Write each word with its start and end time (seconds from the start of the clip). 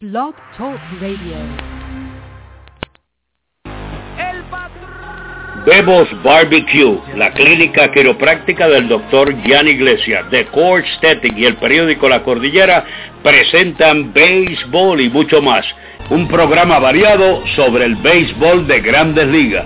Blog 0.00 0.32
Talk 0.56 0.78
Radio. 1.00 1.34
Bebos 5.66 6.08
Barbecue, 6.22 7.00
la 7.16 7.32
clínica 7.32 7.90
quiropráctica 7.90 8.68
del 8.68 8.86
doctor 8.86 9.34
Jan 9.44 9.66
Iglesias, 9.66 10.30
de 10.30 10.46
Core 10.46 10.84
Aesthetic 10.84 11.36
y 11.36 11.46
el 11.46 11.56
periódico 11.56 12.08
La 12.08 12.22
Cordillera 12.22 12.84
presentan 13.24 14.12
béisbol 14.12 15.00
y 15.00 15.10
mucho 15.10 15.42
más. 15.42 15.66
Un 16.10 16.28
programa 16.28 16.78
variado 16.78 17.44
sobre 17.56 17.86
el 17.86 17.96
béisbol 17.96 18.68
de 18.68 18.80
grandes 18.80 19.26
ligas, 19.26 19.64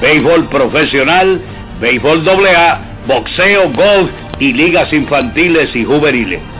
béisbol 0.00 0.48
profesional, 0.48 1.42
béisbol 1.82 2.26
AA, 2.26 3.02
boxeo, 3.06 3.70
golf 3.72 4.10
y 4.38 4.54
ligas 4.54 4.90
infantiles 4.94 5.76
y 5.76 5.84
juveniles 5.84 6.53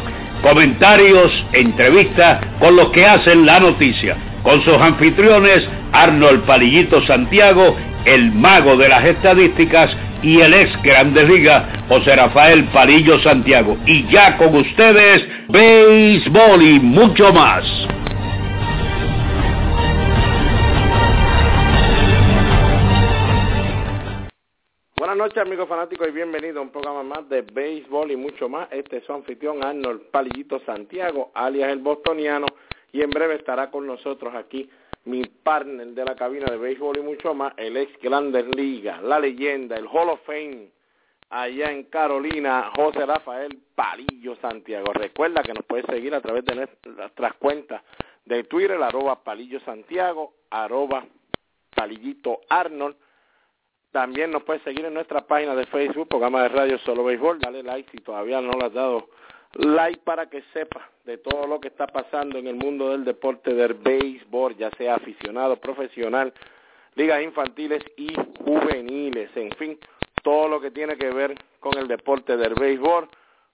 comentarios, 0.44 1.32
entrevistas 1.54 2.38
con 2.60 2.76
los 2.76 2.90
que 2.90 3.06
hacen 3.06 3.46
la 3.46 3.58
noticia, 3.60 4.14
con 4.42 4.62
sus 4.62 4.74
anfitriones 4.74 5.66
Arnold 5.92 6.44
Palillito 6.44 7.04
Santiago, 7.06 7.74
el 8.04 8.30
mago 8.30 8.76
de 8.76 8.90
las 8.90 9.04
estadísticas 9.06 9.96
y 10.22 10.40
el 10.40 10.52
ex 10.52 10.70
Grande 10.82 11.26
Liga, 11.26 11.84
José 11.88 12.14
Rafael 12.16 12.64
Palillo 12.64 13.18
Santiago. 13.20 13.78
Y 13.86 14.06
ya 14.10 14.36
con 14.36 14.54
ustedes, 14.54 15.26
béisbol 15.48 16.62
y 16.62 16.78
mucho 16.78 17.32
más. 17.32 17.64
Buenas 25.14 25.28
noches 25.28 25.46
amigos 25.46 25.68
fanáticos 25.68 26.08
y 26.08 26.10
bienvenidos 26.10 26.56
a 26.56 26.62
un 26.62 26.70
programa 26.70 27.04
más 27.04 27.28
de 27.28 27.42
béisbol 27.42 28.10
y 28.10 28.16
mucho 28.16 28.48
más. 28.48 28.66
Este 28.72 28.96
es 28.96 29.04
su 29.04 29.12
anfitrión 29.12 29.64
Arnold 29.64 30.10
Palillito 30.10 30.58
Santiago, 30.66 31.30
alias 31.34 31.70
el 31.70 31.78
bostoniano, 31.78 32.48
y 32.90 33.00
en 33.00 33.10
breve 33.10 33.36
estará 33.36 33.70
con 33.70 33.86
nosotros 33.86 34.34
aquí 34.34 34.68
mi 35.04 35.24
partner 35.24 35.86
de 35.86 36.04
la 36.04 36.16
cabina 36.16 36.46
de 36.50 36.56
béisbol 36.56 36.98
y 36.98 37.02
mucho 37.02 37.32
más, 37.32 37.54
el 37.58 37.76
ex 37.76 37.96
Grandes 38.02 38.44
Ligas, 38.56 39.04
la 39.04 39.20
leyenda, 39.20 39.76
el 39.76 39.86
Hall 39.86 40.08
of 40.08 40.20
Fame, 40.26 40.70
allá 41.30 41.70
en 41.70 41.84
Carolina, 41.84 42.72
José 42.74 43.06
Rafael 43.06 43.56
Palillo 43.76 44.34
Santiago. 44.40 44.92
Recuerda 44.92 45.44
que 45.44 45.54
nos 45.54 45.64
puedes 45.64 45.86
seguir 45.86 46.12
a 46.12 46.20
través 46.20 46.44
de 46.44 46.56
nuestras 46.56 47.34
cuentas 47.34 47.82
de 48.24 48.42
Twitter, 48.42 48.82
arroba 48.82 49.22
Palillo 49.22 49.60
Santiago, 49.60 50.34
arroba 50.50 51.06
Palillito 51.72 52.40
Arnold, 52.48 52.96
también 53.94 54.32
nos 54.32 54.42
puedes 54.42 54.60
seguir 54.64 54.84
en 54.84 54.92
nuestra 54.92 55.20
página 55.20 55.54
de 55.54 55.66
Facebook, 55.66 56.08
programa 56.08 56.42
de 56.42 56.48
radio 56.48 56.78
Solo 56.78 57.04
Béisbol. 57.04 57.38
Dale 57.38 57.62
like 57.62 57.88
si 57.92 57.98
todavía 57.98 58.40
no 58.40 58.50
lo 58.50 58.66
has 58.66 58.72
dado 58.72 59.08
like 59.52 60.00
para 60.02 60.28
que 60.28 60.42
sepa 60.52 60.90
de 61.04 61.16
todo 61.18 61.46
lo 61.46 61.60
que 61.60 61.68
está 61.68 61.86
pasando 61.86 62.36
en 62.40 62.48
el 62.48 62.56
mundo 62.56 62.90
del 62.90 63.04
deporte 63.04 63.54
del 63.54 63.74
béisbol, 63.74 64.56
ya 64.56 64.68
sea 64.70 64.96
aficionado, 64.96 65.60
profesional, 65.60 66.34
ligas 66.96 67.22
infantiles 67.22 67.84
y 67.96 68.12
juveniles, 68.44 69.30
en 69.36 69.52
fin, 69.52 69.78
todo 70.24 70.48
lo 70.48 70.60
que 70.60 70.72
tiene 70.72 70.96
que 70.96 71.10
ver 71.10 71.36
con 71.60 71.78
el 71.78 71.86
deporte 71.86 72.36
del 72.36 72.54
béisbol, 72.54 73.08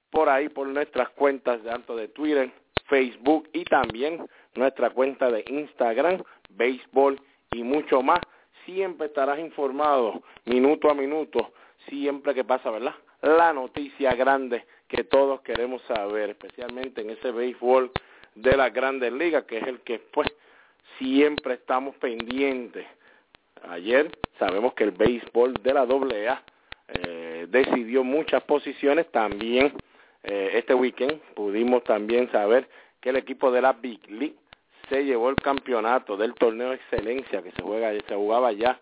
por 0.09 0.31
ahí 0.31 0.49
por 0.49 0.67
nuestras 0.69 1.11
cuentas 1.11 1.63
tanto 1.63 1.95
de 1.95 2.09
Twitter, 2.09 2.51
Facebook 2.89 3.47
y 3.53 3.65
también 3.65 4.27
nuestra 4.55 4.89
cuenta 4.89 5.31
de 5.31 5.45
Instagram, 5.49 6.23
béisbol 6.49 7.21
y 7.53 7.63
mucho 7.63 8.01
más 8.01 8.21
siempre 8.75 9.09
estarás 9.09 9.39
informado 9.39 10.23
minuto 10.45 10.91
a 10.91 10.95
minuto, 10.95 11.53
siempre 11.89 12.35
que 12.35 12.45
pasa, 12.45 12.71
¿verdad? 12.71 12.95
La 13.23 13.53
noticia 13.53 14.15
grande 14.15 14.65
que 14.89 15.05
todos 15.05 15.41
queremos 15.43 15.83
saber, 15.83 16.31
especialmente 16.31 17.01
en 17.01 17.11
ese 17.11 17.33
béisbol 17.33 17.91
de 18.35 18.57
las 18.57 18.73
grandes 18.73 19.13
ligas, 19.13 19.45
que 19.45 19.59
es 19.59 19.67
el 19.67 19.81
que 19.81 19.99
pues 19.99 20.29
siempre 20.99 21.55
estamos 21.55 21.97
pendientes. 21.97 22.87
Ayer 23.69 24.11
sabemos 24.39 24.75
que 24.75 24.85
el 24.85 24.93
béisbol 24.93 25.55
de 25.55 25.75
la 25.75 25.83
AA 25.83 26.43
eh, 26.89 27.47
decidió 27.51 28.05
muchas 28.05 28.43
posiciones, 28.45 29.11
también 29.11 29.73
eh, 30.23 30.53
este 30.55 30.75
weekend 30.75 31.21
pudimos 31.35 31.83
también 31.85 32.31
saber 32.31 32.69
que 33.01 33.11
el 33.11 33.17
equipo 33.17 33.51
de 33.51 33.63
la 33.63 33.73
Big 33.73 34.01
League 34.11 34.37
se 34.91 35.05
llevó 35.05 35.31
el 35.31 35.37
campeonato 35.37 36.17
del 36.17 36.35
torneo 36.35 36.75
excelencia 36.75 37.43
que 37.43 37.53
se 37.53 37.63
juega 37.63 37.93
se 38.07 38.15
jugaba 38.15 38.53
ya 38.53 38.79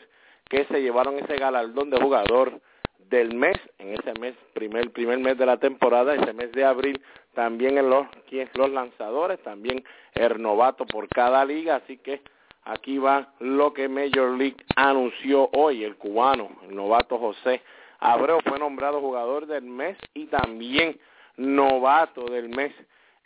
que 0.51 0.65
se 0.67 0.83
llevaron 0.83 1.19
ese 1.19 1.37
galardón 1.37 1.89
de 1.89 2.01
jugador 2.01 2.61
del 3.09 3.35
mes, 3.35 3.57
en 3.79 3.95
ese 3.95 4.13
mes, 4.21 4.35
primer, 4.53 4.91
primer 4.91 5.19
mes 5.19 5.39
de 5.39 5.47
la 5.47 5.57
temporada, 5.57 6.15
ese 6.15 6.33
mes 6.33 6.53
de 6.53 6.65
abril, 6.65 7.01
también 7.35 7.77
los, 7.89 8.07
los 8.55 8.71
lanzadores, 8.71 9.43
también 9.43 9.83
el 10.15 10.43
novato 10.43 10.87
por 10.87 11.09
cada 11.09 11.45
liga, 11.45 11.77
así 11.77 11.97
que 11.97 12.21
aquí 12.65 12.99
va 12.99 13.33
lo 13.39 13.73
que 13.73 13.89
Major 13.89 14.37
League 14.37 14.57
anunció 14.77 15.49
hoy, 15.55 15.85
el 15.85 15.97
cubano, 15.97 16.51
el 16.69 16.77
novato 16.77 17.19
José 17.19 17.63
Abreu 18.01 18.41
fue 18.43 18.59
nombrado 18.59 19.01
jugador 19.01 19.47
del 19.47 19.65
mes 19.65 19.97
y 20.15 20.27
también 20.27 20.99
novato 21.37 22.25
del 22.25 22.49
mes 22.49 22.73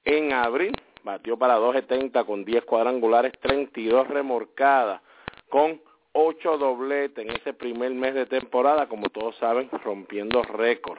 en 0.05 0.33
abril, 0.33 0.73
batió 1.05 1.39
para 1.39 1.59
2.70 1.59 2.27
con 2.27 2.45
10 2.45 2.65
cuadrangulares, 2.65 3.33
32 3.41 4.09
remorcadas, 4.09 5.01
con 5.49 5.81
ocho 6.15 6.57
dobletes 6.57 7.27
en 7.27 7.37
ese 7.37 7.53
primer 7.53 7.91
mes 7.93 8.15
de 8.15 8.27
temporada, 8.27 8.89
como 8.89 9.09
todos 9.11 9.37
saben, 9.37 9.69
rompiendo 9.85 10.43
récord 10.43 10.99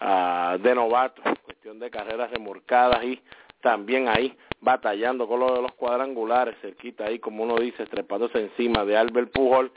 uh, 0.00 0.58
de 0.58 0.74
novatos, 0.74 1.24
cuestión 1.44 1.78
de 1.78 1.90
carreras 1.90 2.30
remorcadas 2.30 3.02
y 3.04 3.20
también 3.62 4.08
ahí 4.08 4.36
batallando 4.60 5.26
con 5.28 5.40
lo 5.40 5.54
de 5.54 5.62
los 5.62 5.72
cuadrangulares, 5.74 6.56
cerquita 6.60 7.04
ahí, 7.04 7.18
como 7.18 7.44
uno 7.44 7.56
dice, 7.56 7.86
trepándose 7.86 8.40
encima 8.40 8.84
de 8.84 8.96
Albert 8.96 9.32
Pujol. 9.32 9.70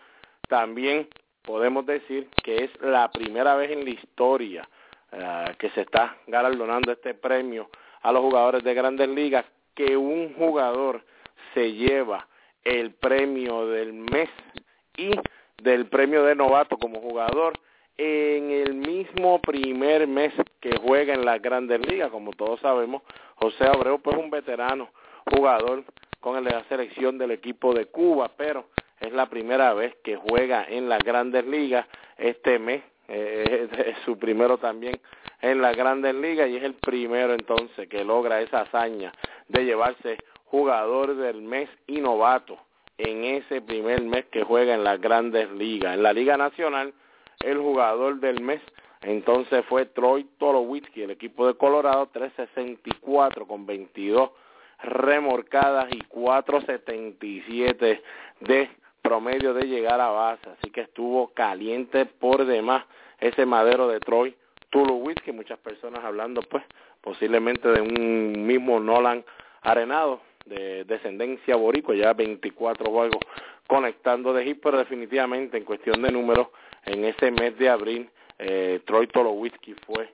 También 0.47 1.07
podemos 1.43 1.85
decir 1.85 2.27
que 2.43 2.63
es 2.65 2.81
la 2.81 3.11
primera 3.11 3.55
vez 3.55 3.71
en 3.71 3.83
la 3.85 3.91
historia 3.91 4.67
uh, 5.13 5.55
que 5.57 5.69
se 5.71 5.81
está 5.81 6.17
galardonando 6.25 6.91
este 6.91 7.13
premio 7.13 7.69
a 8.01 8.11
los 8.11 8.21
jugadores 8.21 8.63
de 8.63 8.73
grandes 8.73 9.07
ligas, 9.09 9.45
que 9.75 9.95
un 9.95 10.33
jugador 10.33 11.05
se 11.53 11.73
lleva 11.73 12.27
el 12.63 12.91
premio 12.93 13.67
del 13.67 13.93
mes 13.93 14.29
y 14.99 15.11
del 15.63 15.87
premio 15.87 16.23
de 16.23 16.35
novato 16.35 16.77
como 16.77 16.99
jugador 16.99 17.53
en 17.97 18.51
el 18.51 18.75
mismo 18.75 19.41
primer 19.41 20.07
mes 20.07 20.33
que 20.59 20.77
juega 20.77 21.13
en 21.13 21.25
las 21.25 21.41
grandes 21.41 21.85
ligas. 21.85 22.09
Como 22.09 22.31
todos 22.31 22.59
sabemos, 22.59 23.03
José 23.35 23.65
Abreu 23.65 23.99
pues 23.99 24.17
un 24.17 24.29
veterano 24.29 24.89
jugador 25.31 25.83
con 26.19 26.37
el 26.37 26.43
de 26.43 26.51
la 26.51 26.63
selección 26.65 27.17
del 27.17 27.31
equipo 27.31 27.73
de 27.73 27.85
Cuba, 27.85 28.31
pero 28.37 28.65
es 28.99 29.11
la 29.13 29.27
primera 29.29 29.73
vez 29.73 29.95
que 30.03 30.17
juega 30.17 30.65
en 30.67 30.89
las 30.89 30.99
grandes 30.99 31.45
ligas 31.45 31.85
este 32.17 32.59
mes. 32.59 32.83
Eh, 33.07 33.67
es 33.87 33.97
su 34.05 34.17
primero 34.17 34.57
también 34.57 34.99
en 35.41 35.61
las 35.61 35.75
grandes 35.75 36.13
ligas 36.15 36.49
y 36.49 36.57
es 36.57 36.63
el 36.63 36.75
primero 36.75 37.33
entonces 37.33 37.87
que 37.87 38.03
logra 38.03 38.41
esa 38.41 38.61
hazaña 38.61 39.11
de 39.47 39.65
llevarse 39.65 40.17
jugador 40.45 41.15
del 41.15 41.41
mes 41.41 41.69
y 41.87 42.01
novato 42.01 42.57
en 42.99 43.23
ese 43.23 43.61
primer 43.61 44.03
mes 44.03 44.25
que 44.25 44.43
juega 44.43 44.75
en 44.75 44.83
las 44.83 44.99
grandes 44.99 45.49
ligas. 45.51 45.95
En 45.95 46.03
la 46.03 46.13
Liga 46.13 46.37
Nacional, 46.37 46.93
el 47.39 47.57
jugador 47.57 48.19
del 48.19 48.41
mes 48.41 48.61
entonces 49.01 49.63
fue 49.65 49.85
Troy 49.85 50.25
Tolowitzki, 50.37 51.03
el 51.03 51.11
equipo 51.11 51.47
de 51.47 51.53
Colorado, 51.53 52.07
364 52.07 53.47
con 53.47 53.65
22 53.65 54.31
remorcadas 54.83 55.87
y 55.91 56.01
477 56.01 58.03
de 58.41 58.69
promedio 59.01 59.53
de 59.53 59.67
llegar 59.67 60.01
a 60.01 60.09
base. 60.09 60.49
Así 60.49 60.69
que 60.71 60.81
estuvo 60.81 61.29
caliente 61.29 62.05
por 62.05 62.45
demás 62.45 62.83
ese 63.21 63.45
madero 63.45 63.87
de 63.87 64.01
Troy 64.01 64.35
Tulowitzki. 64.69 65.31
Muchas 65.31 65.59
personas 65.59 66.03
hablando, 66.03 66.41
pues, 66.41 66.65
posiblemente 66.99 67.69
de 67.69 67.81
un 67.81 68.45
mismo 68.45 68.81
Nolan 68.81 69.23
Arenado 69.61 70.19
de 70.49 70.83
descendencia 70.83 71.55
boricua, 71.55 71.95
ya 71.95 72.13
24 72.13 72.89
juegos 72.91 73.19
conectando 73.67 74.33
de 74.33 74.45
hit, 74.45 74.59
pero 74.61 74.77
definitivamente 74.77 75.57
en 75.57 75.63
cuestión 75.63 76.01
de 76.01 76.11
números, 76.11 76.47
en 76.85 77.05
ese 77.05 77.31
mes 77.31 77.57
de 77.57 77.69
abril, 77.69 78.09
eh, 78.39 78.81
Troy 78.85 79.07
Tolowitzki 79.07 79.75
fue 79.85 80.13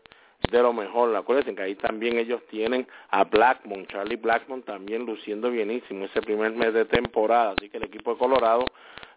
de 0.52 0.62
lo 0.62 0.74
mejor. 0.74 1.16
Acuérdense 1.16 1.56
que 1.56 1.62
ahí 1.62 1.76
también 1.76 2.18
ellos 2.18 2.42
tienen 2.50 2.88
a 3.10 3.24
Blackmon, 3.24 3.88
Charlie 3.88 4.18
Blackmon 4.18 4.64
también 4.64 5.06
luciendo 5.06 5.50
bienísimo 5.50 6.06
ese 6.06 6.22
primer 6.22 6.52
mes 6.52 6.74
de 6.74 6.86
temporada. 6.86 7.54
Así 7.58 7.70
que 7.70 7.78
el 7.78 7.84
equipo 7.84 8.12
de 8.12 8.18
Colorado 8.18 8.66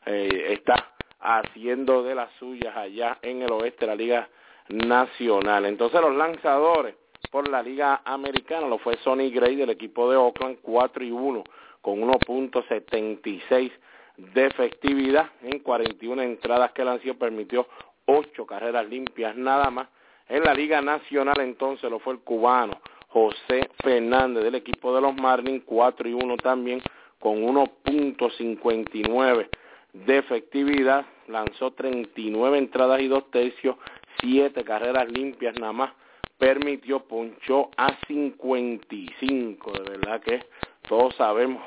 eh, 0.07 0.47
está 0.51 0.93
haciendo 1.21 2.03
de 2.03 2.15
las 2.15 2.31
suyas 2.39 2.77
allá 2.77 3.19
en 3.23 3.43
el 3.43 3.51
oeste 3.51 3.81
de 3.81 3.87
la 3.87 3.97
Liga 3.97 4.29
Nacional. 4.69 5.67
Entonces 5.67 6.01
los 6.01 6.15
lanzadores 6.15 6.95
por 7.31 7.49
la 7.49 7.63
Liga 7.63 8.03
Americana 8.05 8.67
lo 8.67 8.79
fue 8.79 8.97
Sonny 8.99 9.31
Gray 9.31 9.57
del 9.57 9.71
equipo 9.71 10.11
de 10.11 10.17
Oakland, 10.17 10.59
4 10.63 11.05
y 11.05 11.11
1 11.11 11.45
con 11.81 12.01
1.76 12.01 13.73
de 14.17 14.47
efectividad 14.47 15.31
en 15.43 15.59
41 15.61 16.23
entradas 16.23 16.73
que 16.73 16.85
lanzó, 16.85 17.15
permitió 17.15 17.69
8 18.07 18.47
carreras 18.47 18.89
limpias 18.89 19.37
nada 19.37 19.71
más. 19.71 19.89
En 20.29 20.43
la 20.43 20.55
Liga 20.55 20.83
Nacional 20.83 21.41
entonces 21.41 21.89
lo 21.91 22.01
fue 22.01 22.15
el 22.15 22.21
cubano 22.21 22.81
José 23.09 23.69
Fernández 23.83 24.45
del 24.45 24.55
equipo 24.57 24.95
de 24.95 25.01
los 25.01 25.15
Marlins, 25.15 25.63
4 25.65 26.09
y 26.09 26.15
1 26.15 26.37
también 26.39 26.83
con 27.19 27.43
1.59 27.43 29.49
de 29.93 30.19
efectividad, 30.19 31.07
lanzó 31.27 31.73
39 31.73 32.59
entradas 32.59 33.01
y 33.01 33.09
dos 33.09 33.29
tercios, 33.31 33.77
7 34.21 34.63
carreras 34.65 35.11
limpias 35.11 35.59
nada 35.59 35.73
más 35.73 35.91
permitió, 36.39 37.01
ponchó 37.01 37.71
a 37.77 37.95
55. 38.07 39.73
De 39.73 39.91
verdad 39.91 40.21
que 40.21 40.45
todos 40.89 41.15
sabemos 41.17 41.63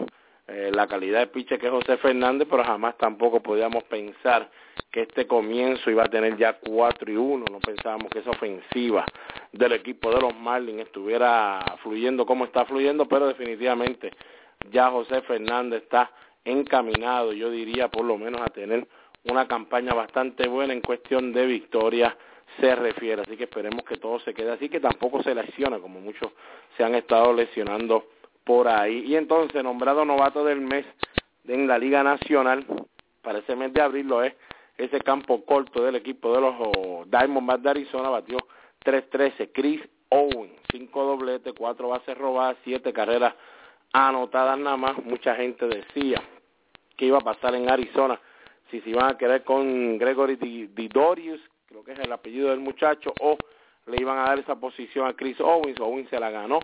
eh, 0.48 0.72
la 0.74 0.88
calidad 0.88 1.20
de 1.20 1.28
piche 1.28 1.58
que 1.58 1.68
es 1.68 1.72
José 1.72 1.98
Fernández, 1.98 2.48
pero 2.50 2.64
jamás 2.64 2.98
tampoco 2.98 3.42
podíamos 3.42 3.84
pensar 3.84 4.50
que 4.92 5.02
este 5.04 5.28
comienzo 5.28 5.92
iba 5.92 6.04
a 6.04 6.10
tener 6.10 6.38
ya 6.38 6.60
4 6.60 7.12
y 7.12 7.16
1. 7.16 7.46
No 7.52 7.60
pensábamos 7.60 8.10
que 8.10 8.20
esa 8.20 8.32
ofensiva 8.32 9.06
del 9.52 9.74
equipo 9.74 10.12
de 10.14 10.22
los 10.22 10.36
Marlins 10.36 10.82
estuviera 10.82 11.64
fluyendo 11.84 12.26
como 12.26 12.46
está 12.46 12.66
fluyendo, 12.66 13.08
pero 13.08 13.28
definitivamente 13.28 14.12
ya 14.72 14.90
José 14.90 15.22
Fernández 15.22 15.84
está 15.84 16.12
encaminado, 16.44 17.34
yo 17.34 17.50
diría 17.52 17.90
por 17.90 18.06
lo 18.06 18.18
menos 18.18 18.42
a 18.42 18.50
tener 18.50 18.88
una 19.26 19.48
campaña 19.48 19.94
bastante 19.94 20.48
buena 20.48 20.74
en 20.74 20.82
cuestión 20.82 21.32
de 21.34 21.46
victoria 21.46 22.18
se 22.60 22.76
refiere. 22.76 23.22
Así 23.22 23.38
que 23.38 23.46
esperemos 23.46 23.84
que 23.84 23.98
todo 23.98 24.20
se 24.20 24.34
quede 24.34 24.52
así, 24.52 24.70
que 24.70 24.80
tampoco 24.80 25.22
se 25.24 25.36
lesiona, 25.36 25.80
como 25.80 26.00
muchos 26.00 26.32
se 26.78 26.84
han 26.84 26.96
estado 26.96 27.34
lesionando 27.34 28.06
por 28.44 28.68
ahí. 28.68 29.06
Y 29.06 29.16
entonces, 29.16 29.64
nombrado 29.64 30.06
novato 30.06 30.44
del 30.44 30.62
mes 30.62 30.86
en 31.48 31.68
la 31.68 31.78
Liga 31.78 32.04
Nacional, 32.04 32.66
para 33.22 33.40
ese 33.40 33.56
mes 33.56 33.74
de 33.74 33.82
abril 33.82 34.08
lo 34.08 34.24
es 34.24 34.34
ese 34.78 35.00
campo 35.02 35.46
corto 35.46 35.84
del 35.84 35.96
equipo 35.96 36.34
de 36.34 36.42
los 36.42 36.56
oh, 36.58 37.04
Diamondbacks 37.06 37.64
de 37.64 37.70
Arizona, 37.70 38.10
batió 38.10 38.38
3-13. 38.84 39.52
Chris 39.54 39.82
Owen, 40.10 40.52
5 40.72 41.04
dobletes, 41.04 41.54
4 41.56 41.88
bases 41.88 42.18
robadas, 42.18 42.58
7 42.64 42.92
carreras 42.92 43.36
anotadas 43.94 44.58
nada 44.58 44.78
más. 44.78 44.98
Mucha 45.04 45.36
gente 45.36 45.68
decía 45.68 46.22
que 46.98 47.06
iba 47.06 47.20
a 47.20 47.22
pasar 47.22 47.54
en 47.54 47.70
Arizona 47.70 48.20
si 48.72 48.80
se 48.82 48.90
iban 48.90 49.12
a 49.12 49.18
quedar 49.18 49.44
con 49.44 49.98
Gregory 49.98 50.38
Didorius, 50.74 51.42
creo 51.72 51.84
que 51.86 51.94
es 51.94 52.00
el 52.00 52.12
apellido 52.12 52.50
del 52.50 52.60
muchacho, 52.60 53.14
o 53.22 53.38
le 53.86 53.98
iban 54.00 54.20
a 54.20 54.24
dar 54.24 54.40
esa 54.40 54.60
posición 54.60 55.08
a 55.08 55.14
Chris 55.14 55.40
Owens, 55.40 55.80
Owens 55.80 56.10
se 56.10 56.20
la 56.20 56.30
ganó 56.30 56.60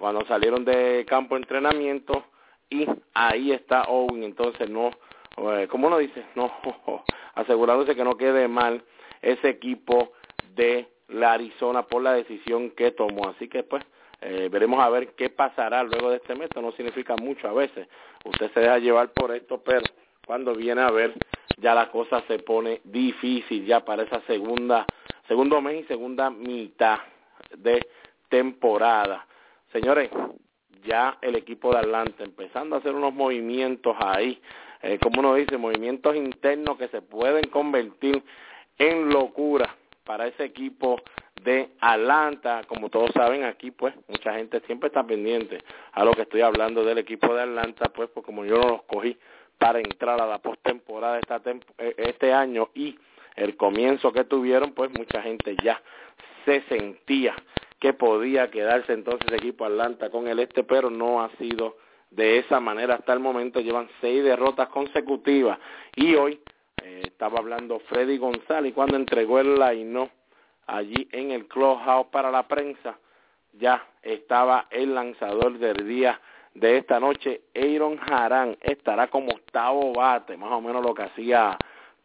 cuando 0.00 0.24
salieron 0.26 0.64
de 0.64 1.04
campo 1.06 1.34
de 1.34 1.42
entrenamiento 1.42 2.24
y 2.70 2.86
ahí 3.12 3.52
está 3.52 3.82
Owen, 3.84 4.22
entonces 4.22 4.68
no, 4.68 4.90
eh, 5.36 5.68
como 5.68 5.88
uno 5.88 5.98
dice, 5.98 6.24
no, 6.34 6.52
asegurándose 7.34 7.94
que 7.94 8.04
no 8.04 8.16
quede 8.16 8.48
mal 8.48 8.82
ese 9.22 9.48
equipo 9.48 10.12
de 10.54 10.88
la 11.08 11.34
Arizona 11.34 11.82
por 11.82 12.02
la 12.02 12.14
decisión 12.14 12.70
que 12.70 12.90
tomó, 12.92 13.28
así 13.28 13.48
que 13.48 13.62
pues 13.62 13.84
eh, 14.20 14.48
veremos 14.50 14.80
a 14.80 14.88
ver 14.88 15.14
qué 15.14 15.28
pasará 15.28 15.82
luego 15.82 16.10
de 16.10 16.16
este 16.16 16.34
mes, 16.34 16.48
no 16.56 16.72
significa 16.72 17.14
mucho 17.16 17.48
a 17.48 17.52
veces, 17.52 17.86
usted 18.24 18.50
se 18.52 18.60
deja 18.60 18.78
llevar 18.78 19.12
por 19.12 19.34
esto, 19.34 19.62
pero 19.62 19.82
cuando 20.26 20.54
viene 20.54 20.80
a 20.80 20.90
ver 20.90 21.14
ya 21.56 21.74
la 21.74 21.90
cosa 21.90 22.22
se 22.26 22.38
pone 22.38 22.80
difícil 22.84 23.64
ya 23.66 23.84
para 23.84 24.02
esa 24.02 24.20
segunda, 24.22 24.86
segundo 25.28 25.60
mes 25.60 25.84
y 25.84 25.88
segunda 25.88 26.30
mitad 26.30 26.98
de 27.56 27.86
temporada. 28.28 29.26
Señores, 29.72 30.10
ya 30.84 31.18
el 31.22 31.36
equipo 31.36 31.72
de 31.72 31.78
Atlanta 31.78 32.24
empezando 32.24 32.76
a 32.76 32.78
hacer 32.78 32.94
unos 32.94 33.14
movimientos 33.14 33.96
ahí, 33.98 34.40
eh, 34.82 34.98
como 35.02 35.20
uno 35.20 35.34
dice, 35.34 35.56
movimientos 35.56 36.14
internos 36.14 36.76
que 36.76 36.88
se 36.88 37.00
pueden 37.02 37.44
convertir 37.48 38.22
en 38.78 39.08
locura 39.08 39.74
para 40.04 40.26
ese 40.26 40.44
equipo 40.44 41.00
de 41.42 41.70
Atlanta. 41.80 42.62
Como 42.68 42.90
todos 42.90 43.10
saben, 43.12 43.44
aquí 43.44 43.70
pues 43.70 43.94
mucha 44.08 44.34
gente 44.34 44.60
siempre 44.66 44.88
está 44.88 45.04
pendiente 45.04 45.58
a 45.92 46.04
lo 46.04 46.12
que 46.12 46.22
estoy 46.22 46.42
hablando 46.42 46.84
del 46.84 46.98
equipo 46.98 47.34
de 47.34 47.42
Atlanta, 47.42 47.88
pues, 47.88 48.10
pues 48.10 48.24
como 48.26 48.44
yo 48.44 48.56
no 48.58 48.68
los 48.68 48.82
cogí 48.82 49.16
para 49.64 49.78
entrar 49.78 50.20
a 50.20 50.26
la 50.26 50.36
postemporada 50.40 51.18
eh, 51.78 51.94
este 51.96 52.34
año 52.34 52.68
y 52.74 52.98
el 53.34 53.56
comienzo 53.56 54.12
que 54.12 54.24
tuvieron, 54.24 54.72
pues 54.74 54.90
mucha 54.90 55.22
gente 55.22 55.56
ya 55.64 55.80
se 56.44 56.60
sentía 56.68 57.34
que 57.80 57.94
podía 57.94 58.50
quedarse 58.50 58.92
entonces 58.92 59.26
el 59.28 59.38
equipo 59.38 59.64
Atlanta 59.64 60.10
con 60.10 60.28
el 60.28 60.38
este, 60.40 60.64
pero 60.64 60.90
no 60.90 61.22
ha 61.22 61.30
sido 61.38 61.78
de 62.10 62.40
esa 62.40 62.60
manera 62.60 62.96
hasta 62.96 63.14
el 63.14 63.20
momento. 63.20 63.58
Llevan 63.58 63.88
seis 64.02 64.22
derrotas 64.22 64.68
consecutivas 64.68 65.58
y 65.96 66.14
hoy 66.14 66.42
eh, 66.82 67.00
estaba 67.06 67.38
hablando 67.38 67.78
Freddy 67.88 68.18
González 68.18 68.74
cuando 68.74 68.96
entregó 68.96 69.38
el 69.38 69.58
line 69.58 70.10
allí 70.66 71.08
en 71.10 71.30
el 71.30 71.46
clubhouse 71.46 72.08
para 72.08 72.30
la 72.30 72.46
prensa 72.46 72.98
ya 73.58 73.86
estaba 74.02 74.66
el 74.70 74.94
lanzador 74.94 75.58
del 75.58 75.88
día 75.88 76.20
de 76.54 76.78
esta 76.78 77.00
noche, 77.00 77.42
Aaron 77.54 77.98
Harán 78.00 78.56
estará 78.60 79.08
como 79.08 79.32
octavo 79.32 79.92
bate, 79.92 80.36
más 80.36 80.52
o 80.52 80.60
menos 80.60 80.84
lo 80.84 80.94
que 80.94 81.02
hacía 81.02 81.56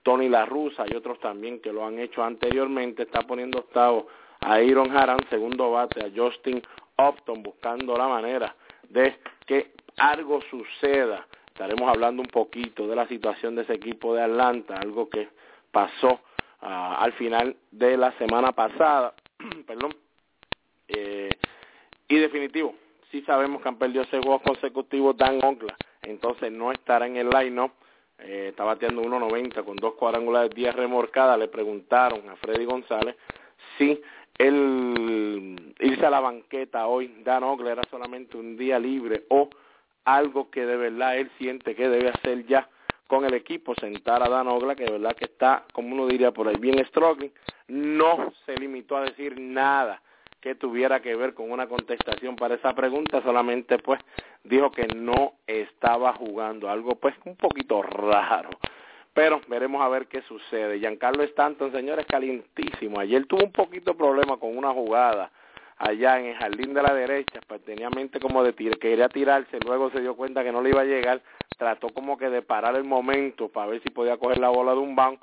Tony 0.04 0.28
La 0.28 0.46
Russa 0.46 0.86
y 0.88 0.96
otros 0.96 1.20
también 1.20 1.62
que 1.62 1.72
lo 1.72 1.86
han 1.86 2.00
hecho 2.00 2.24
anteriormente, 2.24 3.04
está 3.04 3.22
poniendo 3.22 3.60
octavo 3.60 4.08
a 4.42 4.56
Aaron 4.56 4.96
Harán, 4.96 5.20
segundo 5.30 5.72
bate 5.72 6.04
a 6.04 6.10
Justin 6.16 6.62
Upton, 6.98 7.44
buscando 7.44 7.96
la 7.96 8.08
manera 8.08 8.56
de 8.90 9.20
que 9.46 9.72
algo 9.98 10.42
suceda. 10.50 11.28
Estaremos 11.48 11.90
hablando 11.90 12.22
un 12.22 12.30
poquito 12.30 12.88
de 12.88 12.96
la 12.96 13.08
situación 13.08 13.56
de 13.56 13.64
ese 13.64 13.74
equipo 13.74 14.16
de 14.16 14.24
Atlanta, 14.24 14.78
algo 14.78 15.10
que 15.10 15.30
pasó 15.72 16.22
ah, 16.62 16.98
al 17.00 17.14
final 17.14 17.56
de 17.72 17.98
la 17.98 18.12
semana 18.14 18.52
pasada, 18.54 19.14
perdón, 19.68 19.94
eh, 20.88 21.30
y 22.08 22.16
definitivo, 22.18 22.74
sí 23.12 23.22
sabemos 23.22 23.62
que 23.62 23.70
han 23.70 23.78
perdido 23.78 24.04
ese 24.04 24.20
juego 24.20 24.40
consecutivo 24.40 25.14
Dan 25.14 25.44
Onkla, 25.44 25.76
entonces 26.04 26.52
no 26.52 26.72
estará 26.72 27.08
en 27.08 27.18
el 27.18 27.30
line-up. 27.30 27.72
Eh, 28.20 28.48
está 28.50 28.66
bateando 28.66 29.02
1.90 29.02 29.64
con 29.64 29.78
dos 29.78 29.94
cuadrangulares, 29.94 30.54
10 30.54 30.76
remorcadas. 30.76 31.40
Le 31.40 31.48
preguntaron 31.48 32.28
a 32.30 32.36
Freddy 32.36 32.66
González 32.66 33.16
si 33.78 34.02
el 34.38 35.74
irse 35.80 36.06
a 36.06 36.10
la 36.10 36.20
banqueta 36.20 36.88
hoy, 36.88 37.22
Dan 37.24 37.44
Onkla, 37.44 37.72
era 37.72 37.84
solamente 37.90 38.38
un 38.38 38.58
día 38.58 38.78
libre 38.78 39.26
o 39.30 39.50
algo 40.06 40.50
que 40.50 40.66
de 40.66 40.76
verdad 40.76 41.18
él 41.18 41.30
siente 41.38 41.76
que 41.76 41.88
debe 41.88 42.10
hacer 42.10 42.46
ya 42.46 42.68
con 43.08 43.26
el 43.26 43.34
equipo, 43.34 43.74
sentar 43.76 44.22
a 44.22 44.30
Dan 44.30 44.48
Ogla, 44.48 44.76
que 44.76 44.86
de 44.86 44.92
verdad 44.92 45.16
que 45.16 45.26
está, 45.26 45.66
como 45.74 45.96
uno 45.96 46.06
diría 46.06 46.32
por 46.32 46.48
ahí, 46.48 46.56
bien 46.60 46.84
struggling, 46.86 47.32
no 47.68 48.32
se 48.46 48.56
limitó 48.56 48.98
a 48.98 49.06
decir 49.06 49.40
nada 49.40 50.02
que 50.42 50.56
tuviera 50.56 51.02
que 51.02 51.16
ver 51.16 51.34
con 51.34 51.52
una 51.52 51.68
contestación 51.68 52.36
para 52.36 52.56
esa 52.56 52.74
pregunta, 52.74 53.22
solamente 53.22 53.78
pues 53.78 54.00
dijo 54.44 54.72
que 54.72 54.88
no 54.88 55.34
estaba 55.48 56.14
jugando, 56.14 56.70
algo 56.70 56.96
pues 56.96 57.16
un 57.26 57.36
poquito 57.36 57.82
raro. 57.82 58.50
Pero 59.14 59.42
veremos 59.48 59.82
a 59.82 59.90
ver 59.90 60.08
qué 60.08 60.22
sucede. 60.22 60.80
Giancarlo 60.80 61.24
Stanton, 61.24 61.72
señores, 61.72 62.06
calientísimo. 62.06 63.00
Ayer 63.00 63.26
tuvo 63.26 63.44
un 63.44 63.52
poquito 63.52 63.92
de 63.92 63.98
problema 63.98 64.38
con 64.38 64.56
una 64.56 64.72
jugada 64.72 65.32
allá 65.80 66.20
en 66.20 66.28
el 66.28 66.36
jardín 66.36 66.74
de 66.74 66.84
la 66.84 66.94
derecha, 66.94 67.40
pues 67.48 67.64
tenía 67.64 67.90
mente 67.90 68.20
como 68.20 68.44
de 68.44 68.52
tir 68.52 68.78
quería 68.78 69.08
tirarse, 69.08 69.60
luego 69.66 69.90
se 69.92 70.02
dio 70.02 70.16
cuenta 70.16 70.44
que 70.44 70.52
no 70.52 70.62
le 70.62 70.70
iba 70.70 70.82
a 70.82 70.86
llegar, 70.86 71.22
trató 71.58 71.88
como 71.90 72.18
que 72.18 72.30
de 72.30 72.42
parar 72.42 72.76
el 72.76 72.84
momento 72.84 73.48
para 73.48 73.72
ver 73.72 73.82
si 73.82 73.90
podía 73.90 74.18
coger 74.18 74.40
la 74.40 74.50
bola 74.50 74.74
de 74.74 74.80
un 74.80 74.96
bound 74.96 75.18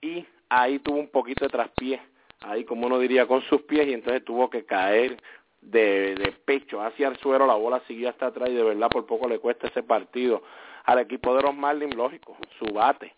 y 0.00 0.24
ahí 0.48 0.78
tuvo 0.78 0.98
un 0.98 1.08
poquito 1.08 1.44
de 1.44 1.50
traspié, 1.50 2.00
ahí 2.46 2.64
como 2.64 2.86
uno 2.86 2.98
diría 2.98 3.26
con 3.26 3.42
sus 3.42 3.62
pies 3.62 3.86
y 3.88 3.92
entonces 3.92 4.24
tuvo 4.24 4.48
que 4.50 4.64
caer 4.64 5.16
de, 5.60 6.34
pecho 6.44 6.80
hacia 6.80 7.08
el 7.08 7.16
suelo, 7.18 7.46
la 7.46 7.54
bola 7.54 7.82
siguió 7.86 8.08
hasta 8.08 8.26
atrás 8.26 8.48
y 8.50 8.54
de 8.54 8.62
verdad 8.62 8.88
por 8.88 9.06
poco 9.06 9.28
le 9.28 9.38
cuesta 9.38 9.66
ese 9.66 9.82
partido. 9.82 10.42
Al 10.84 11.00
equipo 11.00 11.34
de 11.34 11.42
los 11.42 11.54
Marlins, 11.54 11.96
lógico, 11.96 12.36
su 12.58 12.72
bate 12.72 13.12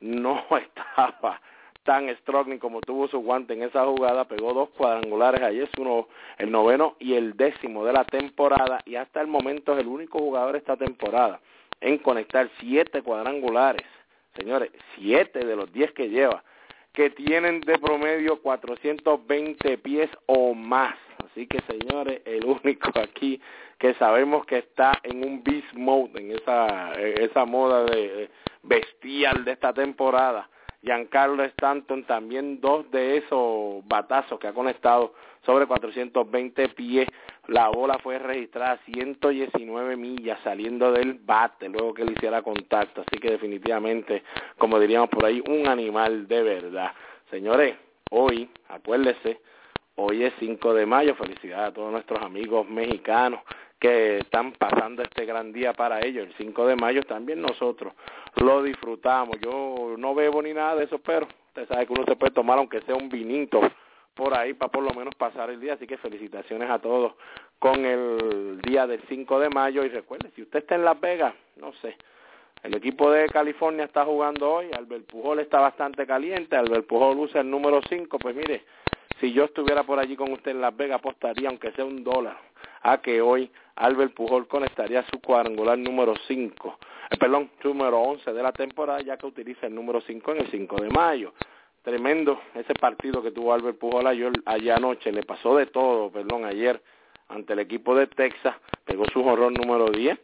no 0.00 0.44
estaba 0.50 1.40
tan 1.84 2.08
strong 2.16 2.58
como 2.58 2.80
tuvo 2.80 3.08
su 3.08 3.18
guante 3.20 3.52
en 3.52 3.62
esa 3.62 3.84
jugada, 3.84 4.26
pegó 4.26 4.54
dos 4.54 4.70
cuadrangulares 4.70 5.42
ayer, 5.42 5.64
es 5.64 5.70
uno, 5.78 6.08
el 6.38 6.50
noveno 6.50 6.96
y 6.98 7.14
el 7.14 7.36
décimo 7.36 7.84
de 7.84 7.92
la 7.92 8.04
temporada 8.04 8.80
y 8.86 8.96
hasta 8.96 9.20
el 9.20 9.26
momento 9.26 9.74
es 9.74 9.80
el 9.80 9.86
único 9.86 10.18
jugador 10.18 10.56
esta 10.56 10.76
temporada 10.76 11.40
en 11.80 11.98
conectar 11.98 12.48
siete 12.58 13.02
cuadrangulares, 13.02 13.86
señores, 14.34 14.70
siete 14.94 15.44
de 15.44 15.56
los 15.56 15.70
diez 15.72 15.92
que 15.92 16.08
lleva, 16.08 16.42
que 16.94 17.10
tienen 17.10 17.60
de 17.60 17.78
promedio 17.78 18.40
420 18.40 19.78
pies 19.78 20.08
o 20.26 20.54
más. 20.54 20.94
Así 21.24 21.46
que 21.46 21.60
señores, 21.62 22.22
el 22.24 22.44
único 22.46 22.90
aquí 22.98 23.40
que 23.78 23.94
sabemos 23.94 24.46
que 24.46 24.58
está 24.58 24.92
en 25.02 25.24
un 25.24 25.42
beast 25.42 25.74
mode, 25.74 26.12
en 26.20 26.30
esa, 26.30 26.92
esa 26.94 27.44
moda 27.44 27.84
de 27.84 28.30
bestial 28.62 29.44
de 29.44 29.52
esta 29.52 29.74
temporada, 29.74 30.48
Giancarlo 30.82 31.42
Stanton 31.44 32.04
también 32.04 32.60
dos 32.60 32.88
de 32.90 33.16
esos 33.16 33.86
batazos 33.88 34.38
que 34.38 34.48
ha 34.48 34.52
conectado 34.52 35.14
sobre 35.44 35.66
420 35.66 36.68
pies. 36.70 37.08
La 37.48 37.68
bola 37.68 37.98
fue 37.98 38.18
registrada 38.18 38.72
a 38.72 38.84
119 38.84 39.96
millas 39.96 40.38
saliendo 40.42 40.92
del 40.92 41.14
bate 41.14 41.68
luego 41.68 41.92
que 41.92 42.04
le 42.04 42.12
hiciera 42.12 42.40
contacto. 42.40 43.02
Así 43.02 43.20
que 43.20 43.32
definitivamente, 43.32 44.22
como 44.56 44.80
diríamos 44.80 45.10
por 45.10 45.26
ahí, 45.26 45.42
un 45.46 45.68
animal 45.68 46.26
de 46.26 46.42
verdad. 46.42 46.92
Señores, 47.30 47.76
hoy, 48.10 48.48
acuérdese, 48.68 49.40
hoy 49.96 50.24
es 50.24 50.32
5 50.38 50.72
de 50.72 50.86
mayo. 50.86 51.14
Felicidades 51.16 51.68
a 51.68 51.74
todos 51.74 51.92
nuestros 51.92 52.22
amigos 52.22 52.66
mexicanos 52.66 53.40
que 53.78 54.18
están 54.18 54.52
pasando 54.52 55.02
este 55.02 55.26
gran 55.26 55.52
día 55.52 55.74
para 55.74 56.00
ellos. 56.00 56.26
El 56.26 56.34
5 56.38 56.66
de 56.66 56.76
mayo 56.76 57.02
también 57.02 57.42
nosotros 57.42 57.92
lo 58.36 58.62
disfrutamos. 58.62 59.36
Yo 59.42 59.96
no 59.98 60.14
bebo 60.14 60.40
ni 60.40 60.54
nada 60.54 60.76
de 60.76 60.84
eso, 60.84 60.98
pero 60.98 61.28
usted 61.48 61.68
sabe 61.68 61.86
que 61.86 61.92
uno 61.92 62.04
se 62.06 62.16
puede 62.16 62.32
tomar 62.32 62.56
aunque 62.56 62.80
sea 62.82 62.94
un 62.94 63.10
vinito 63.10 63.60
por 64.14 64.36
ahí 64.36 64.54
para 64.54 64.70
por 64.70 64.82
lo 64.82 64.94
menos 64.94 65.14
pasar 65.14 65.50
el 65.50 65.60
día. 65.60 65.74
Así 65.74 65.86
que 65.86 65.98
felicitaciones 65.98 66.70
a 66.70 66.78
todos 66.78 67.14
con 67.58 67.84
el 67.84 68.60
día 68.62 68.86
del 68.86 69.02
5 69.08 69.38
de 69.40 69.50
mayo. 69.50 69.84
Y 69.84 69.88
recuerde, 69.88 70.30
si 70.34 70.42
usted 70.42 70.60
está 70.60 70.74
en 70.76 70.84
Las 70.84 71.00
Vegas, 71.00 71.34
no 71.56 71.72
sé, 71.74 71.96
el 72.62 72.74
equipo 72.74 73.10
de 73.10 73.28
California 73.28 73.84
está 73.84 74.06
jugando 74.06 74.50
hoy, 74.50 74.70
Albert 74.72 75.04
Pujol 75.04 75.40
está 75.40 75.60
bastante 75.60 76.06
caliente, 76.06 76.56
Albert 76.56 76.86
Pujol 76.86 77.18
usa 77.18 77.42
el 77.42 77.50
número 77.50 77.80
5, 77.86 78.18
pues 78.18 78.34
mire, 78.34 78.64
si 79.20 79.32
yo 79.32 79.44
estuviera 79.44 79.82
por 79.82 79.98
allí 79.98 80.16
con 80.16 80.32
usted 80.32 80.52
en 80.52 80.62
Las 80.62 80.74
Vegas, 80.74 80.98
apostaría, 80.98 81.50
aunque 81.50 81.72
sea 81.72 81.84
un 81.84 82.02
dólar, 82.02 82.38
a 82.80 83.02
que 83.02 83.20
hoy 83.20 83.50
Albert 83.76 84.14
Pujol 84.14 84.48
conectaría 84.48 85.04
su 85.10 85.20
cuadrangular 85.20 85.76
número 85.76 86.14
5, 86.26 86.78
eh, 87.10 87.16
perdón, 87.18 87.50
número 87.62 88.00
11 88.00 88.32
de 88.32 88.42
la 88.42 88.52
temporada, 88.52 89.00
ya 89.02 89.18
que 89.18 89.26
utiliza 89.26 89.66
el 89.66 89.74
número 89.74 90.00
5 90.00 90.32
en 90.32 90.40
el 90.40 90.50
5 90.50 90.76
de 90.76 90.88
mayo. 90.88 91.34
Tremendo 91.84 92.40
ese 92.54 92.72
partido 92.72 93.22
que 93.22 93.30
tuvo 93.30 93.52
Albert 93.52 93.78
Pujol 93.78 94.06
ayer, 94.06 94.32
anoche, 94.74 95.12
le 95.12 95.22
pasó 95.22 95.54
de 95.54 95.66
todo, 95.66 96.10
perdón, 96.10 96.46
ayer 96.46 96.82
ante 97.28 97.52
el 97.52 97.58
equipo 97.58 97.94
de 97.94 98.06
Texas, 98.06 98.56
pegó 98.86 99.04
su 99.12 99.22
horror 99.22 99.52
número 99.52 99.90
10, 99.90 100.18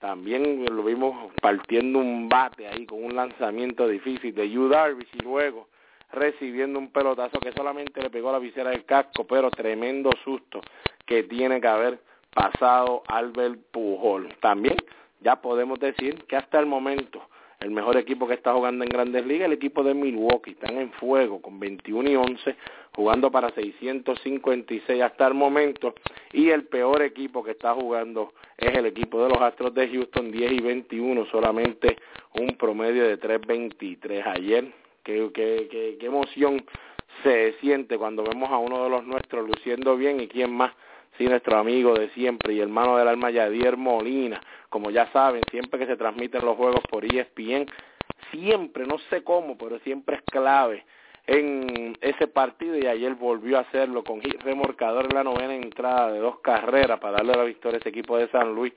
también 0.00 0.64
lo 0.64 0.82
vimos 0.82 1.32
partiendo 1.40 2.00
un 2.00 2.28
bate 2.28 2.66
ahí 2.66 2.84
con 2.84 3.04
un 3.04 3.14
lanzamiento 3.14 3.86
difícil 3.86 4.34
de 4.34 4.50
Yu 4.50 4.68
Darvish 4.68 5.08
y 5.12 5.22
luego 5.22 5.68
recibiendo 6.10 6.80
un 6.80 6.90
pelotazo 6.90 7.38
que 7.38 7.52
solamente 7.52 8.02
le 8.02 8.10
pegó 8.10 8.32
la 8.32 8.40
visera 8.40 8.70
del 8.70 8.84
casco, 8.84 9.24
pero 9.24 9.52
tremendo 9.52 10.10
susto 10.24 10.62
que 11.06 11.22
tiene 11.22 11.60
que 11.60 11.68
haber 11.68 12.00
pasado 12.34 13.04
Albert 13.06 13.60
Pujol. 13.70 14.34
También 14.40 14.76
ya 15.20 15.36
podemos 15.36 15.78
decir 15.78 16.24
que 16.24 16.34
hasta 16.34 16.58
el 16.58 16.66
momento 16.66 17.22
el 17.64 17.70
mejor 17.70 17.96
equipo 17.96 18.28
que 18.28 18.34
está 18.34 18.52
jugando 18.52 18.84
en 18.84 18.90
Grandes 18.90 19.26
Ligas, 19.26 19.46
el 19.46 19.54
equipo 19.54 19.82
de 19.82 19.94
Milwaukee, 19.94 20.52
están 20.52 20.78
en 20.78 20.92
fuego 20.92 21.40
con 21.42 21.58
21 21.58 22.10
y 22.10 22.16
11, 22.16 22.56
jugando 22.94 23.30
para 23.30 23.50
656 23.50 25.02
hasta 25.02 25.26
el 25.26 25.34
momento, 25.34 25.94
y 26.32 26.50
el 26.50 26.64
peor 26.64 27.02
equipo 27.02 27.42
que 27.42 27.52
está 27.52 27.74
jugando 27.74 28.34
es 28.56 28.76
el 28.76 28.86
equipo 28.86 29.22
de 29.22 29.30
los 29.30 29.40
Astros 29.40 29.74
de 29.74 29.88
Houston, 29.88 30.30
10 30.30 30.52
y 30.52 30.60
21, 30.60 31.26
solamente 31.26 31.96
un 32.38 32.56
promedio 32.56 33.08
de 33.08 33.18
3.23 33.18 34.22
ayer 34.26 34.84
qué, 35.04 35.30
qué, 35.32 35.96
qué, 36.00 36.06
emoción 36.06 36.64
se 37.22 37.52
siente 37.60 37.96
cuando 37.96 38.24
vemos 38.24 38.50
a 38.50 38.58
uno 38.58 38.82
de 38.82 38.90
los 38.90 39.04
nuestros 39.04 39.46
luciendo 39.46 39.96
bien. 39.96 40.20
Y 40.20 40.26
quién 40.26 40.52
más, 40.52 40.72
si 41.16 41.26
nuestro 41.26 41.58
amigo 41.58 41.94
de 41.94 42.10
siempre 42.10 42.54
y 42.54 42.60
hermano 42.60 42.96
del 42.96 43.08
alma 43.08 43.30
Yadier 43.30 43.76
Molina, 43.76 44.40
como 44.68 44.90
ya 44.90 45.10
saben, 45.12 45.42
siempre 45.50 45.78
que 45.78 45.86
se 45.86 45.96
transmiten 45.96 46.44
los 46.44 46.56
juegos 46.56 46.80
por 46.90 47.04
ESPN, 47.04 47.66
siempre, 48.30 48.86
no 48.86 48.98
sé 49.10 49.22
cómo, 49.22 49.56
pero 49.56 49.78
siempre 49.80 50.16
es 50.16 50.22
clave. 50.22 50.84
En 51.26 51.96
ese 52.00 52.26
partido 52.26 52.76
y 52.76 52.86
ayer 52.86 53.14
volvió 53.14 53.56
a 53.56 53.62
hacerlo 53.62 54.04
con 54.04 54.20
remorcador 54.20 55.06
en 55.06 55.14
la 55.14 55.24
novena 55.24 55.54
entrada 55.54 56.12
de 56.12 56.18
dos 56.18 56.40
carreras 56.40 57.00
para 57.00 57.18
darle 57.18 57.34
la 57.34 57.44
victoria 57.44 57.78
a 57.78 57.80
ese 57.80 57.88
equipo 57.88 58.18
de 58.18 58.28
San 58.28 58.54
Luis, 58.54 58.74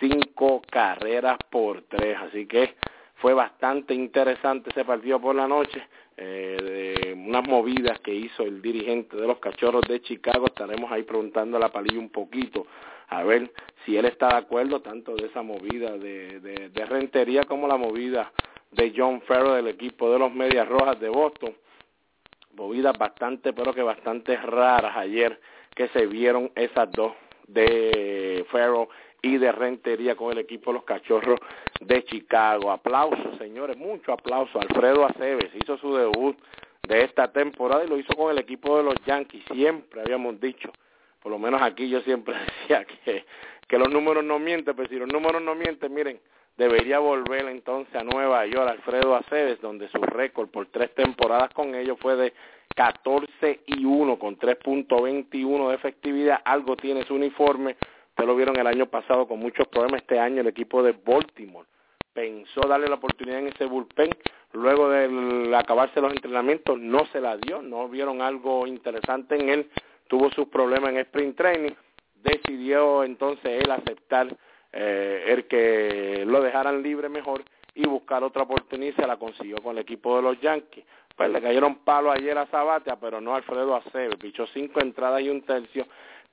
cinco 0.00 0.62
carreras 0.70 1.36
por 1.50 1.82
tres, 1.82 2.16
así 2.18 2.46
que 2.46 2.74
fue 3.16 3.34
bastante 3.34 3.94
interesante 3.94 4.70
ese 4.70 4.84
partido 4.84 5.20
por 5.20 5.34
la 5.34 5.46
noche, 5.46 5.82
eh, 6.16 6.56
de 7.04 7.12
unas 7.14 7.46
movidas 7.48 7.98
que 8.00 8.14
hizo 8.14 8.44
el 8.44 8.62
dirigente 8.62 9.16
de 9.16 9.26
los 9.26 9.38
Cachorros 9.38 9.82
de 9.88 10.00
Chicago. 10.02 10.46
Estaremos 10.46 10.90
ahí 10.92 11.02
preguntando 11.02 11.56
a 11.56 11.60
la 11.60 11.70
palilla 11.70 11.98
un 11.98 12.10
poquito 12.10 12.66
a 13.08 13.22
ver 13.22 13.52
si 13.84 13.96
él 13.96 14.06
está 14.06 14.28
de 14.28 14.36
acuerdo 14.36 14.80
tanto 14.80 15.14
de 15.14 15.26
esa 15.26 15.42
movida 15.42 15.96
de, 15.98 16.40
de, 16.40 16.86
rentería 16.86 17.44
como 17.44 17.68
la 17.68 17.76
movida 17.76 18.32
de 18.70 18.92
John 18.96 19.20
Farrell 19.22 19.56
del 19.56 19.68
equipo 19.68 20.10
de 20.10 20.18
los 20.18 20.32
Medias 20.32 20.68
Rojas 20.68 20.98
de 21.00 21.08
Boston. 21.08 21.54
Movidas 22.56 22.96
bastante, 22.96 23.52
pero 23.52 23.74
que 23.74 23.82
bastante 23.82 24.36
raras 24.36 24.96
ayer 24.96 25.40
que 25.74 25.88
se 25.88 26.06
vieron 26.06 26.50
esas 26.54 26.90
dos 26.92 27.12
de 27.48 28.46
Farrell 28.50 28.88
y 29.24 29.38
de 29.38 29.50
Rentería 29.52 30.14
con 30.14 30.32
el 30.32 30.38
equipo 30.38 30.70
de 30.70 30.74
los 30.74 30.84
Cachorros 30.84 31.40
de 31.80 32.04
Chicago. 32.04 32.70
Aplausos, 32.70 33.38
señores, 33.38 33.76
mucho 33.78 34.12
aplauso. 34.12 34.60
Alfredo 34.60 35.06
Aceves 35.06 35.50
hizo 35.54 35.78
su 35.78 35.94
debut 35.96 36.36
de 36.86 37.04
esta 37.04 37.32
temporada 37.32 37.84
y 37.84 37.88
lo 37.88 37.98
hizo 37.98 38.14
con 38.14 38.30
el 38.30 38.38
equipo 38.38 38.76
de 38.76 38.84
los 38.84 38.94
Yankees. 39.06 39.42
Siempre 39.50 40.02
habíamos 40.02 40.38
dicho, 40.40 40.70
por 41.22 41.32
lo 41.32 41.38
menos 41.38 41.62
aquí 41.62 41.88
yo 41.88 42.02
siempre 42.02 42.34
decía 42.60 42.84
que, 42.84 43.24
que 43.66 43.78
los 43.78 43.88
números 43.88 44.22
no 44.22 44.38
mienten, 44.38 44.76
pero 44.76 44.90
si 44.90 44.96
los 44.96 45.10
números 45.10 45.40
no 45.40 45.54
mienten, 45.54 45.94
miren, 45.94 46.20
debería 46.58 46.98
volver 46.98 47.46
entonces 47.48 47.94
a 47.94 48.04
Nueva 48.04 48.44
York 48.44 48.68
Alfredo 48.68 49.16
Aceves, 49.16 49.58
donde 49.62 49.88
su 49.88 50.02
récord 50.02 50.50
por 50.50 50.66
tres 50.66 50.94
temporadas 50.94 51.48
con 51.54 51.74
ellos 51.74 51.96
fue 51.98 52.14
de 52.16 52.34
14 52.76 53.60
y 53.66 53.86
1 53.86 54.18
con 54.18 54.38
3.21 54.38 55.68
de 55.70 55.74
efectividad. 55.74 56.42
Algo 56.44 56.76
tiene 56.76 57.04
su 57.04 57.14
uniforme 57.14 57.76
Ustedes 58.14 58.28
lo 58.28 58.36
vieron 58.36 58.56
el 58.56 58.68
año 58.68 58.86
pasado 58.86 59.26
con 59.26 59.40
muchos 59.40 59.66
problemas. 59.66 60.02
Este 60.02 60.20
año 60.20 60.40
el 60.40 60.46
equipo 60.46 60.84
de 60.84 60.92
Baltimore 60.92 61.66
pensó 62.12 62.60
darle 62.60 62.86
la 62.86 62.94
oportunidad 62.94 63.40
en 63.40 63.48
ese 63.48 63.64
bullpen. 63.64 64.08
Luego 64.52 64.88
de 64.88 65.52
acabarse 65.56 66.00
los 66.00 66.12
entrenamientos 66.12 66.78
no 66.78 67.06
se 67.06 67.20
la 67.20 67.36
dio. 67.36 67.60
No 67.60 67.88
vieron 67.88 68.22
algo 68.22 68.68
interesante 68.68 69.34
en 69.34 69.48
él. 69.48 69.70
Tuvo 70.06 70.30
sus 70.30 70.46
problemas 70.46 70.90
en 70.90 70.98
sprint 70.98 71.36
training. 71.36 71.72
Decidió 72.22 73.02
entonces 73.02 73.64
él 73.64 73.68
aceptar 73.72 74.28
eh, 74.72 75.24
el 75.26 75.48
que 75.48 76.22
lo 76.24 76.40
dejaran 76.40 76.84
libre 76.84 77.08
mejor 77.08 77.42
y 77.74 77.84
buscar 77.88 78.22
otra 78.22 78.44
oportunidad 78.44 78.94
se 78.94 79.06
la 79.08 79.16
consiguió 79.16 79.56
con 79.56 79.72
el 79.72 79.82
equipo 79.82 80.14
de 80.14 80.22
los 80.22 80.40
Yankees. 80.40 80.84
Pues 81.16 81.30
le 81.30 81.42
cayeron 81.42 81.78
palo 81.78 82.12
ayer 82.12 82.38
a 82.38 82.46
Sabatia, 82.46 82.94
pero 82.94 83.20
no 83.20 83.34
Alfredo 83.34 83.74
Aceves. 83.74 84.14
Pichó 84.18 84.46
cinco 84.46 84.80
entradas 84.80 85.20
y 85.20 85.30
un 85.30 85.42
tercio 85.42 85.84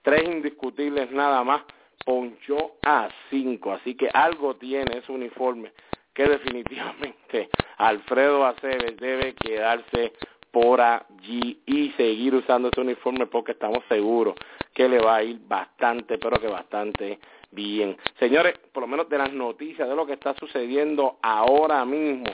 tres 0.02 0.24
indiscutibles 0.24 1.12
nada 1.12 1.44
más, 1.44 1.64
ponchó 2.06 2.74
a 2.86 3.10
cinco, 3.30 3.74
así 3.74 3.96
que 3.96 4.10
algo 4.14 4.56
tiene 4.56 4.98
ese 4.98 5.12
uniforme 5.12 5.72
que 6.14 6.26
definitivamente 6.26 7.50
Alfredo 7.78 8.46
Aceves 8.46 8.98
debe 8.98 9.34
quedarse 9.36 10.14
por 10.52 10.82
allí 10.82 11.62
y 11.66 11.92
seguir 11.92 12.36
usando 12.36 12.70
ese 12.70 12.82
uniforme 12.82 13.28
porque 13.28 13.54
estamos 13.54 13.80
seguros 13.88 14.36
que 14.74 14.90
le 14.90 15.00
va 15.00 15.18
a 15.18 15.24
ir 15.24 15.40
bastante, 15.48 16.18
pero 16.18 16.40
que 16.40 16.48
bastante 16.48 17.20
bien. 17.52 17.98
Señores, 18.20 18.58
por 18.74 18.82
lo 18.82 18.88
menos 18.88 19.08
de 19.08 19.18
las 19.18 19.32
noticias 19.32 19.88
de 19.88 19.96
lo 19.96 20.06
que 20.06 20.14
está 20.14 20.34
sucediendo 20.36 21.18
ahora 21.22 21.86
mismo 21.86 22.26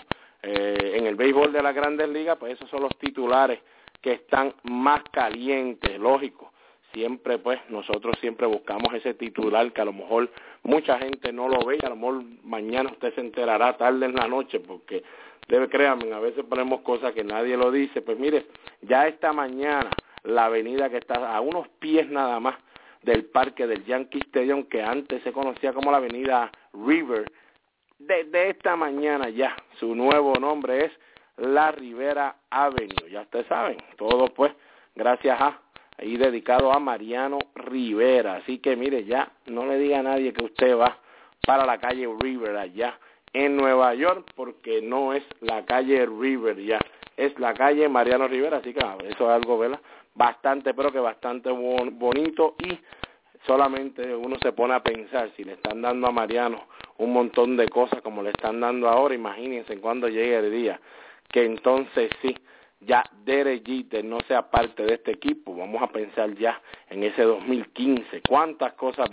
eh, 0.41 0.93
en 0.95 1.05
el 1.05 1.15
béisbol 1.15 1.51
de 1.51 1.61
las 1.61 1.75
grandes 1.75 2.09
ligas, 2.09 2.37
pues 2.37 2.53
esos 2.53 2.69
son 2.69 2.81
los 2.81 2.97
titulares 2.97 3.59
que 4.01 4.13
están 4.13 4.53
más 4.63 5.03
calientes, 5.11 5.99
lógico 5.99 6.51
siempre 6.97 7.37
pues 7.37 7.59
nosotros 7.69 8.17
siempre 8.19 8.47
buscamos 8.47 8.91
ese 8.95 9.13
titular 9.13 9.71
que 9.71 9.81
a 9.81 9.85
lo 9.85 9.93
mejor 9.93 10.31
mucha 10.63 10.97
gente 10.97 11.31
no 11.31 11.47
lo 11.47 11.63
ve 11.63 11.77
y 11.79 11.85
a 11.85 11.89
lo 11.89 11.95
mejor 11.95 12.23
mañana 12.43 12.89
usted 12.91 13.13
se 13.13 13.21
enterará 13.21 13.77
tarde 13.77 14.07
en 14.07 14.15
la 14.15 14.27
noche 14.27 14.59
porque 14.59 15.03
debe 15.47 15.69
créanme, 15.69 16.11
a 16.11 16.19
veces 16.19 16.43
ponemos 16.45 16.81
cosas 16.81 17.13
que 17.13 17.23
nadie 17.23 17.55
lo 17.55 17.71
dice, 17.71 18.01
pues 18.01 18.17
mire, 18.17 18.47
ya 18.81 19.07
esta 19.07 19.31
mañana 19.31 19.91
la 20.23 20.45
avenida 20.45 20.89
que 20.89 20.97
está 20.97 21.35
a 21.35 21.39
unos 21.39 21.67
pies 21.79 22.09
nada 22.09 22.39
más 22.39 22.55
del 23.03 23.25
parque 23.25 23.67
del 23.67 23.85
Yankee 23.85 24.21
Stadium 24.29 24.63
que 24.63 24.81
antes 24.81 25.21
se 25.21 25.31
conocía 25.31 25.73
como 25.73 25.91
la 25.91 25.97
avenida 25.97 26.51
River, 26.73 27.31
desde 27.99 28.49
esta 28.49 28.75
mañana 28.75 29.29
ya 29.29 29.55
su 29.79 29.93
nuevo 29.93 30.33
nombre 30.39 30.85
es 30.85 30.91
la 31.37 31.71
Rivera 31.71 32.37
Avenue, 32.49 33.11
ya 33.11 33.21
ustedes 33.21 33.45
saben, 33.45 33.77
todo 33.97 34.29
pues 34.29 34.51
gracias 34.95 35.39
a 35.39 35.61
y 36.01 36.17
dedicado 36.17 36.71
a 36.71 36.79
Mariano 36.79 37.39
Rivera. 37.55 38.35
Así 38.35 38.59
que 38.59 38.75
mire, 38.75 39.05
ya 39.05 39.31
no 39.47 39.65
le 39.65 39.77
diga 39.77 39.99
a 39.99 40.03
nadie 40.03 40.33
que 40.33 40.45
usted 40.45 40.77
va 40.77 40.97
para 41.45 41.65
la 41.65 41.77
calle 41.77 42.07
River 42.19 42.55
allá 42.57 42.99
en 43.33 43.55
Nueva 43.55 43.93
York, 43.93 44.31
porque 44.35 44.81
no 44.81 45.13
es 45.13 45.23
la 45.41 45.65
calle 45.65 46.05
River 46.05 46.57
ya, 46.57 46.79
es 47.15 47.37
la 47.39 47.53
calle 47.53 47.87
Mariano 47.89 48.27
Rivera. 48.27 48.57
Así 48.57 48.73
que 48.73 48.79
ah, 48.83 48.97
eso 49.03 49.25
es 49.25 49.35
algo, 49.35 49.57
¿verdad? 49.57 49.79
Bastante, 50.15 50.73
pero 50.73 50.91
que 50.91 50.99
bastante 50.99 51.51
bonito 51.51 52.55
y 52.63 52.79
solamente 53.45 54.15
uno 54.15 54.37
se 54.41 54.51
pone 54.51 54.73
a 54.73 54.81
pensar 54.81 55.31
si 55.35 55.43
le 55.43 55.53
están 55.53 55.81
dando 55.81 56.07
a 56.07 56.11
Mariano 56.11 56.67
un 56.97 57.13
montón 57.13 57.55
de 57.55 57.69
cosas 57.69 58.01
como 58.01 58.23
le 58.23 58.31
están 58.31 58.59
dando 58.59 58.89
ahora, 58.89 59.13
imagínense 59.13 59.79
cuando 59.79 60.07
llegue 60.07 60.37
el 60.37 60.51
día 60.51 60.79
que 61.31 61.45
entonces 61.45 62.09
sí 62.21 62.35
ya 62.79 63.03
Derek 63.25 63.65
Jeter 63.65 64.03
no 64.03 64.19
sea 64.27 64.49
parte 64.49 64.83
de 64.83 64.95
este 64.95 65.11
equipo. 65.11 65.55
Vamos 65.55 65.81
a 65.81 65.87
pensar 65.87 66.33
ya 66.35 66.61
en 66.89 67.03
ese 67.03 67.23
2015. 67.23 68.21
¿Cuántas 68.27 68.73
cosas 68.73 69.09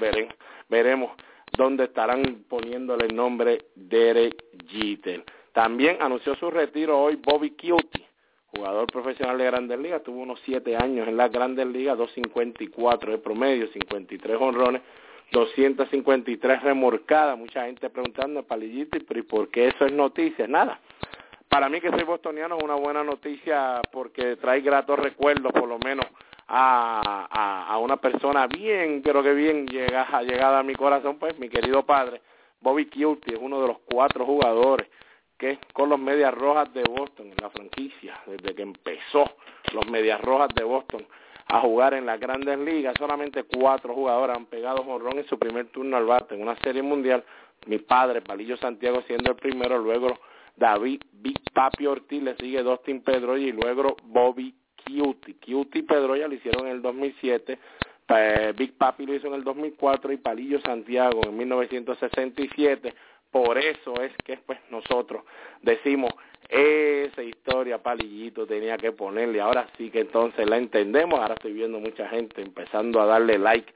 veremos 0.68 1.12
donde 1.56 1.85
estarán 1.85 2.44
poniéndole 2.49 3.06
el 3.06 3.16
nombre 3.16 3.66
Derek 3.75 4.44
Jeter? 4.68 5.25
También 5.52 5.99
anunció 6.00 6.35
su 6.37 6.50
retiro 6.50 7.00
hoy 7.00 7.16
Bobby 7.16 7.50
Cutie, 7.50 8.04
jugador 8.49 8.87
profesional 8.88 9.38
de 9.38 9.44
Grandes 9.44 9.78
Ligas. 9.78 10.02
Tuvo 10.02 10.21
unos 10.21 10.40
siete 10.44 10.76
años 10.76 11.09
en 11.09 11.16
las 11.16 11.30
Grandes 11.30 11.66
Ligas, 11.66 11.97
2.54 11.97 13.11
de 13.11 13.18
promedio, 13.18 13.68
53 13.68 14.37
honrones, 14.40 14.83
253 15.33 16.62
remorcadas. 16.62 17.38
Mucha 17.38 17.66
gente 17.66 17.88
preguntando, 17.88 18.42
palillito, 18.42 18.99
¿y 18.99 19.23
por 19.23 19.49
qué 19.49 19.68
eso 19.68 19.87
es 19.87 19.92
noticia? 19.92 20.47
Nada 20.47 20.80
para 21.54 21.68
mí 21.68 21.80
que 21.80 21.90
soy 21.90 22.02
bostoniano 22.02 22.56
es 22.56 22.64
una 22.64 22.75
buena 22.75 23.04
noticia 23.04 23.80
porque 23.92 24.34
trae 24.34 24.61
gratos 24.61 24.99
recuerdos 24.99 25.52
por 25.52 25.68
lo 25.68 25.78
menos 25.78 26.04
a, 26.49 27.78
una 27.80 27.96
persona 27.96 28.49
bien, 28.49 29.02
pero 29.04 29.23
que 29.23 29.32
bien 29.34 29.64
llega, 29.68 30.20
llegada 30.23 30.58
a 30.58 30.62
mi 30.64 30.75
corazón, 30.75 31.16
pues 31.16 31.38
mi 31.38 31.49
querido 31.49 31.87
padre, 31.87 32.23
Bobby 32.61 32.87
Cutie, 32.87 33.37
es 33.37 33.40
uno 33.40 33.61
de 33.62 33.68
los 33.68 33.78
cuatro 33.88 34.26
jugadores 34.26 34.88
que 35.38 35.61
con 35.73 35.90
los 35.90 35.99
Medias 36.00 36.34
Rojas 36.34 36.75
de 36.75 36.82
Boston, 36.82 37.26
en 37.28 37.37
la 37.40 37.50
franquicia, 37.50 38.20
desde 38.26 38.52
que 38.52 38.62
empezó 38.62 39.25
los 39.73 39.88
Medias 39.88 40.20
Rojas 40.23 40.49
de 40.56 40.64
Boston 40.64 41.06
a 41.46 41.61
jugar 41.61 41.94
en 41.94 42.04
las 42.04 42.18
grandes 42.18 42.58
ligas, 42.58 42.96
solamente 42.99 43.44
cuatro 43.44 43.94
jugadores 43.94 44.37
han 44.37 44.46
pegado 44.46 44.82
jonrón 44.82 45.18
en 45.18 45.28
su 45.28 45.38
primer 45.38 45.66
turno 45.66 45.99
al 45.99 46.06
bate 46.06 46.34
en 46.34 46.42
una 46.42 46.56
serie 46.56 46.82
mundial, 46.82 47.23
mi 47.66 47.78
padre, 47.78 48.23
Palillo 48.23 48.56
Santiago, 48.56 49.02
siendo 49.06 49.30
el 49.30 49.37
primero, 49.37 49.78
luego 49.78 50.18
David 50.56 51.02
Big 51.12 51.40
Papi 51.52 51.87
Ortiz, 51.87 52.23
le 52.23 52.37
sigue 52.37 52.62
Dustin 52.62 53.02
Pedroya 53.02 53.46
y 53.46 53.52
luego 53.52 53.96
Bobby 54.04 54.54
Cutie. 54.84 55.37
Cutie 55.37 55.80
y 55.80 55.82
Pedroya 55.82 56.28
lo 56.28 56.34
hicieron 56.34 56.66
en 56.66 56.73
el 56.73 56.82
2007, 56.82 57.58
Big 58.56 58.76
Papi 58.76 59.06
lo 59.06 59.14
hizo 59.14 59.28
en 59.28 59.34
el 59.34 59.44
2004 59.44 60.12
y 60.12 60.16
Palillo 60.18 60.61
Santiago 60.61 61.23
en 61.25 61.37
1967. 61.37 62.94
Por 63.30 63.58
eso 63.58 64.00
es 64.00 64.12
que 64.25 64.37
pues 64.37 64.61
nosotros 64.70 65.25
decimos 65.62 66.12
esa 66.49 67.23
historia 67.23 67.82
Palillito 67.82 68.46
tenía 68.46 68.76
que 68.76 68.92
ponerle. 68.92 69.40
Ahora 69.40 69.66
sí 69.76 69.90
que 69.90 70.00
entonces 70.00 70.48
la 70.48 70.57
entendemos. 70.57 71.18
Ahora 71.18 71.35
estoy 71.35 71.52
viendo 71.52 71.81
mucha 71.81 72.09
gente 72.09 72.42
empezando 72.42 73.00
a 73.00 73.07
darle 73.07 73.38
like 73.38 73.72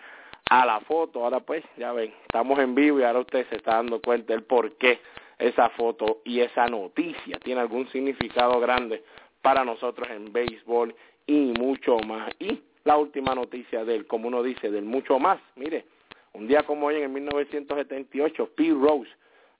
a 0.50 0.64
la 0.64 0.80
foto. 0.80 1.24
Ahora 1.24 1.40
pues 1.40 1.64
ya 1.76 1.92
ven, 1.92 2.12
estamos 2.22 2.58
en 2.58 2.74
vivo 2.74 3.00
y 3.00 3.04
ahora 3.04 3.20
usted 3.20 3.48
se 3.48 3.56
está 3.56 3.76
dando 3.76 4.00
cuenta 4.00 4.32
del 4.32 4.44
por 4.44 4.76
qué 4.76 5.00
esa 5.38 5.68
foto 5.70 6.20
y 6.24 6.40
esa 6.40 6.66
noticia 6.66 7.38
tiene 7.38 7.60
algún 7.60 7.88
significado 7.88 8.58
grande 8.60 9.02
para 9.42 9.64
nosotros 9.64 10.08
en 10.10 10.32
béisbol 10.32 10.94
y 11.26 11.52
mucho 11.58 11.98
más. 12.00 12.32
Y 12.38 12.60
la 12.84 12.96
última 12.96 13.34
noticia 13.34 13.84
del, 13.84 14.06
como 14.06 14.28
uno 14.28 14.42
dice, 14.42 14.70
del 14.70 14.84
mucho 14.84 15.18
más. 15.18 15.38
Mire, 15.56 15.84
un 16.32 16.48
día 16.48 16.62
como 16.64 16.86
hoy 16.86 16.96
en 16.96 17.12
1978, 17.12 18.50
Pete 18.54 18.70
Rose 18.70 19.10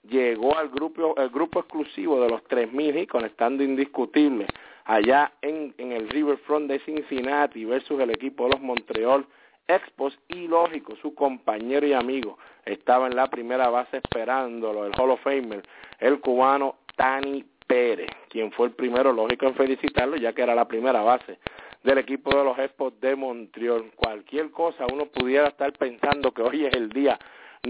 llegó 0.09 0.57
al 0.57 0.69
grupo, 0.69 1.15
el 1.17 1.29
grupo 1.29 1.61
exclusivo 1.61 2.21
de 2.21 2.31
los 2.31 2.43
3000 2.45 2.99
y 2.99 3.07
conectando 3.07 3.63
indiscutible 3.63 4.47
allá 4.85 5.33
en, 5.43 5.75
en 5.77 5.93
el 5.93 6.09
Riverfront 6.09 6.71
de 6.71 6.79
Cincinnati 6.81 7.65
versus 7.65 8.01
el 8.01 8.11
equipo 8.11 8.45
de 8.45 8.51
los 8.51 8.61
Montreal 8.61 9.27
Expos 9.69 10.19
y 10.29 10.49
lógico, 10.49 10.97
su 10.97 11.15
compañero 11.15 11.87
y 11.87 11.93
amigo 11.93 12.39
estaba 12.65 13.07
en 13.07 13.15
la 13.15 13.27
primera 13.27 13.69
base 13.69 13.99
esperándolo, 13.99 14.87
el 14.87 14.93
Hall 14.99 15.11
of 15.11 15.21
Famer, 15.21 15.63
el 15.99 16.21
cubano 16.21 16.77
Tani 16.97 17.45
Pérez, 17.67 18.09
quien 18.31 18.51
fue 18.51 18.69
el 18.69 18.73
primero, 18.73 19.13
lógico, 19.13 19.47
en 19.47 19.55
felicitarlo, 19.55 20.17
ya 20.17 20.33
que 20.33 20.41
era 20.41 20.55
la 20.55 20.67
primera 20.67 21.03
base 21.03 21.39
del 21.85 21.99
equipo 21.99 22.35
de 22.35 22.45
los 22.45 22.59
Expos 22.59 22.99
de 22.99 23.15
Montreal. 23.15 23.93
Cualquier 23.95 24.51
cosa 24.51 24.87
uno 24.91 25.05
pudiera 25.05 25.49
estar 25.49 25.71
pensando 25.75 26.33
que 26.33 26.41
hoy 26.41 26.65
es 26.65 26.75
el 26.75 26.89
día, 26.89 27.19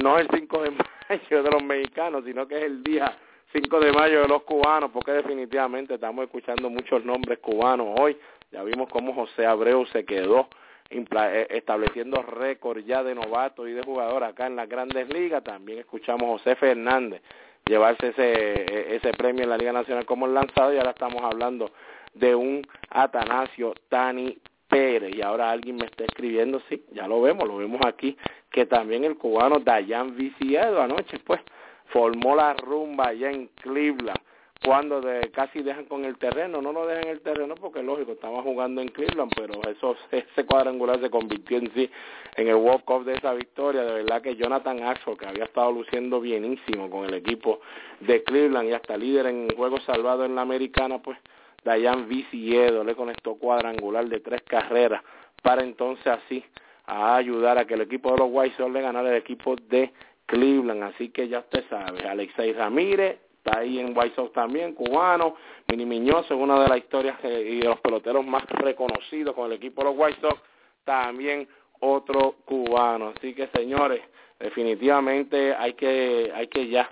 no 0.01 0.19
el 0.19 0.29
5 0.33 0.63
de 0.63 0.71
mayo 1.11 1.43
de 1.43 1.51
los 1.51 1.65
mexicanos, 1.65 2.25
sino 2.25 2.47
que 2.47 2.59
es 2.59 2.63
el 2.63 2.85
día 2.85 3.13
5 3.53 3.81
de 3.81 3.93
mayo 3.93 4.23
de 4.23 4.29
los 4.29 4.45
cubanos, 4.45 4.93
porque 4.93 5.11
definitivamente 5.11 5.95
estamos 5.95 6.25
escuchando 6.25 6.71
muchos 6.71 7.05
nombres 7.05 7.41
cubanos 7.41 7.99
hoy. 7.99 8.17
Ya 8.53 8.63
vimos 8.63 8.89
cómo 8.89 9.13
José 9.15 9.47
Abreu 9.47 9.85
se 9.87 10.05
quedó 10.05 10.49
estableciendo 10.91 12.23
récord 12.23 12.79
ya 12.85 13.03
de 13.03 13.15
novatos 13.15 13.69
y 13.69 13.73
de 13.73 13.83
jugadores 13.83 14.29
acá 14.29 14.47
en 14.47 14.57
las 14.57 14.69
grandes 14.69 15.09
ligas. 15.13 15.45
También 15.45 15.81
escuchamos 15.81 16.23
a 16.23 16.33
José 16.33 16.57
Fernández 16.57 17.23
llevarse 17.67 18.09
ese, 18.09 18.23
e, 18.23 18.97
ese 18.97 19.13
premio 19.13 19.45
en 19.45 19.51
la 19.51 19.59
Liga 19.59 19.73
Nacional 19.73 20.07
como 20.07 20.27
lanzado 20.27 20.73
y 20.73 20.79
ahora 20.79 20.91
estamos 20.91 21.23
hablando 21.23 21.71
de 22.15 22.35
un 22.35 22.67
Atanasio 22.91 23.75
Tani 23.89 24.39
Pérez 24.69 25.15
y 25.15 25.23
ahora 25.23 25.51
alguien 25.51 25.77
me 25.77 25.87
está 25.87 26.05
escribiendo, 26.05 26.61
sí, 26.69 26.83
ya 26.93 27.07
lo 27.07 27.21
vemos, 27.21 27.47
lo 27.47 27.57
vemos 27.59 27.81
aquí, 27.87 28.17
que 28.51 28.67
también 28.67 29.05
el 29.05 29.17
cubano 29.17 29.59
Dayan 29.61 30.17
Viciedo 30.17 30.83
anoche 30.83 31.19
pues 31.21 31.41
formó 31.87 32.35
la 32.35 32.55
rumba 32.55 33.09
allá 33.09 33.31
en 33.31 33.49
Cleveland 33.63 34.21
cuando 34.65 35.01
de, 35.01 35.31
casi 35.31 35.63
dejan 35.63 35.85
con 35.85 36.05
el 36.05 36.19
terreno, 36.19 36.61
no 36.61 36.73
lo 36.73 36.87
dejan 36.87 37.09
el 37.09 37.21
terreno 37.21 37.55
porque 37.55 37.83
lógico, 37.83 38.13
estaba 38.13 38.43
jugando 38.43 38.81
en 38.81 38.89
Cleveland, 38.89 39.33
pero 39.35 39.55
eso, 39.71 39.97
ese 40.11 40.45
cuadrangular 40.47 41.01
se 41.01 41.11
convirtió 41.11 41.59
en 41.59 41.73
sí 41.75 41.91
en 42.37 42.49
el 42.49 42.57
walk-off 42.57 43.05
de 43.05 43.15
esa 43.15 43.35
victoria, 43.35 43.83
de 43.83 43.93
verdad 43.93 44.23
que 44.23 44.37
Jonathan 44.37 44.83
Axel, 44.83 45.17
que 45.17 45.27
había 45.27 45.45
estado 45.45 45.73
luciendo 45.73 46.21
bienísimo 46.21 46.91
con 46.91 47.05
el 47.05 47.15
equipo 47.15 47.61
de 48.01 48.23
Cleveland 48.25 48.69
y 48.69 48.73
hasta 48.73 48.97
líder 48.97 49.27
en 49.27 49.49
juegos 49.57 49.83
salvados 49.85 50.27
en 50.27 50.35
la 50.35 50.43
americana, 50.43 51.01
pues 51.01 51.19
Dayan 51.65 52.09
Viciedo 52.09 52.85
le 52.85 52.95
conectó 52.95 53.35
cuadrangular 53.35 54.07
de 54.09 54.21
tres 54.21 54.43
carreras 54.43 55.03
para 55.43 55.63
entonces 55.63 56.07
así 56.07 56.45
a 56.87 57.17
ayudar 57.17 57.59
a 57.59 57.67
que 57.67 57.75
el 57.75 57.83
equipo 57.83 58.11
de 58.13 58.19
los 58.19 58.29
White 58.31 58.57
Sox 58.57 58.73
le 58.73 58.81
ganara 58.81 59.11
el 59.11 59.17
equipo 59.17 59.57
de 59.57 59.93
Cleveland, 60.27 60.83
así 60.83 61.11
que 61.11 61.29
ya 61.29 61.41
usted 61.41 61.65
sabe, 61.69 62.09
Alexei 62.09 62.53
Ramírez 62.53 63.19
está 63.39 63.61
ahí 63.61 63.79
en 63.79 63.97
White 63.97 64.15
Sox 64.15 64.33
también, 64.33 64.75
cubano, 64.75 65.37
Mini 65.69 65.87
Miñoso 65.87 66.35
es 66.35 66.41
una 66.41 66.61
de 66.61 66.69
las 66.69 66.79
historias 66.79 67.17
y 67.25 67.61
de 67.61 67.69
los 67.69 67.81
peloteros 67.81 68.27
más 68.27 68.45
reconocidos 68.47 69.35
con 69.35 69.47
el 69.47 69.53
equipo 69.53 69.83
de 69.83 69.91
los 69.91 69.99
White 69.99 70.21
Sox, 70.21 70.41
también 70.85 71.49
otro 71.81 72.37
cubano. 72.45 73.13
Así 73.17 73.35
que 73.35 73.49
señores, 73.49 74.03
definitivamente 74.39 75.55
hay 75.55 75.75
que, 75.75 76.33
hay 76.35 76.49
que 76.49 76.69
ya 76.69 76.91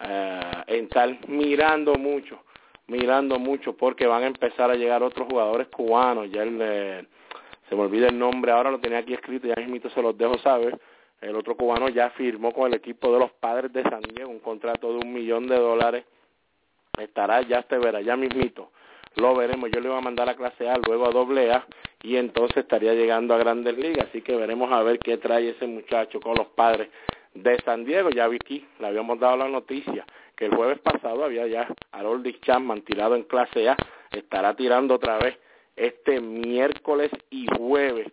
eh, 0.00 0.40
estar 0.68 1.28
mirando 1.28 1.94
mucho, 1.94 2.42
mirando 2.86 3.38
mucho 3.38 3.76
porque 3.76 4.06
van 4.06 4.22
a 4.22 4.28
empezar 4.28 4.70
a 4.70 4.74
llegar 4.74 5.02
otros 5.02 5.28
jugadores 5.28 5.68
cubanos, 5.68 6.30
ya 6.30 6.42
el, 6.42 7.06
se 7.68 7.74
me 7.74 7.82
olvida 7.82 8.08
el 8.08 8.18
nombre, 8.18 8.52
ahora 8.52 8.70
lo 8.70 8.78
tenía 8.78 8.98
aquí 8.98 9.14
escrito, 9.14 9.46
ya 9.48 9.56
mismo 9.66 9.90
se 9.90 10.02
los 10.02 10.16
dejo 10.16 10.38
saber, 10.38 10.78
el 11.20 11.34
otro 11.34 11.56
cubano 11.56 11.88
ya 11.88 12.10
firmó 12.10 12.52
con 12.52 12.68
el 12.68 12.74
equipo 12.74 13.12
de 13.12 13.18
los 13.18 13.32
padres 13.32 13.72
de 13.72 13.82
San 13.82 14.02
Diego 14.02 14.30
un 14.30 14.38
contrato 14.38 14.92
de 14.92 14.98
un 14.98 15.12
millón 15.12 15.48
de 15.48 15.56
dólares. 15.56 16.04
Estará 16.96 17.42
ya 17.42 17.58
este 17.58 17.78
verá, 17.78 18.00
ya 18.00 18.16
mismito. 18.16 18.70
Lo 19.16 19.34
veremos. 19.34 19.70
Yo 19.70 19.80
le 19.80 19.88
voy 19.88 19.98
a 19.98 20.02
mandar 20.02 20.28
a 20.28 20.36
clase 20.36 20.68
A, 20.68 20.76
luego 20.78 21.06
a 21.06 21.10
doble 21.10 21.50
A 21.52 21.66
y 22.02 22.16
entonces 22.16 22.58
estaría 22.58 22.94
llegando 22.94 23.34
a 23.34 23.38
Grandes 23.38 23.76
Ligas. 23.76 24.08
Así 24.08 24.22
que 24.22 24.36
veremos 24.36 24.70
a 24.72 24.82
ver 24.82 24.98
qué 25.00 25.16
trae 25.18 25.50
ese 25.50 25.66
muchacho 25.66 26.20
con 26.20 26.36
los 26.36 26.46
padres 26.48 26.88
de 27.34 27.58
San 27.64 27.84
Diego. 27.84 28.10
Ya 28.10 28.28
vi 28.28 28.36
aquí, 28.36 28.66
le 28.78 28.86
habíamos 28.86 29.18
dado 29.18 29.36
la 29.38 29.48
noticia 29.48 30.04
que 30.36 30.46
el 30.46 30.54
jueves 30.54 30.78
pasado 30.78 31.24
había 31.24 31.48
ya 31.48 31.66
Harold 31.90 32.40
Chapman 32.42 32.82
tirado 32.82 33.16
en 33.16 33.24
clase 33.24 33.68
A. 33.68 33.76
Estará 34.12 34.54
tirando 34.54 34.94
otra 34.94 35.18
vez 35.18 35.36
este 35.74 36.20
miércoles 36.20 37.10
y 37.30 37.46
jueves 37.56 38.06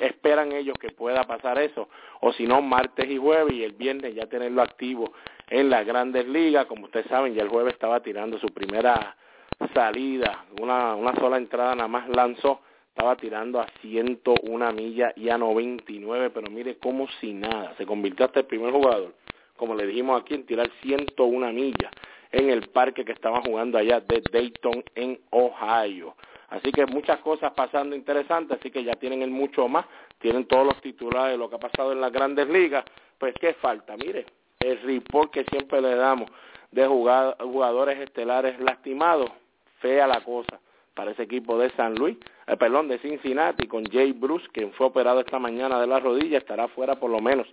esperan 0.00 0.52
ellos 0.52 0.76
que 0.78 0.90
pueda 0.90 1.24
pasar 1.24 1.58
eso, 1.58 1.88
o 2.20 2.32
si 2.32 2.46
no, 2.46 2.60
martes 2.62 3.10
y 3.10 3.16
jueves 3.16 3.52
y 3.54 3.64
el 3.64 3.72
viernes 3.72 4.14
ya 4.14 4.26
tenerlo 4.26 4.62
activo 4.62 5.12
en 5.48 5.70
las 5.70 5.86
grandes 5.86 6.26
ligas, 6.28 6.66
como 6.66 6.84
ustedes 6.84 7.06
saben, 7.06 7.34
ya 7.34 7.42
el 7.42 7.48
jueves 7.48 7.74
estaba 7.74 8.00
tirando 8.00 8.38
su 8.38 8.48
primera 8.48 9.16
salida, 9.74 10.44
una, 10.60 10.94
una 10.94 11.14
sola 11.16 11.36
entrada 11.36 11.74
nada 11.74 11.88
más 11.88 12.08
lanzó, 12.08 12.60
estaba 12.88 13.16
tirando 13.16 13.60
a 13.60 13.66
101 13.80 14.72
millas 14.72 15.12
y 15.16 15.28
a 15.28 15.38
99, 15.38 16.30
pero 16.30 16.50
mire 16.50 16.76
como 16.76 17.08
si 17.20 17.32
nada, 17.32 17.74
se 17.76 17.86
convirtió 17.86 18.26
hasta 18.26 18.40
el 18.40 18.46
primer 18.46 18.72
jugador, 18.72 19.14
como 19.56 19.74
le 19.74 19.86
dijimos 19.86 20.20
aquí, 20.20 20.34
en 20.34 20.46
tirar 20.46 20.70
101 20.82 21.52
millas 21.52 21.90
en 22.32 22.50
el 22.50 22.68
parque 22.68 23.04
que 23.04 23.12
estaban 23.12 23.42
jugando 23.42 23.78
allá 23.78 24.00
de 24.00 24.22
Dayton 24.32 24.84
en 24.94 25.18
Ohio. 25.30 26.14
Así 26.50 26.72
que 26.72 26.84
muchas 26.86 27.20
cosas 27.20 27.52
pasando 27.52 27.94
interesantes, 27.94 28.58
así 28.58 28.70
que 28.70 28.82
ya 28.82 28.94
tienen 28.94 29.22
el 29.22 29.30
mucho 29.30 29.68
más, 29.68 29.86
tienen 30.18 30.46
todos 30.46 30.66
los 30.66 30.80
titulares 30.80 31.32
de 31.32 31.38
lo 31.38 31.48
que 31.48 31.56
ha 31.56 31.60
pasado 31.60 31.92
en 31.92 32.00
las 32.00 32.12
grandes 32.12 32.48
ligas. 32.48 32.84
Pues, 33.18 33.34
¿qué 33.40 33.54
falta? 33.54 33.96
Mire, 33.96 34.26
el 34.58 34.80
report 34.82 35.30
que 35.32 35.44
siempre 35.44 35.80
le 35.80 35.94
damos 35.94 36.30
de 36.72 36.86
jugadores 36.86 37.98
estelares 37.98 38.58
lastimados, 38.60 39.30
fea 39.80 40.06
la 40.06 40.22
cosa 40.22 40.60
para 40.94 41.12
ese 41.12 41.22
equipo 41.22 41.56
de 41.58 41.70
San 41.70 41.94
Luis, 41.94 42.16
eh, 42.46 42.56
perdón, 42.56 42.88
de 42.88 42.98
Cincinnati, 42.98 43.66
con 43.66 43.84
Jay 43.84 44.12
Bruce, 44.12 44.46
quien 44.52 44.72
fue 44.72 44.88
operado 44.88 45.20
esta 45.20 45.38
mañana 45.38 45.80
de 45.80 45.86
la 45.86 46.00
rodilla, 46.00 46.38
estará 46.38 46.68
fuera 46.68 46.96
por 46.96 47.10
lo 47.10 47.20
menos 47.20 47.46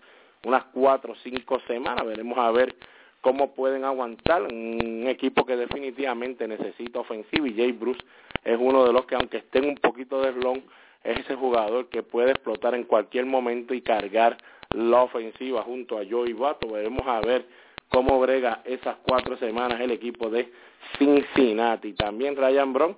unas 0.44 0.66
cuatro 0.66 1.14
o 1.14 1.16
cinco 1.18 1.60
semanas. 1.68 2.06
Veremos 2.06 2.38
a 2.38 2.52
ver 2.52 2.76
cómo 3.22 3.54
pueden 3.54 3.84
aguantar 3.84 4.44
un 4.44 5.06
equipo 5.08 5.46
que 5.46 5.56
definitivamente 5.56 6.48
necesita 6.48 7.00
ofensiva 7.00 7.48
y 7.48 7.56
Jay 7.56 7.72
Bruce 7.72 8.02
es 8.48 8.58
uno 8.58 8.86
de 8.86 8.94
los 8.94 9.06
que 9.06 9.16
aunque 9.16 9.38
esté 9.38 9.60
un 9.60 9.76
poquito 9.76 10.22
de 10.22 10.32
slon 10.32 10.64
es 11.04 11.20
ese 11.20 11.36
jugador 11.36 11.90
que 11.90 12.02
puede 12.02 12.32
explotar 12.32 12.76
en 12.76 12.86
cualquier 12.86 13.26
momento 13.26 13.74
y 13.74 13.82
cargar 13.82 14.38
la 14.74 15.02
ofensiva 15.04 15.64
junto 15.64 15.98
a 15.98 16.06
Joey 16.10 16.32
Bato. 16.32 16.72
Veremos 16.72 17.06
a 17.06 17.20
ver 17.20 17.46
cómo 17.90 18.18
brega 18.22 18.62
esas 18.64 18.96
cuatro 19.06 19.36
semanas 19.36 19.82
el 19.82 19.92
equipo 19.92 20.30
de 20.30 20.50
Cincinnati. 20.98 21.92
También 21.92 22.38
Ryan 22.38 22.72
Brown 22.72 22.98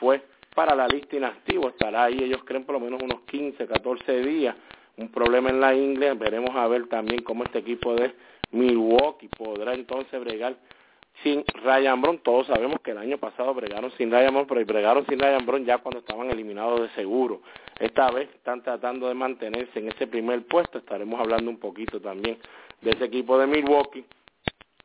fue 0.00 0.20
para 0.52 0.74
la 0.74 0.88
lista 0.88 1.14
inactivo, 1.14 1.68
estará 1.68 2.04
ahí, 2.04 2.18
ellos 2.20 2.42
creen 2.44 2.64
por 2.64 2.74
lo 2.74 2.80
menos 2.80 3.00
unos 3.00 3.20
15, 3.20 3.68
14 3.68 4.20
días, 4.22 4.56
un 4.96 5.10
problema 5.10 5.50
en 5.50 5.60
la 5.60 5.76
ingle, 5.76 6.14
veremos 6.14 6.50
a 6.56 6.66
ver 6.66 6.88
también 6.88 7.22
cómo 7.22 7.44
este 7.44 7.60
equipo 7.60 7.94
de 7.94 8.12
Milwaukee 8.50 9.28
podrá 9.28 9.74
entonces 9.74 10.18
bregar 10.18 10.56
sin 11.22 11.44
Ryan 11.62 12.00
Brown. 12.00 12.18
Todos 12.18 12.46
sabemos 12.46 12.80
que 12.80 12.92
el 12.92 12.98
año 12.98 13.18
pasado 13.18 13.54
bregaron 13.54 13.90
sin 13.92 14.10
Ryan 14.10 14.32
Brown, 14.32 14.46
pero 14.46 14.64
bregaron 14.66 15.06
sin 15.06 15.18
Ryan 15.18 15.46
Brown 15.46 15.64
ya 15.64 15.78
cuando 15.78 16.00
estaban 16.00 16.30
eliminados 16.30 16.80
de 16.80 16.88
seguro. 16.90 17.40
Esta 17.78 18.10
vez 18.10 18.28
están 18.34 18.62
tratando 18.62 19.08
de 19.08 19.14
mantenerse 19.14 19.78
en 19.78 19.88
ese 19.88 20.06
primer 20.06 20.44
puesto. 20.46 20.78
Estaremos 20.78 21.20
hablando 21.20 21.50
un 21.50 21.58
poquito 21.58 22.00
también 22.00 22.38
de 22.80 22.90
ese 22.90 23.04
equipo 23.04 23.38
de 23.38 23.46
Milwaukee. 23.46 24.04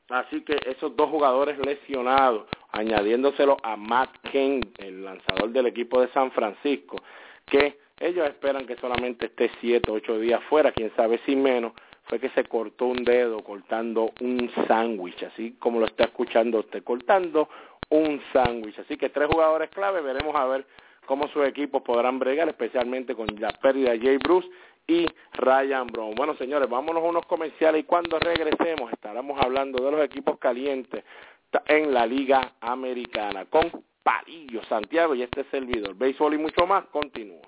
Así 0.10 0.41
que 0.41 0.58
esos 0.65 0.96
dos 0.96 1.10
jugadores 1.10 1.58
lesionados, 1.65 2.46
añadiéndoselo 2.72 3.58
a 3.63 3.76
Matt 3.76 4.10
Kane, 4.32 4.62
el 4.78 5.04
lanzador 5.04 5.50
del 5.52 5.67
equipo 5.67 6.02
de 6.02 6.10
San 6.10 6.32
Francisco, 6.32 6.98
que 7.46 7.78
ellos 8.00 8.28
esperan 8.28 8.65
que 8.65 8.76
solamente 8.78 9.28
esté 9.28 9.50
siete, 9.62 9.89
ocho 9.89 10.19
días 10.19 10.43
fuera, 10.50 10.72
quién 10.72 10.91
sabe 10.96 11.19
si 11.26 11.36
menos, 11.36 11.74
fue 12.04 12.20
que 12.20 12.30
se 12.30 12.44
cortó 12.46 12.86
un 12.86 13.04
dedo 13.04 13.44
cortando 13.44 14.12
un 14.22 14.50
sándwich, 14.68 15.24
así 15.24 15.56
como 15.60 15.80
lo 15.80 15.86
está 15.86 16.06
escuchando 16.06 16.60
usted, 16.60 16.84
cortando 16.84 17.50
un 17.89 18.22
sándwich. 18.34 18.80
Así 18.80 18.98
que 18.98 19.10
tres 19.10 19.28
jugadores 19.28 19.70
clave, 19.70 20.02
veremos 20.02 20.36
a 20.36 20.46
ver 20.46 20.66
cómo 21.06 21.28
sus 21.30 21.48
equipos 21.48 21.82
podrán 21.82 22.20
bregar, 22.20 22.48
especialmente 22.50 23.16
con 23.16 23.28
la 23.39 23.50
pérdida 23.50 23.92
de 23.92 24.00
Jay 24.00 24.18
Bruce 24.18 24.50
y 24.88 25.06
Ryan 25.34 25.88
Brown. 25.88 26.16
Bueno, 26.16 26.36
señores, 26.36 26.70
vámonos 26.70 27.04
a 27.04 27.08
unos 27.08 27.26
comerciales 27.26 27.82
y 27.82 27.86
cuando 27.86 28.20
regresemos 28.20 28.92
estaremos 28.92 29.39
hablando 29.42 29.84
de 29.84 29.92
los 29.92 30.02
equipos 30.04 30.38
calientes 30.39 31.04
en 31.68 31.94
la 31.94 32.06
Liga 32.06 32.54
Americana 32.62 33.46
con 33.46 33.72
Palillo 34.02 34.63
Santiago 34.66 35.16
y 35.16 35.24
este 35.24 35.46
servidor. 35.46 35.96
Béisbol 35.96 36.34
y 36.34 36.38
mucho 36.38 36.68
más, 36.68 36.86
continúa. 36.86 37.48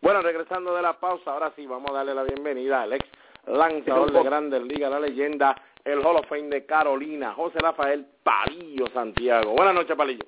Bueno, 0.00 0.22
regresando 0.22 0.74
de 0.74 0.82
la 0.82 0.98
pausa, 1.00 1.32
ahora 1.32 1.52
sí 1.56 1.66
vamos 1.66 1.90
a 1.90 1.94
darle 1.94 2.14
la 2.14 2.22
bienvenida 2.22 2.82
al 2.82 2.92
ex 2.92 3.04
lanzador 3.46 4.12
de 4.12 4.22
Grandes 4.22 4.62
Ligas, 4.62 4.90
la 4.90 5.00
leyenda, 5.00 5.56
el 5.84 5.98
Hall 6.00 6.16
of 6.16 6.26
Fame 6.28 6.48
de 6.48 6.66
Carolina, 6.66 7.32
José 7.34 7.58
Rafael 7.60 8.06
Palillo 8.22 8.86
Santiago. 8.92 9.52
Buenas 9.52 9.74
noches, 9.74 9.96
Palillo. 9.96 10.24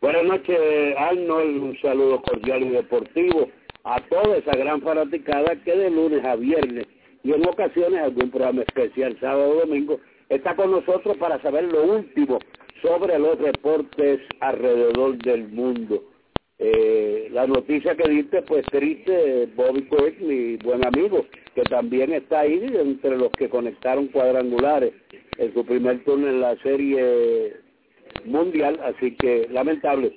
Buenas 0.00 0.24
noches, 0.24 0.58
Arnold. 0.98 1.62
Un 1.62 1.78
saludo 1.80 2.20
cordial 2.22 2.62
y 2.62 2.68
deportivo 2.70 3.48
a 3.84 4.00
toda 4.00 4.36
esa 4.36 4.52
gran 4.52 4.80
fanaticada 4.80 5.56
que 5.64 5.76
de 5.76 5.90
lunes 5.90 6.24
a 6.24 6.36
viernes 6.36 6.86
y 7.22 7.32
en 7.32 7.46
ocasiones 7.46 8.00
algún 8.02 8.30
programa 8.30 8.62
especial 8.62 9.16
sábado 9.20 9.48
o 9.48 9.60
domingo 9.60 10.00
está 10.28 10.56
con 10.56 10.70
nosotros 10.70 11.16
para 11.18 11.40
saber 11.42 11.64
lo 11.64 11.82
último 11.84 12.38
sobre 12.82 13.18
los 13.18 13.38
deportes 13.38 14.20
alrededor 14.40 15.16
del 15.18 15.48
mundo. 15.48 16.02
Eh, 16.58 17.28
la 17.32 17.46
noticia 17.46 17.96
que 17.96 18.08
diste, 18.08 18.42
pues 18.42 18.64
triste, 18.66 19.48
Bobby 19.56 19.88
Quick, 19.88 20.20
mi 20.20 20.56
buen 20.56 20.86
amigo, 20.86 21.26
que 21.54 21.62
también 21.62 22.12
está 22.12 22.40
ahí 22.40 22.60
entre 22.74 23.16
los 23.16 23.30
que 23.32 23.48
conectaron 23.48 24.08
cuadrangulares 24.08 24.92
en 25.38 25.54
su 25.54 25.64
primer 25.64 26.02
turno 26.04 26.28
en 26.28 26.40
la 26.40 26.56
serie 26.62 27.54
mundial, 28.24 28.80
así 28.84 29.14
que 29.16 29.48
lamentable. 29.50 30.12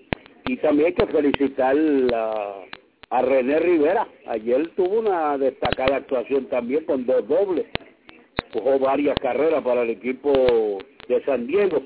Y 0.45 0.57
también 0.57 0.87
hay 0.87 0.93
que 0.93 1.07
felicitar 1.07 1.75
a, 2.13 3.21
René 3.21 3.59
Rivera. 3.59 4.07
Ayer 4.27 4.69
tuvo 4.75 4.99
una 4.99 5.37
destacada 5.37 5.97
actuación 5.97 6.45
también 6.47 6.83
con 6.85 7.05
dos 7.05 7.27
dobles. 7.27 7.65
Jugó 8.53 8.79
varias 8.79 9.17
carreras 9.19 9.63
para 9.63 9.83
el 9.83 9.91
equipo 9.91 10.79
de 11.07 11.23
San 11.23 11.47
Diego. 11.47 11.83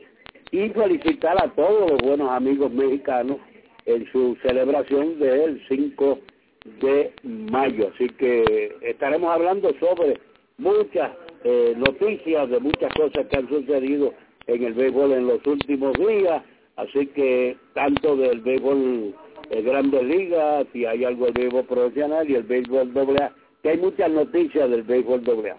Y 0.52 0.70
felicitar 0.70 1.38
a 1.44 1.50
todos 1.54 1.92
los 1.92 2.02
buenos 2.02 2.30
amigos 2.32 2.72
mexicanos 2.72 3.38
en 3.86 4.12
su 4.12 4.36
celebración 4.44 5.20
del 5.20 5.62
5 5.68 6.20
de 6.65 7.13
mayo. 7.24 7.91
Así 7.93 8.08
que 8.10 8.78
estaremos 8.82 9.32
hablando 9.32 9.74
sobre 9.80 10.19
muchas 10.58 11.12
eh, 11.43 11.74
noticias 11.76 12.50
de 12.50 12.60
muchas 12.60 12.93
cosas 12.93 13.26
que 13.28 13.38
han 13.38 13.50
sucedido 13.50 14.13
en 14.47 14.63
el 14.63 14.74
béisbol 14.74 15.12
en 15.13 15.28
los 15.28 15.45
últimos 15.45 15.93
días, 15.93 16.43
así 16.76 17.08
que 17.08 17.58
tanto 17.74 18.15
del 18.15 18.41
béisbol 18.41 19.15
de 19.50 19.62
Grandes 19.62 20.04
Ligas, 20.04 20.65
si 20.71 20.86
hay 20.86 21.04
algo 21.04 21.26
del 21.26 21.34
béisbol 21.34 21.65
profesional 21.65 22.30
y 22.30 22.36
el 22.36 22.43
béisbol 22.43 22.93
doble 22.93 23.32
que 23.62 23.69
hay 23.69 23.78
muchas 23.78 24.10
noticias 24.10 24.69
del 24.69 24.84
béisbol 24.84 25.24
doble. 25.24 25.56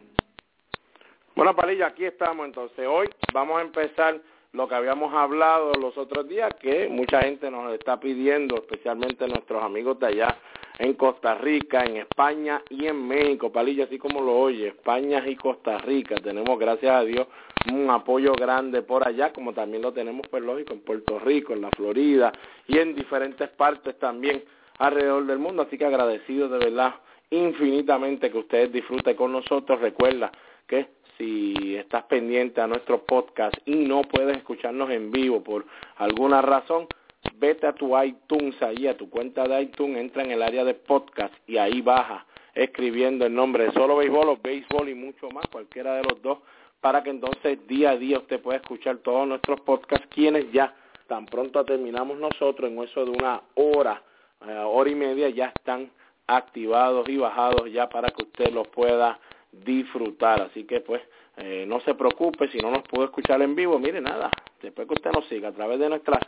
Bueno, 1.35 1.55
Palillo, 1.55 1.87
aquí 1.87 2.05
estamos 2.05 2.47
entonces. 2.47 2.87
Hoy 2.87 3.09
vamos 3.33 3.59
a 3.59 3.63
empezar 3.63 4.21
lo 4.53 4.69
que 4.69 4.75
habíamos 4.75 5.15
hablado 5.15 5.73
los 5.75 5.97
otros 5.97 6.29
días, 6.29 6.53
que 6.61 6.89
mucha 6.89 7.23
gente 7.23 7.51
nos 7.51 7.73
está 7.73 7.99
pidiendo, 7.99 8.57
especialmente 8.57 9.27
nuestros 9.27 9.63
amigos 9.63 9.99
de 10.01 10.07
allá 10.07 10.37
en 10.79 10.95
Costa 10.95 11.35
Rica, 11.35 11.85
en 11.85 11.97
España 11.99 12.63
y 12.71 12.87
en 12.87 13.07
México. 13.07 13.53
Palillo, 13.53 13.85
así 13.85 13.99
como 13.99 14.21
lo 14.21 14.37
oye, 14.39 14.69
España 14.69 15.23
y 15.27 15.37
Costa 15.37 15.79
Rica. 15.79 16.17
Tenemos, 16.17 16.59
gracias 16.59 16.95
a 16.95 17.05
Dios, 17.05 17.27
un 17.73 17.91
apoyo 17.91 18.33
grande 18.33 18.83
por 18.83 19.07
allá, 19.07 19.33
como 19.33 19.53
también 19.53 19.83
lo 19.83 19.93
tenemos, 19.93 20.27
pues 20.29 20.43
lógico, 20.43 20.73
en 20.73 20.81
Puerto 20.81 21.19
Rico, 21.19 21.53
en 21.53 21.63
la 21.63 21.71
Florida 21.71 22.33
y 22.67 22.79
en 22.79 22.95
diferentes 22.95 23.49
partes 23.51 23.99
también 23.99 24.43
alrededor 24.79 25.27
del 25.27 25.39
mundo. 25.39 25.63
Así 25.63 25.79
que 25.79 25.85
agradecido 25.85 26.49
de 26.49 26.59
verdad 26.59 26.95
infinitamente 27.31 28.31
que 28.31 28.39
ustedes 28.39 28.73
disfruten 28.73 29.17
con 29.17 29.33
nosotros. 29.33 29.81
Recuerda 29.81 30.31
que 30.67 30.89
si 31.19 31.77
estás 31.77 32.05
pendiente 32.05 32.61
a 32.61 32.67
nuestro 32.67 33.05
podcast 33.05 33.55
y 33.65 33.77
no 33.77 34.03
puedes 34.03 34.37
escucharnos 34.37 34.91
en 34.91 35.11
vivo 35.11 35.43
por 35.43 35.65
alguna 35.97 36.43
razón, 36.43 36.87
vete 37.35 37.67
a 37.67 37.73
tu 37.73 38.01
iTunes, 38.01 38.61
ahí 38.63 38.87
a 38.87 38.97
tu 38.97 39.09
cuenta 39.11 39.45
de 39.45 39.63
iTunes, 39.63 39.99
entra 39.99 40.23
en 40.23 40.33
el 40.33 40.43
área 40.43 40.65
de 40.65 40.75
podcast 40.75 41.35
y 41.47 41.59
ahí 41.59 41.81
baja 41.81 42.27
escribiendo 42.55 43.25
el 43.27 43.35
nombre 43.35 43.65
de 43.65 43.73
Solo 43.73 43.97
Béisbol 43.97 44.29
o 44.29 44.37
Béisbol 44.37 44.89
y 44.89 44.95
mucho 44.95 45.31
más, 45.31 45.47
cualquiera 45.51 45.95
de 45.95 46.03
los 46.03 46.21
dos, 46.23 46.39
para 46.81 47.03
que 47.03 47.11
entonces 47.11 47.67
día 47.67 47.91
a 47.91 47.97
día 47.97 48.19
usted 48.19 48.41
pueda 48.41 48.59
escuchar 48.59 48.99
todos 48.99 49.27
nuestros 49.27 49.61
podcasts, 49.61 50.07
quienes 50.11 50.51
ya 50.53 50.75
tan 51.07 51.27
pronto 51.27 51.65
terminamos 51.65 52.19
nosotros, 52.19 52.71
en 52.71 52.79
eso 52.83 53.05
de 53.05 53.11
una 53.11 53.41
hora, 53.55 54.03
eh, 54.47 54.59
hora 54.65 54.91
y 54.91 54.95
media, 54.95 55.29
ya 55.29 55.53
están 55.57 55.91
activados 56.27 57.09
y 57.09 57.17
bajados 57.17 57.71
ya 57.71 57.89
para 57.89 58.09
que 58.09 58.23
usted 58.23 58.53
los 58.53 58.67
pueda 58.69 59.19
disfrutar. 59.53 60.43
Así 60.43 60.65
que 60.65 60.81
pues 60.81 61.03
eh, 61.37 61.65
no 61.67 61.81
se 61.81 61.95
preocupe 61.95 62.49
si 62.49 62.59
no 62.59 62.71
nos 62.71 62.83
pudo 62.83 63.05
escuchar 63.05 63.43
en 63.43 63.55
vivo. 63.55 63.79
Mire 63.79 64.01
nada, 64.01 64.31
después 64.61 64.89
que 64.89 64.95
usted 64.95 65.13
nos 65.13 65.27
siga 65.27 65.49
a 65.49 65.53
través 65.53 65.79
de 65.79 65.89
nuestras 65.89 66.21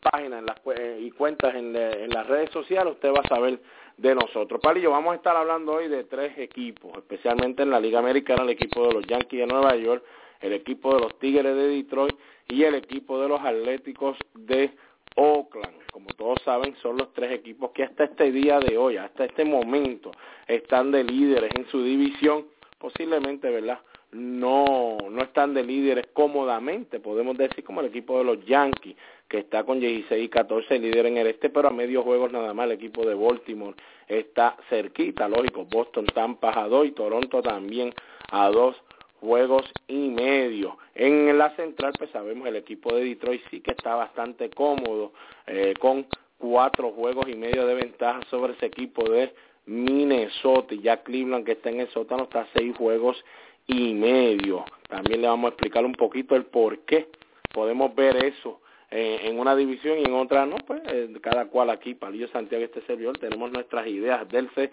páginas 0.00 0.42
y 0.98 1.10
cuentas 1.12 1.54
en, 1.54 1.74
en, 1.76 2.10
las 2.10 2.26
redes 2.26 2.50
sociales, 2.50 2.94
usted 2.94 3.10
va 3.10 3.20
a 3.24 3.28
saber 3.28 3.60
de 3.96 4.14
nosotros. 4.14 4.60
Palillo, 4.60 4.90
vamos 4.90 5.12
a 5.12 5.16
estar 5.16 5.36
hablando 5.36 5.74
hoy 5.74 5.88
de 5.88 6.04
tres 6.04 6.36
equipos, 6.38 6.96
especialmente 6.96 7.62
en 7.62 7.70
la 7.70 7.80
Liga 7.80 7.98
Americana, 7.98 8.42
el 8.42 8.50
equipo 8.50 8.86
de 8.86 8.94
los 8.94 9.06
Yankees 9.06 9.40
de 9.40 9.46
Nueva 9.46 9.76
York, 9.76 10.02
el 10.40 10.52
equipo 10.54 10.94
de 10.94 11.00
los 11.02 11.18
Tigres 11.18 11.54
de 11.54 11.68
Detroit 11.68 12.14
y 12.48 12.64
el 12.64 12.74
equipo 12.74 13.20
de 13.20 13.28
los 13.28 13.40
Atléticos 13.40 14.16
de 14.34 14.70
Oakland. 15.16 15.76
Como 15.92 16.06
todos 16.16 16.40
saben, 16.44 16.74
son 16.76 16.96
los 16.96 17.12
tres 17.12 17.32
equipos 17.32 17.72
que 17.72 17.84
hasta 17.84 18.04
este 18.04 18.32
día 18.32 18.58
de 18.58 18.78
hoy, 18.78 18.96
hasta 18.96 19.24
este 19.24 19.44
momento, 19.44 20.12
están 20.46 20.92
de 20.92 21.04
líderes 21.04 21.50
en 21.54 21.66
su 21.68 21.82
división 21.82 22.46
posiblemente, 22.78 23.50
¿verdad? 23.50 23.80
No, 24.12 24.98
no 25.08 25.22
están 25.22 25.54
de 25.54 25.62
líderes 25.62 26.08
cómodamente, 26.12 26.98
podemos 26.98 27.38
decir 27.38 27.62
como 27.62 27.80
el 27.80 27.86
equipo 27.86 28.18
de 28.18 28.24
los 28.24 28.44
Yankees, 28.44 28.96
que 29.28 29.38
está 29.38 29.62
con 29.62 29.78
16 29.78 30.24
y 30.24 30.28
14 30.28 30.78
líder 30.80 31.06
en 31.06 31.18
el 31.18 31.28
este, 31.28 31.48
pero 31.48 31.68
a 31.68 31.70
medio 31.70 32.02
juegos 32.02 32.32
nada 32.32 32.52
más 32.52 32.66
el 32.66 32.72
equipo 32.72 33.06
de 33.06 33.14
Baltimore 33.14 33.76
está 34.08 34.56
cerquita, 34.68 35.28
lógico, 35.28 35.64
Boston, 35.64 36.06
Tampa 36.06 36.50
a 36.50 36.84
y 36.84 36.90
Toronto 36.90 37.40
también 37.40 37.94
a 38.32 38.48
dos 38.48 38.76
juegos 39.20 39.64
y 39.86 40.08
medio. 40.08 40.78
En 40.94 41.38
la 41.38 41.54
central, 41.54 41.92
pues 41.96 42.10
sabemos 42.10 42.48
el 42.48 42.56
equipo 42.56 42.94
de 42.94 43.04
Detroit 43.04 43.42
sí 43.50 43.60
que 43.60 43.70
está 43.70 43.94
bastante 43.94 44.50
cómodo, 44.50 45.12
eh, 45.46 45.74
con 45.78 46.06
cuatro 46.38 46.90
juegos 46.92 47.28
y 47.28 47.36
medio 47.36 47.66
de 47.66 47.74
ventaja 47.74 48.20
sobre 48.30 48.54
ese 48.54 48.66
equipo 48.66 49.08
de 49.08 49.32
Minnesota 49.66 50.74
y 50.74 50.80
ya 50.80 51.02
Cleveland 51.02 51.44
que 51.44 51.52
está 51.52 51.68
en 51.68 51.80
el 51.80 51.88
sótano 51.90 52.24
está 52.24 52.40
a 52.40 52.48
seis 52.54 52.76
juegos 52.76 53.22
y 53.70 53.94
medio. 53.94 54.64
También 54.88 55.22
le 55.22 55.28
vamos 55.28 55.46
a 55.46 55.54
explicar 55.54 55.84
un 55.84 55.92
poquito 55.92 56.34
el 56.34 56.44
por 56.44 56.80
qué 56.80 57.08
podemos 57.52 57.94
ver 57.94 58.24
eso 58.24 58.60
eh, 58.90 59.20
en 59.24 59.38
una 59.38 59.54
división 59.54 59.98
y 59.98 60.04
en 60.04 60.14
otra 60.14 60.46
no, 60.46 60.56
pues 60.66 60.82
eh, 60.86 61.08
cada 61.20 61.46
cual 61.46 61.70
aquí, 61.70 61.94
Palillo 61.94 62.28
Santiago 62.28 62.62
y 62.62 62.64
este 62.64 62.82
servidor, 62.82 63.18
tenemos 63.18 63.52
nuestras 63.52 63.86
ideas 63.86 64.28
del 64.28 64.50
C, 64.50 64.70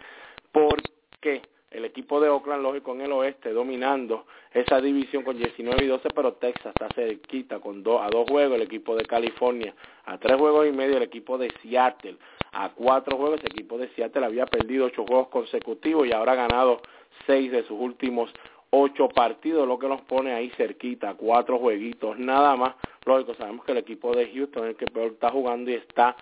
por 0.52 0.82
qué 1.22 1.42
el 1.70 1.84
equipo 1.84 2.22
de 2.22 2.30
Oakland, 2.30 2.64
lógico, 2.64 2.94
en 2.94 3.02
el 3.02 3.12
oeste, 3.12 3.52
dominando 3.52 4.26
esa 4.54 4.80
división 4.80 5.24
con 5.24 5.38
19 5.38 5.84
y 5.84 5.88
12, 5.88 6.10
pero 6.16 6.34
Texas 6.34 6.68
está 6.68 6.88
cerquita 6.96 7.60
con 7.60 7.84
dos, 7.84 8.02
a 8.02 8.08
dos 8.08 8.28
juegos, 8.30 8.56
el 8.56 8.62
equipo 8.62 8.96
de 8.96 9.06
California 9.06 9.76
a 10.06 10.18
tres 10.18 10.38
juegos 10.38 10.66
y 10.68 10.72
medio, 10.72 10.98
el 10.98 11.04
equipo 11.04 11.38
de 11.38 11.52
Seattle 11.62 12.18
a 12.54 12.70
cuatro 12.70 13.18
juegos, 13.18 13.42
el 13.42 13.52
equipo 13.52 13.78
de 13.78 13.90
Seattle 13.90 14.26
había 14.26 14.46
perdido 14.46 14.86
ocho 14.86 15.06
juegos 15.06 15.28
consecutivos 15.28 16.08
y 16.08 16.14
ahora 16.14 16.32
ha 16.32 16.36
ganado 16.36 16.82
seis 17.26 17.52
de 17.52 17.64
sus 17.64 17.78
últimos 17.80 18.32
ocho 18.80 19.10
partidos, 19.10 19.68
lo 19.68 19.80
que 19.80 19.88
nos 19.88 20.02
pone 20.02 20.34
ahí 20.34 20.50
cerquita, 20.52 21.16
cuatro 21.16 21.60
jueguitos 21.60 22.18
nada 22.20 22.56
más. 22.56 22.76
Lógico, 23.06 23.34
sabemos 23.36 23.66
que 23.66 23.72
el 23.72 23.80
equipo 23.80 24.16
de 24.16 24.32
Houston 24.34 24.66
es 24.66 24.70
el 24.72 24.76
que 24.76 24.88
peor 24.88 25.12
está 25.14 25.32
jugando 25.32 25.72
y 25.72 25.76
está 25.76 26.16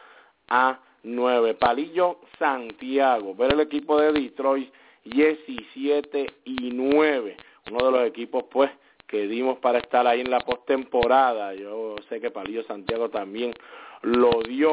a 0.48 0.80
nueve. 1.04 1.54
Palillo 1.54 2.20
Santiago, 2.40 3.36
ver 3.36 3.54
el 3.54 3.60
equipo 3.62 4.00
de 4.00 4.12
Detroit 4.12 4.72
17 5.06 6.34
y 6.46 6.72
9. 6.72 7.38
Uno 7.72 7.86
de 7.86 7.92
los 7.92 8.08
equipos, 8.08 8.46
pues, 8.52 8.72
que 9.08 9.28
dimos 9.28 9.60
para 9.60 9.80
estar 9.80 10.06
ahí 10.08 10.22
en 10.22 10.32
la 10.32 10.40
postemporada. 10.40 11.54
Yo 11.54 11.96
sé 12.10 12.20
que 12.20 12.32
Palillo 12.32 12.64
Santiago 12.64 13.10
también 13.10 13.54
lo 14.02 14.42
dio. 14.42 14.72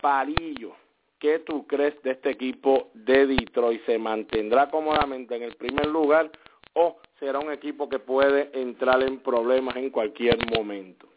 Palillo, 0.00 0.74
¿qué 1.18 1.40
tú 1.40 1.66
crees 1.66 2.00
de 2.02 2.12
este 2.12 2.30
equipo 2.30 2.90
de 2.94 3.26
Detroit? 3.26 3.84
¿Se 3.84 3.98
mantendrá 3.98 4.70
cómodamente 4.70 5.36
en 5.36 5.42
el 5.42 5.54
primer 5.56 5.86
lugar 5.86 6.30
o 6.74 6.96
será 7.18 7.38
un 7.38 7.52
equipo 7.52 7.88
que 7.88 7.98
puede 7.98 8.50
entrar 8.52 9.02
en 9.02 9.18
problemas 9.18 9.76
en 9.76 9.90
cualquier 9.90 10.38
momento? 10.56 11.08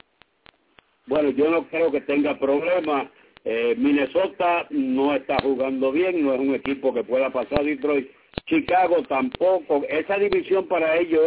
Bueno, 1.06 1.30
yo 1.30 1.50
no 1.50 1.68
creo 1.68 1.92
que 1.92 2.02
tenga 2.02 2.38
problemas. 2.40 3.10
Eh, 3.44 3.76
Minnesota 3.78 4.68
no 4.70 5.16
está 5.16 5.38
jugando 5.42 5.92
bien, 5.92 6.24
no 6.24 6.34
es 6.34 6.40
un 6.40 6.54
equipo 6.54 6.94
que 6.94 7.04
pueda 7.04 7.32
pasar 7.32 7.64
Detroit 7.64 8.10
Chicago 8.46 9.02
tampoco. 9.04 9.84
Esa 9.90 10.18
división 10.18 10.68
para 10.68 10.98
ellos 10.98 11.22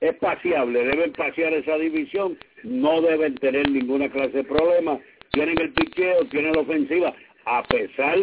es, 0.00 0.14
paseable, 0.16 0.84
deben 0.84 1.12
pasear 1.12 1.52
esa 1.52 1.76
división, 1.76 2.38
no 2.62 3.02
deben 3.02 3.34
tener 3.36 3.68
ninguna 3.70 4.08
clase 4.08 4.38
de 4.38 4.44
problema. 4.44 4.98
Tienen 5.32 5.60
el 5.60 5.72
piqueo, 5.72 6.24
tienen 6.26 6.52
la 6.52 6.60
ofensiva, 6.60 7.14
a 7.44 7.62
pesar 7.64 8.18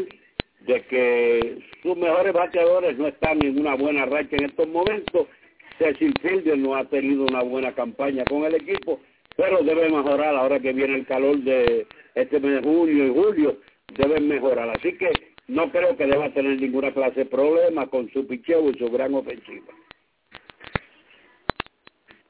de 0.62 0.82
que 0.88 1.60
sus 1.84 1.96
mejores 1.96 2.34
bateadores 2.34 2.98
no 2.98 3.08
están 3.08 3.44
en 3.46 3.60
una 3.60 3.76
buena 3.76 4.06
racha 4.06 4.36
en 4.36 4.46
estos 4.46 4.68
momentos. 4.68 5.28
Cecil 5.78 6.14
Fielder 6.22 6.58
no 6.58 6.76
ha 6.76 6.86
tenido 6.86 7.24
una 7.26 7.44
buena 7.44 7.74
campaña 7.74 8.24
con 8.26 8.44
el 8.44 8.56
equipo, 8.56 9.00
pero 9.36 9.62
debe 9.64 9.90
mejorar 9.90 10.36
ahora 10.36 10.60
que 10.60 10.74
viene 10.74 10.96
el 10.96 11.06
calor 11.06 11.38
de 11.38 11.88
este 12.16 12.40
mes 12.40 12.62
de 12.62 12.68
junio 12.68 13.06
y 13.06 13.14
julio, 13.14 13.58
deben 13.96 14.28
mejorar. 14.28 14.70
Así 14.70 14.98
que 14.98 15.12
no 15.48 15.72
creo 15.72 15.96
que 15.96 16.08
deba 16.08 16.34
tener 16.34 16.60
ninguna 16.60 16.92
clase 16.92 17.22
de 17.22 17.26
problema 17.26 17.88
con 17.88 18.10
su 18.12 18.26
picheo 18.28 18.70
y 18.70 18.78
su 18.78 18.90
gran 18.90 19.14
ofensiva. 19.14 19.74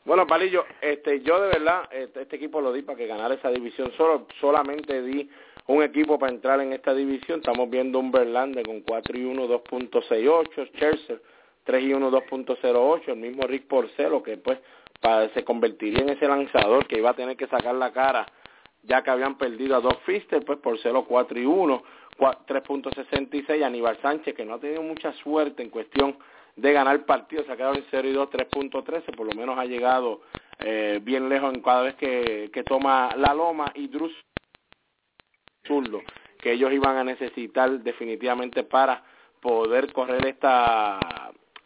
Bueno, 0.06 0.26
Palillo, 0.26 0.64
este, 0.82 1.22
yo 1.22 1.42
de 1.42 1.50
verdad, 1.50 1.90
este, 1.92 2.22
este, 2.22 2.38
equipo 2.38 2.62
lo 2.62 2.72
di 2.72 2.82
para 2.82 2.98
que 2.98 3.08
ganara 3.08 3.34
esa 3.34 3.52
división. 3.52 3.92
Solo, 3.98 4.28
solamente 4.40 5.02
di 5.02 5.30
un 5.68 5.84
equipo 5.84 6.18
para 6.18 6.32
entrar 6.32 6.62
en 6.62 6.72
esta 6.72 6.94
división. 6.94 7.40
Estamos 7.40 7.70
viendo 7.70 8.00
un 8.00 8.12
Verlander 8.12 8.66
con 8.66 8.82
4 8.82 9.20
y 9.20 9.26
1, 9.26 9.48
2.68, 9.48 10.72
Chelsea 10.80 11.18
3 11.68 11.84
y 11.84 11.94
1, 11.94 12.12
2.08, 12.12 13.10
el 13.10 13.18
mismo 13.18 13.44
Rick 13.44 13.68
Porcelo 13.68 14.24
que 14.24 14.38
pues 14.38 14.58
se 15.34 15.44
convertiría 15.44 16.00
en 16.00 16.10
ese 16.10 16.28
lanzador 16.28 16.88
que 16.88 16.98
iba 16.98 17.10
a 17.10 17.14
tener 17.14 17.36
que 17.36 17.46
sacar 17.48 17.76
la 17.76 17.92
cara 17.92 18.26
ya 18.84 19.04
que 19.04 19.10
habían 19.10 19.38
perdido 19.38 19.76
a 19.76 19.82
dos 19.82 19.98
Fister, 20.06 20.46
pues 20.46 20.60
Porcelo 20.60 21.04
4 21.04 21.40
y 21.40 21.46
1, 21.46 21.84
3.66, 22.18 23.64
Aníbal 23.64 24.00
Sánchez, 24.02 24.34
que 24.34 24.46
no 24.46 24.56
ha 24.56 24.60
tenido 24.60 24.82
mucha 24.82 25.12
suerte 25.14 25.62
en 25.62 25.70
cuestión 25.70 26.18
de 26.56 26.72
ganar 26.72 27.06
partidos, 27.06 27.46
se 27.46 27.52
ha 27.52 27.58
quedado 27.58 27.76
en 27.76 27.84
0 27.92 28.08
y 28.08 28.14
2, 28.14 28.30
3.13, 28.30 29.16
por 29.16 29.28
lo 29.28 29.34
menos 29.34 29.60
ha 29.60 29.66
llegado 29.66 30.22
eh, 30.60 31.00
bien 31.04 31.28
lejos 31.28 31.54
en 31.54 31.62
cada 31.62 31.82
vez 31.82 31.96
que, 31.96 32.50
que 32.54 32.64
toma 32.64 33.10
la 33.18 33.34
loma, 33.34 33.66
y 33.76 33.88
Drus 33.88 34.14
zurdo, 35.66 36.02
que 36.40 36.54
ellos 36.54 36.72
iban 36.72 36.96
a 36.96 37.04
necesitar 37.04 37.70
definitivamente 37.82 38.64
para 38.64 39.04
poder 39.42 39.92
correr 39.92 40.26
esta, 40.28 40.98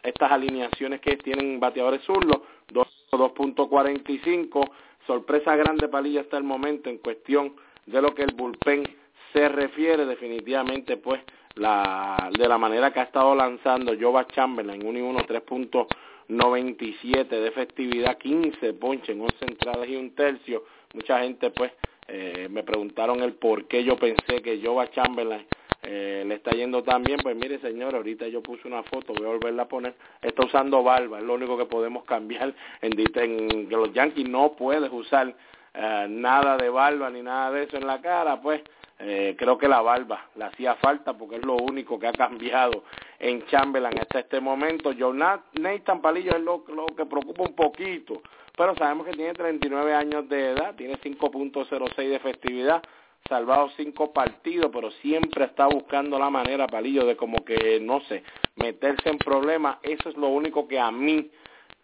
estas 0.02 0.32
alineaciones 0.32 1.00
que 1.00 1.16
tienen 1.16 1.60
bateadores 1.60 2.02
zurdos, 2.02 2.40
2.45, 2.72 4.70
sorpresa 5.06 5.54
grande 5.56 5.88
para 5.88 6.02
Lilla 6.02 6.22
hasta 6.22 6.38
el 6.38 6.44
momento 6.44 6.90
en 6.90 6.98
cuestión 6.98 7.54
de 7.86 8.02
lo 8.02 8.14
que 8.14 8.22
el 8.22 8.34
bullpen 8.34 8.84
se 9.32 9.48
refiere. 9.48 10.04
Definitivamente 10.06 10.96
pues 10.96 11.20
la 11.54 12.30
de 12.36 12.48
la 12.48 12.58
manera 12.58 12.92
que 12.92 13.00
ha 13.00 13.04
estado 13.04 13.34
lanzando 13.34 13.94
Jova 13.98 14.26
Chamberlain 14.28 14.84
1 14.84 14.98
y 14.98 15.02
1 15.02 15.18
3.97 15.20 17.28
de 17.28 17.46
efectividad 17.46 18.18
15 18.18 18.74
ponches 18.74 19.10
en 19.10 19.22
11 19.22 19.36
entradas 19.40 19.88
y 19.88 19.96
un 19.96 20.14
tercio. 20.14 20.64
Mucha 20.94 21.20
gente 21.20 21.50
pues 21.50 21.72
eh, 22.08 22.48
me 22.50 22.62
preguntaron 22.62 23.20
el 23.20 23.34
por 23.34 23.66
qué 23.66 23.84
yo 23.84 23.96
pensé 23.96 24.42
que 24.42 24.60
Jova 24.64 24.90
Chamberlain 24.90 25.46
eh, 25.82 26.24
le 26.26 26.34
está 26.34 26.52
yendo 26.52 26.82
tan 26.82 27.02
bien, 27.02 27.18
pues 27.22 27.36
mire 27.36 27.58
señor, 27.58 27.94
ahorita 27.94 28.28
yo 28.28 28.42
puse 28.42 28.68
una 28.68 28.82
foto, 28.84 29.12
voy 29.14 29.26
a 29.26 29.30
volverla 29.30 29.62
a 29.64 29.68
poner, 29.68 29.94
está 30.20 30.44
usando 30.44 30.82
barba, 30.82 31.18
es 31.18 31.24
lo 31.24 31.34
único 31.34 31.58
que 31.58 31.66
podemos 31.66 32.04
cambiar 32.04 32.54
en, 32.82 32.92
en 32.98 33.68
que 33.68 33.76
los 33.76 33.92
Yankees 33.92 34.28
no 34.28 34.52
puedes 34.52 34.90
usar 34.92 35.34
eh, 35.74 36.06
nada 36.08 36.56
de 36.56 36.68
barba 36.68 37.10
ni 37.10 37.22
nada 37.22 37.50
de 37.50 37.64
eso 37.64 37.76
en 37.76 37.86
la 37.86 38.00
cara, 38.00 38.40
pues 38.40 38.62
eh, 39.04 39.34
creo 39.36 39.58
que 39.58 39.66
la 39.66 39.80
barba 39.80 40.28
le 40.36 40.44
hacía 40.44 40.76
falta 40.76 41.14
porque 41.14 41.36
es 41.36 41.44
lo 41.44 41.56
único 41.56 41.98
que 41.98 42.06
ha 42.06 42.12
cambiado 42.12 42.84
en 43.18 43.44
Chamberlain 43.46 43.98
hasta 43.98 44.20
este 44.20 44.38
momento. 44.40 44.92
John 44.96 45.18
Nathan 45.18 46.00
Palillo 46.00 46.36
es 46.36 46.42
lo, 46.42 46.64
que 46.96 47.06
preocupa 47.06 47.42
un 47.42 47.54
poquito, 47.56 48.22
pero 48.56 48.76
sabemos 48.76 49.06
que 49.06 49.12
tiene 49.12 49.32
39 49.32 49.92
años 49.92 50.28
de 50.28 50.50
edad, 50.50 50.76
tiene 50.76 50.98
5.06 50.98 51.96
de 51.96 52.14
efectividad, 52.14 52.82
salvado 53.28 53.70
cinco 53.76 54.12
partidos, 54.12 54.70
pero 54.72 54.90
siempre 55.02 55.44
está 55.44 55.66
buscando 55.66 56.18
la 56.18 56.30
manera, 56.30 56.66
Palillo, 56.66 57.04
de 57.06 57.16
como 57.16 57.44
que, 57.44 57.80
no 57.80 58.00
sé, 58.02 58.22
meterse 58.56 59.08
en 59.08 59.18
problemas. 59.18 59.78
Eso 59.82 60.08
es 60.08 60.16
lo 60.16 60.28
único 60.28 60.68
que 60.68 60.78
a 60.78 60.90
mí, 60.90 61.30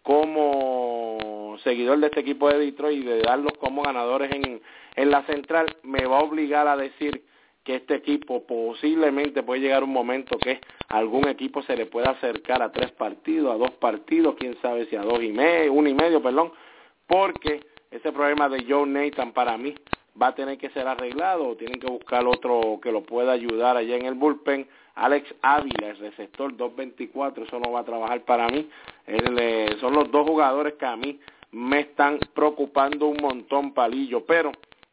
como 0.03 1.57
seguidor 1.63 1.99
de 1.99 2.07
este 2.07 2.21
equipo 2.21 2.49
de 2.49 2.59
Detroit 2.59 3.03
y 3.03 3.05
de 3.05 3.21
darlos 3.21 3.53
como 3.59 3.81
ganadores 3.81 4.31
en, 4.33 4.61
en 4.95 5.11
la 5.11 5.23
central, 5.23 5.67
me 5.83 6.05
va 6.05 6.19
a 6.19 6.23
obligar 6.23 6.67
a 6.67 6.77
decir 6.77 7.23
que 7.63 7.75
este 7.75 7.95
equipo 7.95 8.45
posiblemente 8.45 9.43
puede 9.43 9.61
llegar 9.61 9.83
un 9.83 9.91
momento 9.91 10.37
que 10.37 10.59
algún 10.87 11.27
equipo 11.27 11.61
se 11.63 11.75
le 11.75 11.85
pueda 11.85 12.11
acercar 12.11 12.61
a 12.61 12.71
tres 12.71 12.91
partidos, 12.91 13.53
a 13.53 13.57
dos 13.57 13.71
partidos, 13.71 14.35
quién 14.39 14.59
sabe 14.61 14.87
si 14.87 14.95
a 14.95 15.01
dos 15.01 15.21
y 15.21 15.31
medio, 15.31 15.73
uno 15.73 15.89
y 15.89 15.93
medio, 15.93 16.21
perdón, 16.21 16.51
porque 17.05 17.59
ese 17.91 18.11
problema 18.11 18.49
de 18.49 18.65
Joe 18.67 18.87
Nathan 18.87 19.33
para 19.33 19.57
mí 19.57 19.75
va 20.21 20.27
a 20.27 20.35
tener 20.35 20.57
que 20.57 20.69
ser 20.69 20.87
arreglado 20.87 21.49
o 21.49 21.55
tienen 21.55 21.79
que 21.79 21.87
buscar 21.87 22.25
otro 22.25 22.79
que 22.81 22.91
lo 22.91 23.03
pueda 23.03 23.31
ayudar 23.31 23.77
allá 23.77 23.95
en 23.95 24.05
el 24.05 24.15
bullpen. 24.15 24.67
Alex 24.95 25.33
Ávila, 25.41 25.89
el 25.89 25.97
receptor 25.97 26.55
224, 26.55 27.45
eso 27.45 27.59
no 27.59 27.71
va 27.71 27.81
a 27.81 27.85
trabajar 27.85 28.21
para 28.21 28.47
mí. 28.49 28.69
son 29.79 29.93
los 29.93 30.11
dos 30.11 30.27
jugadores 30.27 30.73
que 30.73 30.85
a 30.85 30.95
mí 30.95 31.19
me 31.51 31.81
están 31.81 32.19
preocupando 32.33 33.07
un 33.07 33.17
montón, 33.21 33.73
Palillo. 33.73 34.25
Pero 34.25 34.51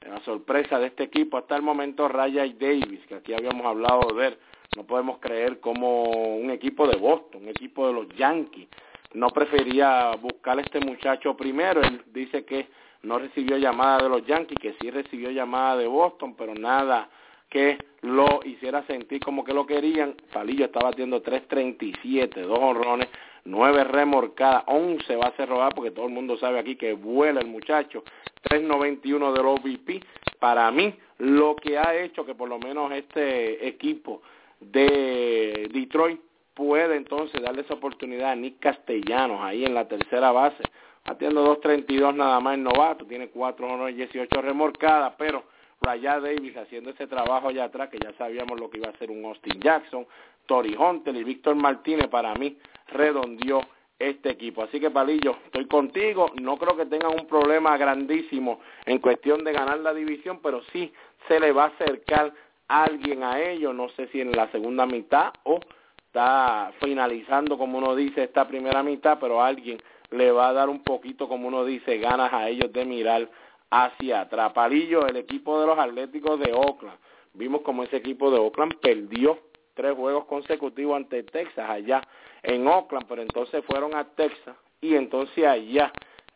la 0.09 0.21
sorpresa 0.21 0.79
de 0.79 0.89
este 0.89 1.05
equipo 1.05 1.37
hasta 1.37 1.57
el 1.57 1.63
momento, 1.63 2.09
Raya 2.09 2.47
y 2.47 2.53
Davis, 2.53 3.01
que 3.09 3.17
aquí 3.17 3.35
habíamos 3.35 3.67
hablado 3.67 4.09
de 4.09 4.15
ver, 4.15 4.39
no 4.77 4.85
podemos 4.85 5.19
creer 5.19 5.61
como 5.61 6.05
un 6.37 6.51
equipo 6.51 6.87
de 6.87 6.97
Boston, 6.97 7.43
un 7.43 7.49
equipo 7.49 7.87
de 7.87 7.93
los 7.93 8.09
Yankees, 8.11 8.69
no 9.15 9.29
prefería 9.31 10.13
buscar 10.21 10.59
a 10.59 10.63
este 10.63 10.81
muchacho 10.81 11.37
primero. 11.37 11.81
Él 11.81 12.03
dice 12.13 12.45
que 12.45 12.69
no 13.07 13.21
recibió 13.21 13.57
llamada 13.57 14.03
de 14.03 14.09
los 14.09 14.27
Yankees, 14.27 14.59
que 14.59 14.75
sí 14.81 14.91
recibió 14.91 15.31
llamada 15.31 15.77
de 15.77 15.87
Boston, 15.87 16.35
pero 16.37 16.55
nada 16.55 17.09
que 17.49 17.79
lo 18.03 18.41
hiciera 18.45 18.85
sentir 18.87 19.21
como 19.21 19.45
que 19.45 19.55
lo 19.55 19.65
querían. 19.65 20.17
Palillo 20.33 20.65
está 20.65 20.81
batiendo 20.81 21.23
3.37, 21.23 22.43
dos 22.43 22.59
honrones, 22.59 23.09
nueve 23.45 23.85
remorcadas, 23.85 24.65
11 24.67 25.17
bases 25.17 25.49
robadas, 25.49 25.73
porque 25.75 25.93
todo 25.93 26.07
el 26.07 26.13
mundo 26.13 26.37
sabe 26.37 26.59
aquí 26.59 26.75
que 26.75 26.95
vuela 26.95 27.41
el 27.41 27.47
muchacho, 27.47 28.03
3.91 28.51 29.33
del 29.33 29.47
OVP. 29.47 30.01
Para 30.41 30.69
mí, 30.73 30.93
lo 31.19 31.55
que 31.55 31.79
ha 31.79 31.95
hecho 31.95 32.27
que 32.27 32.35
por 32.35 32.49
lo 32.49 32.59
menos 32.59 32.91
este 32.91 33.67
equipo 33.69 34.21
de 34.59 35.71
Detroit 35.73 36.21
puede 36.55 36.97
entonces 36.97 37.41
darle 37.41 37.63
esa 37.63 37.75
oportunidad 37.75 38.33
a 38.33 38.37
Nick 38.37 38.59
Castellanos 38.59 39.41
ahí 39.43 39.65
en 39.65 39.75
la 39.75 39.87
tercera 39.87 40.33
base 40.33 40.63
Batiendo 41.07 41.57
2.32 41.61 42.15
nada 42.15 42.41
más 42.41 42.55
el 42.55 42.65
novato, 42.65 43.07
tiene 43.07 43.29
4 43.29 43.67
honores 43.67 43.97
18 43.97 44.43
remorcadas, 44.43 45.15
pero 45.17 45.45
Raya 45.81 46.19
Davis 46.19 46.57
haciendo 46.57 46.91
ese 46.91 47.07
trabajo 47.07 47.49
allá 47.49 47.65
atrás, 47.65 47.91
que 47.91 47.99
ya 47.99 48.13
sabíamos 48.15 48.59
lo 48.59 48.69
que 48.69 48.79
iba 48.79 48.89
a 48.89 48.93
hacer 48.93 49.11
un 49.11 49.25
Austin 49.25 49.61
Jackson, 49.61 50.07
Tori 50.47 50.75
Hunter 50.77 51.15
y 51.15 51.23
Víctor 51.23 51.55
Martínez, 51.55 52.09
para 52.09 52.35
mí 52.35 52.57
redondeó 52.89 53.61
este 53.99 54.31
equipo. 54.31 54.63
Así 54.63 54.81
que 54.81 54.91
Palillo, 54.91 55.37
estoy 55.47 55.67
contigo, 55.67 56.33
no 56.41 56.57
creo 56.57 56.77
que 56.77 56.87
tengan 56.87 57.13
un 57.13 57.27
problema 57.27 57.77
grandísimo 57.77 58.61
en 58.85 58.99
cuestión 58.99 59.45
de 59.45 59.53
ganar 59.53 59.79
la 59.79 59.95
división, 59.95 60.41
pero 60.43 60.63
sí 60.73 60.93
se 61.29 61.39
le 61.39 61.53
va 61.53 61.65
a 61.65 61.69
acercar 61.69 62.33
alguien 62.69 63.23
a 63.23 63.41
ellos, 63.41 63.75
no 63.75 63.89
sé 63.91 64.09
si 64.09 64.21
en 64.21 64.33
la 64.33 64.51
segunda 64.51 64.87
mitad 64.87 65.33
o 65.45 65.61
está 66.07 66.73
finalizando, 66.81 67.59
como 67.59 67.79
uno 67.79 67.95
dice, 67.95 68.25
esta 68.25 68.49
primera 68.49 68.83
mitad, 68.83 69.19
pero 69.21 69.43
alguien 69.43 69.79
le 70.11 70.31
va 70.33 70.49
a 70.49 70.53
dar 70.53 70.69
un 70.69 70.83
poquito, 70.83 71.29
como 71.29 71.49
uno 71.49 71.65
dice, 71.65 71.99
ganas 71.99 72.33
a 72.33 72.49
ellos 72.49 72.73
de 72.73 72.85
mirar 72.85 73.29
hacia 73.71 74.23
atrás. 74.23 74.53
Palillo, 74.53 75.07
el 75.07 75.17
equipo 75.17 75.61
de 75.61 75.67
los 75.67 75.79
Atléticos 75.79 76.39
de 76.41 76.53
Oakland. 76.53 76.99
Vimos 77.35 77.63
como 77.63 77.83
ese 77.83 77.97
equipo 77.97 78.31
de 78.31 78.39
Oakland 78.39 78.77
perdió 78.81 79.39
tres 79.75 79.95
juegos 79.95 80.25
consecutivos 80.25 80.97
ante 80.97 81.23
Texas 81.23 81.69
allá 81.69 82.01
en 82.43 82.67
Oakland, 82.67 83.07
pero 83.09 83.23
entonces 83.23 83.65
fueron 83.67 83.95
a 83.95 84.05
Texas 84.05 84.57
y 84.81 84.95
entonces 84.95 85.45
allá 85.45 85.93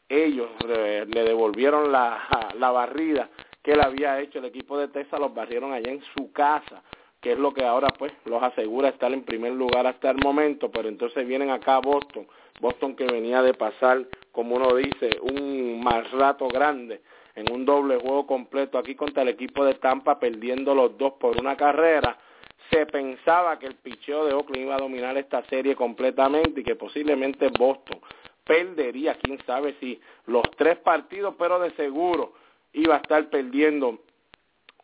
ellos 0.09 0.51
le, 0.67 1.07
devolvieron 1.07 1.91
la, 1.91 2.51
la 2.59 2.71
barrida 2.71 3.31
que 3.63 3.77
le 3.77 3.83
había 3.83 4.21
hecho 4.21 4.39
el 4.39 4.47
equipo 4.47 4.79
de 4.79 4.89
Texas, 4.89 5.21
los 5.21 5.35
barrieron 5.35 5.73
allá 5.73 5.91
en 5.91 6.03
su 6.17 6.33
casa, 6.33 6.83
que 7.21 7.33
es 7.33 7.39
lo 7.39 7.53
que 7.53 7.65
ahora 7.65 7.89
pues 7.99 8.13
los 8.25 8.43
asegura 8.43 8.89
estar 8.89 9.13
en 9.13 9.23
primer 9.23 9.53
lugar 9.53 9.87
hasta 9.87 10.11
el 10.11 10.19
momento, 10.19 10.71
pero 10.71 10.89
entonces 10.89 11.27
vienen 11.27 11.51
acá 11.51 11.77
a 11.77 11.81
Boston 11.81 12.27
Boston 12.61 12.95
que 12.95 13.07
venía 13.07 13.43
de 13.43 13.55
pasar, 13.55 14.07
como 14.33 14.57
uno 14.57 14.75
dice, 14.77 15.11
un 15.23 15.83
mal 15.83 16.05
rato 16.13 16.47
grande 16.49 17.01
en 17.35 17.51
un 17.51 17.65
doble 17.65 17.97
juego 17.97 18.27
completo 18.27 18.79
aquí 18.79 18.95
contra 18.95 19.23
el 19.23 19.31
equipo 19.31 19.65
de 19.65 19.75
Tampa, 19.75 20.21
perdiendo 20.21 20.75
los 20.75 20.97
dos 20.99 21.15
por 21.15 21.41
una 21.41 21.57
carrera. 21.57 22.19
Se 22.71 22.87
pensaba 22.87 23.59
que 23.59 23.67
el 23.67 23.77
picheo 23.77 24.27
de 24.27 24.35
Oakland 24.35 24.63
iba 24.63 24.75
a 24.75 24.81
dominar 24.81 25.17
esta 25.17 25.43
serie 25.47 25.75
completamente 25.75 26.61
y 26.61 26.65
que 26.65 26.77
posiblemente 26.77 27.49
Boston 27.49 27.99
perdería, 28.45 29.17
quién 29.23 29.39
sabe 29.47 29.75
si 29.81 30.01
los 30.27 30.43
tres 30.57 30.77
partidos, 30.79 31.35
pero 31.39 31.59
de 31.59 31.71
seguro 31.73 32.35
iba 32.73 32.97
a 32.97 32.99
estar 32.99 33.29
perdiendo 33.31 34.01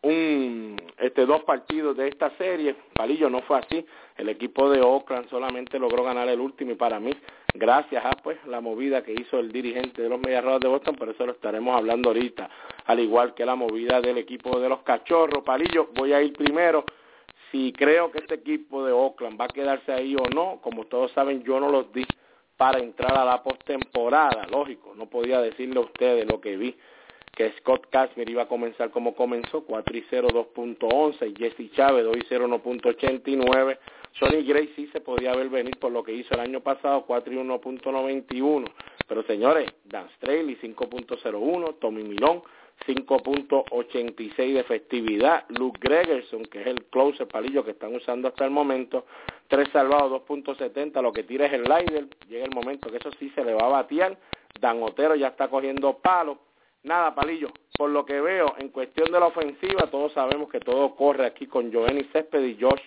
un 0.03 0.77
este 0.97 1.25
dos 1.25 1.43
partidos 1.43 1.95
de 1.97 2.07
esta 2.07 2.29
serie. 2.37 2.75
Palillo 2.93 3.29
no 3.29 3.41
fue 3.41 3.59
así. 3.59 3.85
El 4.17 4.29
equipo 4.29 4.69
de 4.69 4.81
Oakland 4.81 5.29
solamente 5.29 5.77
logró 5.77 6.03
ganar 6.03 6.27
el 6.27 6.39
último 6.39 6.71
y 6.71 6.75
para 6.75 6.99
mí, 6.99 7.11
gracias 7.53 8.03
a 8.03 8.11
pues 8.11 8.37
la 8.47 8.61
movida 8.61 9.03
que 9.03 9.13
hizo 9.13 9.39
el 9.39 9.51
dirigente 9.51 10.01
de 10.01 10.09
los 10.09 10.19
Medias 10.19 10.43
Rojas 10.43 10.61
de 10.61 10.67
Boston, 10.67 10.95
por 10.95 11.09
eso 11.09 11.25
lo 11.25 11.33
estaremos 11.33 11.77
hablando 11.77 12.09
ahorita, 12.09 12.49
al 12.85 12.99
igual 12.99 13.35
que 13.35 13.45
la 13.45 13.55
movida 13.55 14.01
del 14.01 14.17
equipo 14.17 14.59
de 14.59 14.69
los 14.69 14.79
Cachorros. 14.79 15.43
Palillo, 15.43 15.89
voy 15.93 16.13
a 16.13 16.21
ir 16.21 16.33
primero. 16.33 16.83
Si 17.51 17.71
creo 17.73 18.11
que 18.11 18.19
este 18.19 18.35
equipo 18.35 18.83
de 18.83 18.91
Oakland 18.91 19.39
va 19.39 19.45
a 19.45 19.49
quedarse 19.49 19.91
ahí 19.93 20.15
o 20.15 20.27
no, 20.33 20.59
como 20.61 20.85
todos 20.85 21.11
saben, 21.11 21.43
yo 21.43 21.59
no 21.59 21.69
los 21.69 21.93
di 21.93 22.05
para 22.57 22.79
entrar 22.79 23.15
a 23.15 23.23
la 23.23 23.43
postemporada, 23.43 24.47
lógico, 24.49 24.93
no 24.95 25.05
podía 25.05 25.39
decirle 25.39 25.79
a 25.79 25.83
ustedes 25.83 26.25
lo 26.29 26.41
que 26.41 26.57
vi 26.57 26.75
que 27.37 27.53
Scott 27.59 27.85
Kashmir 27.91 28.27
iba 28.31 28.41
a 28.41 28.47
comenzar 28.47 28.89
como 28.89 29.13
comenzó, 29.13 29.63
4 29.63 29.95
y 29.95 30.03
0, 30.09 30.29
2.11, 30.55 31.37
Jesse 31.37 31.71
Chávez 31.71 32.03
2 32.03 32.17
y 32.17 32.21
0, 32.27 32.47
1.89, 32.47 33.77
Sonny 34.13 34.41
Gray 34.41 34.73
sí 34.75 34.87
se 34.87 35.01
podía 35.01 35.35
ver 35.35 35.49
venir 35.49 35.77
por 35.77 35.91
lo 35.91 36.01
que 36.03 36.13
hizo 36.13 36.33
el 36.33 36.39
año 36.39 36.61
pasado, 36.61 37.03
4 37.05 37.31
y 37.31 37.37
1.91, 37.37 38.65
pero 39.07 39.21
señores, 39.21 39.71
Dan 39.85 40.09
Straley 40.15 40.57
5.01, 40.57 41.75
Tommy 41.79 42.01
Milón 42.01 42.41
5.86 42.87 44.35
de 44.35 44.59
efectividad, 44.59 45.45
Luke 45.49 45.79
Gregerson, 45.79 46.43
que 46.45 46.61
es 46.61 46.67
el 46.67 46.85
closer 46.85 47.27
palillo 47.27 47.63
que 47.63 47.71
están 47.71 47.93
usando 47.93 48.29
hasta 48.29 48.45
el 48.45 48.51
momento, 48.51 49.05
3 49.49 49.69
salvados, 49.71 50.23
2.70, 50.27 51.03
lo 51.03 51.11
que 51.11 51.21
tira 51.21 51.45
es 51.45 51.53
el 51.53 51.65
Lider, 51.65 52.07
llega 52.27 52.45
el 52.45 52.55
momento 52.55 52.89
que 52.89 52.97
eso 52.97 53.11
sí 53.19 53.29
se 53.35 53.43
le 53.43 53.53
va 53.53 53.67
a 53.67 53.69
batear, 53.69 54.17
Dan 54.59 54.81
Otero 54.81 55.13
ya 55.15 55.27
está 55.27 55.49
cogiendo 55.49 55.99
palos, 55.99 56.39
Nada, 56.83 57.13
Palillo, 57.13 57.49
por 57.77 57.89
lo 57.89 58.05
que 58.05 58.21
veo, 58.21 58.55
en 58.59 58.69
cuestión 58.69 59.11
de 59.11 59.19
la 59.19 59.27
ofensiva, 59.27 59.89
todos 59.91 60.13
sabemos 60.13 60.49
que 60.49 60.59
todo 60.59 60.95
corre 60.95 61.25
aquí 61.25 61.47
con 61.47 61.71
Joenny 61.71 62.03
Césped 62.13 62.43
y 62.43 62.57
Josh 62.59 62.81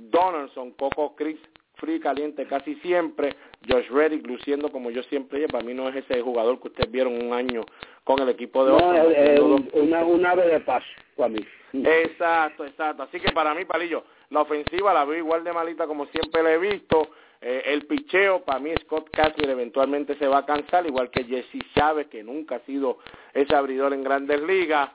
Donaldson, 0.00 0.72
Coco 0.72 1.14
Chris 1.14 1.38
Free 1.76 1.98
caliente 1.98 2.46
casi 2.46 2.76
siempre, 2.76 3.34
Josh 3.68 3.88
Reddick 3.88 4.24
luciendo 4.26 4.70
como 4.70 4.90
yo 4.90 5.02
siempre, 5.04 5.42
y 5.42 5.46
para 5.46 5.64
mí 5.64 5.74
no 5.74 5.88
es 5.88 5.96
ese 5.96 6.22
jugador 6.22 6.60
que 6.60 6.68
ustedes 6.68 6.90
vieron 6.90 7.20
un 7.20 7.32
año 7.32 7.62
con 8.04 8.20
el 8.20 8.28
equipo 8.28 8.64
de 8.64 8.72
no, 8.72 9.82
una, 9.82 10.04
un 10.04 10.24
ave 10.24 10.46
de 10.46 10.60
paso 10.60 10.86
para 11.16 11.30
mí. 11.30 11.40
Exacto, 11.72 12.64
exacto. 12.64 13.02
Así 13.02 13.18
que 13.18 13.32
para 13.32 13.54
mí, 13.54 13.64
Palillo, 13.64 14.04
la 14.30 14.42
ofensiva 14.42 14.94
la 14.94 15.04
veo 15.04 15.18
igual 15.18 15.42
de 15.42 15.52
malita 15.52 15.86
como 15.86 16.06
siempre 16.06 16.42
la 16.42 16.52
he 16.52 16.58
visto. 16.58 17.08
Eh, 17.46 17.74
el 17.74 17.84
picheo, 17.84 18.42
para 18.42 18.58
mí 18.58 18.72
Scott 18.80 19.10
Kessler 19.10 19.50
eventualmente 19.50 20.14
se 20.14 20.26
va 20.26 20.38
a 20.38 20.46
cansar, 20.46 20.86
igual 20.86 21.10
que 21.10 21.24
Jesse 21.24 21.62
Chávez, 21.74 22.06
que 22.06 22.22
nunca 22.22 22.56
ha 22.56 22.60
sido 22.60 23.00
ese 23.34 23.54
abridor 23.54 23.92
en 23.92 24.02
grandes 24.02 24.40
ligas. 24.40 24.88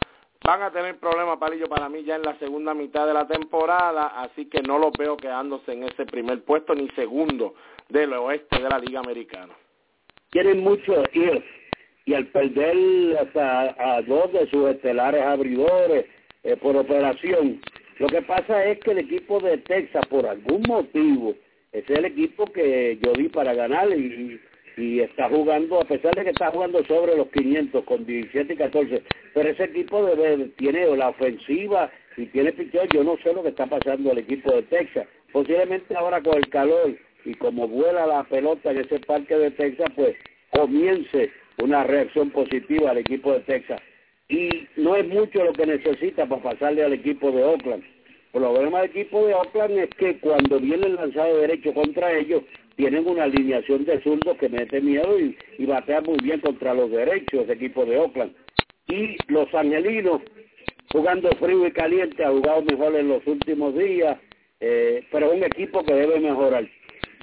Van 0.43 0.63
a 0.63 0.71
tener 0.71 0.97
problemas, 0.97 1.37
Palillo, 1.37 1.67
para 1.67 1.89
mí 1.89 2.03
ya 2.03 2.15
en 2.15 2.23
la 2.23 2.39
segunda 2.39 2.73
mitad 2.73 3.05
de 3.05 3.13
la 3.13 3.27
temporada, 3.27 4.19
así 4.19 4.47
que 4.47 4.63
no 4.63 4.79
los 4.79 4.91
veo 4.97 5.15
quedándose 5.15 5.73
en 5.73 5.83
ese 5.83 6.07
primer 6.07 6.43
puesto 6.43 6.73
ni 6.73 6.89
segundo 6.95 7.53
del 7.87 8.13
oeste 8.13 8.59
de 8.59 8.67
la 8.67 8.79
Liga 8.79 9.01
Americana. 9.01 9.53
Tienen 10.31 10.63
mucho 10.63 11.03
ir 11.13 11.45
y 12.05 12.15
al 12.15 12.25
perder 12.27 13.29
a, 13.35 14.01
dos 14.07 14.33
de 14.33 14.49
sus 14.49 14.71
estelares 14.71 15.21
abridores 15.21 16.07
eh, 16.41 16.57
por 16.57 16.75
operación, 16.75 17.61
Lo 17.99 18.07
que 18.07 18.23
pasa 18.23 18.65
es 18.65 18.79
que 18.79 18.89
el 18.89 18.99
equipo 18.99 19.39
de 19.39 19.59
Texas, 19.59 20.03
por 20.07 20.25
algún 20.25 20.63
motivo, 20.67 21.35
ese 21.71 21.93
es 21.93 21.99
el 21.99 22.05
equipo 22.05 22.45
que 22.47 22.97
yo 23.01 23.13
di 23.13 23.29
para 23.29 23.53
ganar 23.53 23.89
y, 23.91 24.39
está 24.77 25.27
jugando, 25.27 25.81
a 25.81 25.85
pesar 25.85 26.15
de 26.15 26.23
que 26.23 26.29
está 26.29 26.51
jugando 26.51 26.81
sobre 26.85 27.17
los 27.17 27.27
500 27.31 27.83
con 27.83 28.05
17 28.05 28.53
y 28.53 28.55
14, 28.55 29.03
pero 29.33 29.49
ese 29.49 29.65
equipo 29.65 30.09
tiene 30.55 30.95
la 30.95 31.09
ofensiva 31.09 31.91
y 32.15 32.27
tiene 32.27 32.53
pichón, 32.53 32.87
yo 32.93 33.03
no 33.03 33.17
sé 33.17 33.33
lo 33.33 33.43
que 33.43 33.49
está 33.49 33.65
pasando 33.65 34.11
al 34.11 34.19
equipo 34.19 34.53
de 34.53 34.63
Texas. 34.63 35.05
Posiblemente 35.33 35.93
ahora 35.97 36.21
con 36.21 36.37
el 36.37 36.47
calor 36.47 36.95
y 37.25 37.33
como 37.33 37.67
vuela 37.67 38.07
la 38.07 38.23
pelota 38.23 38.71
en 38.71 38.77
ese 38.77 38.99
parque 38.99 39.35
de 39.35 39.51
Texas, 39.51 39.91
pues 39.97 40.15
comience 40.51 41.29
una 41.61 41.83
reacción 41.83 42.29
positiva 42.29 42.91
al 42.91 42.99
equipo 42.99 43.33
de 43.33 43.41
Texas 43.41 43.81
y 44.29 44.67
no 44.77 44.95
es 44.95 45.07
mucho 45.07 45.43
lo 45.43 45.53
que 45.53 45.65
necesita 45.65 46.25
para 46.27 46.41
pasarle 46.41 46.83
al 46.83 46.93
equipo 46.93 47.31
de 47.31 47.43
Oakland. 47.43 47.83
Problema 48.31 48.81
del 48.81 48.91
equipo 48.91 49.25
de 49.25 49.33
Oakland 49.33 49.79
es 49.79 49.89
que 49.95 50.19
cuando 50.19 50.59
viene 50.59 50.85
el 50.85 50.95
lanzado 50.95 51.37
derecho 51.37 51.73
contra 51.73 52.11
ellos, 52.13 52.43
tienen 52.75 53.07
una 53.07 53.23
alineación 53.23 53.85
de 53.85 54.01
zurdos 54.01 54.37
que 54.37 54.49
mete 54.49 54.79
miedo 54.81 55.19
y, 55.19 55.35
y 55.57 55.65
batea 55.65 56.01
muy 56.01 56.17
bien 56.21 56.39
contra 56.39 56.73
los 56.73 56.91
derechos 56.91 57.43
el 57.43 57.51
equipo 57.51 57.85
de 57.85 57.97
Oakland. 57.97 58.33
Y 58.87 59.17
los 59.27 59.53
angelinos, 59.53 60.21
jugando 60.91 61.29
frío 61.39 61.67
y 61.67 61.71
caliente, 61.71 62.23
ha 62.23 62.29
jugado 62.29 62.61
mejor 62.61 62.95
en 62.95 63.09
los 63.09 63.25
últimos 63.25 63.75
días, 63.75 64.17
eh, 64.59 65.03
pero 65.11 65.31
es 65.31 65.37
un 65.37 65.43
equipo 65.43 65.83
que 65.83 65.93
debe 65.93 66.19
mejorar. 66.19 66.67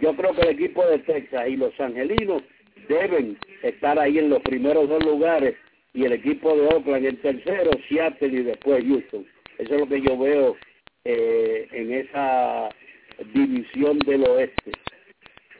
Yo 0.00 0.14
creo 0.14 0.34
que 0.34 0.42
el 0.42 0.54
equipo 0.56 0.84
de 0.86 0.98
Texas 0.98 1.48
y 1.48 1.56
los 1.56 1.78
angelinos 1.80 2.42
deben 2.88 3.38
estar 3.62 3.98
ahí 3.98 4.18
en 4.18 4.28
los 4.28 4.42
primeros 4.42 4.88
dos 4.88 5.04
lugares 5.04 5.54
y 5.94 6.04
el 6.04 6.12
equipo 6.12 6.54
de 6.54 6.66
Oakland 6.66 7.06
en 7.06 7.16
tercero, 7.22 7.70
Seattle 7.88 8.28
y 8.28 8.42
después 8.42 8.84
Houston. 8.84 9.26
Eso 9.58 9.74
es 9.74 9.80
lo 9.80 9.88
que 9.88 10.02
yo 10.02 10.18
veo 10.18 10.56
eh, 11.08 11.68
en 11.70 11.92
esa 11.92 12.68
división 13.32 13.98
del 14.00 14.24
oeste. 14.24 14.72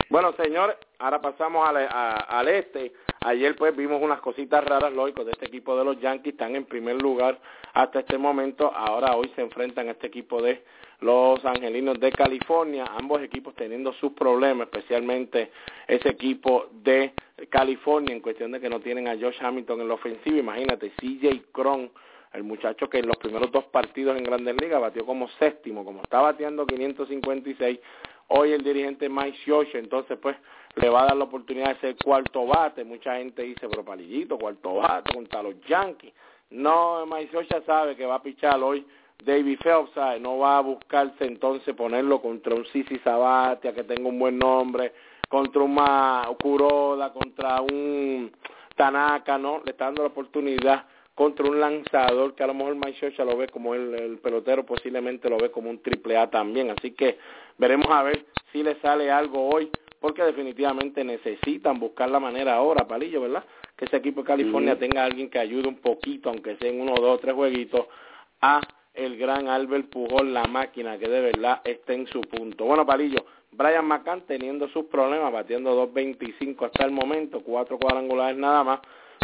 Bueno, 0.09 0.33
señor, 0.33 0.77
ahora 0.99 1.21
pasamos 1.21 1.69
al, 1.69 1.89
al 1.89 2.49
este. 2.49 2.93
Ayer 3.25 3.55
pues 3.55 3.77
vimos 3.77 4.03
unas 4.03 4.21
cositas 4.21 4.65
raras, 4.65 4.93
lógico, 4.93 5.25
de 5.25 5.31
este 5.33 5.47
equipo 5.47 5.77
de 5.79 5.85
los 5.85 6.01
Yankees. 6.01 6.33
Están 6.33 6.57
en 6.57 6.65
primer 6.65 7.01
lugar 7.01 7.41
hasta 7.75 8.01
este 8.01 8.19
momento. 8.19 8.73
Ahora 8.75 9.15
hoy 9.15 9.31
se 9.37 9.43
enfrentan 9.43 9.87
a 9.89 9.93
este 9.93 10.09
equipo 10.09 10.43
de 10.43 10.65
los 11.01 11.45
Angelinos 11.45 12.01
de 12.01 12.11
California, 12.11 12.85
ambos 12.99 13.23
equipos 13.23 13.55
teniendo 13.55 13.93
sus 13.95 14.13
problemas, 14.15 14.69
especialmente 14.69 15.53
ese 15.87 16.09
equipo 16.09 16.71
de 16.73 17.13
California 17.51 18.15
en 18.15 18.21
cuestión 18.21 18.51
de 18.51 18.61
que 18.61 18.69
no 18.69 18.81
tienen 18.81 19.07
a 19.07 19.17
Josh 19.17 19.39
Hamilton 19.41 19.83
en 19.83 19.89
la 19.89 19.95
ofensiva. 19.95 20.39
Imagínate, 20.39 20.91
CJ 21.01 21.53
Cron, 21.53 21.91
el 22.37 22.45
muchacho 22.45 22.89
que 22.89 22.99
en 22.99 23.07
los 23.07 23.17
primeros 23.17 23.51
dos 23.51 23.65
partidos 23.65 24.17
en 24.17 24.25
Grandes 24.25 24.55
Ligas 24.61 24.81
batió 24.81 25.05
como 25.05 25.29
séptimo, 25.39 25.85
como 25.85 26.03
está 26.03 26.21
bateando 26.21 26.67
556, 26.67 27.79
hoy 28.29 28.53
el 28.53 28.63
dirigente 28.63 29.09
Mike 29.09 29.39
Scioscia, 29.43 29.81
entonces 29.81 30.19
pues 30.21 30.37
le 30.77 30.89
va 30.89 31.03
a 31.03 31.07
dar 31.07 31.17
la 31.17 31.25
oportunidad 31.25 31.75
de 31.75 31.81
ser 31.81 31.97
cuarto 31.97 32.47
bate. 32.47 32.85
Mucha 32.85 33.17
gente 33.17 33.43
dice, 33.43 33.69
pero 33.69 33.85
palillito, 33.85 34.39
cuarto 34.39 34.75
bate 34.75 35.15
contra 35.15 35.43
los 35.43 35.61
Yankees. 35.63 36.13
No, 36.51 37.07
Mike 37.07 37.29
Scioscia 37.29 37.63
sabe 37.65 37.97
que 37.97 38.07
va 38.07 38.17
a 38.17 38.23
pichar 38.23 38.63
hoy 38.63 38.87
David 39.25 39.59
Phelps 39.63 40.21
no 40.21 40.39
va 40.39 40.59
a 40.59 40.61
buscarse 40.61 41.25
entonces 41.25 41.75
ponerlo 41.75 42.21
contra 42.21 42.55
un 42.55 42.67
Sisi 42.67 42.99
Sabatia 42.99 43.73
que 43.73 43.85
tenga 43.85 44.09
un 44.09 44.19
buen 44.19 44.39
nombre, 44.39 44.93
contra 45.29 45.63
un 45.63 45.77
Kuroda, 46.41 47.13
contra 47.13 47.61
un 47.61 48.31
Tanaka, 48.77 49.39
¿no? 49.39 49.63
Le 49.65 49.73
está 49.73 49.87
dando 49.87 50.03
la 50.03 50.09
oportunidad 50.09 50.85
contra 51.17 51.49
un 51.49 51.59
lanzador 51.59 52.35
que 52.35 52.45
a 52.45 52.47
lo 52.47 52.53
mejor 52.53 52.77
Mike 52.77 53.15
ya 53.17 53.25
lo 53.25 53.39
ve 53.39 53.49
como 53.49 53.75
el, 53.75 53.95
el, 53.95 54.19
pelotero, 54.19 54.67
posiblemente 54.67 55.31
lo 55.31 55.39
ve 55.39 55.51
como 55.51 55.71
un 55.71 55.81
triple 55.81 56.15
A 56.19 56.29
también. 56.29 56.71
Así 56.71 56.91
que 56.91 57.17
veremos 57.57 57.89
a 57.91 58.03
ver 58.03 58.27
si 58.53 58.63
le 58.63 58.79
sale 58.81 59.11
algo 59.11 59.49
hoy, 59.49 59.71
porque 59.99 60.23
definitivamente 60.23 61.03
necesitan 61.05 61.81
buscar 61.81 62.11
la 62.11 62.21
manera 62.21 62.55
ahora, 62.55 62.87
Palillo, 62.87 63.23
¿verdad? 63.23 63.45
Que 63.77 63.87
ese 63.87 63.97
equipo 63.97 64.21
de 64.21 64.27
California 64.27 64.79
tenga 64.79 65.05
alguien 65.05 65.31
que 65.31 65.39
ayude 65.39 65.67
un 65.67 65.79
poquito, 65.79 66.29
aunque 66.29 66.57
sea 66.57 66.69
en 66.69 66.83
uno, 66.83 66.93
dos, 67.01 67.19
tres 67.23 67.35
jueguitos, 67.35 67.87
a 68.43 68.61
el 68.93 69.17
gran 69.17 69.49
Albert 69.49 69.89
Pujol, 69.89 70.35
la 70.35 70.45
máquina 70.45 70.99
que 70.99 71.09
de 71.09 71.21
verdad 71.23 71.63
está 71.65 71.95
en 71.95 72.07
su 72.09 72.21
punto. 72.21 72.67
Bueno, 72.67 72.85
Palillo, 72.85 73.25
Brian 73.53 73.87
McCann 73.87 74.21
teniendo 74.27 74.69
sus 74.69 74.85
problemas, 74.85 75.33
batiendo 75.33 75.89
2.25 75.89 76.67
hasta 76.67 76.85
el 76.85 76.91
momento, 76.91 77.41
cuatro 77.41 77.79
cuadrangulares 77.79 78.37
nada 78.37 78.63
más. 78.63 78.81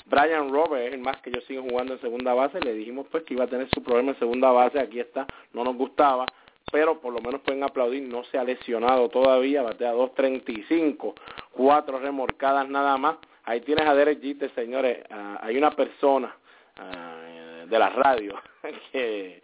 Brian 0.07 0.51
Roberts, 0.51 0.95
el 0.95 1.01
más 1.01 1.21
que 1.23 1.31
yo 1.31 1.41
sigo 1.43 1.63
jugando 1.63 1.95
en 1.95 2.01
segunda 2.01 2.35
base, 2.35 2.61
le 2.61 2.75
dijimos 2.75 3.07
pues 3.11 3.25
que 3.25 3.35
iba 3.35 3.45
a 3.45 3.49
tener 3.49 3.69
su 3.71 3.83
problema 3.83 4.13
en 4.13 4.19
segunda 4.19 4.51
base, 4.51 4.81
aquí 4.81 5.01
está, 5.01 5.27
no 5.53 5.65
nos 5.65 5.77
gustaba, 5.77 6.27
pero 6.71 7.01
por 7.01 7.13
lo 7.13 7.21
menos 7.21 7.41
pueden 7.41 7.63
aplaudir, 7.63 8.03
no 8.03 8.25
se 8.25 8.39
ha 8.39 8.45
lesionado 8.45 9.09
todavía, 9.09 9.63
batea 9.63 9.95
2.35, 9.95 11.15
cuatro 11.53 11.99
remorcadas 11.99 12.69
nada 12.69 12.97
más. 12.97 13.17
Ahí 13.45 13.61
tienes 13.61 13.87
a 13.87 13.95
Derek 13.95 14.23
Jeter, 14.23 14.55
señores, 14.55 15.05
uh, 15.11 15.39
hay 15.41 15.57
una 15.57 15.73
persona 15.73 16.35
uh, 16.79 17.69
de 17.69 17.79
la 17.79 17.91
radio 17.91 18.41
que 18.93 19.43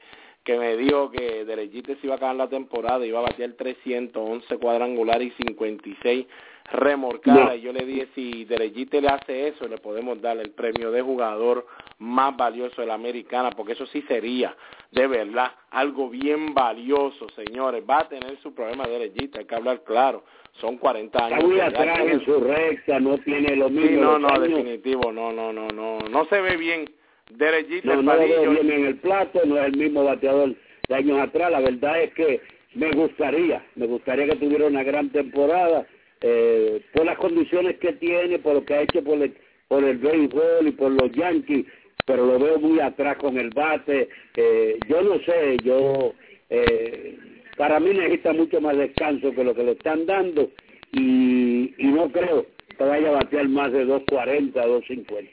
que 0.49 0.59
me 0.59 0.79
dijo 0.79 1.11
que 1.11 1.45
Derechite 1.45 1.97
se 1.97 2.07
iba 2.07 2.15
a 2.15 2.17
acabar 2.17 2.37
la 2.37 2.49
temporada, 2.49 3.05
iba 3.05 3.19
a 3.19 3.23
batear 3.23 3.53
311 3.53 4.57
cuadrangular 4.57 5.21
y 5.21 5.31
56 5.33 6.27
remorcadas. 6.73 7.57
Y 7.57 7.61
yo 7.63 7.73
le 7.73 7.85
dije, 7.85 8.09
si 8.15 8.45
Derechite 8.45 9.01
le 9.01 9.09
hace 9.09 9.49
eso, 9.49 9.67
le 9.69 9.79
podemos 9.79 10.21
dar 10.21 10.39
el 10.39 10.51
premio 10.51 10.91
de 10.91 11.03
jugador 11.03 11.67
más 11.99 12.37
valioso 12.37 12.81
de 12.81 12.87
la 12.87 12.95
americana, 12.95 13.51
porque 13.51 13.73
eso 13.73 13.87
sí 13.87 14.03
sería, 14.03 14.55
de 14.93 15.07
verdad, 15.07 15.53
algo 15.71 16.09
bien 16.09 16.55
valioso, 16.55 17.27
señores. 17.31 17.83
Va 17.89 18.01
a 18.01 18.09
tener 18.09 18.39
su 18.39 18.55
problema 18.55 18.87
Derechite, 18.87 19.41
hay 19.41 19.45
que 19.47 19.55
hablar 19.55 19.83
claro. 19.85 20.25
Son 20.61 20.77
40 20.77 21.27
años. 21.27 21.39
Está 21.39 21.47
muy 21.47 21.61
atrás 21.61 22.01
en 22.01 22.25
su 22.25 22.41
recta, 22.41 22.99
no 23.01 23.19
tiene 23.19 23.57
lo 23.57 23.69
mismo. 23.69 23.89
Sí, 23.89 23.97
no, 23.97 24.19
no, 24.19 24.41
definitivo, 24.41 25.13
no, 25.13 25.33
no, 25.33 25.53
no, 25.53 25.69
no, 25.69 25.99
no 26.01 26.25
se 26.27 26.41
ve 26.41 26.57
bien 26.57 26.85
Derechito 27.31 27.95
no, 27.95 28.03
no 28.03 28.15
lo 28.15 28.61
en 28.61 28.87
el 28.87 28.97
plato, 28.97 29.41
no 29.45 29.59
es 29.59 29.67
el 29.67 29.77
mismo 29.77 30.05
bateador 30.05 30.55
de 30.89 30.95
años 30.95 31.21
atrás. 31.21 31.51
La 31.51 31.61
verdad 31.61 32.03
es 32.03 32.15
que 32.15 32.41
me 32.75 32.91
gustaría, 32.93 33.65
me 33.75 33.87
gustaría 33.87 34.27
que 34.27 34.37
tuviera 34.37 34.67
una 34.67 34.83
gran 34.83 35.11
temporada 35.11 35.87
eh, 36.21 36.83
por 36.93 37.05
las 37.07 37.19
condiciones 37.19 37.79
que 37.79 37.93
tiene, 37.95 38.39
por 38.39 38.55
lo 38.55 38.65
que 38.65 38.75
ha 38.75 38.83
hecho 38.83 39.03
por 39.03 39.21
el, 39.23 39.35
por 39.69 39.85
el 39.85 39.99
béisbol 39.99 40.67
y 40.67 40.73
por 40.73 40.91
los 40.91 41.11
Yankees, 41.13 41.67
pero 42.07 42.27
lo 42.27 42.39
veo 42.39 42.59
muy 42.59 42.81
atrás 42.81 43.17
con 43.19 43.39
el 43.39 43.51
bate. 43.51 44.09
Eh, 44.37 44.79
yo 44.89 45.03
no 45.03 45.19
sé, 45.21 45.59
yo 45.63 46.15
eh, 46.51 47.19
para 47.57 47.79
mí 47.81 47.91
necesita 47.91 48.33
mucho 48.33 48.61
más 48.61 48.77
descanso 48.77 49.33
que 49.33 49.45
lo 49.45 49.55
que 49.55 49.65
le 49.65 49.73
están 49.73 50.07
dando 50.07 50.51
y, 50.93 51.75
y 51.77 51.87
no 51.87 52.11
creo 52.11 52.47
que 52.77 52.85
vaya 52.85 53.09
a 53.09 53.13
batear 53.13 53.49
más 53.49 53.73
de 53.73 53.87
2.40, 53.87 54.53
2.50. 54.53 55.29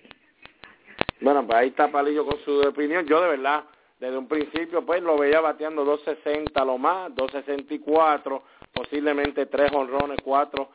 Bueno, 1.22 1.46
pues 1.46 1.58
ahí 1.58 1.68
está 1.70 1.92
Palillo 1.92 2.26
con 2.26 2.40
su 2.44 2.60
opinión. 2.68 3.06
Yo 3.08 3.22
de 3.22 3.30
verdad, 3.30 3.64
desde 4.00 4.18
un 4.18 4.28
principio, 4.28 4.86
pues 4.86 5.02
lo 5.02 5.18
veía 5.18 5.42
bateando 5.42 5.86
2.60 5.86 6.66
lo 6.66 6.78
más, 6.78 7.12
2.64, 7.12 8.42
posiblemente 8.74 9.46
tres 9.46 9.72
honrones, 9.74 10.20
cuatro 10.24 10.70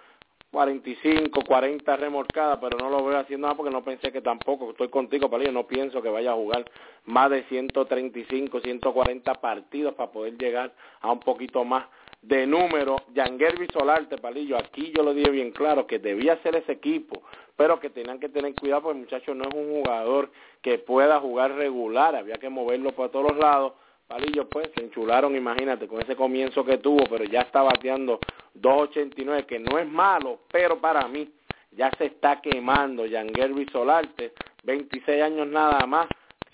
45, 0.50 1.42
40 1.46 1.96
remorcadas, 1.96 2.58
pero 2.60 2.76
no 2.76 2.90
lo 2.90 3.04
veo 3.04 3.18
haciendo 3.18 3.46
nada 3.46 3.56
porque 3.56 3.72
no 3.72 3.84
pensé 3.84 4.10
que 4.10 4.20
tampoco, 4.20 4.70
estoy 4.70 4.88
contigo, 4.88 5.30
Palillo, 5.30 5.52
no 5.52 5.66
pienso 5.66 6.02
que 6.02 6.08
vaya 6.08 6.32
a 6.32 6.34
jugar 6.34 6.64
más 7.04 7.30
de 7.30 7.44
135, 7.44 8.60
140 8.60 9.34
partidos 9.34 9.94
para 9.94 10.10
poder 10.10 10.36
llegar 10.36 10.72
a 11.00 11.12
un 11.12 11.20
poquito 11.20 11.64
más 11.64 11.86
de 12.22 12.46
número. 12.46 12.96
Yangervi 13.14 13.68
Solarte, 13.72 14.18
Palillo, 14.18 14.56
aquí 14.56 14.92
yo 14.96 15.02
lo 15.02 15.14
dije 15.14 15.30
bien 15.30 15.52
claro 15.52 15.86
que 15.86 15.98
debía 15.98 16.40
ser 16.42 16.56
ese 16.56 16.72
equipo, 16.72 17.22
pero 17.56 17.80
que 17.80 17.90
tenían 17.90 18.18
que 18.20 18.28
tener 18.28 18.54
cuidado 18.54 18.82
porque 18.82 18.98
el 18.98 19.04
muchacho 19.04 19.34
no 19.34 19.44
es 19.48 19.54
un 19.54 19.70
jugador 19.70 20.30
que 20.62 20.78
pueda 20.78 21.20
jugar 21.20 21.52
regular, 21.52 22.14
había 22.16 22.36
que 22.36 22.48
moverlo 22.48 22.92
por 22.92 23.10
todos 23.10 23.32
los 23.32 23.38
lados. 23.38 23.72
Palillo, 24.06 24.48
pues, 24.48 24.68
se 24.74 24.82
enchularon, 24.82 25.36
imagínate, 25.36 25.86
con 25.86 26.02
ese 26.02 26.16
comienzo 26.16 26.64
que 26.64 26.78
tuvo, 26.78 27.04
pero 27.08 27.24
ya 27.24 27.42
está 27.42 27.62
bateando 27.62 28.18
2.89, 28.60 29.46
que 29.46 29.60
no 29.60 29.78
es 29.78 29.86
malo, 29.86 30.40
pero 30.50 30.80
para 30.80 31.06
mí 31.06 31.30
ya 31.70 31.92
se 31.96 32.06
está 32.06 32.40
quemando 32.40 33.06
Yangervi 33.06 33.66
Solarte, 33.66 34.32
26 34.64 35.22
años 35.22 35.46
nada 35.46 35.86
más. 35.86 36.08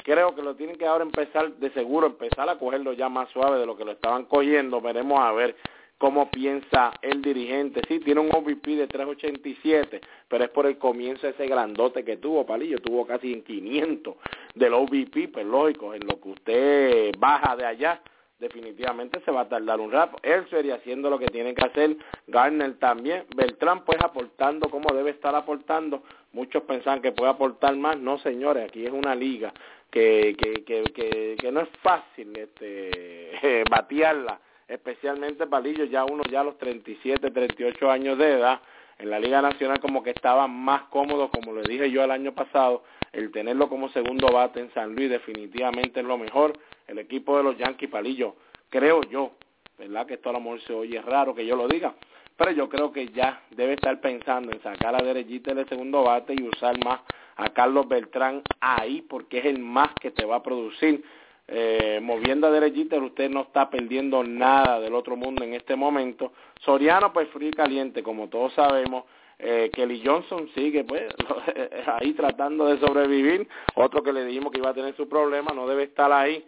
Creo 0.07 0.37
que 0.37 0.43
lo 0.43 0.55
tienen 0.55 0.77
que 0.77 0.87
ahora 0.87 1.03
empezar, 1.03 1.55
de 1.55 1.69
seguro, 1.71 2.07
empezar 2.07 2.49
a 2.49 2.61
cogerlo 2.61 2.93
ya 2.93 3.09
más 3.09 3.29
suave 3.31 3.59
de 3.59 3.67
lo 3.67 3.77
que 3.77 3.85
lo 3.85 3.91
estaban 3.91 4.27
cogiendo. 4.27 4.81
Veremos 4.81 5.19
a 5.19 5.33
ver 5.33 5.57
cómo 5.99 6.31
piensa 6.31 6.93
el 7.03 7.21
dirigente. 7.23 7.83
Sí, 7.89 7.99
tiene 7.99 8.21
un 8.21 8.33
OVP 8.33 8.77
de 8.77 8.87
387, 8.87 10.01
pero 10.29 10.45
es 10.45 10.51
por 10.51 10.67
el 10.67 10.79
comienzo 10.79 11.27
ese 11.27 11.49
grandote 11.49 12.05
que 12.05 12.19
tuvo, 12.19 12.47
Palillo, 12.47 12.79
tuvo 12.79 13.05
casi 13.05 13.33
en 13.33 13.43
500 13.43 14.15
del 14.55 14.75
OVP, 14.75 15.27
pues 15.27 15.45
lógico, 15.45 15.93
en 15.93 16.07
lo 16.07 16.21
que 16.21 16.29
usted 16.29 17.15
baja 17.19 17.57
de 17.57 17.67
allá, 17.67 18.01
definitivamente 18.39 19.21
se 19.25 19.33
va 19.33 19.41
a 19.41 19.49
tardar 19.49 19.81
un 19.81 19.91
rato. 19.91 20.19
Él 20.23 20.47
sería 20.51 20.77
haciendo 20.77 21.11
lo 21.11 21.19
que 21.19 21.27
tiene 21.27 21.53
que 21.53 21.67
hacer, 21.67 21.97
Garner 22.29 22.79
también, 22.79 23.25
Beltrán 23.35 23.85
pues 23.85 23.99
aportando 24.05 24.69
como 24.69 24.95
debe 24.95 25.11
estar 25.11 25.35
aportando, 25.35 26.05
muchos 26.33 26.63
pensaban 26.63 27.03
que 27.03 27.11
puede 27.11 27.31
aportar 27.31 27.75
más, 27.75 27.99
no 27.99 28.19
señores, 28.19 28.69
aquí 28.69 28.85
es 28.85 28.93
una 28.93 29.17
liga 29.17 29.53
que, 29.97 30.37
que, 30.37 30.63
que, 30.65 30.83
que, 30.93 31.37
que 31.41 31.53
no 31.53 31.61
es 31.61 31.71
fácil 31.81 32.37
este, 32.37 33.65
batearla, 33.71 34.39
especialmente 34.69 35.47
Palillo, 35.47 35.85
ya 35.85 36.05
uno 36.05 36.23
ya 36.31 36.41
a 36.41 36.45
los 36.45 36.59
37, 36.59 37.31
38 37.31 37.91
años 37.91 38.19
de 38.19 38.33
edad, 38.33 38.61
en 38.99 39.09
la 39.09 39.19
Liga 39.19 39.41
Nacional 39.41 39.81
como 39.81 40.03
que 40.03 40.11
estaba 40.11 40.47
más 40.49 40.83
cómodo, 40.91 41.31
como 41.31 41.55
le 41.55 41.63
dije 41.63 41.91
yo 41.91 42.05
el 42.05 42.11
año 42.11 42.35
pasado, 42.35 42.85
el 43.13 43.33
tenerlo 43.33 43.71
como 43.71 43.89
segundo 43.89 44.29
bate 44.29 44.61
en 44.61 44.71
San 44.75 44.95
Luis 44.95 45.09
definitivamente 45.09 46.01
es 46.01 46.07
lo 46.07 46.19
mejor. 46.19 46.53
El 46.87 46.99
equipo 46.99 47.39
de 47.39 47.45
los 47.45 47.57
Yankees 47.57 47.89
Palillo, 47.89 48.37
creo 48.69 49.01
yo, 49.05 49.33
¿verdad? 49.79 50.07
Que 50.07 50.15
esto 50.15 50.29
a 50.29 50.35
lo 50.35 50.41
mejor 50.41 50.61
se 50.61 50.75
oye 50.75 51.01
raro 51.01 51.35
que 51.35 51.47
yo 51.47 51.57
lo 51.57 51.69
diga, 51.69 51.95
pero 52.37 52.51
yo 52.51 52.69
creo 52.69 52.93
que 52.93 53.09
ya 53.09 53.41
debe 53.51 53.73
estar 53.73 53.99
pensando 54.03 54.53
en 54.53 54.63
sacar 54.63 54.95
a 54.95 55.03
Derechita 55.03 55.55
del 55.55 55.67
segundo 55.71 56.03
bate 56.03 56.35
y 56.35 56.47
usar 56.47 56.77
más 56.85 57.01
a 57.37 57.51
Carlos 57.51 57.89
Beltrán 57.89 58.43
ahí 58.61 59.03
porque 59.03 59.39
es 59.39 59.45
el 59.47 59.59
más 59.59 59.91
que 60.01 60.11
te 60.11 60.25
va 60.25 60.37
a 60.37 60.43
producir. 60.43 61.05
Eh, 61.49 62.01
moviendo 62.03 62.49
a 62.49 62.51
derechita, 62.51 62.97
usted 62.97 63.31
no 63.31 63.43
está 63.43 63.71
perdiendo 63.71 64.25
nada 64.25 64.81
del 64.81 64.95
otro 64.95 65.17
mundo 65.17 65.45
en 65.45 65.55
este 65.55 65.77
momento. 65.77 66.33
Soriano, 66.61 67.13
pues 67.13 67.29
frío 67.29 67.51
y 67.51 67.53
caliente, 67.53 68.03
como 68.03 68.29
todos 68.29 68.53
sabemos. 68.55 69.05
Eh, 69.39 69.71
Kelly 69.73 70.03
Johnson 70.05 70.49
sigue 70.55 70.83
pues 70.85 71.03
ahí 72.01 72.15
tratando 72.15 72.67
de 72.67 72.79
sobrevivir. 72.79 73.47
Otro 73.75 74.03
que 74.03 74.13
le 74.13 74.25
dijimos 74.25 74.51
que 74.51 74.59
iba 74.59 74.71
a 74.71 74.75
tener 74.75 74.97
su 74.97 75.09
problema, 75.09 75.53
no 75.55 75.69
debe 75.69 75.85
estar 75.85 76.11
ahí. 76.13 76.45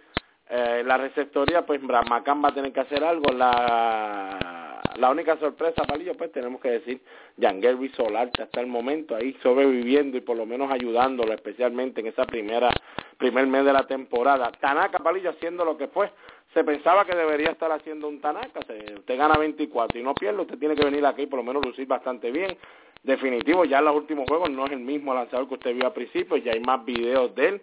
Eh, 0.51 0.83
la 0.85 0.97
receptoría, 0.97 1.67
pues 1.67 1.83
Bramacán 1.83 2.43
va 2.43 2.49
a 2.49 2.55
tener 2.55 2.73
que 2.73 2.81
hacer 2.81 3.05
algo. 3.05 3.31
La, 3.33 4.78
la 4.99 5.11
única 5.11 5.37
sorpresa, 5.39 5.83
Palillo, 5.85 6.15
pues 6.17 6.33
tenemos 6.33 6.61
que 6.61 6.71
decir, 6.71 7.01
Yangerby 7.37 7.89
Solarte 7.91 8.43
hasta 8.43 8.61
el 8.61 8.67
momento 8.67 9.15
ahí 9.15 9.37
sobreviviendo 9.43 10.17
y 10.17 10.21
por 10.21 10.37
lo 10.37 10.45
menos 10.45 10.71
ayudándolo, 10.71 11.33
especialmente 11.33 12.01
en 12.01 12.09
esa 12.09 12.25
primera 12.25 12.71
primer 13.17 13.47
mes 13.47 13.65
de 13.65 13.73
la 13.73 13.87
temporada. 13.87 14.51
Tanaka, 14.61 14.99
Palillo, 14.99 15.31
haciendo 15.31 15.65
lo 15.65 15.77
que 15.77 15.89
fue. 15.89 16.11
Se 16.55 16.65
pensaba 16.65 17.05
que 17.05 17.17
debería 17.17 17.51
estar 17.51 17.71
haciendo 17.71 18.09
un 18.09 18.21
Tanaka. 18.21 18.61
usted 18.61 19.19
gana 19.19 19.37
24 19.39 19.99
y 19.99 20.03
no 20.03 20.15
pierde, 20.15 20.41
usted 20.43 20.59
tiene 20.59 20.75
que 20.75 20.85
venir 20.85 21.05
aquí 21.05 21.23
y 21.23 21.27
por 21.27 21.39
lo 21.39 21.45
menos 21.45 21.65
lucir 21.65 21.87
bastante 21.87 22.31
bien. 22.31 22.57
Definitivo, 23.03 23.65
ya 23.65 23.79
en 23.79 23.85
los 23.85 23.95
últimos 23.95 24.27
juegos 24.29 24.51
no 24.51 24.67
es 24.67 24.73
el 24.73 24.81
mismo 24.81 25.15
lanzador 25.15 25.47
que 25.47 25.55
usted 25.55 25.75
vio 25.75 25.87
al 25.87 25.93
principio, 25.93 26.37
ya 26.37 26.53
hay 26.53 26.61
más 26.61 26.85
videos 26.85 27.35
de 27.35 27.49
él 27.49 27.63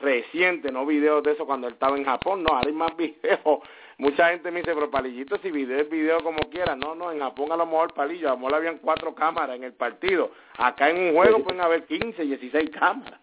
reciente, 0.00 0.70
no 0.70 0.84
videos 0.86 1.22
de 1.22 1.32
eso 1.32 1.46
cuando 1.46 1.66
él 1.66 1.74
estaba 1.74 1.96
en 1.96 2.04
Japón, 2.04 2.42
no, 2.42 2.56
hay 2.56 2.72
más 2.72 2.96
videos. 2.98 3.60
Mucha 3.98 4.28
gente 4.28 4.50
me 4.50 4.60
dice, 4.60 4.74
pero 4.74 4.90
Palillito, 4.90 5.38
si 5.38 5.50
video 5.50 5.80
es 5.80 5.88
video 5.88 6.22
como 6.22 6.38
quiera. 6.50 6.76
No, 6.76 6.94
no, 6.94 7.12
en 7.12 7.20
Japón 7.20 7.50
a 7.52 7.56
lo 7.56 7.64
mejor 7.64 7.94
Palillo, 7.94 8.28
a 8.28 8.32
lo 8.32 8.38
mejor 8.38 8.54
habían 8.56 8.78
cuatro 8.78 9.14
cámaras 9.14 9.56
en 9.56 9.64
el 9.64 9.72
partido. 9.72 10.32
Acá 10.58 10.90
en 10.90 10.98
un 10.98 11.14
juego 11.14 11.42
pueden 11.42 11.62
haber 11.62 11.84
15, 11.84 12.22
16 12.22 12.70
cámaras. 12.70 13.20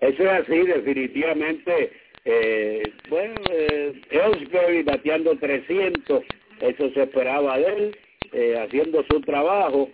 Eso 0.00 0.22
es 0.22 0.28
así, 0.28 0.58
definitivamente. 0.66 1.92
Eh, 2.24 2.82
bueno, 3.08 3.40
eh, 3.50 4.82
bateando 4.84 5.36
300, 5.38 6.24
eso 6.60 6.90
se 6.90 7.02
esperaba 7.02 7.56
de 7.56 7.66
él, 7.66 7.98
eh, 8.32 8.58
haciendo 8.60 9.02
su 9.04 9.20
trabajo. 9.22 9.88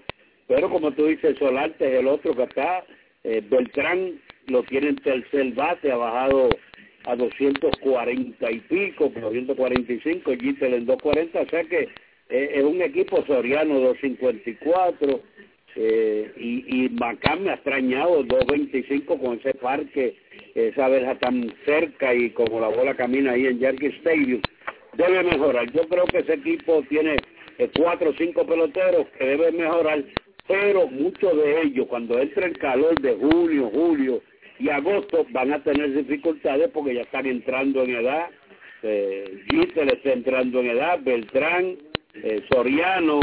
Pero 0.49 0.69
como 0.71 0.93
tú 0.93 1.07
dices, 1.07 1.39
Solarte 1.39 1.87
es 1.87 2.01
el 2.01 2.09
otro 2.09 2.35
que 2.35 2.43
está 2.43 2.85
eh, 3.25 3.43
Beltrán 3.49 4.21
lo 4.47 4.63
tiene 4.63 4.89
en 4.89 4.97
tercer 4.97 5.53
bate, 5.53 5.93
ha 5.93 5.97
bajado 5.97 6.49
a 7.09 7.17
240 7.17 8.51
y 8.51 8.61
pico, 8.61 9.11
245, 9.15 10.31
Gittel 10.39 10.75
en 10.75 10.87
240, 10.87 11.41
o 11.41 11.49
sea 11.49 11.65
que 11.65 11.89
eh, 12.29 12.51
es 12.55 12.63
un 12.63 12.83
equipo 12.83 13.25
soriano 13.27 13.81
254 13.81 15.21
eh, 15.77 16.33
y, 16.37 16.85
y 16.85 16.89
Macán 16.91 17.45
me 17.45 17.51
ha 17.51 17.55
extrañado 17.55 18.23
225 18.25 19.19
con 19.19 19.39
ese 19.39 19.55
parque, 19.55 20.17
esa 20.55 20.89
verja 20.89 21.15
tan 21.19 21.51
cerca 21.65 22.15
y 22.15 22.31
como 22.31 22.61
la 22.61 22.69
bola 22.69 22.95
camina 22.95 23.33
ahí 23.33 23.47
en 23.47 23.59
Yankee 23.59 23.95
Stadium. 24.01 24.43
Debe 24.95 25.23
mejorar. 25.23 25.71
Yo 25.73 25.89
creo 25.89 26.05
que 26.07 26.19
ese 26.19 26.35
equipo 26.35 26.83
tiene 26.91 27.17
eh, 27.59 27.71
cuatro 27.75 28.11
o 28.11 28.15
cinco 28.19 28.45
peloteros 28.45 29.07
que 29.19 29.25
deben 29.25 29.57
mejorar 29.57 30.05
pero 30.49 30.89
muchos 30.89 31.37
de 31.37 31.63
ellos 31.63 31.87
cuando 31.89 32.19
entre 32.19 32.47
el 32.47 32.59
calor 32.59 32.99
de 33.01 33.15
junio, 33.17 33.71
julio 33.71 34.23
y 34.59 34.69
agosto 34.69 35.27
van 35.31 35.53
a 35.53 35.63
tener 35.63 35.93
dificultades 35.95 36.71
porque 36.73 36.95
ya 36.95 37.03
están 37.03 37.27
entrando 37.27 37.85
en 37.85 37.97
edad, 37.97 38.27
eh, 38.83 39.43
está 39.73 40.13
entrando 40.13 40.61
en 40.61 40.71
edad, 40.71 41.01
Beltrán, 41.03 41.77
eh, 42.15 42.43
Soriano, 42.51 43.21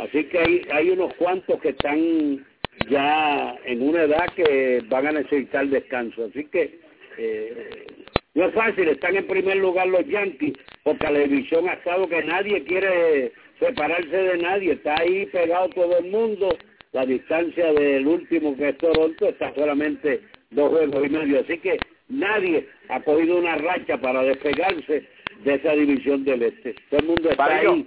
así 0.00 0.24
que 0.24 0.38
hay, 0.38 0.62
hay 0.72 0.90
unos 0.90 1.14
cuantos 1.14 1.60
que 1.60 1.70
están 1.70 2.44
ya 2.90 3.56
en 3.64 3.82
una 3.82 4.02
edad 4.02 4.26
que 4.34 4.82
van 4.88 5.06
a 5.06 5.12
necesitar 5.12 5.66
descanso, 5.68 6.26
así 6.26 6.44
que 6.46 6.78
eh, 7.18 7.86
no 8.34 8.46
es 8.46 8.54
fácil, 8.54 8.88
están 8.88 9.16
en 9.16 9.26
primer 9.26 9.56
lugar 9.58 9.86
los 9.86 10.06
Yankees, 10.06 10.54
porque 10.82 11.04
la 11.04 11.20
división 11.20 11.68
ha 11.68 11.74
estado 11.74 12.08
que 12.08 12.22
nadie 12.24 12.64
quiere 12.64 13.32
separarse 13.60 14.16
de 14.16 14.38
nadie, 14.38 14.72
está 14.72 14.96
ahí 15.00 15.26
pegado 15.26 15.68
todo 15.68 15.98
el 15.98 16.10
mundo, 16.10 16.56
la 16.92 17.06
distancia 17.06 17.72
del 17.72 18.06
último 18.06 18.56
que 18.56 18.70
es 18.70 18.78
Toronto 18.78 19.28
está 19.28 19.54
solamente 19.54 20.20
dos 20.54 20.70
juegos 20.70 21.06
y 21.06 21.08
medio, 21.10 21.40
así 21.40 21.58
que 21.58 21.78
nadie 22.08 22.68
ha 22.88 23.00
cogido 23.00 23.36
una 23.36 23.56
racha 23.56 24.00
para 24.00 24.22
despegarse 24.22 25.08
de 25.44 25.54
esa 25.54 25.72
división 25.72 26.24
del 26.24 26.42
este, 26.42 26.74
todo 26.90 27.00
el 27.00 27.06
mundo 27.06 27.30
está 27.30 27.44
ahí. 27.44 27.86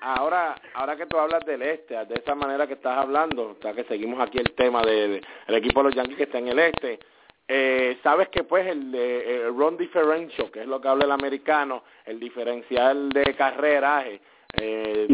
Ahora, 0.00 0.56
ahora 0.74 0.96
que 0.96 1.06
tú 1.06 1.16
hablas 1.16 1.44
del 1.46 1.62
este, 1.62 1.94
de 1.94 2.14
esa 2.14 2.34
manera 2.34 2.66
que 2.66 2.74
estás 2.74 2.98
hablando, 2.98 3.56
ya 3.62 3.72
que 3.72 3.84
seguimos 3.84 4.20
aquí 4.20 4.38
el 4.38 4.52
tema 4.52 4.82
del 4.82 5.20
de, 5.48 5.56
equipo 5.56 5.80
de 5.80 5.90
los 5.90 5.94
Yankees 5.94 6.16
que 6.16 6.24
está 6.24 6.38
en 6.38 6.48
el 6.48 6.58
este, 6.58 6.98
eh, 7.46 7.98
sabes 8.02 8.28
que 8.28 8.42
pues 8.44 8.66
el, 8.66 8.92
el 8.94 9.48
run 9.54 9.76
differential, 9.76 10.50
que 10.50 10.62
es 10.62 10.66
lo 10.66 10.80
que 10.80 10.88
habla 10.88 11.04
el 11.04 11.12
americano, 11.12 11.84
el 12.04 12.18
diferencial 12.18 13.10
de 13.10 13.34
carreraje, 13.34 14.20
eh, 14.60 15.06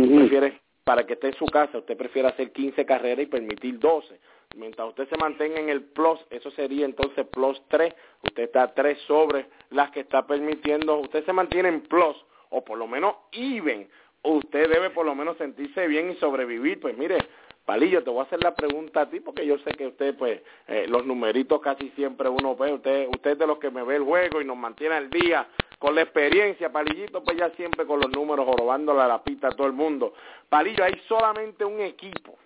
para 0.84 1.04
que 1.04 1.14
esté 1.14 1.28
en 1.28 1.34
su 1.34 1.46
casa, 1.46 1.78
usted 1.78 1.96
prefiere 1.96 2.28
hacer 2.28 2.50
15 2.50 2.86
carreras 2.86 3.24
y 3.24 3.26
permitir 3.26 3.78
12. 3.78 4.18
Mientras 4.56 4.88
usted 4.88 5.08
se 5.08 5.16
mantenga 5.18 5.60
en 5.60 5.68
el 5.68 5.82
plus, 5.82 6.18
eso 6.30 6.50
sería 6.52 6.84
entonces 6.84 7.26
plus 7.26 7.62
3. 7.68 7.94
Usted 8.24 8.44
está 8.44 8.74
3 8.74 8.98
sobre 9.06 9.46
las 9.70 9.90
que 9.90 10.00
está 10.00 10.26
permitiendo. 10.26 10.98
Usted 10.98 11.24
se 11.24 11.32
mantiene 11.32 11.68
en 11.68 11.82
plus, 11.82 12.16
o 12.50 12.64
por 12.64 12.78
lo 12.78 12.86
menos 12.86 13.14
even. 13.32 13.88
Usted 14.22 14.68
debe 14.70 14.90
por 14.90 15.06
lo 15.06 15.14
menos 15.14 15.36
sentirse 15.36 15.86
bien 15.86 16.10
y 16.10 16.16
sobrevivir. 16.16 16.80
Pues 16.80 16.96
mire, 16.96 17.18
Palillo, 17.64 18.02
te 18.02 18.10
voy 18.10 18.20
a 18.20 18.22
hacer 18.22 18.42
la 18.42 18.54
pregunta 18.54 19.02
a 19.02 19.10
ti 19.10 19.20
porque 19.20 19.46
yo 19.46 19.58
sé 19.58 19.70
que 19.72 19.86
usted, 19.86 20.16
pues, 20.16 20.40
eh, 20.66 20.86
los 20.88 21.04
numeritos 21.04 21.60
casi 21.60 21.90
siempre 21.90 22.28
uno 22.28 22.56
ve. 22.56 22.72
Usted, 22.72 23.06
usted 23.08 23.32
es 23.32 23.38
de 23.38 23.46
los 23.46 23.58
que 23.58 23.70
me 23.70 23.84
ve 23.84 23.96
el 23.96 24.04
juego 24.04 24.40
y 24.40 24.44
nos 24.44 24.56
mantiene 24.56 24.94
al 24.94 25.10
día 25.10 25.46
con 25.78 25.94
la 25.94 26.02
experiencia. 26.02 26.72
Palillito, 26.72 27.22
pues 27.22 27.36
ya 27.36 27.50
siempre 27.50 27.86
con 27.86 28.00
los 28.00 28.10
números, 28.10 28.46
jorobándole 28.46 29.02
a 29.02 29.08
la 29.08 29.22
pista 29.22 29.48
a 29.48 29.52
todo 29.52 29.66
el 29.66 29.74
mundo. 29.74 30.14
Palillo, 30.48 30.82
hay 30.82 30.98
solamente 31.06 31.64
un 31.64 31.80
equipo 31.80 32.38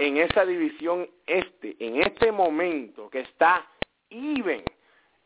en 0.00 0.16
esa 0.16 0.46
división 0.46 1.06
este, 1.26 1.76
en 1.78 2.00
este 2.00 2.32
momento, 2.32 3.10
que 3.10 3.20
está 3.20 3.66
even 4.08 4.64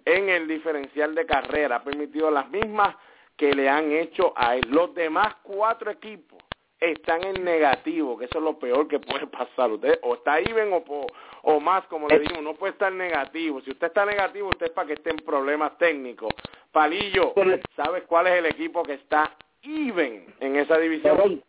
en 0.05 0.29
el 0.29 0.49
diferencial 0.49 1.15
de 1.15 1.25
carrera. 1.25 1.77
Ha 1.77 1.85
permitido 1.85 2.29
las 2.29 2.51
mismas 2.51 2.97
que 3.37 3.55
le 3.55 3.69
han 3.69 3.93
hecho 3.93 4.33
a 4.37 4.57
él. 4.57 4.67
Los 4.69 4.93
demás 4.93 5.37
cuatro 5.45 5.93
equipos 5.93 6.43
están 6.81 7.23
en 7.25 7.45
negativo, 7.45 8.19
que 8.19 8.25
eso 8.25 8.39
es 8.39 8.45
lo 8.45 8.59
peor 8.59 8.89
que 8.89 8.99
puede 8.99 9.27
pasar. 9.29 9.71
Usted 9.71 10.01
o 10.03 10.15
está 10.15 10.41
even 10.41 10.73
o, 10.73 11.07
o 11.43 11.61
más, 11.61 11.87
como 11.87 12.09
le 12.09 12.19
digo, 12.19 12.43
no 12.43 12.55
puede 12.55 12.73
estar 12.73 12.93
negativo. 12.93 13.61
Si 13.61 13.71
usted 13.71 13.87
está 13.87 14.05
negativo, 14.05 14.49
usted 14.49 14.67
es 14.67 14.73
para 14.73 14.89
que 14.89 14.95
esté 14.95 15.11
en 15.11 15.19
problemas 15.19 15.79
técnicos. 15.79 16.31
Palillo, 16.73 17.33
¿sabes 17.77 18.03
cuál 18.09 18.27
es 18.27 18.41
el 18.41 18.47
equipo 18.47 18.83
que 18.83 18.95
está 18.95 19.37
even 19.63 20.35
en 20.41 20.57
esa 20.57 20.77
división? 20.79 21.45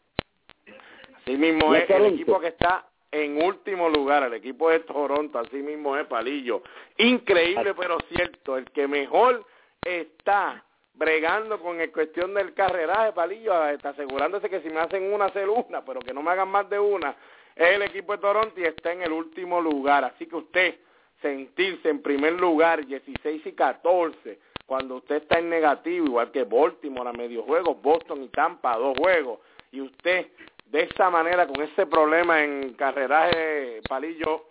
Así 1.17 1.36
mismo 1.38 1.73
es 1.73 1.89
el 1.89 2.05
equipo 2.05 2.39
que 2.39 2.49
está 2.49 2.86
en 3.16 3.41
último 3.41 3.88
lugar, 3.88 4.24
el 4.24 4.34
equipo 4.34 4.70
de 4.70 4.82
Toronto, 4.82 5.39
así 5.39 5.57
mismo 5.57 5.95
es 5.95 6.05
Palillo. 6.05 6.61
Increíble 6.97 7.74
pero 7.74 7.97
cierto, 8.13 8.57
el 8.57 8.66
que 8.72 8.88
mejor 8.88 9.45
está 9.82 10.63
bregando 10.93 11.59
con 11.61 11.80
el 11.80 11.93
cuestión 11.93 12.34
del 12.34 12.53
carreraje, 12.53 13.13
Palillo, 13.13 13.68
está 13.70 13.89
asegurándose 13.89 14.49
que 14.49 14.59
si 14.59 14.70
me 14.70 14.82
hacen 14.82 15.13
una, 15.13 15.26
hacer 15.26 15.47
una, 15.49 15.84
pero 15.86 16.01
que 16.01 16.13
no 16.13 16.22
me 16.22 16.32
hagan 16.32 16.49
más 16.49 16.70
de 16.70 16.78
una, 16.78 17.16
es 17.55 17.70
el 17.70 17.84
equipo 17.84 18.11
de 18.11 18.18
Toronto 18.18 18.59
y 18.59 18.63
está 18.63 18.91
en 18.91 19.03
el 19.03 19.13
último 19.13 19.61
lugar. 19.61 20.03
Así 20.03 20.26
que 20.26 20.36
usted 20.36 20.76
sentirse 21.22 21.88
en 21.88 22.01
primer 22.01 22.34
lugar, 22.34 22.86
16 22.86 23.45
y 23.45 23.51
14, 23.53 24.39
cuando 24.66 24.97
usted 24.97 25.18
está 25.18 25.39
en 25.39 25.49
negativo, 25.49 26.05
igual 26.05 26.32
que 26.32 26.43
Baltimore 26.43 27.09
a 27.09 27.13
medio 27.13 27.43
juego, 27.43 27.76
Boston 27.76 28.24
y 28.24 28.28
Tampa 28.28 28.74
a 28.74 28.78
dos 28.78 28.97
juegos, 28.97 29.39
y 29.72 29.80
usted 29.80 30.28
de 30.66 30.84
esa 30.84 31.09
manera, 31.09 31.47
con 31.47 31.61
ese 31.61 31.86
problema 31.86 32.43
en 32.43 32.74
carreraje, 32.74 33.82
Palillo, 33.88 34.45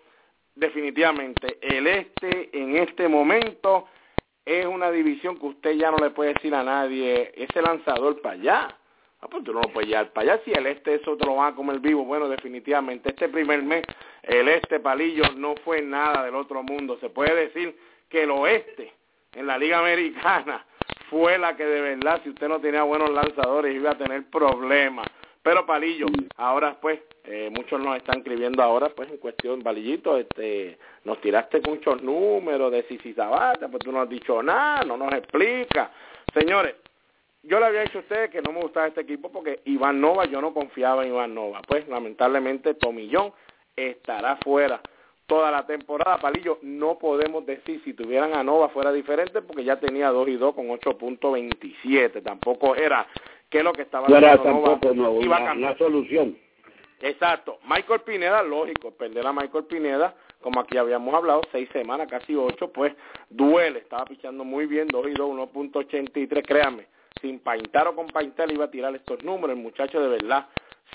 definitivamente 0.55 1.59
el 1.61 1.87
este 1.87 2.51
en 2.53 2.77
este 2.77 3.09
momento 3.09 3.89
es 4.45 4.67
una 4.67 4.91
división 4.91 5.39
que 5.39 5.47
usted 5.47 5.73
ya 5.73 5.91
no 5.91 5.97
le 5.99 6.11
puede 6.11 6.35
decir 6.35 6.55
a 6.55 6.63
nadie, 6.63 7.33
ese 7.35 7.63
lanzador 7.63 8.21
para 8.21 8.35
allá. 8.35 8.69
Ah, 9.21 9.29
pues 9.31 9.43
tú 9.43 9.55
no 9.55 9.63
lo 9.63 9.69
puedes 9.69 9.89
llevar 9.89 10.13
para 10.13 10.35
allá. 10.35 10.43
Si 10.45 10.53
el 10.53 10.67
este 10.67 10.97
eso 10.97 11.17
te 11.17 11.25
lo 11.25 11.37
van 11.37 11.55
a 11.55 11.57
comer 11.57 11.79
vivo, 11.79 12.05
bueno, 12.05 12.29
definitivamente 12.29 13.09
este 13.09 13.29
primer 13.31 13.63
mes, 13.63 13.85
el 14.23 14.49
este 14.49 14.81
palillo 14.81 15.25
no 15.37 15.55
fue 15.65 15.81
nada 15.81 16.25
del 16.25 16.35
otro 16.35 16.63
mundo. 16.63 16.99
Se 17.01 17.09
puede 17.09 17.35
decir 17.35 17.75
que 18.11 18.25
el 18.25 18.31
oeste 18.31 18.93
en 19.33 19.47
la 19.47 19.57
Liga 19.57 19.79
Americana 19.79 20.65
fue 21.09 21.39
la 21.39 21.57
que 21.57 21.65
de 21.65 21.81
verdad, 21.81 22.21
si 22.23 22.31
usted 22.31 22.49
no 22.49 22.61
tenía 22.61 22.83
buenos 22.83 23.11
lanzadores, 23.11 23.75
iba 23.75 23.93
a 23.93 23.99
tener 23.99 24.29
problemas. 24.29 25.07
Pero 25.45 25.67
Palillo, 25.67 26.07
ahora 26.39 26.79
pues, 26.81 27.01
eh, 27.25 27.51
muchos 27.55 27.79
nos 27.79 27.99
están 27.99 28.21
escribiendo 28.21 28.63
ahora, 28.63 28.89
pues 28.89 29.11
en 29.11 29.19
cuestión, 29.19 29.63
Palillito, 29.63 30.17
este, 30.17 30.79
nos 31.05 31.21
tiraste 31.21 31.61
muchos 31.61 32.03
números 32.03 32.73
de 32.73 32.83
Sisi 32.85 33.13
Sabata, 33.13 33.69
pues 33.69 33.85
tú 33.85 33.93
no 33.93 34.01
has 34.01 34.09
dicho 34.09 34.43
nada, 34.43 34.83
no 34.87 34.97
nos 34.97 35.13
explica. 35.13 35.93
Señores, 36.33 36.77
yo 37.43 37.61
le 37.61 37.67
había 37.67 37.83
dicho 37.83 37.99
a 37.99 38.01
ustedes 38.01 38.31
que 38.31 38.41
no 38.41 38.53
me 38.53 38.63
gustaba 38.63 38.87
este 38.87 39.03
equipo 39.03 39.31
porque 39.31 39.61
Iván 39.67 40.01
Nova, 40.01 40.25
yo 40.25 40.41
no 40.41 40.55
confiaba 40.55 41.03
en 41.03 41.11
Iván 41.11 41.35
Nova. 41.35 41.61
Pues 41.69 41.87
lamentablemente 41.89 42.73
Tomillón 42.73 43.35
estará 43.77 44.37
fuera 44.37 44.81
toda 45.27 45.51
la 45.51 45.67
temporada. 45.67 46.17
Palillo, 46.17 46.59
no 46.63 46.97
podemos 46.99 47.45
decir 47.45 47.83
si 47.85 47.93
tuvieran 47.93 48.35
a 48.35 48.43
Nova 48.43 48.71
fuera 48.71 48.93
diferente 48.93 49.43
porque 49.43 49.63
ya 49.63 49.79
tenía 49.79 50.09
2 50.09 50.29
y 50.29 50.37
2 50.37 50.55
con 50.55 50.69
8.27. 50.69 52.23
Tampoco 52.23 52.75
era 52.75 53.07
que 53.51 53.63
lo 53.63 53.73
que 53.73 53.83
estaba 53.83 54.07
haciendo 54.07 54.95
Nova 54.95 55.23
iba 55.23 55.37
a 55.37 55.45
cambiar. 55.45 55.73
La 55.73 55.79
solución. 55.79 56.37
Exacto. 57.01 57.59
Michael 57.69 58.01
Pineda, 58.01 58.43
lógico, 58.43 58.93
perder 58.93 59.27
a 59.27 59.33
Michael 59.33 59.65
Pineda, 59.65 60.15
como 60.41 60.61
aquí 60.61 60.77
habíamos 60.77 61.15
hablado, 61.15 61.43
seis 61.53 61.69
semanas, 61.73 62.09
casi 62.09 62.35
ocho, 62.35 62.73
pues 62.73 62.95
duele. 63.29 63.81
Estaba 63.81 64.05
pichando 64.05 64.45
muy 64.45 64.67
bien, 64.67 64.89
2 64.89 65.07
y 65.09 65.13
2, 65.13 65.31
1.83, 65.53 66.43
créanme 66.47 66.87
sin 67.25 67.39
paintar 67.41 67.89
o 67.89 67.97
con 67.97 68.07
paintar 68.09 68.53
iba 68.53 68.67
a 68.67 68.71
tirar 68.71 68.95
estos 68.95 69.23
números. 69.25 69.57
El 69.57 69.63
muchacho 69.63 70.01
de 70.01 70.09
verdad 70.09 70.47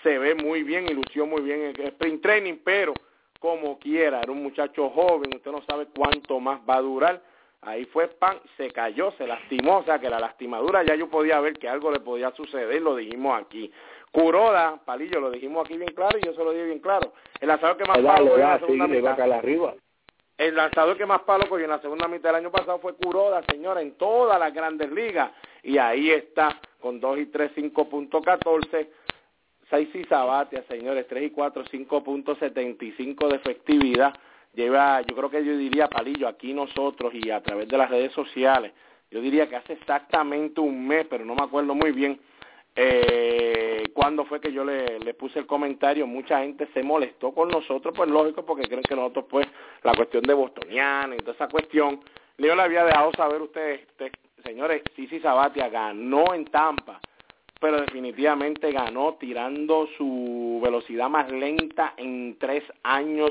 se 0.04 0.20
ve 0.20 0.36
muy 0.36 0.64
bien 0.64 0.86
y 0.88 0.94
lució 0.94 1.26
muy 1.26 1.42
bien 1.42 1.62
en 1.62 1.82
el 1.82 1.88
sprint 1.88 2.22
training, 2.22 2.58
pero 2.64 2.94
como 3.40 3.80
quiera, 3.80 4.22
era 4.22 4.32
un 4.32 4.44
muchacho 4.44 4.90
joven, 4.90 5.32
usted 5.36 5.52
no 5.52 5.64
sabe 5.68 5.88
cuánto 5.96 6.40
más 6.40 6.62
va 6.70 6.76
a 6.76 6.82
durar. 6.82 7.22
Ahí 7.62 7.86
fue 7.86 8.08
pan, 8.08 8.40
se 8.56 8.72
cayó, 8.72 9.12
se 9.18 9.28
lastimó, 9.28 9.80
o 9.80 9.84
sea 9.84 10.00
que 10.00 10.10
la 10.10 10.20
lastimadura 10.20 10.82
ya 10.84 10.96
yo 10.96 11.10
podía 11.10 11.40
ver 11.42 11.60
que 11.60 11.68
algo 11.68 11.92
le 11.92 12.00
podía 12.00 12.32
suceder, 12.32 12.82
lo 12.82 12.96
dijimos 12.96 13.42
aquí. 13.42 13.72
Curoda, 14.12 14.80
Palillo, 14.86 15.20
lo 15.20 15.30
dijimos 15.30 15.66
aquí 15.66 15.78
bien 15.78 15.94
claro 15.94 16.18
y 16.18 16.26
yo 16.26 16.34
se 16.34 16.44
lo 16.44 16.52
dije 16.52 16.66
bien 16.66 16.80
claro. 16.80 17.14
El 17.40 17.50
lanzador 17.50 17.78
que 17.78 17.86
más 17.86 18.00
palo 18.00 18.36
en 18.36 18.42
la 18.42 18.60
segunda 18.60 18.88
mitad. 18.88 19.20
arriba. 19.34 19.74
El 20.38 20.56
lanzador 20.56 20.98
que 20.98 21.06
más 21.06 21.22
palo 21.24 21.50
cogió 21.50 21.66
en 21.66 21.72
la 21.72 21.82
segunda 21.82 22.08
mitad 22.08 22.30
del 22.30 22.38
año 22.38 22.52
pasado 22.52 22.80
fue 22.80 22.96
Curoda, 22.96 23.44
señora, 23.50 23.82
en 23.82 23.98
todas 23.98 24.40
las 24.40 24.54
grandes 24.54 24.90
ligas 24.90 25.32
y 25.62 25.78
ahí 25.78 26.12
está 26.12 26.60
con 26.80 27.02
2 27.02 27.20
y 27.20 27.26
3, 27.26 27.52
5.14, 27.58 28.88
6 29.70 29.90
y 29.96 30.04
Sabatia, 30.06 30.64
señores, 30.70 31.08
3 31.08 31.24
y 31.24 31.30
4, 31.32 31.66
5.75 31.66 33.28
de 33.28 33.36
efectividad. 33.36 34.14
Lleva, 34.54 35.02
yo 35.02 35.16
creo 35.16 35.30
que 35.30 35.46
yo 35.46 35.56
diría, 35.56 35.88
Palillo, 35.88 36.28
aquí 36.28 36.54
nosotros 36.54 37.14
y 37.14 37.30
a 37.30 37.42
través 37.42 37.68
de 37.68 37.78
las 37.78 37.90
redes 37.90 38.12
sociales, 38.14 38.74
yo 39.12 39.22
diría 39.22 39.48
que 39.48 39.56
hace 39.56 39.74
exactamente 39.74 40.60
un 40.60 40.88
mes, 40.88 41.06
pero 41.10 41.26
no 41.26 41.36
me 41.36 41.44
acuerdo 41.44 41.76
muy 41.76 41.92
bien, 41.92 42.20
eh, 42.76 43.84
cuando 43.94 44.26
fue 44.26 44.40
que 44.40 44.52
yo 44.52 44.64
le, 44.64 45.00
le, 45.00 45.14
puse 45.14 45.40
el 45.40 45.46
comentario, 45.46 46.08
mucha 46.08 46.40
gente 46.40 46.68
se 46.74 46.84
molestó 46.84 47.32
con 47.32 47.50
nosotros, 47.50 47.94
pues 47.96 48.10
lógico, 48.10 48.46
porque 48.46 48.68
creen 48.68 48.84
que 48.84 48.96
nosotros, 48.96 49.26
pues, 49.30 49.48
la 49.84 49.94
cuestión 49.94 50.24
de 50.24 50.34
bostoniana 50.34 51.16
y 51.16 51.20
toda 51.20 51.34
esa 51.34 51.48
cuestión, 51.48 52.00
yo 52.38 52.56
le 52.56 52.62
había 52.62 52.86
dejado 52.86 53.12
saber 53.18 53.42
ustedes, 53.42 53.82
señores, 54.46 54.82
Sisi 54.96 55.20
Sabatia 55.20 55.68
ganó 55.68 56.34
en 56.34 56.46
Tampa, 56.46 57.02
pero 57.60 57.82
definitivamente 57.82 58.72
ganó 58.72 59.16
tirando 59.20 59.88
su 59.98 60.62
velocidad 60.64 61.10
más 61.10 61.30
lenta 61.30 61.94
en 61.98 62.38
tres 62.40 62.64
años. 62.84 63.30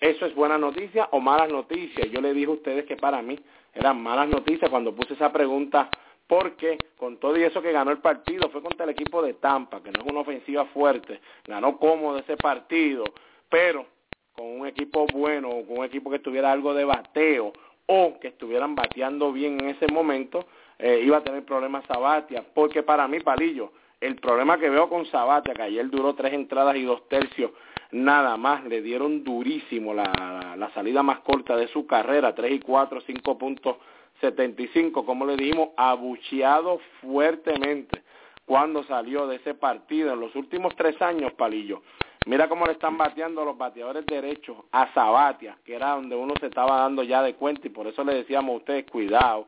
¿Eso 0.00 0.26
es 0.26 0.34
buena 0.34 0.56
noticia 0.56 1.08
o 1.12 1.20
malas 1.20 1.52
noticias? 1.52 2.10
Yo 2.10 2.20
le 2.20 2.32
dije 2.32 2.46
a 2.46 2.54
ustedes 2.54 2.86
que 2.86 2.96
para 2.96 3.20
mí 3.20 3.38
eran 3.74 4.02
malas 4.02 4.28
noticias 4.28 4.70
cuando 4.70 4.94
puse 4.94 5.14
esa 5.14 5.30
pregunta 5.30 5.90
porque 6.26 6.78
con 6.96 7.18
todo 7.18 7.36
y 7.36 7.42
eso 7.42 7.60
que 7.60 7.72
ganó 7.72 7.90
el 7.90 7.98
partido 7.98 8.48
fue 8.50 8.62
contra 8.62 8.84
el 8.84 8.90
equipo 8.90 9.20
de 9.20 9.34
Tampa, 9.34 9.82
que 9.82 9.90
no 9.90 10.04
es 10.04 10.10
una 10.10 10.20
ofensiva 10.20 10.64
fuerte, 10.66 11.20
ganó 11.46 11.76
cómodo 11.76 12.18
ese 12.18 12.36
partido, 12.36 13.04
pero 13.48 13.84
con 14.32 14.46
un 14.46 14.66
equipo 14.66 15.06
bueno, 15.12 15.50
con 15.66 15.78
un 15.78 15.84
equipo 15.84 16.08
que 16.08 16.20
tuviera 16.20 16.52
algo 16.52 16.72
de 16.72 16.84
bateo, 16.84 17.52
o 17.92 18.20
que 18.20 18.28
estuvieran 18.28 18.76
bateando 18.76 19.32
bien 19.32 19.60
en 19.60 19.70
ese 19.70 19.88
momento, 19.92 20.46
eh, 20.78 21.02
iba 21.04 21.16
a 21.16 21.24
tener 21.24 21.44
problemas 21.44 21.84
Sabatia, 21.86 22.44
porque 22.54 22.84
para 22.84 23.08
mí, 23.08 23.18
Palillo, 23.18 23.72
el 24.00 24.16
problema 24.16 24.58
que 24.58 24.70
veo 24.70 24.88
con 24.88 25.06
Sabatia, 25.06 25.54
que 25.54 25.62
ayer 25.62 25.88
duró 25.90 26.14
tres 26.14 26.32
entradas 26.32 26.76
y 26.76 26.82
dos 26.84 27.08
tercios, 27.08 27.50
nada 27.92 28.36
más, 28.36 28.64
le 28.64 28.80
dieron 28.82 29.24
durísimo 29.24 29.92
la, 29.92 30.54
la 30.56 30.70
salida 30.74 31.02
más 31.02 31.20
corta 31.20 31.56
de 31.56 31.68
su 31.68 31.86
carrera, 31.86 32.34
tres 32.34 32.52
y 32.52 32.60
cuatro, 32.60 33.00
cinco 33.02 33.36
puntos 33.36 33.76
setenta 34.20 34.60
y 34.60 34.68
cinco, 34.68 35.04
como 35.06 35.24
le 35.24 35.36
dijimos, 35.36 35.70
abucheado 35.76 36.80
fuertemente 37.00 38.02
cuando 38.44 38.82
salió 38.84 39.26
de 39.26 39.36
ese 39.36 39.54
partido 39.54 40.12
en 40.12 40.20
los 40.20 40.34
últimos 40.34 40.74
tres 40.76 41.00
años, 41.00 41.32
Palillo. 41.32 41.82
Mira 42.26 42.48
cómo 42.48 42.66
le 42.66 42.72
están 42.72 42.98
bateando 42.98 43.44
los 43.46 43.56
bateadores 43.56 44.04
derechos 44.04 44.58
a 44.72 44.92
Sabatia, 44.92 45.56
que 45.64 45.74
era 45.74 45.94
donde 45.94 46.16
uno 46.16 46.34
se 46.38 46.48
estaba 46.48 46.80
dando 46.80 47.02
ya 47.02 47.22
de 47.22 47.34
cuenta 47.34 47.66
y 47.66 47.70
por 47.70 47.86
eso 47.86 48.04
le 48.04 48.14
decíamos 48.14 48.52
a 48.52 48.56
ustedes, 48.58 48.90
cuidado, 48.90 49.46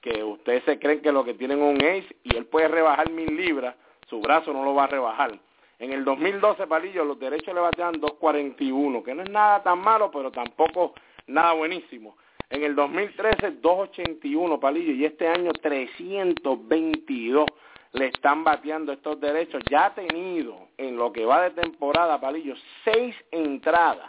que 0.00 0.24
ustedes 0.24 0.64
se 0.64 0.78
creen 0.78 1.02
que 1.02 1.12
lo 1.12 1.22
que 1.22 1.34
tienen 1.34 1.60
un 1.60 1.76
ace 1.76 2.16
y 2.22 2.34
él 2.36 2.46
puede 2.46 2.68
rebajar 2.68 3.10
mil 3.10 3.36
libras, 3.36 3.74
su 4.14 4.20
brazo 4.20 4.52
no 4.52 4.64
lo 4.64 4.74
va 4.74 4.84
a 4.84 4.86
rebajar. 4.86 5.36
En 5.80 5.92
el 5.92 6.04
2012, 6.04 6.68
Palillo, 6.68 7.04
los 7.04 7.18
derechos 7.18 7.52
le 7.52 7.60
batean 7.60 7.94
2.41, 7.94 9.02
que 9.02 9.12
no 9.12 9.24
es 9.24 9.30
nada 9.30 9.60
tan 9.64 9.80
malo, 9.80 10.08
pero 10.12 10.30
tampoco 10.30 10.94
nada 11.26 11.52
buenísimo. 11.54 12.16
En 12.48 12.62
el 12.62 12.76
2013, 12.76 13.60
2.81, 13.60 14.60
Palillo, 14.60 14.92
y 14.92 15.04
este 15.04 15.26
año 15.26 15.50
322 15.52 17.46
le 17.94 18.06
están 18.06 18.44
bateando 18.44 18.92
estos 18.92 19.18
derechos. 19.18 19.64
Ya 19.68 19.86
ha 19.86 19.94
tenido 19.94 20.68
en 20.76 20.96
lo 20.96 21.12
que 21.12 21.24
va 21.24 21.42
de 21.42 21.50
temporada, 21.50 22.20
Palillo, 22.20 22.54
seis 22.84 23.16
entradas 23.32 24.08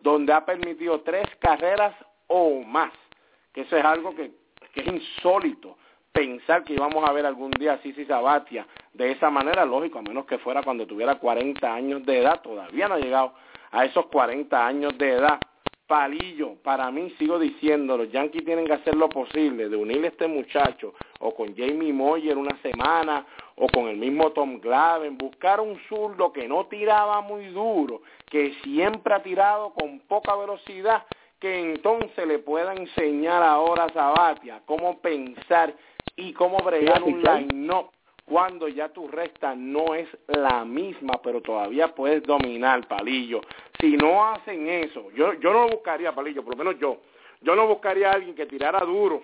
donde 0.00 0.32
ha 0.32 0.46
permitido 0.46 1.02
tres 1.02 1.26
carreras 1.40 1.94
o 2.26 2.62
más. 2.62 2.92
Que 3.52 3.60
eso 3.60 3.76
es 3.76 3.84
algo 3.84 4.14
que, 4.14 4.32
es 4.74 4.86
insólito. 4.86 5.76
Pensar 6.12 6.64
que 6.64 6.74
íbamos 6.74 7.08
a 7.08 7.12
ver 7.12 7.24
algún 7.24 7.50
día 7.52 7.74
a 7.74 7.78
Sisi 7.78 8.04
Sabatia 8.04 8.66
de 8.92 9.12
esa 9.12 9.30
manera, 9.30 9.64
lógico, 9.64 9.98
a 9.98 10.02
menos 10.02 10.26
que 10.26 10.38
fuera 10.38 10.62
cuando 10.62 10.86
tuviera 10.86 11.14
40 11.14 11.74
años 11.74 12.04
de 12.04 12.18
edad. 12.18 12.42
Todavía 12.42 12.88
no 12.88 12.94
ha 12.94 12.98
llegado 12.98 13.32
a 13.70 13.84
esos 13.84 14.06
40 14.06 14.66
años 14.66 14.96
de 14.98 15.12
edad 15.12 15.40
palillo. 15.92 16.54
Para 16.62 16.90
mí, 16.90 17.10
sigo 17.18 17.38
diciendo, 17.38 17.98
los 17.98 18.10
Yankees 18.10 18.46
tienen 18.46 18.66
que 18.66 18.72
hacer 18.72 18.96
lo 18.96 19.10
posible 19.10 19.68
de 19.68 19.76
unir 19.76 20.02
a 20.04 20.08
este 20.08 20.26
muchacho 20.26 20.94
o 21.20 21.34
con 21.34 21.54
Jamie 21.54 21.92
Moyer 21.92 22.38
una 22.38 22.56
semana 22.62 23.26
o 23.56 23.66
con 23.68 23.88
el 23.88 23.98
mismo 23.98 24.30
Tom 24.30 24.58
Glaven, 24.58 25.18
buscar 25.18 25.60
un 25.60 25.78
zurdo 25.90 26.32
que 26.32 26.48
no 26.48 26.64
tiraba 26.66 27.20
muy 27.20 27.44
duro, 27.48 28.00
que 28.30 28.54
siempre 28.64 29.12
ha 29.12 29.22
tirado 29.22 29.74
con 29.74 30.00
poca 30.00 30.34
velocidad, 30.34 31.04
que 31.38 31.72
entonces 31.72 32.26
le 32.26 32.38
pueda 32.38 32.72
enseñar 32.72 33.42
ahora 33.42 33.84
a 33.84 33.92
Sabatia 33.92 34.62
cómo 34.64 34.98
pensar 35.00 35.74
y 36.16 36.32
cómo 36.32 36.58
bregar 36.58 37.02
un 37.02 37.22
line-up 37.22 37.90
cuando 38.24 38.68
ya 38.68 38.88
tu 38.88 39.08
recta 39.08 39.54
no 39.54 39.94
es 39.94 40.08
la 40.28 40.64
misma, 40.64 41.20
pero 41.22 41.40
todavía 41.40 41.94
puedes 41.94 42.22
dominar, 42.22 42.86
palillo. 42.86 43.40
Si 43.80 43.96
no 43.96 44.26
hacen 44.26 44.68
eso, 44.68 45.10
yo, 45.12 45.34
yo 45.34 45.52
no 45.52 45.68
buscaría, 45.68 46.14
palillo, 46.14 46.44
por 46.44 46.56
lo 46.56 46.64
menos 46.64 46.80
yo, 46.80 46.98
yo 47.40 47.56
no 47.56 47.66
buscaría 47.66 48.10
a 48.10 48.14
alguien 48.14 48.34
que 48.34 48.46
tirara 48.46 48.80
duro 48.80 49.22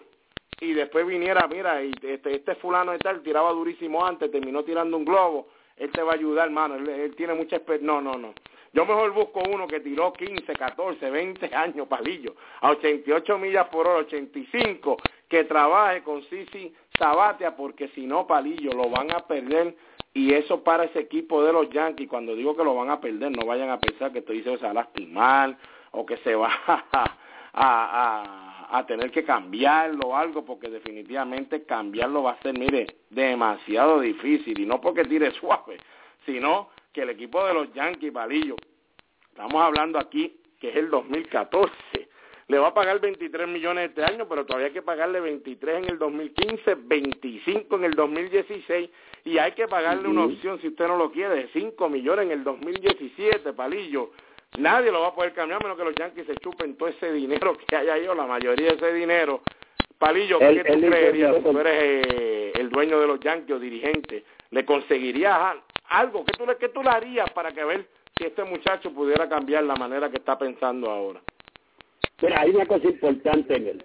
y 0.61 0.73
después 0.73 1.07
viniera, 1.07 1.47
mira, 1.47 1.83
y 1.83 1.93
este, 2.03 2.37
este 2.37 2.55
fulano 2.57 2.93
de 2.93 2.99
tal 2.99 3.23
tiraba 3.23 3.53
durísimo 3.53 4.05
antes, 4.05 4.31
terminó 4.31 4.65
tirando 4.65 4.97
un 4.97 5.05
globo, 5.05 5.49
él 5.77 5.91
te 5.93 6.03
va 6.03 6.13
a 6.13 6.17
ayudar, 6.17 6.47
hermano, 6.47 6.75
él, 6.75 6.89
él 6.89 7.15
tiene 7.15 7.35
mucha 7.35 7.57
experiencia. 7.57 7.87
No, 7.87 8.01
no, 8.01 8.19
no. 8.19 8.35
Yo 8.73 8.85
mejor 8.85 9.13
busco 9.13 9.41
uno 9.49 9.67
que 9.67 9.81
tiró 9.81 10.13
15, 10.13 10.53
14, 10.53 11.11
20 11.11 11.55
años, 11.55 11.89
palillo, 11.89 12.35
a 12.61 12.71
88 12.71 13.39
millas 13.39 13.69
por 13.69 13.87
hora, 13.87 14.01
85, 14.01 14.97
que 15.29 15.45
trabaje 15.45 16.03
con 16.03 16.23
Sisi 16.25 16.75
Sabatia, 16.99 17.57
porque 17.57 17.89
si 17.89 18.07
no, 18.07 18.27
palillo, 18.27 18.73
lo 18.73 18.89
van 18.89 19.11
a 19.13 19.21
perder. 19.21 19.77
Y 20.15 20.33
eso 20.33 20.65
para 20.65 20.85
ese 20.85 21.01
equipo 21.01 21.45
de 21.45 21.53
los 21.53 21.69
Yankees, 21.71 22.09
cuando 22.09 22.35
digo 22.35 22.57
que 22.57 22.65
lo 22.65 22.75
van 22.75 22.91
a 22.91 23.01
perder, 23.01 23.31
no 23.31 23.47
vayan 23.47 23.71
a 23.71 23.79
pensar 23.79 24.13
que 24.13 24.21
estoy 24.21 24.39
diciendo 24.39 24.59
se 24.59 24.65
va 24.65 24.71
a 24.71 24.75
lastimar 24.75 25.57
o 25.93 26.05
que 26.05 26.17
se 26.19 26.35
va 26.35 26.51
a, 26.67 27.11
a, 27.53 28.79
a 28.79 28.87
tener 28.87 29.11
que 29.11 29.25
cambiarlo 29.25 30.09
o 30.09 30.17
algo, 30.17 30.45
porque 30.45 30.69
definitivamente 30.69 31.65
cambiarlo 31.65 32.25
va 32.25 32.33
a 32.33 32.43
ser, 32.43 32.59
mire, 32.59 32.87
demasiado 33.11 34.01
difícil. 34.01 34.59
Y 34.59 34.67
no 34.67 34.81
porque 34.81 35.05
tire 35.05 35.31
suave, 35.33 35.79
sino 36.25 36.71
que 36.93 37.03
el 37.03 37.11
equipo 37.11 37.47
de 37.47 37.55
los 37.55 37.73
Yankees, 37.75 38.13
Palillo, 38.13 38.57
estamos 39.31 39.63
hablando 39.63 39.99
aquí 39.99 40.35
que 40.59 40.71
es 40.71 40.77
el 40.77 40.91
2014, 40.91 41.73
le 42.49 42.59
va 42.59 42.69
a 42.69 42.75
pagar 42.75 42.99
23 42.99 43.47
millones 43.47 43.91
este 43.91 44.03
año, 44.03 44.27
pero 44.27 44.47
todavía 44.47 44.69
hay 44.69 44.73
que 44.73 44.83
pagarle 44.83 45.21
23 45.21 45.85
en 45.85 45.91
el 45.91 45.99
2015, 45.99 46.77
25 46.77 47.77
en 47.77 47.85
el 47.85 47.93
2016 47.93 48.91
y 49.25 49.39
hay 49.39 49.53
que 49.53 49.69
pagarle 49.69 50.09
una 50.09 50.25
opción, 50.25 50.59
si 50.61 50.69
usted 50.69 50.89
no 50.89 50.97
lo 50.97 51.13
quiere, 51.13 51.35
de 51.35 51.49
5 51.53 51.89
millones 51.91 52.25
en 52.25 52.33
el 52.33 52.45
2017, 52.45 53.53
palillo. 53.53 54.13
Nadie 54.59 54.91
lo 54.91 55.03
va 55.03 55.09
a 55.09 55.15
poder 55.15 55.35
cambiar, 55.35 55.63
menos 55.63 55.77
que 55.77 55.85
los 55.85 55.95
Yankees 55.95 56.27
se 56.27 56.37
chupen 56.37 56.77
todo 56.79 56.89
ese 56.89 57.13
dinero 57.13 57.55
que 57.67 57.77
hay 57.77 57.89
ahí, 57.89 58.09
o 58.09 58.15
la 58.15 58.27
mayoría 58.27 58.71
de 58.71 58.77
ese 58.77 58.95
dinero. 58.95 59.43
Palillo, 59.99 60.39
¿qué 60.39 60.65
tú 60.65 60.81
creerías? 60.81 61.43
tú 61.43 61.59
eres 61.59 61.83
eh, 61.83 62.53
el 62.55 62.71
dueño 62.71 62.99
de 62.99 63.07
los 63.09 63.21
Yankees 63.21 63.57
o 63.57 63.59
dirigente, 63.59 64.25
¿le 64.53 64.65
conseguirías 64.65 65.57
algo? 65.91 66.25
¿Qué 66.25 66.33
tú, 66.33 66.47
¿Qué 66.59 66.69
tú 66.71 66.83
le 66.83 66.89
harías 66.89 67.29
para 67.33 67.51
que 67.51 67.63
ver 67.63 67.87
si 68.17 68.25
este 68.25 68.43
muchacho 68.45 68.91
pudiera 68.95 69.29
cambiar 69.29 69.65
la 69.65 69.77
manera 69.77 70.09
que 70.09 70.17
está 70.17 70.39
pensando 70.39 70.91
ahora? 70.91 71.21
Mira, 72.23 72.41
hay 72.41 72.51
una 72.51 72.67
cosa 72.67 72.87
importante 72.87 73.57
en 73.57 73.69
él. 73.69 73.85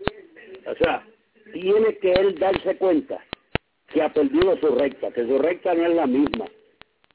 O 0.65 0.75
sea, 0.75 1.05
tiene 1.51 1.97
que 1.97 2.11
él 2.13 2.35
darse 2.39 2.75
cuenta 2.77 3.23
que 3.87 4.01
ha 4.01 4.11
perdido 4.11 4.57
su 4.57 4.75
recta, 4.75 5.11
que 5.11 5.25
su 5.25 5.37
recta 5.37 5.73
no 5.73 5.85
es 5.85 5.95
la 5.95 6.07
misma, 6.07 6.45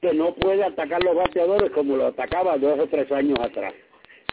que 0.01 0.13
no 0.13 0.33
puede 0.35 0.63
atacar 0.63 1.03
los 1.03 1.15
bateadores 1.15 1.71
como 1.71 1.97
lo 1.97 2.07
atacaba 2.07 2.57
dos 2.57 2.79
o 2.79 2.87
tres 2.87 3.11
años 3.11 3.37
atrás. 3.39 3.73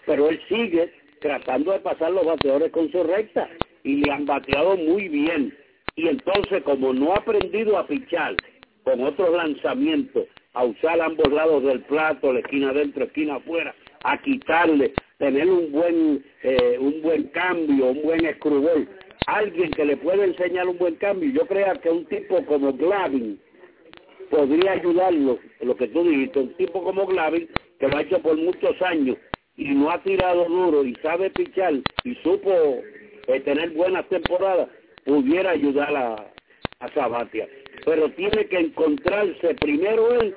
Pero 0.07 0.29
él 0.29 0.41
sigue 0.49 0.93
tratando 1.21 1.73
de 1.73 1.81
pasar 1.81 2.13
los 2.13 2.25
bateadores 2.25 2.71
con 2.71 2.91
su 2.93 3.03
recta 3.03 3.49
y 3.83 3.97
le 3.97 4.13
han 4.13 4.27
bateado 4.27 4.77
muy 4.77 5.09
bien. 5.09 5.57
Y 5.97 6.09
entonces, 6.09 6.63
como 6.63 6.93
no 6.93 7.15
ha 7.15 7.17
aprendido 7.17 7.79
a 7.79 7.87
pichar 7.87 8.37
con 8.85 9.03
otros 9.03 9.31
lanzamientos, 9.31 10.27
a 10.53 10.65
usar 10.65 11.01
ambos 11.01 11.33
lados 11.33 11.65
del 11.65 11.81
plato, 11.83 12.33
la 12.33 12.41
esquina 12.41 12.71
adentro, 12.71 13.05
esquina 13.05 13.37
afuera, 13.37 13.75
a 14.07 14.17
quitarle, 14.19 14.93
tener 15.19 15.49
un 15.49 15.73
buen 15.73 16.25
eh, 16.43 16.77
un 16.79 17.03
buen 17.03 17.25
cambio, 17.29 17.87
un 17.87 18.03
buen 18.03 18.25
escrubol, 18.25 18.89
alguien 19.27 19.71
que 19.73 19.85
le 19.85 19.97
pueda 19.97 20.25
enseñar 20.25 20.69
un 20.69 20.79
buen 20.79 20.95
cambio. 20.97 21.29
Yo 21.31 21.47
creo 21.47 21.73
que 21.81 21.91
un 21.91 22.05
tipo 22.07 22.45
como 22.47 22.73
Glavin 22.73 23.41
podría 24.31 24.73
ayudarlo, 24.73 25.39
lo 25.61 25.77
que 25.77 25.89
tú 25.89 26.05
dijiste, 26.05 26.39
un 26.39 26.55
tipo 26.55 26.85
como 26.85 27.07
Glavin, 27.07 27.49
que 27.81 27.89
lo 27.89 27.97
ha 27.97 28.03
hecho 28.03 28.21
por 28.21 28.37
muchos 28.37 28.81
años 28.83 29.17
y 29.57 29.71
no 29.71 29.91
ha 29.91 30.01
tirado 30.03 30.45
duro 30.45 30.85
y 30.85 30.95
sabe 30.97 31.31
pichar 31.31 31.75
y 32.05 32.15
supo 32.17 32.51
eh, 33.27 33.41
tener 33.41 33.71
buenas 33.71 34.09
temporadas, 34.09 34.69
pudiera 35.05 35.51
ayudar 35.51 35.97
a, 35.97 36.33
a 36.79 36.89
Sabatia. 36.95 37.49
Pero 37.85 38.09
tiene 38.13 38.47
que 38.47 38.59
encontrarse 38.59 39.55
primero 39.57 40.13
él 40.21 40.37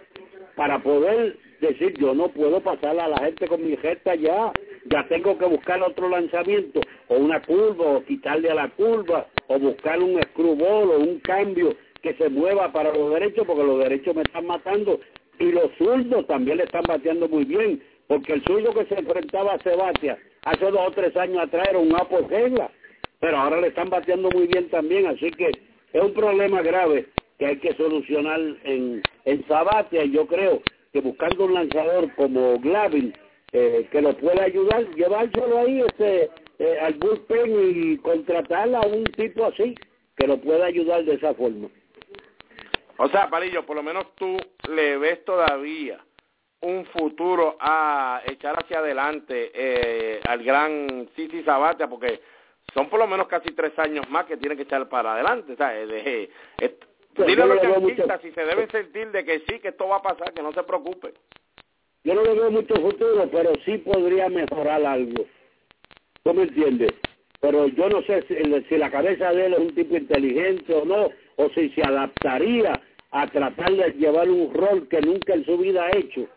para 0.55 0.81
poder 0.81 1.37
decir 1.59 1.93
yo 1.97 2.13
no 2.13 2.29
puedo 2.29 2.59
pasar 2.61 2.99
a 2.99 3.07
la 3.07 3.17
gente 3.17 3.47
con 3.47 3.63
mi 3.63 3.75
gesta 3.77 4.15
ya, 4.15 4.51
ya 4.85 5.07
tengo 5.07 5.37
que 5.37 5.45
buscar 5.45 5.81
otro 5.81 6.09
lanzamiento, 6.09 6.81
o 7.07 7.15
una 7.15 7.41
curva, 7.41 7.85
o 7.85 8.03
quitarle 8.03 8.49
a 8.49 8.55
la 8.55 8.69
curva, 8.69 9.27
o 9.47 9.59
buscar 9.59 9.99
un 9.99 10.21
screwball 10.21 10.91
o 10.91 10.99
un 10.99 11.19
cambio 11.19 11.75
que 12.01 12.13
se 12.13 12.29
mueva 12.29 12.71
para 12.71 12.93
los 12.93 13.13
derechos, 13.13 13.45
porque 13.45 13.63
los 13.63 13.79
derechos 13.79 14.15
me 14.15 14.21
están 14.21 14.45
matando, 14.45 14.99
y 15.39 15.51
los 15.51 15.71
zurdos 15.77 16.27
también 16.27 16.57
le 16.57 16.63
están 16.63 16.83
bateando 16.87 17.27
muy 17.27 17.45
bien, 17.45 17.81
porque 18.07 18.33
el 18.33 18.43
zurdo 18.43 18.73
que 18.73 18.85
se 18.85 18.99
enfrentaba 18.99 19.53
a 19.53 19.59
Sebastián 19.59 20.17
hace 20.43 20.65
dos 20.65 20.87
o 20.87 20.91
tres 20.91 21.15
años 21.17 21.43
atrás 21.43 21.67
era 21.69 21.79
un 21.79 21.93
apogea, 21.95 22.69
pero 23.19 23.37
ahora 23.37 23.61
le 23.61 23.67
están 23.67 23.89
bateando 23.89 24.29
muy 24.31 24.47
bien 24.47 24.69
también, 24.69 25.07
así 25.07 25.29
que 25.31 25.51
es 25.93 26.01
un 26.01 26.13
problema 26.13 26.61
grave 26.61 27.07
que 27.37 27.45
hay 27.45 27.57
que 27.57 27.73
solucionar 27.75 28.39
en, 28.63 29.01
en 29.25 29.47
Sabatia, 29.47 30.05
yo 30.05 30.25
creo 30.27 30.61
que 30.91 31.01
buscando 31.01 31.45
un 31.45 31.53
lanzador 31.53 32.13
como 32.15 32.59
Glavin, 32.59 33.13
eh, 33.51 33.87
que 33.91 34.01
lo 34.01 34.15
pueda 34.17 34.43
ayudar, 34.43 34.85
llevárselo 34.95 35.59
ahí 35.59 35.81
este, 35.81 36.29
eh, 36.59 36.77
al 36.81 36.93
bullpen 36.95 37.93
y 37.93 37.97
contratar 37.97 38.73
a 38.75 38.81
un 38.81 39.03
tipo 39.05 39.45
así, 39.45 39.75
que 40.15 40.27
lo 40.27 40.39
pueda 40.39 40.65
ayudar 40.65 41.03
de 41.05 41.15
esa 41.15 41.33
forma. 41.33 41.69
O 42.97 43.07
sea, 43.09 43.29
Parillo, 43.29 43.65
por 43.65 43.77
lo 43.77 43.83
menos 43.83 44.13
tú 44.15 44.37
le 44.69 44.97
ves 44.97 45.23
todavía 45.23 45.99
un 46.61 46.85
futuro 46.87 47.55
a 47.59 48.21
echar 48.25 48.61
hacia 48.61 48.79
adelante 48.79 49.51
eh, 49.53 50.19
al 50.27 50.43
gran 50.43 51.09
Sisi 51.15 51.41
Sabatia, 51.43 51.87
porque 51.87 52.19
son 52.73 52.89
por 52.89 52.99
lo 52.99 53.07
menos 53.07 53.27
casi 53.27 53.51
tres 53.53 53.77
años 53.79 54.09
más 54.09 54.25
que 54.25 54.37
tiene 54.37 54.55
que 54.55 54.63
echar 54.63 54.87
para 54.89 55.13
adelante. 55.13 55.55
¿sabes? 55.55 55.87
De, 55.87 56.29
Dile 57.15 57.43
a 57.43 57.45
los 57.45 57.61
yanquistas 57.61 58.21
si 58.21 58.31
se 58.31 58.45
deben 58.45 58.69
sentir 58.69 59.11
de 59.11 59.25
que 59.25 59.39
sí, 59.39 59.59
que 59.59 59.69
esto 59.69 59.87
va 59.87 59.97
a 59.97 60.01
pasar, 60.01 60.33
que 60.33 60.41
no 60.41 60.53
se 60.53 60.63
preocupe. 60.63 61.13
Yo 62.03 62.13
no 62.13 62.23
le 62.23 62.33
veo 62.33 62.51
mucho 62.51 62.75
futuro, 62.75 63.29
pero 63.31 63.51
sí 63.65 63.77
podría 63.79 64.29
mejorar 64.29 64.85
algo. 64.85 65.25
¿Tú 66.23 66.33
me 66.33 66.43
entiendes? 66.43 66.91
Pero 67.41 67.67
yo 67.67 67.89
no 67.89 68.01
sé 68.03 68.23
si, 68.27 68.35
si 68.69 68.77
la 68.77 68.91
cabeza 68.91 69.31
de 69.31 69.45
él 69.47 69.53
es 69.53 69.59
un 69.59 69.75
tipo 69.75 69.97
inteligente 69.97 70.73
o 70.73 70.85
no, 70.85 71.09
o 71.35 71.49
si 71.49 71.69
se 71.69 71.81
adaptaría 71.83 72.81
a 73.11 73.27
tratar 73.27 73.73
de 73.73 73.91
llevar 73.93 74.29
un 74.29 74.53
rol 74.53 74.87
que 74.87 75.01
nunca 75.01 75.33
en 75.33 75.45
su 75.45 75.57
vida 75.57 75.85
ha 75.85 75.97
hecho, 75.97 76.27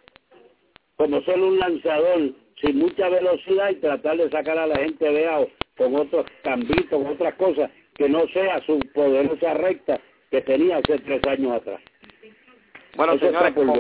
como 0.97 1.21
ser 1.23 1.39
un 1.39 1.59
lanzador 1.59 2.33
sin 2.61 2.79
mucha 2.79 3.09
velocidad 3.09 3.71
y 3.71 3.77
tratar 3.77 4.17
de 4.17 4.31
sacar 4.31 4.59
a 4.59 4.67
la 4.67 4.77
gente 4.77 5.09
vea 5.11 5.47
con 5.77 5.97
otros 5.97 6.27
cambitos, 6.43 6.91
con 6.91 7.07
otras 7.07 7.35
cosas, 7.35 7.71
que 7.95 8.09
no 8.09 8.27
sea 8.29 8.65
su 8.65 8.79
poderosa 8.95 9.55
recta 9.55 10.01
que 10.33 10.41
tenía 10.41 10.79
hace 10.79 10.99
tres 11.01 11.23
años 11.29 11.53
atrás. 11.53 11.79
Bueno, 12.97 13.19
señores, 13.19 13.53
con, 13.53 13.71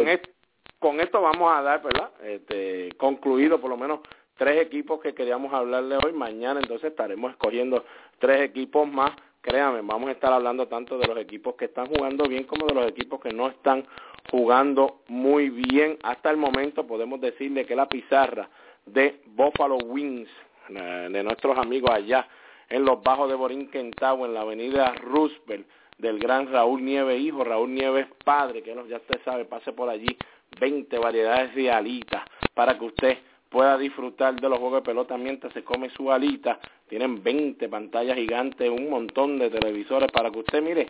con 0.78 1.00
esto 1.00 1.22
vamos 1.22 1.50
a 1.50 1.62
dar, 1.62 1.82
¿verdad? 1.82 2.10
Este, 2.22 2.90
concluido 2.98 3.58
por 3.58 3.70
lo 3.70 3.78
menos 3.78 4.00
tres 4.36 4.60
equipos 4.60 5.00
que 5.00 5.14
queríamos 5.14 5.50
hablarle 5.54 5.96
hoy. 6.04 6.12
Mañana 6.12 6.60
entonces 6.60 6.90
estaremos 6.90 7.30
escogiendo 7.30 7.86
tres 8.18 8.42
equipos 8.42 8.86
más. 8.86 9.12
Créame, 9.40 9.80
vamos 9.82 10.10
a 10.10 10.12
estar 10.12 10.30
hablando 10.30 10.68
tanto 10.68 10.98
de 10.98 11.06
los 11.06 11.16
equipos 11.16 11.54
que 11.54 11.64
están 11.64 11.86
jugando 11.86 12.24
bien 12.28 12.44
como 12.44 12.66
de 12.66 12.74
los 12.74 12.86
equipos 12.86 13.18
que 13.18 13.32
no 13.32 13.48
están 13.48 13.86
jugando 14.30 15.00
muy 15.08 15.48
bien. 15.48 15.96
Hasta 16.02 16.30
el 16.30 16.36
momento 16.36 16.86
podemos 16.86 17.18
decirle 17.22 17.64
que 17.64 17.74
la 17.74 17.88
pizarra 17.88 18.50
de 18.84 19.22
Buffalo 19.24 19.76
Wings, 19.78 20.28
eh, 20.68 21.08
de 21.10 21.22
nuestros 21.22 21.56
amigos 21.56 21.90
allá 21.90 22.28
en 22.68 22.84
los 22.84 23.02
bajos 23.02 23.30
de 23.30 23.36
Borinquentau, 23.36 24.26
en 24.26 24.34
la 24.34 24.42
avenida 24.42 24.94
Roosevelt, 24.96 25.66
del 25.98 26.18
gran 26.18 26.50
Raúl 26.50 26.84
Nieves 26.84 27.20
hijo, 27.20 27.44
Raúl 27.44 27.74
Nieves 27.74 28.06
padre, 28.24 28.62
que 28.62 28.74
ya 28.74 28.96
usted 28.96 29.20
sabe, 29.24 29.44
pase 29.44 29.72
por 29.72 29.88
allí 29.88 30.16
20 30.60 30.98
variedades 30.98 31.54
de 31.54 31.70
alitas 31.70 32.22
para 32.54 32.78
que 32.78 32.84
usted 32.84 33.18
pueda 33.48 33.76
disfrutar 33.76 34.34
de 34.34 34.48
los 34.48 34.58
juegos 34.58 34.80
de 34.80 34.86
pelota 34.86 35.16
mientras 35.16 35.52
se 35.52 35.62
come 35.62 35.90
su 35.90 36.10
alita. 36.10 36.58
Tienen 36.92 37.22
20 37.22 37.70
pantallas 37.70 38.18
gigantes, 38.18 38.68
un 38.68 38.90
montón 38.90 39.38
de 39.38 39.48
televisores 39.48 40.12
para 40.12 40.30
que 40.30 40.40
usted, 40.40 40.60
mire, 40.60 40.88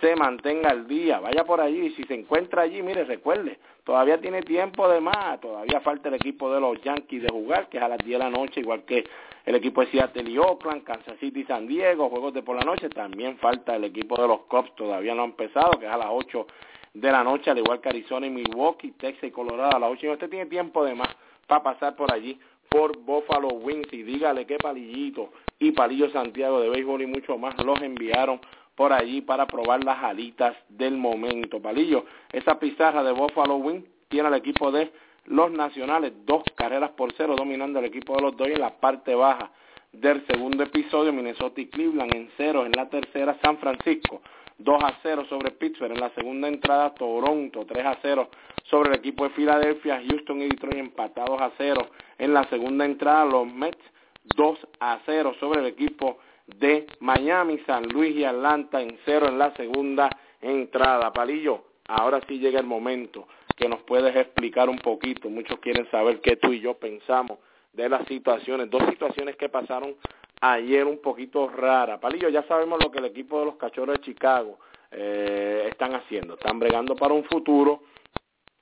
se 0.00 0.16
mantenga 0.16 0.70
al 0.70 0.88
día. 0.88 1.20
Vaya 1.20 1.44
por 1.44 1.60
allí 1.60 1.78
y 1.78 1.90
si 1.90 2.02
se 2.02 2.14
encuentra 2.14 2.62
allí, 2.62 2.82
mire, 2.82 3.04
recuerde, 3.04 3.60
todavía 3.84 4.20
tiene 4.20 4.42
tiempo 4.42 4.88
de 4.88 5.00
más. 5.00 5.40
Todavía 5.40 5.78
falta 5.78 6.08
el 6.08 6.16
equipo 6.16 6.52
de 6.52 6.58
los 6.58 6.82
Yankees 6.82 7.22
de 7.22 7.28
jugar, 7.28 7.68
que 7.68 7.76
es 7.76 7.84
a 7.84 7.88
las 7.88 7.98
10 7.98 8.18
de 8.18 8.24
la 8.24 8.30
noche, 8.30 8.62
igual 8.62 8.84
que 8.84 9.04
el 9.46 9.54
equipo 9.54 9.82
de 9.82 9.92
Seattle 9.92 10.36
Oakland, 10.40 10.82
Kansas 10.82 11.20
City 11.20 11.44
San 11.44 11.68
Diego, 11.68 12.08
juegos 12.08 12.34
de 12.34 12.42
por 12.42 12.56
la 12.56 12.64
noche. 12.64 12.88
También 12.88 13.38
falta 13.38 13.76
el 13.76 13.84
equipo 13.84 14.20
de 14.20 14.26
los 14.26 14.40
Cubs, 14.46 14.74
todavía 14.74 15.14
no 15.14 15.22
ha 15.22 15.26
empezado, 15.26 15.78
que 15.78 15.86
es 15.86 15.92
a 15.92 15.98
las 15.98 16.08
8 16.10 16.48
de 16.94 17.12
la 17.12 17.22
noche, 17.22 17.52
al 17.52 17.58
igual 17.58 17.80
que 17.80 17.90
Arizona 17.90 18.26
y 18.26 18.30
Milwaukee, 18.30 18.90
Texas 18.98 19.22
y 19.22 19.30
Colorado 19.30 19.76
a 19.76 19.78
las 19.78 19.90
8. 19.92 20.04
Y 20.04 20.10
usted 20.10 20.28
tiene 20.28 20.46
tiempo 20.46 20.84
de 20.84 20.96
más 20.96 21.14
para 21.46 21.62
pasar 21.62 21.94
por 21.94 22.12
allí, 22.12 22.40
por 22.68 22.98
Buffalo 22.98 23.50
Wings, 23.50 23.92
y 23.92 24.02
dígale 24.02 24.46
qué 24.46 24.56
palillito 24.56 25.30
y 25.58 25.72
palillo 25.72 26.10
Santiago 26.10 26.60
de 26.60 26.68
béisbol 26.68 27.02
y 27.02 27.06
mucho 27.06 27.38
más 27.38 27.54
los 27.64 27.80
enviaron 27.80 28.40
por 28.74 28.92
allí 28.92 29.20
para 29.20 29.46
probar 29.46 29.84
las 29.84 30.02
alitas 30.02 30.56
del 30.68 30.96
momento. 30.96 31.60
Palillo, 31.60 32.04
esa 32.32 32.58
pizarra 32.58 33.02
de 33.02 33.12
Buffalo 33.12 33.56
Wings 33.56 33.84
tiene 34.08 34.28
al 34.28 34.34
equipo 34.34 34.72
de 34.72 34.90
los 35.26 35.50
nacionales, 35.50 36.12
dos 36.26 36.42
carreras 36.54 36.90
por 36.90 37.12
cero 37.16 37.34
dominando 37.36 37.78
el 37.78 37.86
equipo 37.86 38.16
de 38.16 38.22
los 38.22 38.36
dos 38.36 38.48
en 38.48 38.60
la 38.60 38.78
parte 38.78 39.14
baja 39.14 39.50
del 39.92 40.26
segundo 40.26 40.64
episodio, 40.64 41.12
Minnesota 41.12 41.60
y 41.60 41.66
Cleveland 41.66 42.14
en 42.14 42.30
cero 42.36 42.66
en 42.66 42.72
la 42.72 42.88
tercera, 42.88 43.38
San 43.42 43.58
Francisco 43.58 44.20
2 44.58 44.82
a 44.84 44.98
0 45.02 45.26
sobre 45.28 45.50
Pittsburgh 45.50 45.92
en 45.92 46.00
la 46.00 46.10
segunda 46.10 46.48
entrada, 46.48 46.94
Toronto 46.94 47.64
3 47.66 47.86
a 47.86 47.98
0 48.02 48.28
sobre 48.64 48.90
el 48.90 48.96
equipo 48.96 49.24
de 49.24 49.30
Filadelfia, 49.30 50.02
Houston 50.08 50.42
y 50.42 50.48
Detroit 50.48 50.76
empatados 50.76 51.40
a 51.40 51.50
0 51.58 51.88
en 52.18 52.34
la 52.34 52.44
segunda 52.44 52.84
entrada, 52.84 53.24
los 53.24 53.46
Mets 53.46 53.78
2 54.24 54.58
a 54.80 55.00
0 55.04 55.34
sobre 55.38 55.60
el 55.60 55.66
equipo 55.66 56.18
de 56.46 56.86
Miami, 57.00 57.58
San 57.66 57.84
Luis 57.88 58.14
y 58.16 58.24
Atlanta 58.24 58.80
en 58.80 58.98
cero 59.04 59.28
en 59.28 59.38
la 59.38 59.54
segunda 59.54 60.10
entrada. 60.40 61.12
Palillo, 61.12 61.64
ahora 61.88 62.20
sí 62.28 62.38
llega 62.38 62.60
el 62.60 62.66
momento 62.66 63.26
que 63.56 63.68
nos 63.68 63.82
puedes 63.82 64.14
explicar 64.14 64.68
un 64.68 64.78
poquito. 64.78 65.28
Muchos 65.30 65.58
quieren 65.60 65.90
saber 65.90 66.20
qué 66.20 66.36
tú 66.36 66.52
y 66.52 66.60
yo 66.60 66.74
pensamos 66.74 67.38
de 67.72 67.88
las 67.88 68.06
situaciones, 68.06 68.70
dos 68.70 68.82
situaciones 68.88 69.36
que 69.36 69.48
pasaron 69.48 69.96
ayer 70.40 70.84
un 70.84 70.98
poquito 70.98 71.48
raras. 71.48 71.98
Palillo, 72.00 72.28
ya 72.28 72.42
sabemos 72.44 72.82
lo 72.82 72.90
que 72.90 72.98
el 72.98 73.06
equipo 73.06 73.40
de 73.40 73.46
los 73.46 73.56
Cachorros 73.56 73.96
de 73.96 74.04
Chicago 74.04 74.58
eh, 74.90 75.68
están 75.70 75.94
haciendo. 75.94 76.34
Están 76.34 76.58
bregando 76.58 76.94
para 76.94 77.14
un 77.14 77.24
futuro, 77.24 77.82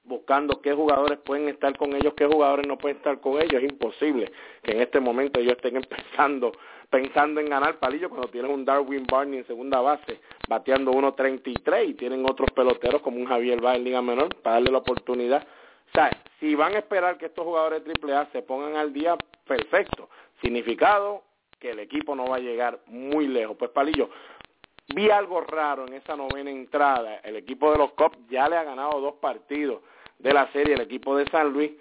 buscando 0.05 0.61
qué 0.61 0.72
jugadores 0.72 1.18
pueden 1.18 1.48
estar 1.48 1.76
con 1.76 1.94
ellos, 1.94 2.14
qué 2.14 2.26
jugadores 2.26 2.66
no 2.66 2.78
pueden 2.78 2.96
estar 2.96 3.20
con 3.20 3.40
ellos. 3.40 3.62
Es 3.62 3.70
imposible 3.70 4.32
que 4.62 4.72
en 4.72 4.80
este 4.80 5.00
momento 5.00 5.40
ellos 5.40 5.55
estén 5.57 5.76
empezando 5.82 6.53
pensando 6.92 7.40
en 7.40 7.48
ganar 7.48 7.78
palillo 7.78 8.11
cuando 8.11 8.28
tienen 8.28 8.50
un 8.50 8.66
Darwin 8.66 9.07
Barney 9.11 9.38
en 9.38 9.46
segunda 9.46 9.80
base 9.80 10.20
bateando 10.46 10.92
1.33 10.92 11.88
y 11.88 11.94
tienen 11.94 12.22
otros 12.28 12.50
peloteros 12.55 13.00
como 13.00 13.16
un 13.16 13.24
Javier 13.24 13.62
Báez 13.62 13.78
en 13.78 13.84
Liga 13.84 14.03
Menor 14.03 14.36
para 14.42 14.57
darle 14.57 14.72
la 14.72 14.78
oportunidad. 14.78 15.42
O 15.42 15.90
sea, 15.94 16.11
si 16.38 16.55
van 16.55 16.74
a 16.74 16.80
esperar 16.80 17.16
que 17.16 17.26
estos 17.26 17.46
jugadores 17.46 17.82
de 17.84 17.94
AAA 17.94 18.28
se 18.32 18.42
pongan 18.42 18.76
al 18.76 18.92
día, 18.92 19.16
perfecto. 19.46 20.11
Significado 20.42 21.22
que 21.59 21.70
el 21.70 21.78
equipo 21.78 22.14
no 22.14 22.26
va 22.26 22.36
a 22.36 22.40
llegar 22.40 22.78
muy 22.88 23.26
lejos. 23.26 23.57
Pues 23.57 23.70
Palillo, 23.70 24.11
vi 24.94 25.09
algo 25.09 25.40
raro 25.40 25.86
en 25.86 25.94
esa 25.94 26.14
novena 26.14 26.50
entrada. 26.50 27.20
El 27.24 27.36
equipo 27.36 27.72
de 27.72 27.78
los 27.78 27.92
Cubs 27.92 28.18
ya 28.28 28.50
le 28.50 28.57
ha 28.57 28.64
ganado 28.64 29.00
dos 29.00 29.14
partidos 29.14 29.80
de 30.23 30.33
la 30.33 30.51
serie, 30.53 30.75
el 30.75 30.81
equipo 30.81 31.16
de 31.16 31.27
San 31.31 31.53
Luis. 31.53 31.73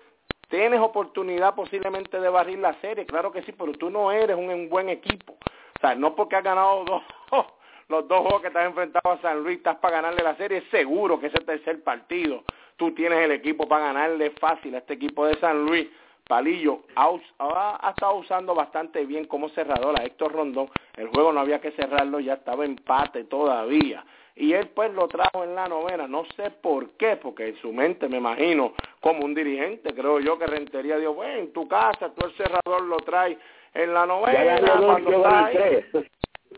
Tienes 0.50 0.80
oportunidad 0.82 1.56
posiblemente 1.56 2.20
de 2.20 2.28
barrir 2.28 2.60
la 2.60 2.74
serie, 2.82 3.06
claro 3.06 3.32
que 3.32 3.44
sí, 3.44 3.54
pero 3.54 3.72
tú 3.74 3.90
no 3.90 4.12
eres 4.12 4.36
un, 4.36 4.68
buen 4.70 4.90
equipo. 4.90 5.34
O 5.34 5.80
sea, 5.80 5.96
no 5.96 6.16
porque 6.16 6.36
has 6.36 6.44
ganado 6.44 6.84
dos, 7.32 7.46
los 7.88 8.08
dos 8.08 8.20
juegos 8.20 8.42
que 8.42 8.48
estás 8.48 8.66
enfrentado 8.66 9.12
a 9.12 9.22
San 9.22 9.44
Luis, 9.44 9.58
estás 9.58 9.78
para 9.78 9.98
ganarle 9.98 10.24
la 10.24 10.36
serie, 10.36 10.64
seguro 10.72 11.20
que 11.20 11.28
ese 11.28 11.40
tercer 11.40 11.82
partido 11.84 12.44
tú 12.76 12.92
tienes 12.94 13.20
el 13.20 13.32
equipo 13.32 13.68
para 13.68 13.86
ganarle 13.86 14.32
fácil 14.32 14.74
a 14.76 14.80
este 14.80 14.96
equipo 14.96 15.26
de 15.26 15.36
San 15.40 15.66
Luis. 15.66 15.88
Palillo 16.28 16.84
ha, 16.96 17.90
estado 17.90 18.16
usando 18.16 18.56
bastante 18.56 19.06
bien 19.06 19.26
como 19.26 19.50
cerrador 19.50 20.00
a 20.00 20.04
Héctor 20.04 20.32
Rondón. 20.32 20.70
El 20.96 21.08
juego 21.10 21.34
no 21.34 21.42
había 21.42 21.60
que 21.60 21.72
cerrarlo, 21.72 22.20
ya 22.20 22.36
estaba 22.36 22.66
empate 22.66 23.26
todavía. 23.26 24.04
Y 24.42 24.54
él 24.54 24.70
pues 24.70 24.92
lo 24.96 25.08
trajo 25.08 25.44
en 25.44 25.54
la 25.54 25.68
novena, 25.68 26.08
no 26.08 26.26
sé 26.36 26.50
por 26.50 26.90
qué, 26.98 27.16
porque 27.16 27.50
en 27.50 27.58
su 27.58 27.72
mente 27.72 28.10
me 28.10 28.18
imagino 28.18 28.74
como 29.00 29.24
un 29.24 29.36
dirigente, 29.36 29.94
creo 29.94 30.20
yo 30.20 30.40
que 30.40 30.48
Rentería 30.48 30.98
dijo, 30.98 31.14
bueno, 31.14 31.42
en 31.42 31.54
tu 31.54 31.68
casa 31.68 32.12
tú 32.16 32.26
el 32.26 32.34
cerrador 32.34 32.82
lo 32.82 32.98
traes 32.98 33.38
en 33.76 33.94
la 33.94 34.08
novena, 34.08 34.60
cuando 34.84 35.12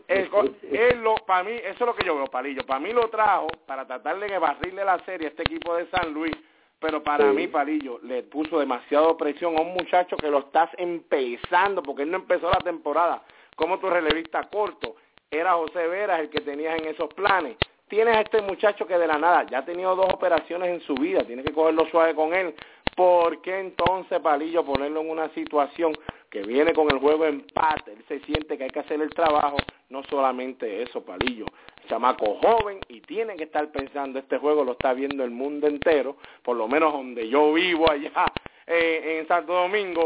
él, 0.08 1.02
lo, 1.02 1.14
para 1.26 1.44
mí, 1.44 1.52
eso 1.52 1.68
es 1.68 1.80
lo 1.80 1.94
que 1.94 2.06
yo 2.06 2.16
veo, 2.16 2.24
Palillo, 2.24 2.64
para 2.64 2.80
mí 2.80 2.90
lo 2.90 3.10
trajo 3.10 3.48
para 3.66 3.86
tratar 3.86 4.18
de 4.18 4.38
barrirle 4.38 4.82
la 4.82 4.98
serie 5.00 5.26
a 5.26 5.30
este 5.30 5.42
equipo 5.42 5.76
de 5.76 5.86
San 5.90 6.14
Luis 6.14 6.34
pero 6.80 7.02
para 7.02 7.32
mí, 7.32 7.48
Palillo, 7.48 7.98
le 8.02 8.24
puso 8.24 8.58
demasiado 8.58 9.16
presión 9.16 9.56
a 9.56 9.62
un 9.62 9.72
muchacho 9.72 10.18
que 10.18 10.28
lo 10.28 10.40
estás 10.40 10.68
empezando, 10.76 11.82
porque 11.82 12.02
él 12.02 12.10
no 12.10 12.18
empezó 12.18 12.50
la 12.50 12.58
temporada 12.58 13.22
como 13.56 13.78
tu 13.78 13.88
relevista 13.88 14.42
corto. 14.50 14.96
Era 15.30 15.54
José 15.54 15.86
Veras 15.86 16.20
el 16.20 16.28
que 16.28 16.42
tenías 16.42 16.78
en 16.78 16.88
esos 16.88 17.08
planes. 17.14 17.56
Tienes 17.88 18.16
a 18.16 18.20
este 18.22 18.42
muchacho 18.42 18.86
que 18.86 18.98
de 18.98 19.06
la 19.06 19.18
nada 19.18 19.46
ya 19.50 19.58
ha 19.58 19.64
tenido 19.64 19.94
dos 19.94 20.12
operaciones 20.12 20.68
en 20.70 20.80
su 20.80 20.94
vida, 20.94 21.22
tienes 21.24 21.44
que 21.44 21.52
cogerlo 21.52 21.86
suave 21.90 22.14
con 22.14 22.34
él. 22.34 22.54
¿Por 22.96 23.42
qué 23.42 23.58
entonces, 23.58 24.20
Palillo, 24.20 24.64
ponerlo 24.64 25.00
en 25.00 25.10
una 25.10 25.28
situación 25.30 25.92
que 26.30 26.42
viene 26.42 26.72
con 26.72 26.90
el 26.90 26.98
juego 26.98 27.24
empate? 27.24 27.92
Él 27.92 28.04
se 28.08 28.20
siente 28.20 28.56
que 28.56 28.64
hay 28.64 28.70
que 28.70 28.80
hacer 28.80 29.00
el 29.00 29.10
trabajo, 29.10 29.56
no 29.90 30.02
solamente 30.04 30.82
eso, 30.82 31.04
Palillo 31.04 31.46
chamaco 31.88 32.38
joven 32.42 32.80
y 32.88 33.00
tiene 33.00 33.36
que 33.36 33.44
estar 33.44 33.70
pensando, 33.70 34.18
este 34.18 34.38
juego 34.38 34.64
lo 34.64 34.72
está 34.72 34.92
viendo 34.92 35.24
el 35.24 35.30
mundo 35.30 35.66
entero, 35.66 36.16
por 36.42 36.56
lo 36.56 36.68
menos 36.68 36.92
donde 36.92 37.28
yo 37.28 37.52
vivo 37.52 37.90
allá 37.90 38.32
eh, 38.66 39.18
en 39.20 39.28
Santo 39.28 39.52
Domingo, 39.52 40.04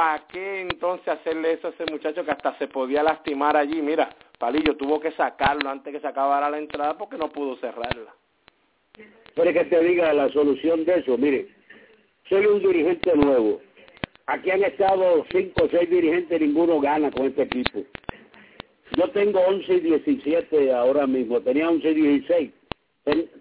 ¿para 0.00 0.26
qué 0.28 0.62
entonces 0.62 1.08
hacerle 1.08 1.52
eso 1.52 1.66
a 1.66 1.70
ese 1.72 1.84
muchacho 1.92 2.24
que 2.24 2.30
hasta 2.30 2.56
se 2.56 2.68
podía 2.68 3.02
lastimar 3.02 3.54
allí? 3.54 3.82
Mira, 3.82 4.08
Palillo 4.38 4.74
tuvo 4.74 4.98
que 4.98 5.12
sacarlo 5.12 5.68
antes 5.68 5.92
que 5.92 6.00
se 6.00 6.06
acabara 6.06 6.48
la 6.48 6.56
entrada 6.56 6.96
porque 6.96 7.18
no 7.18 7.28
pudo 7.28 7.56
cerrarla. 7.56 8.14
Quiere 9.34 9.52
que 9.52 9.64
te 9.66 9.78
diga 9.84 10.10
la 10.14 10.30
solución 10.30 10.86
de 10.86 11.00
eso, 11.00 11.18
mire, 11.18 11.48
soy 12.30 12.46
un 12.46 12.60
dirigente 12.60 13.14
nuevo. 13.14 13.60
Aquí 14.24 14.50
han 14.50 14.64
estado 14.64 15.22
cinco 15.30 15.64
o 15.64 15.68
seis 15.68 15.90
dirigentes, 15.90 16.40
ninguno 16.40 16.80
gana 16.80 17.10
con 17.10 17.26
este 17.26 17.42
equipo. 17.42 17.84
Yo 18.96 19.10
tengo 19.10 19.38
11 19.40 19.74
y 19.74 19.80
17 19.80 20.72
ahora 20.72 21.06
mismo. 21.06 21.42
Tenía 21.42 21.68
11 21.68 21.90
y 21.90 21.94
16. 21.94 22.50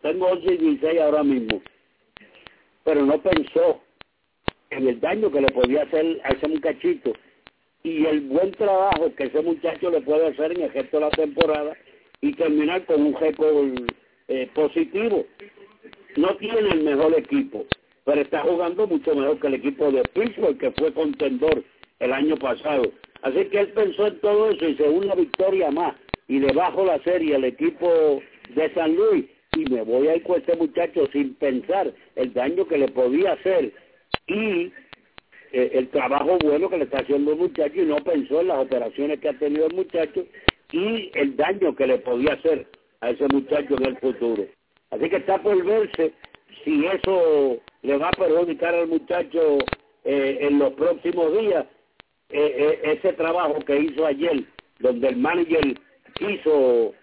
tengo 0.02 0.28
11 0.28 0.54
y 0.56 0.58
16 0.58 1.02
ahora 1.02 1.24
mismo. 1.24 1.62
Pero 2.84 3.06
no 3.06 3.18
pensó 3.20 3.82
en 4.72 4.88
el 4.88 5.00
daño 5.00 5.32
que 5.32 5.42
le 5.42 5.48
podía 5.50 5.84
hacer 5.84 6.22
a 6.24 6.30
ese 6.30 6.48
muchachito 6.48 7.14
y 7.84 8.06
el 8.06 8.22
buen 8.22 8.52
trabajo 8.52 9.14
que 9.16 9.26
ese 9.26 9.42
muchacho 9.42 9.90
le 9.90 10.02
puede 10.02 10.28
hacer 10.28 10.52
en 10.52 10.64
el 10.64 10.74
resto 10.74 10.98
de 10.98 11.06
la 11.06 11.12
temporada 11.12 11.78
y 12.22 12.34
terminar 12.34 12.86
con 12.86 13.02
un 13.02 13.16
récord 13.16 13.74
eh, 14.28 14.50
positivo. 14.54 15.26
No 16.18 16.36
tiene 16.38 16.70
el 16.70 16.84
mejor 16.84 17.18
equipo, 17.18 17.66
pero 18.04 18.22
está 18.22 18.42
jugando 18.42 18.86
mucho 18.88 19.16
mejor 19.16 19.40
que 19.40 19.48
el 19.48 19.54
equipo 19.56 19.92
de 19.92 20.04
Pittsburgh, 20.14 20.58
que 20.58 20.72
fue 20.72 20.94
contendor 20.94 21.64
el 22.00 22.14
año 22.14 22.36
pasado. 22.38 22.84
Así 23.22 23.46
que 23.46 23.60
él 23.60 23.68
pensó 23.70 24.08
en 24.08 24.20
todo 24.20 24.50
eso 24.50 24.68
y 24.68 24.76
se 24.76 24.84
una 24.84 25.16
victoria 25.16 25.72
más 25.72 25.96
y 26.28 26.40
debajo 26.40 26.86
la 26.86 27.02
serie 27.04 27.36
el 27.36 27.46
equipo 27.46 28.22
de 28.56 28.74
San 28.74 28.96
Luis 28.96 29.26
y 29.56 29.66
me 29.70 29.82
voy 29.82 30.08
a 30.08 30.16
ir 30.16 30.24
con 30.24 30.38
este 30.38 30.56
muchacho 30.56 31.08
sin 31.12 31.34
pensar 31.36 31.92
el 32.16 32.34
daño 32.34 32.68
que 32.68 32.78
le 32.78 32.88
podía 32.90 33.34
hacer 33.34 33.74
y 34.30 34.72
eh, 35.52 35.72
el 35.74 35.90
trabajo 35.90 36.38
bueno 36.44 36.70
que 36.70 36.78
le 36.78 36.84
está 36.84 37.00
haciendo 37.00 37.32
el 37.32 37.40
muchacho 37.40 37.82
y 37.82 37.86
no 37.86 37.98
pensó 37.98 38.42
en 38.42 38.48
las 38.48 38.60
operaciones 38.60 39.20
que 39.20 39.30
ha 39.30 39.40
tenido 39.40 39.66
el 39.66 39.74
muchacho 39.74 40.26
y 40.72 41.12
el 41.16 41.36
daño 41.36 41.76
que 41.76 41.88
le 41.88 41.98
podía 41.98 42.34
hacer 42.34 42.68
a 43.02 43.10
ese 43.10 43.28
muchacho 43.28 43.76
en 43.78 43.86
el 43.88 43.98
futuro. 43.98 44.46
Así 44.92 45.10
que 45.10 45.18
está 45.18 45.42
por 45.42 45.64
verse 45.64 46.14
si 46.64 46.86
eso 46.86 47.58
le 47.82 47.98
va 47.98 48.10
a 48.10 48.12
perjudicar 48.12 48.76
al 48.76 48.88
muchacho 48.88 49.58
eh, 50.04 50.38
en 50.42 50.60
los 50.60 50.74
próximos 50.74 51.36
días 51.40 51.66
eh, 52.30 52.80
ese 52.84 53.14
trabajo 53.14 53.60
que 53.66 53.80
hizo 53.80 54.06
ayer, 54.06 54.44
donde 54.80 55.08
el 55.08 55.18
manager 55.18 55.64
quiso 56.16 56.94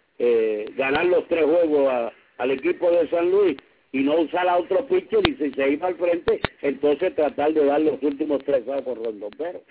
ganar 0.77 1.05
los 1.07 1.29
tres 1.29 1.45
juegos 1.45 2.13
al 2.39 2.51
equipo 2.51 2.91
de 2.91 3.09
San 3.11 3.31
Luis 3.31 3.57
y 3.97 4.03
no 4.03 4.21
usar 4.21 4.47
a 4.47 4.59
otro 4.59 4.87
pitcher 4.87 5.27
y 5.27 5.37
si 5.37 5.51
se 5.53 5.71
iba 5.71 5.89
al 5.89 5.97
frente, 5.97 6.39
entonces 6.61 7.15
tratar 7.15 7.55
de 7.55 7.65
dar 7.65 7.81
los 7.81 8.03
últimos 8.03 8.45
tres 8.45 8.63
juegos 8.65 8.85
por 8.85 9.03
Rondón. 9.03 9.31
Pero 9.39 9.63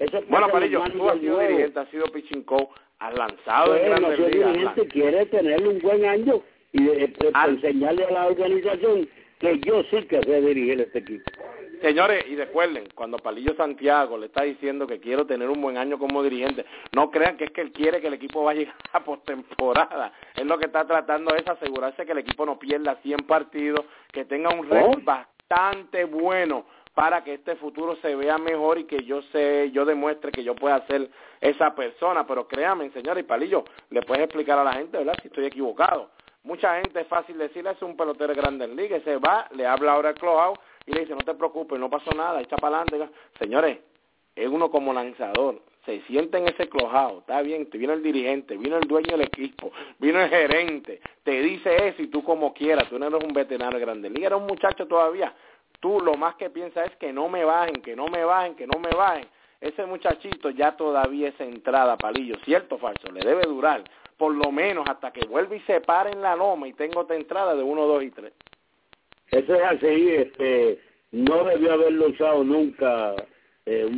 eso 0.00 0.20
bueno, 0.28 0.48
Palillo, 0.48 0.82
tú 0.92 1.08
has 1.08 1.20
sido 1.20 1.38
dirigente, 1.38 1.78
has 1.78 1.88
sido 1.90 2.06
pitching 2.06 2.42
coach, 2.42 2.70
has 2.98 3.16
lanzado 3.16 3.76
en 3.76 3.84
grandes 3.84 4.18
ligas. 4.18 4.52
dirigente 4.52 4.88
quiere 4.88 5.26
tener 5.26 5.68
un 5.68 5.78
buen 5.78 6.04
año 6.04 6.42
y 6.72 6.88
enseñarle 7.46 8.04
a 8.06 8.10
la 8.10 8.26
organización 8.26 9.08
que 9.38 9.60
yo 9.60 9.84
sí 9.84 10.02
que 10.08 10.20
sé 10.22 10.40
dirigir 10.40 10.80
este 10.80 10.98
equipo. 10.98 11.30
Señores, 11.82 12.24
y 12.28 12.36
recuerden, 12.36 12.84
cuando 12.94 13.18
Palillo 13.18 13.56
Santiago 13.56 14.16
le 14.16 14.26
está 14.26 14.44
diciendo 14.44 14.86
que 14.86 15.00
quiero 15.00 15.26
tener 15.26 15.50
un 15.50 15.60
buen 15.60 15.76
año 15.76 15.98
como 15.98 16.22
dirigente, 16.22 16.64
no 16.92 17.10
crean 17.10 17.36
que 17.36 17.44
es 17.44 17.50
que 17.50 17.60
él 17.60 17.72
quiere 17.72 18.00
que 18.00 18.06
el 18.06 18.14
equipo 18.14 18.44
vaya 18.44 18.72
a 18.92 19.00
postemporada. 19.00 20.12
Él 20.36 20.46
lo 20.46 20.58
que 20.58 20.66
está 20.66 20.86
tratando 20.86 21.34
es 21.34 21.44
asegurarse 21.44 22.06
que 22.06 22.12
el 22.12 22.18
equipo 22.18 22.46
no 22.46 22.56
pierda 22.56 22.94
100 23.02 23.26
partidos, 23.26 23.84
que 24.12 24.24
tenga 24.24 24.50
un 24.54 24.70
récord 24.70 25.00
oh. 25.00 25.04
bastante 25.04 26.04
bueno 26.04 26.66
para 26.94 27.24
que 27.24 27.34
este 27.34 27.56
futuro 27.56 27.96
se 27.96 28.14
vea 28.14 28.38
mejor 28.38 28.78
y 28.78 28.84
que 28.84 29.02
yo 29.02 29.20
sé, 29.32 29.72
yo 29.72 29.84
demuestre 29.84 30.30
que 30.30 30.44
yo 30.44 30.54
pueda 30.54 30.86
ser 30.86 31.10
esa 31.40 31.74
persona. 31.74 32.24
Pero 32.28 32.46
créanme, 32.46 32.90
señores, 32.90 33.24
y 33.24 33.26
Palillo, 33.26 33.64
le 33.90 34.02
puedes 34.02 34.22
explicar 34.22 34.56
a 34.56 34.62
la 34.62 34.74
gente, 34.74 34.98
¿verdad? 34.98 35.14
Si 35.20 35.26
estoy 35.26 35.46
equivocado. 35.46 36.10
Mucha 36.44 36.80
gente 36.80 37.00
es 37.00 37.06
fácil 37.08 37.38
decirle, 37.38 37.70
es 37.70 37.82
un 37.82 37.96
pelotero 37.96 38.34
grande 38.34 38.66
en 38.66 38.76
liga, 38.76 39.00
se 39.00 39.16
va, 39.16 39.48
le 39.52 39.66
habla 39.66 39.92
ahora 39.92 40.10
al 40.10 40.14
clubhouse 40.16 40.58
y 40.86 40.92
le 40.92 41.00
dice, 41.00 41.14
no 41.14 41.20
te 41.24 41.34
preocupes, 41.34 41.78
no 41.78 41.90
pasó 41.90 42.10
nada, 42.12 42.40
echa 42.40 42.56
para 42.56 42.80
adelante. 42.80 43.14
Señores, 43.38 43.78
es 44.34 44.48
uno 44.48 44.70
como 44.70 44.92
lanzador, 44.92 45.60
se 45.84 46.00
siente 46.02 46.38
en 46.38 46.48
ese 46.48 46.68
clojado, 46.68 47.18
está 47.20 47.42
bien, 47.42 47.68
te 47.68 47.76
viene 47.78 47.94
el 47.94 48.02
dirigente, 48.02 48.56
vino 48.56 48.76
el 48.76 48.88
dueño 48.88 49.16
del 49.16 49.22
equipo, 49.22 49.72
vino 49.98 50.20
el 50.20 50.30
gerente, 50.30 51.00
te 51.22 51.42
dice 51.42 51.88
eso 51.88 52.02
y 52.02 52.06
tú 52.06 52.22
como 52.24 52.54
quieras, 52.54 52.88
tú 52.88 52.98
no 52.98 53.06
eres 53.06 53.22
un 53.22 53.32
veterano 53.32 53.78
grande 53.78 54.08
liga, 54.08 54.28
eres 54.28 54.38
un 54.38 54.46
muchacho 54.46 54.86
todavía, 54.86 55.34
tú 55.80 56.00
lo 56.00 56.14
más 56.14 56.36
que 56.36 56.50
piensas 56.50 56.90
es 56.90 56.96
que 56.96 57.12
no 57.12 57.28
me 57.28 57.44
bajen, 57.44 57.82
que 57.82 57.94
no 57.94 58.06
me 58.06 58.24
bajen, 58.24 58.54
que 58.54 58.66
no 58.66 58.78
me 58.78 58.90
bajen. 58.90 59.26
Ese 59.60 59.86
muchachito 59.86 60.50
ya 60.50 60.76
todavía 60.76 61.28
es 61.28 61.40
entrada, 61.40 61.96
palillo, 61.96 62.36
cierto 62.44 62.76
o 62.76 62.78
falso, 62.78 63.12
le 63.12 63.20
debe 63.20 63.42
durar 63.42 63.84
por 64.22 64.34
lo 64.34 64.52
menos 64.52 64.88
hasta 64.88 65.12
que 65.12 65.26
vuelva 65.26 65.56
y 65.56 65.60
se 65.62 65.80
pare 65.80 66.10
en 66.10 66.22
la 66.22 66.36
loma 66.36 66.68
y 66.68 66.74
tengo 66.74 67.00
otra 67.00 67.16
entrada 67.16 67.56
de 67.56 67.62
uno, 67.64 67.88
dos 67.88 68.04
y 68.04 68.10
tres. 68.12 68.32
Eso 69.32 69.54
es 69.54 69.62
así, 69.62 70.10
este, 70.10 70.78
no 71.10 71.44
debió 71.44 71.72
haberlo 71.72 72.08
usado 72.08 72.44
nunca. 72.44 73.14
Eh, 73.64 73.90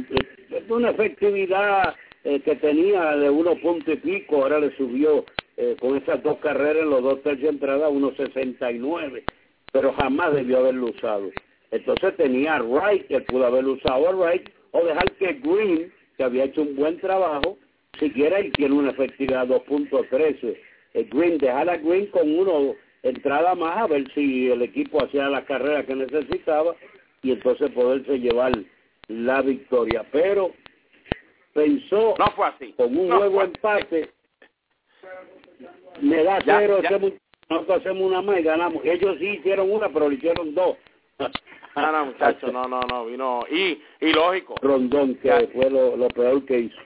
una 0.68 0.90
efectividad 0.90 1.96
eh, 2.22 2.40
que 2.40 2.54
tenía 2.56 3.16
de 3.16 3.30
uno 3.30 3.56
punto 3.56 3.92
y 3.92 3.96
pico, 3.96 4.36
ahora 4.36 4.60
le 4.60 4.76
subió 4.76 5.24
eh, 5.56 5.76
con 5.80 5.96
esas 5.96 6.22
dos 6.22 6.38
carreras 6.38 6.84
en 6.84 6.90
los 6.90 7.02
dos 7.02 7.22
tercios 7.22 7.42
de 7.42 7.48
entrada 7.48 7.86
a 7.86 7.90
1.69, 7.90 9.24
pero 9.72 9.92
jamás 9.94 10.34
debió 10.34 10.58
haberlo 10.58 10.86
usado. 10.86 11.30
Entonces 11.72 12.16
tenía 12.16 12.56
a 12.56 12.62
Wright, 12.62 13.08
que 13.08 13.20
pudo 13.22 13.46
haberlo 13.46 13.72
usado 13.72 14.08
a 14.08 14.14
Wright, 14.14 14.48
o 14.70 14.84
dejar 14.84 15.10
que 15.12 15.32
Green, 15.42 15.92
que 16.16 16.22
había 16.22 16.44
hecho 16.44 16.62
un 16.62 16.76
buen 16.76 16.98
trabajo, 17.00 17.58
siquiera 17.98 18.40
y 18.40 18.52
tiene 18.52 18.76
una 18.76 18.90
efectividad 18.92 19.48
2.13. 19.48 20.56
El 20.94 21.08
Green, 21.08 21.38
dejar 21.38 21.68
a 21.68 21.76
Green 21.78 22.06
con 22.06 22.38
uno 22.38 22.76
entrada 23.04 23.54
más 23.54 23.76
a 23.78 23.86
ver 23.86 24.12
si 24.14 24.50
el 24.50 24.62
equipo 24.62 25.04
hacía 25.04 25.28
la 25.28 25.44
carrera 25.44 25.84
que 25.84 25.94
necesitaba 25.94 26.74
y 27.22 27.32
entonces 27.32 27.70
poderse 27.70 28.18
llevar 28.18 28.52
la 29.08 29.42
victoria. 29.42 30.04
Pero 30.10 30.52
pensó 31.52 32.14
no 32.18 32.26
fue 32.34 32.46
así. 32.48 32.72
con 32.72 32.96
un 32.96 33.08
nuevo 33.08 33.42
empate, 33.42 34.10
me 36.00 36.24
da 36.24 36.38
cero, 36.44 36.80
nosotros 37.50 37.80
hacemos 37.80 38.02
una 38.02 38.22
más 38.22 38.38
y 38.40 38.42
ganamos. 38.42 38.84
Ellos 38.84 39.16
sí 39.18 39.26
hicieron 39.28 39.70
una, 39.70 39.88
pero 39.90 40.08
le 40.08 40.16
hicieron 40.16 40.54
dos. 40.54 40.76
No, 41.76 41.92
no, 41.92 42.06
muchachos, 42.06 42.52
no, 42.52 42.64
no, 42.64 42.80
no, 42.82 43.06
vino. 43.06 43.44
Y, 43.50 43.82
y 44.00 44.12
lógico. 44.12 44.54
Rondón, 44.62 45.16
que 45.16 45.50
fue 45.52 45.68
lo, 45.68 45.96
lo 45.96 46.08
peor 46.08 46.44
que 46.46 46.60
hizo. 46.60 46.78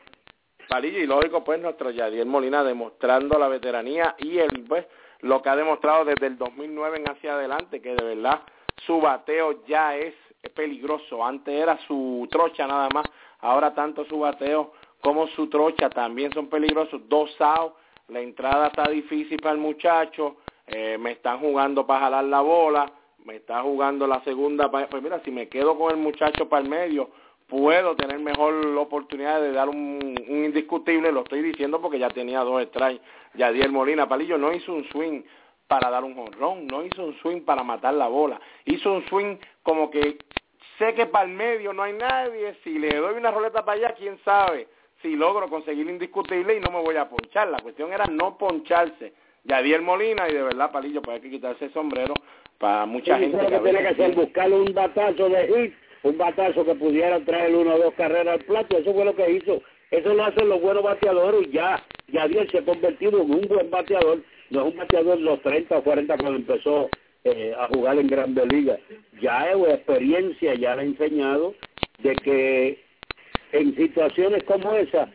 Palillo, 0.68 0.98
y 0.98 1.06
lógico, 1.06 1.44
pues, 1.44 1.60
nuestro 1.60 1.90
Yadier 1.90 2.26
Molina 2.26 2.64
demostrando 2.64 3.38
la 3.38 3.48
veteranía 3.48 4.16
y 4.18 4.38
el, 4.38 4.64
pues, 4.66 4.86
lo 5.20 5.42
que 5.42 5.48
ha 5.48 5.56
demostrado 5.56 6.04
desde 6.04 6.26
el 6.26 6.38
2009 6.38 6.98
en 6.98 7.10
hacia 7.10 7.34
adelante, 7.34 7.80
que 7.80 7.94
de 7.94 8.04
verdad 8.04 8.40
su 8.86 9.00
bateo 9.00 9.64
ya 9.66 9.96
es 9.96 10.14
peligroso. 10.54 11.24
Antes 11.24 11.54
era 11.54 11.78
su 11.86 12.26
trocha 12.30 12.66
nada 12.66 12.88
más, 12.94 13.06
ahora 13.40 13.74
tanto 13.74 14.04
su 14.04 14.20
bateo 14.20 14.72
como 15.00 15.26
su 15.28 15.48
trocha 15.48 15.90
también 15.90 16.32
son 16.32 16.48
peligrosos. 16.48 17.02
Dos 17.08 17.30
outs, 17.40 17.74
la 18.08 18.20
entrada 18.20 18.68
está 18.68 18.88
difícil 18.88 19.38
para 19.38 19.54
el 19.54 19.60
muchacho, 19.60 20.36
eh, 20.66 20.96
me 20.98 21.12
están 21.12 21.38
jugando 21.40 21.86
para 21.86 22.00
jalar 22.00 22.24
la 22.24 22.40
bola, 22.40 22.90
me 23.24 23.36
está 23.36 23.62
jugando 23.62 24.06
la 24.06 24.22
segunda, 24.24 24.70
pues 24.70 25.02
mira, 25.02 25.20
si 25.24 25.30
me 25.30 25.48
quedo 25.48 25.78
con 25.78 25.90
el 25.90 25.98
muchacho 25.98 26.48
para 26.48 26.62
el 26.62 26.68
medio, 26.68 27.10
puedo 27.46 27.96
tener 27.96 28.18
mejor 28.18 28.54
oportunidad 28.76 29.40
de 29.40 29.52
dar 29.52 29.68
un, 29.68 30.14
indiscutible, 30.28 31.10
lo 31.10 31.22
estoy 31.22 31.42
diciendo 31.42 31.80
porque 31.80 31.98
ya 31.98 32.10
tenía 32.10 32.40
dos 32.40 32.62
strikes, 32.64 33.04
Yadier 33.34 33.70
Molina 33.70 34.08
Palillo 34.08 34.38
no 34.38 34.52
hizo 34.52 34.72
un 34.72 34.84
swing 34.90 35.22
para 35.66 35.90
dar 35.90 36.04
un 36.04 36.14
jonrón, 36.14 36.66
no 36.66 36.84
hizo 36.84 37.04
un 37.04 37.14
swing 37.20 37.42
para 37.42 37.62
matar 37.62 37.94
la 37.94 38.08
bola, 38.08 38.40
hizo 38.64 38.92
un 38.92 39.06
swing 39.08 39.36
como 39.62 39.90
que 39.90 40.18
sé 40.78 40.94
que 40.94 41.06
para 41.06 41.26
el 41.26 41.32
medio 41.32 41.72
no 41.72 41.82
hay 41.82 41.92
nadie, 41.92 42.54
si 42.64 42.78
le 42.78 42.96
doy 42.96 43.16
una 43.16 43.30
roleta 43.30 43.64
para 43.64 43.78
allá, 43.78 43.94
quién 43.94 44.18
sabe 44.24 44.68
si 45.02 45.14
logro 45.14 45.48
conseguir 45.48 45.88
indiscutible 45.88 46.56
y 46.56 46.60
no 46.60 46.70
me 46.70 46.80
voy 46.80 46.96
a 46.96 47.08
ponchar, 47.08 47.48
la 47.48 47.58
cuestión 47.58 47.92
era 47.92 48.06
no 48.06 48.36
poncharse, 48.38 49.12
Yadier 49.44 49.82
Molina 49.82 50.28
y 50.28 50.32
de 50.32 50.42
verdad 50.42 50.72
Palillo, 50.72 51.02
pues 51.02 51.16
hay 51.16 51.20
que 51.20 51.30
quitarse 51.30 51.66
el 51.66 51.72
sombrero 51.72 52.14
para 52.58 52.86
mucha 52.86 53.18
gente. 53.18 53.38
que, 53.38 53.58
tiene 53.58 53.80
que 53.80 53.88
hacer 53.88 54.14
buscar 54.14 54.50
un 54.50 54.72
batazo 54.74 55.28
de 55.28 55.46
hit 55.46 55.74
un 56.02 56.16
batazo 56.16 56.64
que 56.64 56.74
pudiera 56.74 57.20
traer 57.20 57.54
una 57.54 57.74
o 57.74 57.78
dos 57.78 57.94
carreras 57.94 58.38
al 58.38 58.44
plato, 58.44 58.78
eso 58.78 58.92
fue 58.92 59.04
lo 59.04 59.14
que 59.14 59.30
hizo. 59.30 59.62
Eso 59.90 60.12
lo 60.14 60.24
hacen 60.24 60.48
los 60.48 60.60
buenos 60.60 60.82
bateadores 60.82 61.48
y 61.48 61.52
ya, 61.52 61.82
ya 62.08 62.28
Dios 62.28 62.46
se 62.50 62.58
ha 62.58 62.64
convertido 62.64 63.22
en 63.22 63.30
un 63.30 63.40
buen 63.48 63.70
bateador, 63.70 64.22
no 64.50 64.60
es 64.60 64.72
un 64.72 64.78
bateador 64.78 65.18
de 65.18 65.24
los 65.24 65.40
30 65.42 65.78
o 65.78 65.82
40 65.82 66.16
cuando 66.18 66.36
empezó 66.36 66.90
eh, 67.24 67.54
a 67.58 67.68
jugar 67.68 67.98
en 67.98 68.06
Grandes 68.06 68.46
Ligas. 68.46 68.80
Ya 69.20 69.50
es 69.50 69.56
experiencia, 69.68 70.54
ya 70.54 70.76
le 70.76 70.82
ha 70.82 70.84
enseñado 70.84 71.54
de 72.02 72.14
que 72.16 72.82
en 73.52 73.74
situaciones 73.76 74.44
como 74.44 74.74
esa, 74.74 75.10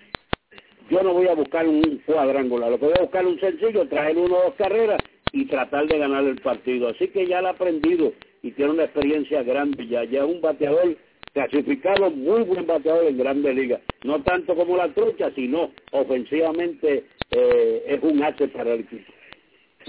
yo 0.89 1.03
no 1.03 1.13
voy 1.13 1.27
a 1.27 1.35
buscar 1.35 1.67
un 1.67 2.01
cuadrangular, 2.05 2.71
lo 2.71 2.79
que 2.79 2.85
voy 2.85 2.95
a 2.97 3.03
buscar 3.03 3.25
un 3.25 3.39
sencillo, 3.39 3.87
traer 3.87 4.17
una 4.17 4.35
o 4.35 4.43
dos 4.45 4.55
carreras 4.55 5.01
y 5.31 5.45
tratar 5.45 5.87
de 5.87 5.97
ganar 5.97 6.23
el 6.23 6.41
partido. 6.41 6.89
Así 6.89 7.07
que 7.07 7.27
ya 7.27 7.41
lo 7.41 7.49
ha 7.49 7.51
aprendido 7.51 8.13
y 8.41 8.51
tiene 8.51 8.71
una 8.71 8.83
experiencia 8.83 9.43
grande 9.43 9.87
ya. 9.87 10.03
Ya 10.03 10.19
es 10.19 10.25
un 10.25 10.41
bateador 10.41 10.97
clasificado, 11.33 12.11
muy 12.11 12.43
buen 12.43 12.67
bateador 12.67 13.05
en 13.05 13.17
Grande 13.17 13.53
Liga. 13.53 13.81
No 14.03 14.21
tanto 14.21 14.55
como 14.55 14.77
la 14.77 14.93
trucha, 14.93 15.31
sino 15.31 15.71
ofensivamente 15.91 17.07
eh, 17.31 17.83
es 17.87 18.03
un 18.03 18.21
hace 18.23 18.47
para 18.49 18.73
el 18.73 18.81
equipo. 18.81 19.11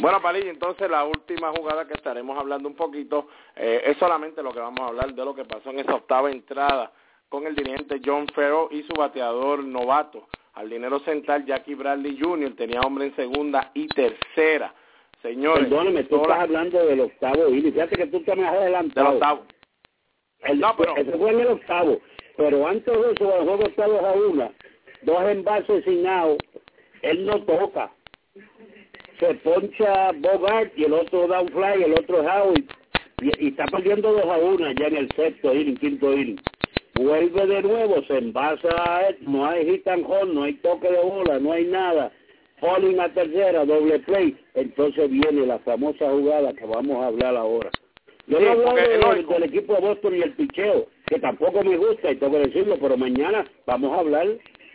Bueno, 0.01 0.21
Palillo, 0.21 0.51
entonces 0.51 0.91
la 0.91 1.05
última 1.05 1.51
jugada 1.51 1.87
que 1.87 1.95
estaremos 1.95 2.39
hablando 2.39 2.69
un 2.69 2.75
poquito 2.75 3.29
eh, 3.57 3.83
es 3.87 3.97
solamente 3.99 4.43
lo 4.43 4.53
que 4.53 4.61
vamos 4.61 4.81
a 4.81 4.89
hablar 4.89 5.15
de 5.15 5.25
lo 5.25 5.35
que 5.35 5.45
pasó 5.45 5.71
en 5.71 5.81
esa 5.81 5.95
octava 5.95 6.31
entrada 6.31 6.93
con 7.29 7.47
el 7.47 7.55
dirigente 7.55 8.01
John 8.05 8.27
Farrell 8.35 8.69
y 8.71 8.83
su 8.83 8.93
bateador 8.95 9.65
novato. 9.65 10.29
Al 10.55 10.71
dinero 10.71 11.01
central, 11.01 11.45
Jackie 11.47 11.75
Bradley 11.75 12.19
Jr. 12.21 12.55
tenía 12.55 12.81
hombre 12.81 13.07
en 13.07 13.17
segunda 13.17 13.71
y 13.75 13.89
tercera. 13.89 14.73
Señores. 15.21 15.69
Perdóname, 15.69 16.05
tú 16.05 16.17
estás 16.17 16.41
hablando 16.41 16.85
del 16.85 17.01
octavo 17.01 17.49
y 17.49 17.63
Fíjate 17.63 17.97
que 17.97 18.07
tú 18.07 18.21
te 18.21 18.37
me 18.37 18.47
has 18.47 18.55
adelantado. 18.55 19.07
Del 19.07 19.15
octavo. 19.15 19.45
El, 20.41 20.61
no, 20.61 20.77
pero... 20.77 20.97
Ese 20.97 21.13
fue 21.13 21.31
el 21.31 21.47
octavo. 21.47 21.99
Pero 22.37 22.67
antes 22.67 22.93
de 22.93 23.13
eso, 23.13 23.37
el 23.39 23.45
juego 23.45 23.63
está 23.65 23.87
dos 23.87 24.03
a 24.03 24.13
una. 24.13 24.53
Dos 25.03 25.23
envases 25.31 25.85
sin 25.85 26.07
out. 26.07 26.43
Él 27.03 27.27
no 27.27 27.43
toca. 27.45 27.93
Se 29.21 29.35
poncha 29.35 30.13
Bogart 30.13 30.73
y 30.77 30.85
el 30.85 30.95
otro 30.95 31.29
da 31.29 31.41
un 31.41 31.49
fly, 31.49 31.85
el 31.85 31.93
otro 31.93 32.23
Howie. 32.23 32.65
Y, 33.21 33.47
y, 33.47 33.49
está 33.49 33.65
perdiendo 33.67 34.13
dos 34.13 34.25
a 34.25 34.39
una 34.39 34.73
ya 34.75 34.87
en 34.87 34.97
el 34.97 35.09
sexto 35.13 35.55
inning, 35.55 35.77
quinto 35.77 36.13
inning. 36.13 36.41
Vuelve 36.95 37.47
de 37.47 37.63
nuevo, 37.63 38.03
se 38.05 38.19
envasa, 38.19 39.15
no 39.21 39.47
hay 39.47 39.65
hit 39.67 39.89
and 39.89 40.05
hold, 40.07 40.33
no 40.33 40.45
hay 40.45 40.55
toque 40.55 40.91
de 40.91 41.01
bola, 41.01 41.39
no 41.39 41.53
hay 41.53 41.65
nada 41.65 42.13
Falling 42.61 43.01
a 43.01 43.09
tercera, 43.13 43.65
doble 43.65 43.99
play, 44.01 44.37
entonces 44.55 45.11
viene 45.11 45.47
la 45.47 45.59
famosa 45.61 46.09
jugada 46.11 46.53
que 46.55 46.65
vamos 46.65 47.03
a 47.03 47.09
hablar 47.09 47.37
ahora. 47.37 47.71
Yo 48.27 48.41
no 48.41 48.71
hablo 48.71 48.75
del 49.35 49.43
equipo 49.43 49.75
de 49.75 49.81
Boston 49.81 50.17
y 50.17 50.23
el 50.23 50.33
picheo, 50.33 50.87
que 51.07 51.19
tampoco 51.19 51.63
me 51.63 51.77
gusta 51.77 52.11
y 52.11 52.17
tengo 52.17 52.33
que 52.33 52.49
decirlo, 52.49 52.79
pero 52.81 52.97
mañana 52.97 53.45
vamos 53.67 53.93
a 53.93 54.01
hablar 54.01 54.27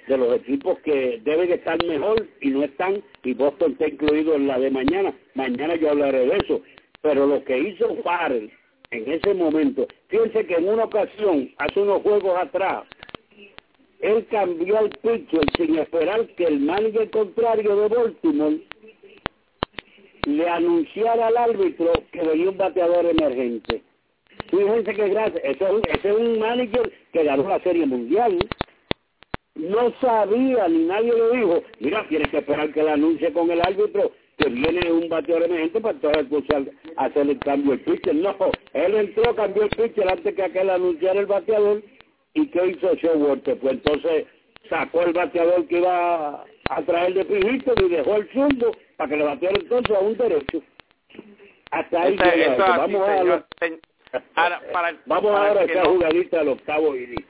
de 0.07 0.17
los 0.17 0.35
equipos 0.35 0.79
que 0.79 1.21
deben 1.23 1.51
estar 1.51 1.83
mejor 1.85 2.27
y 2.41 2.49
no 2.49 2.63
están, 2.63 3.03
y 3.23 3.33
Boston 3.33 3.73
está 3.73 3.87
incluido 3.87 4.35
en 4.35 4.47
la 4.47 4.59
de 4.59 4.71
mañana. 4.71 5.13
Mañana 5.35 5.75
yo 5.75 5.91
hablaré 5.91 6.25
de 6.25 6.37
eso. 6.37 6.61
Pero 7.01 7.27
lo 7.27 7.43
que 7.43 7.57
hizo 7.57 7.95
Farrell 8.03 8.51
en 8.91 9.11
ese 9.11 9.33
momento, 9.33 9.87
fíjense 10.07 10.45
que 10.47 10.55
en 10.55 10.67
una 10.67 10.85
ocasión, 10.85 11.51
hace 11.57 11.79
unos 11.79 12.01
juegos 12.01 12.37
atrás, 12.37 12.85
él 13.99 14.25
cambió 14.31 14.79
el 14.79 14.89
pitcher 14.89 15.45
sin 15.57 15.77
esperar 15.77 16.25
que 16.35 16.45
el 16.45 16.59
manager 16.59 17.09
contrario 17.11 17.75
de 17.75 17.87
Baltimore 17.95 18.59
le 20.25 20.49
anunciara 20.49 21.27
al 21.27 21.37
árbitro 21.37 21.91
que 22.11 22.21
venía 22.21 22.49
un 22.49 22.57
bateador 22.57 23.05
emergente. 23.05 23.83
Fíjense 24.49 24.93
que 24.93 25.09
gracias, 25.09 25.43
ese 25.43 25.63
es, 25.63 25.71
un, 25.71 25.81
ese 25.87 26.09
es 26.09 26.15
un 26.15 26.39
manager 26.39 26.91
que 27.13 27.23
ganó 27.23 27.47
la 27.47 27.59
Serie 27.59 27.85
Mundial. 27.85 28.37
No 29.55 29.91
sabía, 29.99 30.67
ni 30.67 30.85
nadie 30.85 31.13
le 31.13 31.37
dijo, 31.37 31.63
mira, 31.79 32.07
tienes 32.07 32.29
que 32.29 32.37
esperar 32.37 32.71
que 32.71 32.83
le 32.83 32.91
anuncie 32.91 33.31
con 33.33 33.51
el 33.51 33.61
árbitro 33.61 34.11
que 34.37 34.49
viene 34.49 34.91
un 34.91 35.09
bateador 35.09 35.43
emergente 35.43 35.81
para 35.81 36.19
entonces 36.19 36.73
hacer 36.95 37.29
el 37.29 37.39
cambio 37.39 37.71
del 37.71 37.81
pitcher. 37.81 38.15
No, 38.15 38.35
él 38.73 38.95
entró, 38.95 39.35
cambió 39.35 39.63
el 39.63 39.69
pitcher 39.69 40.09
antes 40.09 40.33
que 40.33 40.43
aquel 40.43 40.69
anunciara 40.69 41.19
el 41.19 41.25
bateador 41.25 41.81
¿Y 42.33 42.47
qué 42.47 42.67
hizo 42.67 42.93
Showalter? 42.95 43.57
Pues 43.59 43.73
entonces 43.73 44.27
sacó 44.69 45.01
el 45.01 45.13
bateador 45.13 45.67
que 45.67 45.79
iba 45.79 46.45
a 46.69 46.81
traer 46.83 47.13
de 47.13 47.25
Pijito 47.25 47.73
y 47.83 47.89
dejó 47.89 48.15
el 48.17 48.29
zurdo 48.31 48.71
para 48.97 49.09
que 49.09 49.17
le 49.17 49.23
bateara 49.23 49.59
entonces 49.59 49.95
a 49.95 49.99
un 49.99 50.17
derecho. 50.17 50.61
Hasta 51.71 52.01
ahí 52.01 52.17
vamos 52.57 53.01
a 53.09 53.45
para, 54.33 54.95
vamos 55.05 55.31
ahora 55.31 55.61
a 55.61 55.63
esta 55.63 55.85
jugadita 55.85 56.39
del 56.39 56.49
octavo 56.49 56.95
y 56.95 57.25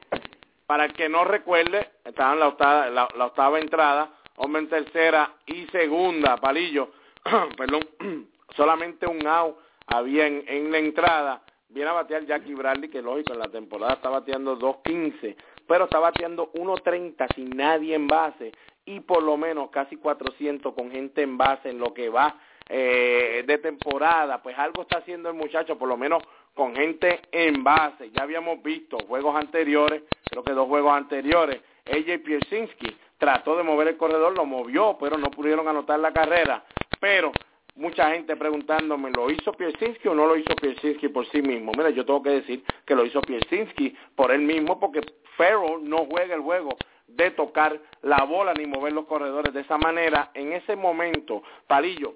para 0.65 0.85
el 0.85 0.93
que 0.93 1.09
no 1.09 1.25
recuerde 1.25 1.89
estaba 2.05 2.33
en 2.33 2.39
la 2.39 2.47
octava, 2.47 2.89
la, 2.89 3.25
octava 3.25 3.59
entrada 3.59 4.11
hombre 4.37 4.61
en 4.61 4.69
tercera 4.69 5.33
y 5.45 5.65
segunda 5.67 6.37
palillo. 6.37 6.91
Perdón 7.57 7.81
solamente 8.55 9.07
un 9.07 9.25
out 9.27 9.57
había 9.87 10.27
en, 10.27 10.43
en 10.47 10.71
la 10.71 10.77
entrada. 10.77 11.41
Viene 11.69 11.89
a 11.89 11.93
batear 11.93 12.25
Jackie 12.25 12.55
Bradley, 12.55 12.89
que 12.89 13.01
lógico, 13.01 13.33
en 13.33 13.39
la 13.39 13.47
temporada 13.47 13.93
está 13.93 14.09
bateando 14.09 14.57
2.15, 14.57 15.35
pero 15.67 15.85
está 15.85 15.99
bateando 15.99 16.51
1.30 16.53 17.35
sin 17.35 17.49
nadie 17.51 17.95
en 17.95 18.07
base 18.07 18.51
y 18.85 19.01
por 19.01 19.21
lo 19.21 19.37
menos 19.37 19.69
casi 19.69 19.97
400 19.97 20.73
con 20.73 20.89
gente 20.89 21.21
en 21.21 21.37
base 21.37 21.69
en 21.69 21.77
lo 21.77 21.93
que 21.93 22.09
va 22.09 22.39
eh, 22.67 23.43
de 23.45 23.57
temporada. 23.59 24.41
Pues 24.41 24.57
algo 24.57 24.81
está 24.81 24.97
haciendo 24.97 25.29
el 25.29 25.35
muchacho, 25.35 25.77
por 25.77 25.87
lo 25.87 25.97
menos 25.97 26.23
con 26.59 26.75
gente 26.75 27.21
en 27.31 27.63
base. 27.63 28.11
Ya 28.11 28.23
habíamos 28.23 28.61
visto 28.61 28.97
juegos 29.07 29.33
anteriores, 29.33 30.03
creo 30.29 30.43
que 30.43 30.51
dos 30.51 30.67
juegos 30.67 30.91
anteriores, 30.91 31.61
AJ 31.85 32.21
Piersinski 32.21 32.97
trató 33.17 33.55
de 33.55 33.63
mover 33.63 33.87
el 33.87 33.95
corredor, 33.95 34.35
lo 34.35 34.45
movió, 34.45 34.97
pero 34.99 35.17
no 35.17 35.31
pudieron 35.31 35.69
anotar 35.69 35.97
la 36.01 36.11
carrera. 36.11 36.65
Pero 36.99 37.31
mucha 37.75 38.11
gente 38.11 38.35
preguntándome, 38.35 39.09
¿lo 39.11 39.31
hizo 39.31 39.53
Piersinski 39.53 40.09
o 40.09 40.13
no 40.13 40.25
lo 40.25 40.35
hizo 40.35 40.53
Piersinski 40.53 41.07
por 41.07 41.25
sí 41.29 41.41
mismo? 41.41 41.71
Mira, 41.77 41.91
yo 41.91 42.05
tengo 42.05 42.21
que 42.21 42.31
decir 42.31 42.61
que 42.85 42.93
lo 42.93 43.05
hizo 43.05 43.21
Piersinski 43.21 43.95
por 44.13 44.29
él 44.29 44.41
mismo 44.41 44.81
porque 44.81 44.99
Farrell 45.37 45.81
no 45.81 46.07
juega 46.11 46.35
el 46.35 46.41
juego 46.41 46.75
de 47.07 47.31
tocar 47.31 47.79
la 48.01 48.25
bola 48.25 48.53
ni 48.53 48.65
mover 48.65 48.91
los 48.91 49.05
corredores 49.05 49.53
de 49.53 49.61
esa 49.61 49.77
manera. 49.77 50.31
En 50.33 50.51
ese 50.51 50.75
momento, 50.75 51.41
Palillo, 51.67 52.15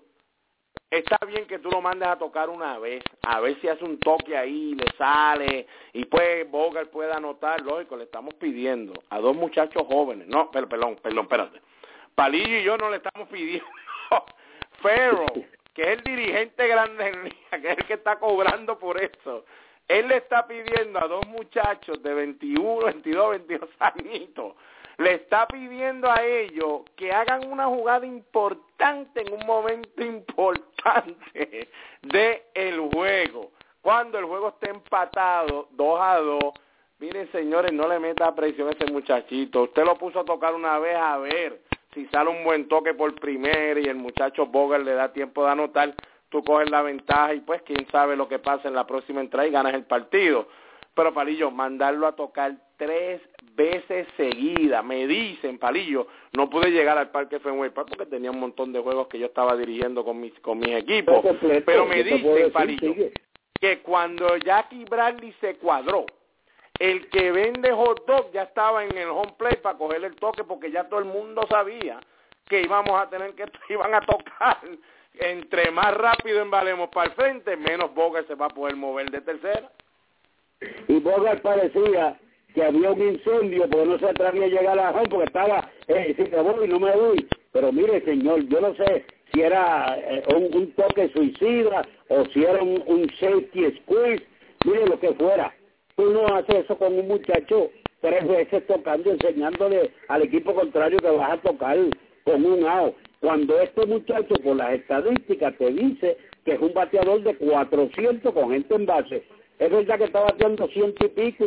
está 0.97 1.17
bien 1.25 1.45
que 1.45 1.59
tú 1.59 1.69
lo 1.69 1.81
mandes 1.81 2.07
a 2.07 2.17
tocar 2.17 2.49
una 2.49 2.77
vez, 2.79 3.03
a 3.23 3.39
ver 3.39 3.59
si 3.61 3.67
hace 3.67 3.83
un 3.83 3.99
toque 3.99 4.37
ahí, 4.37 4.75
le 4.75 4.85
sale, 4.97 5.67
y 5.93 6.05
pues 6.05 6.49
Bogart 6.49 6.89
puede 6.89 7.11
anotar, 7.11 7.61
lógico, 7.61 7.97
le 7.97 8.03
estamos 8.03 8.33
pidiendo 8.35 8.93
a 9.09 9.19
dos 9.19 9.35
muchachos 9.35 9.83
jóvenes, 9.87 10.27
no, 10.27 10.51
perdón, 10.51 10.97
perdón, 11.01 11.23
espérate. 11.23 11.61
Palillo 12.15 12.57
y 12.57 12.63
yo 12.63 12.77
no 12.77 12.89
le 12.89 12.97
estamos 12.97 13.27
pidiendo. 13.29 13.65
Farrell 14.81 15.47
que 15.73 15.81
es 15.81 15.87
el 15.87 16.03
dirigente 16.03 16.67
grande 16.67 17.33
que 17.49 17.71
es 17.71 17.77
el 17.77 17.85
que 17.85 17.93
está 17.93 18.19
cobrando 18.19 18.77
por 18.77 19.01
eso, 19.01 19.45
él 19.87 20.07
le 20.07 20.17
está 20.17 20.47
pidiendo 20.47 21.03
a 21.03 21.07
dos 21.07 21.27
muchachos 21.27 22.01
de 22.01 22.13
21, 22.13 22.85
22, 22.85 23.29
22 23.31 23.69
añitos, 23.79 24.53
le 24.97 25.15
está 25.15 25.47
pidiendo 25.47 26.09
a 26.09 26.23
ellos 26.23 26.81
que 26.95 27.11
hagan 27.11 27.51
una 27.51 27.67
jugada 27.67 28.05
importante 28.05 29.21
en 29.21 29.33
un 29.33 29.45
momento 29.45 30.03
importante 30.03 31.69
del 32.01 32.41
el 32.53 32.79
juego. 32.93 33.51
Cuando 33.81 34.17
el 34.17 34.25
juego 34.25 34.49
esté 34.49 34.69
empatado, 34.69 35.67
2 35.71 35.99
a 36.01 36.17
2, 36.17 36.39
miren 36.99 37.31
señores, 37.31 37.73
no 37.73 37.87
le 37.87 37.99
meta 37.99 38.33
presión 38.33 38.69
a 38.69 38.71
ese 38.71 38.91
muchachito. 38.91 39.63
Usted 39.63 39.83
lo 39.83 39.97
puso 39.97 40.21
a 40.21 40.25
tocar 40.25 40.53
una 40.55 40.79
vez 40.79 40.95
a 40.95 41.17
ver 41.17 41.61
si 41.93 42.05
sale 42.07 42.29
un 42.29 42.43
buen 42.43 42.67
toque 42.67 42.93
por 42.93 43.13
primera 43.15 43.79
y 43.79 43.85
el 43.85 43.95
muchacho 43.95 44.45
Boger 44.45 44.81
le 44.81 44.93
da 44.93 45.13
tiempo 45.13 45.45
de 45.45 45.51
anotar, 45.51 45.93
tú 46.29 46.43
coges 46.43 46.69
la 46.69 46.81
ventaja 46.81 47.33
y 47.33 47.41
pues 47.41 47.61
quién 47.63 47.85
sabe 47.91 48.15
lo 48.15 48.27
que 48.27 48.39
pasa 48.39 48.67
en 48.67 48.73
la 48.73 48.87
próxima 48.87 49.21
entrada 49.21 49.47
y 49.47 49.51
ganas 49.51 49.73
el 49.73 49.83
partido. 49.83 50.47
Pero 50.95 51.13
Palillo, 51.13 51.51
mandarlo 51.51 52.07
a 52.07 52.15
tocar 52.15 52.55
tres 52.77 53.21
veces 53.55 54.07
seguidas, 54.17 54.83
me 54.83 55.07
dicen, 55.07 55.57
Palillo, 55.57 56.07
no 56.33 56.49
pude 56.49 56.71
llegar 56.71 56.97
al 56.97 57.11
Parque 57.11 57.39
Fenway 57.39 57.69
Park 57.69 57.89
porque 57.89 58.05
tenía 58.05 58.31
un 58.31 58.39
montón 58.39 58.73
de 58.73 58.79
juegos 58.79 59.07
que 59.07 59.19
yo 59.19 59.27
estaba 59.27 59.55
dirigiendo 59.55 60.03
con 60.03 60.19
mis, 60.19 60.33
con 60.39 60.59
mis 60.59 60.75
equipos, 60.75 61.23
pero 61.65 61.85
me 61.85 62.03
dicen, 62.03 62.51
Palillo, 62.51 62.93
que 63.59 63.79
cuando 63.79 64.37
Jackie 64.37 64.85
Bradley 64.85 65.33
se 65.39 65.55
cuadró, 65.55 66.05
el 66.79 67.07
que 67.09 67.31
vende 67.31 67.71
hot 67.71 68.05
dog 68.05 68.31
ya 68.31 68.43
estaba 68.43 68.83
en 68.83 68.97
el 68.97 69.09
home 69.09 69.35
play 69.37 69.55
para 69.61 69.77
coger 69.77 70.03
el 70.03 70.15
toque 70.15 70.43
porque 70.43 70.71
ya 70.71 70.89
todo 70.89 70.99
el 70.99 71.05
mundo 71.05 71.41
sabía 71.49 71.99
que 72.47 72.61
íbamos 72.61 72.99
a 72.99 73.09
tener 73.09 73.33
que 73.35 73.45
iban 73.69 73.93
a 73.93 74.01
tocar. 74.01 74.57
Entre 75.13 75.69
más 75.69 75.95
rápido 75.95 76.41
embalemos 76.41 76.89
para 76.89 77.09
el 77.09 77.15
frente 77.15 77.55
menos 77.55 77.93
Bogart 77.93 78.27
se 78.27 78.35
va 78.35 78.47
a 78.47 78.49
poder 78.49 78.75
mover 78.75 79.11
de 79.11 79.21
tercera 79.21 79.71
y 80.87 80.99
Bogart 80.99 81.41
parecía 81.41 82.19
que 82.53 82.63
había 82.63 82.91
un 82.91 83.01
incendio 83.01 83.69
porque 83.69 83.87
no 83.87 83.99
se 83.99 84.09
atrevía 84.09 84.45
a 84.45 84.49
llegar 84.49 84.79
a 84.79 84.91
la 84.91 84.91
home 84.91 85.09
porque 85.09 85.25
estaba 85.25 85.69
eh, 85.87 86.13
si 86.15 86.23
me 86.23 86.41
voy 86.41 86.67
no 86.67 86.79
me 86.79 86.95
voy 86.95 87.27
pero 87.51 87.71
mire 87.71 88.01
señor 88.01 88.47
yo 88.47 88.61
no 88.61 88.75
sé 88.75 89.05
si 89.31 89.41
era 89.41 89.97
eh, 89.97 90.23
un, 90.35 90.71
toque 90.73 91.09
suicida 91.09 91.87
o 92.09 92.25
si 92.33 92.43
era 92.43 92.61
un, 92.61 92.83
un 92.87 93.09
safety 93.19 93.77
squeeze 93.81 94.23
mire 94.65 94.85
lo 94.87 94.99
que 94.99 95.13
fuera 95.13 95.53
Tú 95.95 96.09
no 96.09 96.25
haces 96.35 96.65
eso 96.65 96.77
con 96.77 96.97
un 96.97 97.07
muchacho 97.07 97.69
tres 98.01 98.27
veces 98.27 98.65
tocando, 98.65 99.11
enseñándole 99.11 99.91
al 100.07 100.23
equipo 100.23 100.53
contrario 100.53 100.97
que 100.97 101.09
vas 101.09 101.33
a 101.33 101.37
tocar 101.37 101.77
con 102.23 102.45
un 102.45 102.65
out. 102.65 102.95
Cuando 103.19 103.59
este 103.61 103.85
muchacho, 103.85 104.33
por 104.43 104.55
las 104.57 104.73
estadísticas, 104.73 105.55
te 105.57 105.71
dice 105.71 106.17
que 106.43 106.53
es 106.53 106.59
un 106.59 106.73
bateador 106.73 107.21
de 107.21 107.35
400 107.35 108.33
con 108.33 108.51
gente 108.51 108.75
en 108.75 108.85
base. 108.85 109.23
Es 109.59 109.71
verdad 109.71 109.97
que 109.97 110.05
está 110.05 110.21
bateando 110.21 110.67
ciento 110.69 111.05
y 111.05 111.09
pico 111.09 111.45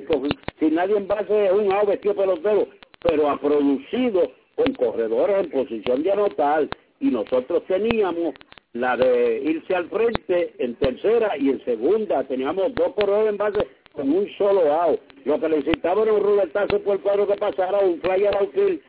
y 0.61 0.70
nadie 0.70 0.96
en 0.96 1.07
base 1.07 1.46
es 1.46 1.52
un 1.52 1.72
out 1.72 1.88
vestido 1.88 2.14
pelotero, 2.14 2.68
pero 3.02 3.28
ha 3.28 3.38
producido 3.38 4.32
con 4.54 4.72
corredores 4.74 5.44
en 5.44 5.50
posición 5.50 6.02
de 6.02 6.12
anotar 6.12 6.68
y 7.00 7.11
nosotros 7.11 7.64
teníamos 7.66 8.34
la 8.72 8.96
de 8.96 9.40
irse 9.44 9.74
al 9.74 9.88
frente 9.88 10.54
en 10.59 10.74
tercera 10.76 11.36
y 11.38 11.50
en 11.50 11.64
segunda, 11.64 12.24
teníamos 12.24 12.74
dos 12.74 12.92
corredores 12.94 13.30
en 13.30 13.36
base 13.38 13.66
con 13.92 14.11
un 14.11 14.28
solo 14.36 14.72
out. 14.72 15.00
Lo 15.24 15.40
que 15.40 15.48
necesitaba 15.48 16.02
era 16.02 16.12
un 16.12 16.22
ruletazo 16.22 16.80
por 16.82 16.96
el 16.96 17.02
cuadro 17.02 17.26
que 17.26 17.36
pasara, 17.36 17.78
un 17.78 18.00
flyer 18.00 18.36
outfield, 18.36 18.80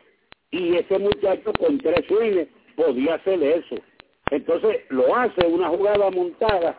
y 0.50 0.76
ese 0.76 0.98
muchacho 0.98 1.52
con 1.58 1.78
tres 1.78 2.04
swings 2.06 2.48
podía 2.76 3.14
hacer 3.14 3.42
eso. 3.42 3.76
Entonces 4.30 4.82
lo 4.90 5.14
hace 5.16 5.46
una 5.46 5.68
jugada 5.68 6.10
montada 6.10 6.78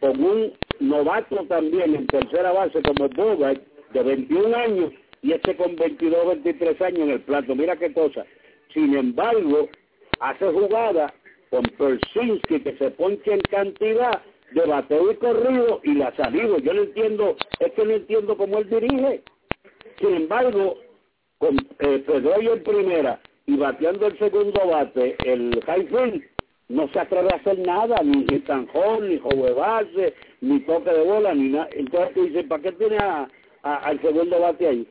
con 0.00 0.22
un 0.22 0.52
novato 0.80 1.36
también 1.46 1.94
en 1.94 2.06
tercera 2.06 2.52
base 2.52 2.80
como 2.82 3.08
Bogart 3.08 3.62
de 3.92 4.02
21 4.02 4.56
años 4.56 4.92
y 5.22 5.32
este 5.32 5.56
con 5.56 5.76
22, 5.76 6.26
23 6.42 6.80
años 6.82 7.00
en 7.00 7.10
el 7.10 7.20
plato. 7.20 7.54
Mira 7.54 7.76
qué 7.76 7.92
cosa. 7.92 8.24
Sin 8.72 8.96
embargo, 8.96 9.68
hace 10.20 10.46
jugada 10.46 11.12
con 11.50 11.62
Persinski 11.62 12.60
que 12.60 12.76
se 12.76 12.90
ponche 12.92 13.32
en 13.32 13.40
cantidad 13.50 14.22
de 14.52 14.66
bateo 14.66 15.10
y 15.12 15.16
corrido 15.16 15.80
y 15.82 15.94
la 15.94 16.14
salido. 16.16 16.58
Yo 16.58 16.72
no 16.74 16.82
entiendo, 16.82 17.36
es 17.60 17.72
que 17.72 17.84
no 17.84 17.92
entiendo 17.92 18.36
cómo 18.36 18.58
él 18.58 18.70
dirige. 18.70 19.22
Sin 19.98 20.14
embargo, 20.14 20.78
con 21.38 21.56
eh, 21.80 22.04
Pedro 22.06 22.40
en 22.40 22.62
primera 22.62 23.20
y 23.46 23.56
bateando 23.56 24.06
el 24.06 24.18
segundo 24.18 24.60
bate, 24.66 25.16
el 25.24 25.60
Highfield 25.66 26.22
no 26.68 26.88
se 26.88 27.00
atreve 27.00 27.30
a 27.32 27.36
hacer 27.36 27.58
nada, 27.58 27.96
ni, 28.02 28.24
ni 28.24 28.38
tanjón, 28.40 29.08
ni 29.08 29.16
base, 29.18 30.14
ni 30.40 30.60
toque 30.60 30.90
de 30.90 31.02
bola, 31.02 31.34
ni 31.34 31.48
nada. 31.48 31.68
Entonces 31.72 32.14
tú 32.14 32.24
dices, 32.24 32.44
¿para 32.46 32.62
qué 32.62 32.72
tiene 32.72 32.98
a, 32.98 33.28
al 33.62 34.00
segundo 34.00 34.38
bate 34.40 34.68
ahí? 34.68 34.86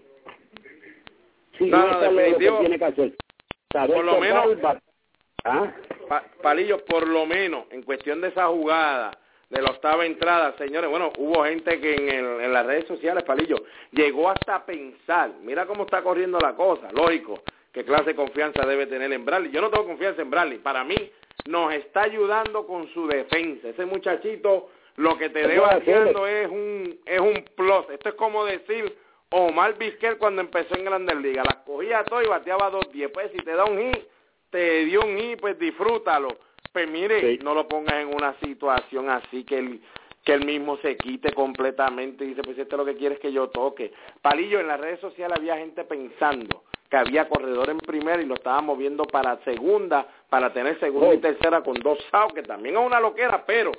Si 1.58 1.66
no, 1.66 1.88
no, 1.88 2.12
lo 2.12 2.38
que 2.38 2.52
tiene 2.60 2.80
que 2.80 2.86
hacer. 2.86 3.14
por 3.72 4.04
lo 4.04 4.20
menos, 4.20 4.58
¿Ah? 5.44 5.72
Palillo, 6.42 6.84
por 6.86 7.08
lo 7.08 7.26
menos, 7.26 7.66
en 7.72 7.84
cuestión 7.84 8.22
de 8.22 8.30
esa 8.30 8.48
jugada, 8.48 9.12
de 9.50 9.62
la 9.62 9.72
octava 9.72 10.06
entrada, 10.06 10.56
señores, 10.58 10.90
bueno, 10.90 11.12
hubo 11.18 11.46
gente 11.46 11.80
que 11.80 11.96
en, 11.96 12.10
el, 12.10 12.42
en 12.42 12.54
las 12.54 12.66
redes 12.66 12.86
sociales, 12.86 13.24
Palillo, 13.24 13.56
llegó 13.92 14.30
hasta 14.30 14.66
pensar, 14.66 15.32
mira 15.42 15.66
cómo 15.66 15.84
está 15.84 16.02
corriendo 16.02 16.38
la 16.40 16.54
cosa, 16.54 16.90
lógico, 16.92 17.42
qué 17.72 17.86
clase 17.86 18.06
de 18.06 18.16
confianza 18.16 18.66
debe 18.66 18.88
tener 18.88 19.12
en 19.14 19.24
Bradley. 19.24 19.52
Yo 19.52 19.62
no 19.62 19.70
tengo 19.70 19.86
confianza 19.86 20.22
en 20.22 20.30
Bradley, 20.30 20.58
para 20.58 20.84
mí 20.84 20.96
nos 21.46 21.74
está 21.74 22.04
ayudando 22.04 22.66
con 22.66 22.88
su 22.94 23.08
defensa. 23.08 23.70
Ese 23.70 23.86
muchachito 23.86 24.70
lo 24.96 25.18
que 25.18 25.30
te 25.30 25.48
debe 25.48 25.64
haciendo 25.64 26.26
es 26.28 26.50
un, 26.50 27.00
es 27.06 27.20
un 27.20 27.46
plus. 27.56 27.90
Esto 27.92 28.10
es 28.10 28.16
como 28.16 28.46
decir 28.46 28.98
Omar 29.30 29.78
Vizquel 29.78 30.18
cuando 30.18 30.42
empezó 30.42 30.76
en 30.76 30.86
Grandes 30.86 31.18
Ligas. 31.18 31.46
Las 31.46 31.64
cogía 31.64 32.04
todo 32.04 32.22
y 32.22 32.28
bateaba 32.28 32.70
dos 32.70 32.92
diez. 32.92 33.12
Pues 33.12 33.32
si 33.32 33.38
te 33.38 33.52
da 33.52 33.66
un 33.66 33.78
hit, 33.78 34.04
te 34.50 34.86
dio 34.86 35.02
un 35.02 35.18
hit, 35.18 35.40
pues 35.40 35.58
disfrútalo 35.60 36.30
pues 36.78 36.92
mire, 36.92 37.40
no 37.40 37.56
lo 37.56 37.68
pongas 37.68 37.96
en 37.96 38.14
una 38.14 38.36
situación 38.40 39.10
así 39.10 39.44
que 39.44 39.58
él, 39.58 39.82
que 40.24 40.34
él 40.34 40.46
mismo 40.46 40.78
se 40.78 40.96
quite 40.96 41.34
completamente 41.34 42.24
y 42.24 42.28
dice, 42.28 42.44
pues 42.44 42.56
esto 42.56 42.76
es 42.76 42.78
lo 42.78 42.86
que 42.86 42.96
quieres 42.96 43.18
que 43.18 43.32
yo 43.32 43.50
toque. 43.50 43.92
Palillo, 44.22 44.60
en 44.60 44.68
las 44.68 44.80
redes 44.80 45.00
sociales 45.00 45.38
había 45.40 45.58
gente 45.58 45.84
pensando 45.86 46.66
que 46.90 46.98
había 46.98 47.28
corredor 47.28 47.70
en 47.70 47.80
primera 47.80 48.22
y 48.22 48.26
lo 48.26 48.36
estaba 48.36 48.62
moviendo 48.62 49.06
para 49.06 49.38
segunda, 49.44 50.08
para 50.30 50.54
tener 50.54 50.80
segunda 50.80 51.14
y 51.14 51.20
tercera 51.20 51.62
con 51.62 51.76
dos 51.76 52.00
outs, 52.12 52.34
que 52.34 52.44
también 52.44 52.78
es 52.78 52.86
una 52.86 53.00
loquera, 53.00 53.46
pero 53.46 53.72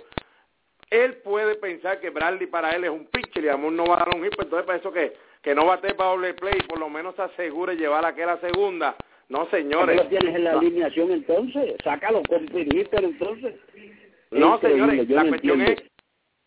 él 0.91 1.17
puede 1.25 1.57
pensar 1.57 2.01
que 2.01 2.11
Bradley 2.11 2.47
para 2.47 2.71
él 2.71 2.85
es 2.85 2.91
un 2.91 3.07
pitcher 3.07 3.45
y 3.45 3.49
Amor 3.49 3.73
no 3.73 3.87
va 3.87 3.97
a 3.97 3.99
dar 3.99 4.15
un 4.15 4.25
hit, 4.25 4.35
pues 4.35 4.47
entonces 4.47 4.67
para 4.67 4.79
eso 4.79 4.93
que, 4.93 5.15
que 5.43 5.55
no 5.55 5.67
bate 5.67 5.95
para 5.95 6.11
doble 6.11 6.35
play, 6.35 6.61
por 6.69 6.79
lo 6.79 6.89
menos 6.89 7.15
se 7.17 7.23
asegure 7.23 7.77
llevar 7.77 8.05
a 8.05 8.09
aquella 8.09 8.39
segunda 8.39 8.97
no, 9.29 9.47
señores. 9.51 9.97
lo 9.97 10.07
tienes 10.07 10.35
en 10.35 10.45
la 10.45 10.53
alineación 10.53 11.11
entonces? 11.11 11.75
Sácalo 11.85 12.23
con 12.29 12.47
Peter 12.47 13.05
entonces. 13.05 13.57
No, 14.31 14.59
señores, 14.61 15.09
la 15.09 15.29
cuestión 15.29 15.61
es 15.63 15.83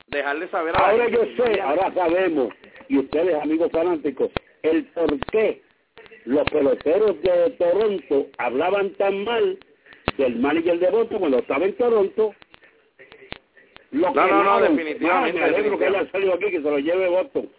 dejarle 0.08 0.48
saber 0.50 0.76
a 0.76 0.90
Ahora 0.90 1.08
yo 1.08 1.22
sé, 1.38 1.62
ahora 1.62 1.94
sabemos, 1.94 2.50
y 2.90 2.98
ustedes, 2.98 3.36
amigos 3.42 3.72
fanáticos, 3.72 4.32
el 4.64 4.86
por 4.88 5.20
qué 5.28 5.62
los 6.26 6.44
peloteros 6.50 7.22
de 7.22 7.50
Toronto 7.58 8.28
hablaban 8.38 8.92
tan 8.92 9.24
mal 9.24 9.58
del 10.18 10.36
manager 10.38 10.80
de 10.80 10.90
Boston 10.90 11.20
cuando 11.20 11.40
estaba 11.40 11.66
en 11.66 11.78
Toronto. 11.78 12.36
Lo 13.92 14.14
no, 14.14 14.28
no, 14.28 14.44
no, 14.44 14.62
definitivamente. 14.62 15.40
me 15.40 15.46
alegro 15.46 15.78
que 15.78 15.86
haya 15.86 16.10
salido 16.12 16.34
aquí, 16.34 16.52
que 16.52 16.62
se 16.62 16.70
lo 16.70 16.80
lleve 16.80 17.10
Boston. 17.10 17.50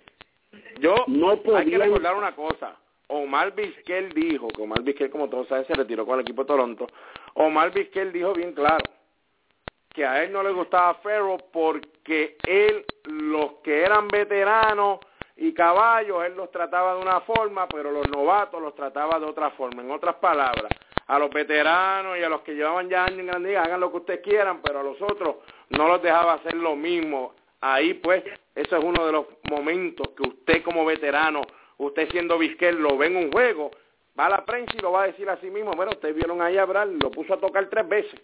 Yo, 0.80 0.94
no 1.06 1.38
hay 1.56 1.70
que 1.70 1.78
recordar 1.78 2.14
una 2.14 2.34
cosa. 2.34 2.76
Omar 3.08 3.54
Vizquel 3.54 4.10
dijo, 4.14 4.48
que 4.48 4.62
Omar 4.62 4.82
Vizquel, 4.82 5.10
como 5.10 5.28
todos 5.28 5.46
saben, 5.48 5.66
se 5.66 5.74
retiró 5.74 6.06
con 6.06 6.14
el 6.14 6.22
equipo 6.22 6.42
de 6.42 6.48
Toronto. 6.48 6.86
Omar 7.34 7.72
Vizquel 7.72 8.10
dijo 8.12 8.32
bien 8.32 8.52
claro 8.52 8.84
que 9.90 10.06
a 10.06 10.24
él 10.24 10.32
no 10.32 10.42
le 10.42 10.52
gustaba 10.52 10.94
Ferro 10.94 11.36
porque 11.52 12.36
él, 12.46 12.84
los 13.04 13.54
que 13.62 13.82
eran 13.82 14.08
veteranos 14.08 15.00
y 15.36 15.52
caballos, 15.54 16.24
él 16.24 16.34
los 16.36 16.50
trataba 16.50 16.94
de 16.94 17.02
una 17.02 17.20
forma, 17.20 17.66
pero 17.68 17.90
los 17.90 18.08
novatos 18.08 18.60
los 18.60 18.74
trataba 18.74 19.18
de 19.18 19.26
otra 19.26 19.50
forma. 19.50 19.82
En 19.82 19.90
otras 19.90 20.16
palabras, 20.16 20.70
a 21.06 21.18
los 21.18 21.30
veteranos 21.30 22.18
y 22.18 22.22
a 22.22 22.28
los 22.28 22.42
que 22.42 22.54
llevaban 22.54 22.88
ya 22.88 23.04
años 23.04 23.20
en 23.20 23.26
Gran 23.26 23.42
Liga, 23.42 23.62
hagan 23.62 23.80
lo 23.80 23.90
que 23.90 23.98
ustedes 23.98 24.20
quieran, 24.20 24.60
pero 24.62 24.80
a 24.80 24.82
los 24.82 25.00
otros 25.00 25.36
no 25.70 25.88
los 25.88 26.02
dejaba 26.02 26.34
hacer 26.34 26.54
lo 26.54 26.76
mismo. 26.76 27.34
Ahí 27.60 27.94
pues, 27.94 28.24
eso 28.54 28.76
es 28.76 28.84
uno 28.84 29.06
de 29.06 29.12
los 29.12 29.26
momentos 29.50 30.08
que 30.16 30.28
usted 30.28 30.62
como 30.62 30.84
veterano 30.84 31.42
usted 31.86 32.08
siendo 32.10 32.38
Vizquel 32.38 32.76
lo 32.76 32.96
ve 32.96 33.06
en 33.06 33.16
un 33.16 33.32
juego, 33.32 33.70
va 34.18 34.26
a 34.26 34.30
la 34.30 34.44
prensa 34.44 34.72
y 34.76 34.82
lo 34.82 34.92
va 34.92 35.04
a 35.04 35.06
decir 35.06 35.28
a 35.28 35.36
sí 35.38 35.50
mismo, 35.50 35.72
bueno, 35.72 35.92
ustedes 35.92 36.14
vieron 36.14 36.40
ahí 36.42 36.56
a 36.56 36.66
lo 36.66 37.10
puso 37.10 37.34
a 37.34 37.40
tocar 37.40 37.68
tres 37.68 37.88
veces. 37.88 38.20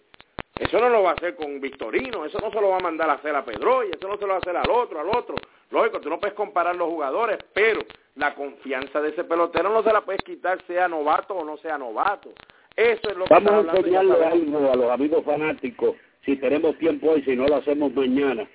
Eso 0.57 0.79
no 0.79 0.89
lo 0.89 1.03
va 1.03 1.11
a 1.11 1.13
hacer 1.13 1.35
con 1.35 1.61
Victorino, 1.61 2.25
eso 2.25 2.37
no 2.41 2.51
se 2.51 2.59
lo 2.59 2.69
va 2.69 2.77
a 2.77 2.81
mandar 2.81 3.09
a 3.09 3.13
hacer 3.13 3.35
a 3.35 3.45
Pedro, 3.45 3.83
y 3.85 3.91
eso 3.91 4.07
no 4.07 4.17
se 4.17 4.21
lo 4.21 4.29
va 4.29 4.35
a 4.35 4.39
hacer 4.39 4.57
al 4.57 4.69
otro, 4.69 4.99
al 4.99 5.09
otro. 5.09 5.35
Lógico, 5.71 6.01
tú 6.01 6.09
no 6.09 6.19
puedes 6.19 6.35
comparar 6.35 6.75
los 6.75 6.89
jugadores, 6.89 7.37
pero 7.53 7.81
la 8.15 8.33
confianza 8.33 9.01
de 9.01 9.09
ese 9.09 9.23
pelotero 9.23 9.69
no 9.69 9.83
se 9.83 9.93
la 9.93 10.01
puedes 10.01 10.21
quitar, 10.21 10.61
sea 10.65 10.87
novato 10.87 11.35
o 11.35 11.45
no 11.45 11.57
sea 11.57 11.77
novato. 11.77 12.31
Eso 12.75 13.09
es 13.09 13.17
lo 13.17 13.25
que 13.25 13.33
Vamos 13.33 13.67
a 13.67 13.77
enseñarle 13.77 14.25
algo 14.25 14.71
a 14.71 14.75
los 14.75 14.91
amigos 14.91 15.23
fanáticos 15.25 15.95
si 16.25 16.35
tenemos 16.37 16.77
tiempo 16.77 17.11
hoy, 17.11 17.21
si 17.23 17.35
no 17.35 17.47
lo 17.47 17.57
hacemos 17.57 17.93
mañana. 17.93 18.47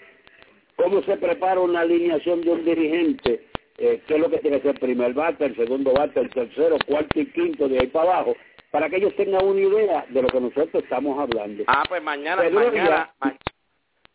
¿Cómo 0.77 1.03
se 1.03 1.17
prepara 1.17 1.61
una 1.61 1.81
alineación 1.81 2.41
de 2.41 2.51
un 2.51 2.65
dirigente? 2.65 3.47
Eh, 3.79 4.03
¿Qué 4.07 4.15
es 4.15 4.21
lo 4.21 4.31
que 4.31 4.39
tiene 4.39 4.61
que 4.61 4.69
ser? 4.69 4.81
Primer 4.81 5.15
bate, 5.15 5.45
el 5.45 5.57
segundo 5.57 5.93
bate, 5.93 6.21
el 6.21 6.31
tercero, 6.31 6.77
cuarto 6.87 7.21
y 7.21 7.27
quinto, 7.27 7.69
de 7.69 7.79
ahí 7.81 7.87
para 7.89 8.11
abajo, 8.11 8.37
para 8.71 8.89
que 8.89 8.97
ellos 8.97 9.15
tengan 9.17 9.45
una 9.45 9.61
idea 9.61 10.07
de 10.09 10.23
lo 10.23 10.29
que 10.29 10.41
nosotros 10.41 10.83
estamos 10.83 11.19
hablando. 11.19 11.65
Ah, 11.67 11.85
pues 11.89 12.03
mañana, 12.03 12.43
mañana, 12.51 13.15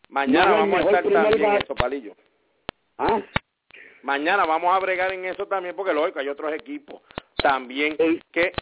mañana 0.08 0.52
vamos 0.52 0.80
a 0.80 0.82
estar 0.82 1.02
también 1.02 1.44
en 1.44 1.56
eso, 1.56 1.74
Palillo. 1.74 2.14
¿Ah? 3.00 3.22
Mañana 4.02 4.44
vamos 4.44 4.76
a 4.76 4.78
bregar 4.78 5.10
en 5.14 5.24
eso 5.24 5.46
también, 5.46 5.74
porque 5.74 5.94
lógico, 5.94 6.18
hay 6.18 6.28
otros 6.28 6.52
equipos 6.52 7.00
también 7.36 7.96
que 8.30 8.52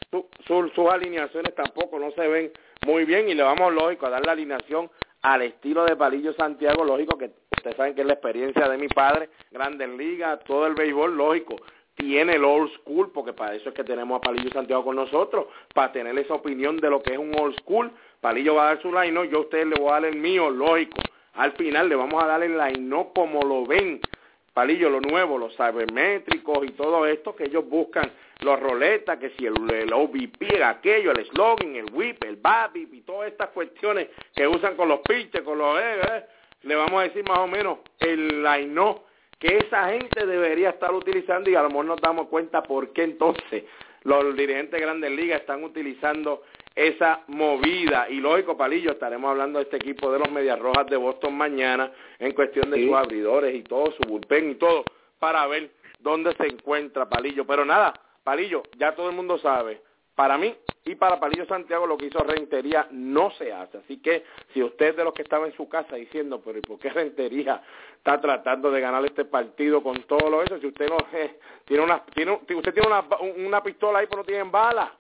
sus 0.47 0.89
alineaciones 0.89 1.53
tampoco 1.57 1.99
no 1.99 2.13
se 2.13 2.29
ven 2.29 2.53
muy 2.87 3.05
bien 3.05 3.29
y 3.29 3.35
le 3.35 3.43
vamos, 3.43 3.75
lógico, 3.75 4.07
a 4.07 4.11
dar 4.11 4.25
la 4.25 4.33
alineación 4.33 4.89
al 5.23 5.43
estilo 5.43 5.85
de 5.85 5.97
Palillo 5.97 6.33
Santiago, 6.35 6.85
lógico 6.85 7.19
que 7.19 7.33
ustedes 7.57 7.77
saben 7.77 7.97
que 7.97 8.03
es 8.03 8.07
la 8.07 8.13
experiencia 8.13 8.69
de 8.69 8.79
mi 8.79 8.87
padre, 8.87 9.29
Grandes 9.51 9.89
Ligas, 9.89 10.39
todo 10.45 10.69
el 10.69 10.75
béisbol, 10.75 11.17
lógico, 11.17 11.57
tiene 11.97 12.35
el 12.35 12.45
old 12.45 12.71
school, 12.75 13.11
porque 13.11 13.33
para 13.33 13.57
eso 13.57 13.71
es 13.71 13.75
que 13.75 13.83
tenemos 13.83 14.19
a 14.19 14.21
Palillo 14.21 14.51
Santiago 14.51 14.85
con 14.85 14.95
nosotros, 14.95 15.47
para 15.75 15.91
tener 15.91 16.17
esa 16.17 16.35
opinión 16.35 16.77
de 16.77 16.91
lo 16.91 17.03
que 17.03 17.15
es 17.15 17.19
un 17.19 17.33
old 17.41 17.59
school. 17.59 17.91
Palillo 18.21 18.55
va 18.55 18.63
a 18.63 18.75
dar 18.75 18.83
su 18.83 18.93
line, 18.93 19.29
yo 19.29 19.39
a 19.39 19.41
ustedes 19.41 19.67
le 19.67 19.81
voy 19.81 19.89
a 19.89 19.95
dar 19.95 20.05
el 20.05 20.17
mío, 20.17 20.49
lógico. 20.49 21.01
Al 21.35 21.53
final 21.53 21.89
le 21.89 21.97
vamos 21.97 22.23
a 22.23 22.27
dar 22.27 22.43
el 22.43 22.57
line 22.57 23.07
como 23.15 23.43
lo 23.43 23.65
ven. 23.65 24.01
Palillo, 24.59 24.91
lo 24.91 25.01
nuevo, 25.01 25.39
los 25.39 25.55
sabermétricos 25.55 26.67
y 26.67 26.73
todo 26.73 27.07
esto 27.07 27.37
que 27.37 27.45
ellos 27.45 27.69
buscan, 27.69 28.11
los 28.41 28.59
roletas, 28.59 29.17
que 29.17 29.31
si 29.39 29.47
el, 29.47 29.55
el 29.73 29.93
OVP, 29.93 30.65
aquello, 30.65 31.13
el 31.13 31.25
slogan, 31.27 31.77
el 31.77 31.85
whip, 31.93 32.25
el 32.25 32.35
babip 32.35 32.93
y 32.93 33.03
todas 33.03 33.31
estas 33.31 33.51
cuestiones 33.51 34.09
que 34.35 34.49
usan 34.49 34.75
con 34.75 34.89
los 34.89 34.99
pitches, 35.03 35.43
con 35.43 35.59
los... 35.59 35.79
Eh, 35.79 36.01
eh, 36.03 36.25
le 36.63 36.75
vamos 36.75 37.01
a 37.01 37.05
decir 37.05 37.23
más 37.29 37.39
o 37.39 37.47
menos 37.47 37.79
el 38.01 38.43
line 38.43 38.97
que 39.39 39.59
esa 39.59 39.91
gente 39.91 40.27
debería 40.27 40.71
estar 40.71 40.93
utilizando 40.93 41.49
y 41.49 41.55
a 41.55 41.63
lo 41.63 41.69
mejor 41.69 41.85
nos 41.85 42.01
damos 42.01 42.27
cuenta 42.27 42.61
por 42.61 42.93
qué 42.93 43.05
entonces 43.05 43.63
los 44.03 44.35
dirigentes 44.35 44.73
de 44.73 44.81
grandes 44.81 45.13
ligas 45.13 45.41
están 45.41 45.63
utilizando 45.63 46.43
esa 46.79 47.23
movida. 47.27 48.09
Y 48.09 48.21
lógico, 48.21 48.57
Palillo, 48.57 48.93
estaremos 48.93 49.31
hablando 49.31 49.59
de 49.59 49.65
este 49.65 49.79
equipo 49.79 50.13
de 50.13 50.21
los 50.21 50.31
Medias 50.31 50.59
Rojas 50.61 50.87
de 50.87 50.97
Boston 50.97 51.37
mañana 51.37 51.91
en 52.21 52.33
cuestión 52.33 52.71
de 52.71 52.87
sus 52.87 52.95
abridores 52.95 53.53
y 53.53 53.65
todo, 53.65 53.93
su 53.93 54.09
bullpen 54.09 54.53
y 54.53 54.55
todo, 54.55 54.85
para 55.19 55.45
ver 55.49 55.73
dónde 55.99 56.33
se 56.37 56.47
encuentra 56.47 57.09
Palillo. 57.09 57.45
Pero 57.45 57.65
nada, 57.65 57.93
Palillo, 58.23 58.63
ya 58.79 58.95
todo 58.95 59.11
el 59.11 59.17
mundo 59.17 59.39
sabe, 59.39 59.83
para 60.15 60.39
mí 60.39 60.55
y 60.85 60.95
para 60.95 61.19
Palillo 61.19 61.47
Santiago 61.47 61.85
lo 61.85 61.97
que 61.97 62.07
hizo 62.07 62.21
Rentería 62.21 62.87
no 62.93 63.33
se 63.33 63.53
hace. 63.53 63.79
Así 63.79 64.01
que 64.01 64.25
si 64.55 64.63
usted 64.63 64.95
de 64.95 65.03
los 65.03 65.13
que 65.15 65.23
estaba 65.23 65.47
en 65.47 65.55
su 65.55 65.69
casa 65.69 65.97
diciendo, 65.97 66.41
pero 66.45 66.59
¿y 66.59 66.63
por 66.63 66.79
qué 66.79 66.91
Rentería 66.91 67.61
está 67.97 68.21
tratando 68.21 68.71
de 68.71 68.81
ganar 68.81 69.05
este 69.05 69.25
partido 69.25 69.83
con 69.83 70.01
todo 70.05 70.31
lo 70.31 70.45
eso? 70.45 70.61
Si 70.61 70.67
usted 70.69 70.89
no 70.89 70.97
eh, 71.13 71.41
tiene 71.65 71.83
una 71.83 72.05
tiene, 72.15 72.33
usted 72.33 72.73
tiene 72.73 72.87
una, 72.87 73.05
una 73.45 73.63
pistola 73.65 73.99
ahí 73.99 74.07
pero 74.09 74.23
no 74.23 74.27
tiene 74.27 74.49
balas, 74.49 74.91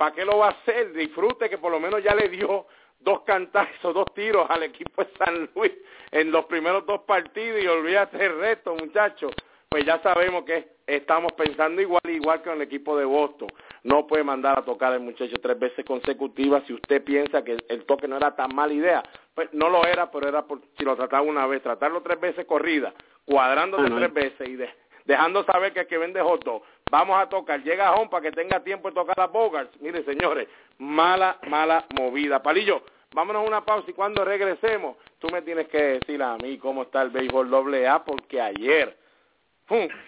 ¿para 0.00 0.14
qué 0.14 0.24
lo 0.24 0.38
va 0.38 0.46
a 0.46 0.50
hacer? 0.52 0.94
Disfrute 0.94 1.50
que 1.50 1.58
por 1.58 1.70
lo 1.70 1.78
menos 1.78 2.02
ya 2.02 2.14
le 2.14 2.30
dio 2.30 2.64
dos 3.00 3.20
cantazos, 3.20 3.92
dos 3.92 4.06
tiros 4.14 4.48
al 4.48 4.62
equipo 4.62 5.04
de 5.04 5.10
San 5.18 5.50
Luis 5.54 5.72
en 6.10 6.32
los 6.32 6.46
primeros 6.46 6.86
dos 6.86 7.02
partidos 7.02 7.62
y 7.62 7.66
olvídate 7.66 8.24
el 8.24 8.38
resto, 8.38 8.74
muchachos. 8.74 9.30
Pues 9.68 9.84
ya 9.84 10.00
sabemos 10.02 10.44
que 10.44 10.76
estamos 10.86 11.32
pensando 11.32 11.82
igual, 11.82 12.00
igual 12.08 12.40
que 12.40 12.48
en 12.48 12.56
el 12.56 12.62
equipo 12.62 12.96
de 12.96 13.04
Boston 13.04 13.48
no 13.82 14.06
puede 14.06 14.24
mandar 14.24 14.60
a 14.60 14.64
tocar 14.64 14.94
al 14.94 15.00
muchacho 15.00 15.36
tres 15.38 15.58
veces 15.58 15.84
consecutivas 15.84 16.62
si 16.66 16.72
usted 16.72 17.04
piensa 17.04 17.44
que 17.44 17.58
el 17.68 17.84
toque 17.84 18.08
no 18.08 18.16
era 18.16 18.34
tan 18.34 18.54
mala 18.54 18.72
idea. 18.72 19.02
Pues 19.34 19.52
no 19.52 19.68
lo 19.68 19.84
era, 19.84 20.10
pero 20.10 20.26
era 20.26 20.46
por, 20.46 20.62
si 20.78 20.84
lo 20.84 20.96
trataba 20.96 21.20
una 21.20 21.46
vez, 21.46 21.62
tratarlo 21.62 22.00
tres 22.00 22.18
veces 22.18 22.46
corrida, 22.46 22.94
cuadrándote 23.26 23.90
tres 23.90 24.14
veces 24.14 24.48
y 24.48 24.56
dejando 25.04 25.44
saber 25.44 25.72
que 25.72 25.80
el 25.80 25.86
que 25.86 25.98
vende 25.98 26.20
hot 26.20 26.44
vamos 26.90 27.20
a 27.20 27.28
tocar, 27.28 27.62
llega 27.62 27.88
a 27.88 27.94
home 27.94 28.08
para 28.10 28.22
que 28.22 28.32
tenga 28.32 28.60
tiempo 28.60 28.88
de 28.88 28.94
tocar 28.94 29.16
las 29.16 29.30
Bogarts. 29.30 29.80
Mire, 29.80 30.04
señores, 30.04 30.48
mala, 30.78 31.38
mala 31.48 31.86
movida. 31.94 32.42
Palillo, 32.42 32.82
vámonos 33.14 33.44
a 33.44 33.48
una 33.48 33.64
pausa 33.64 33.90
y 33.90 33.94
cuando 33.94 34.24
regresemos, 34.24 34.96
tú 35.18 35.28
me 35.30 35.42
tienes 35.42 35.68
que 35.68 35.82
decir 35.82 36.22
a 36.22 36.36
mí 36.36 36.58
cómo 36.58 36.82
está 36.82 37.02
el 37.02 37.10
béisbol 37.10 37.50
doble 37.50 37.86
A, 37.86 38.04
porque 38.04 38.40
ayer 38.40 38.96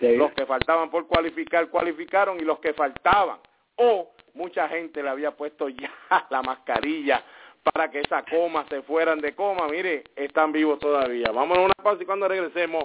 los 0.01 0.33
que 0.33 0.45
faltaban 0.45 0.91
por 0.91 1.07
cualificar, 1.07 1.69
cualificaron 1.69 2.41
y 2.41 2.43
los 2.43 2.59
que 2.59 2.73
faltaban 2.73 3.39
o 3.77 4.11
mucha 4.35 4.69
gente 4.69 5.03
le 5.03 5.09
había 5.09 5.33
puesto 5.33 5.69
ya 5.69 5.93
la 6.31 6.43
mascarilla 6.43 7.23
para 7.63 7.91
que 7.91 8.01
esa 8.01 8.25
coma 8.25 8.67
se 8.69 8.83
fueran 8.83 9.21
de 9.21 9.35
coma. 9.35 9.69
Mire, 9.69 10.05
están 10.17 10.51
vivos 10.51 10.79
todavía. 10.81 11.31
Vamos 11.33 11.59
a 11.59 11.61
una 11.61 11.75
pausa 11.75 12.03
y 12.03 12.07
cuando 12.07 12.27
regresemos, 12.27 12.85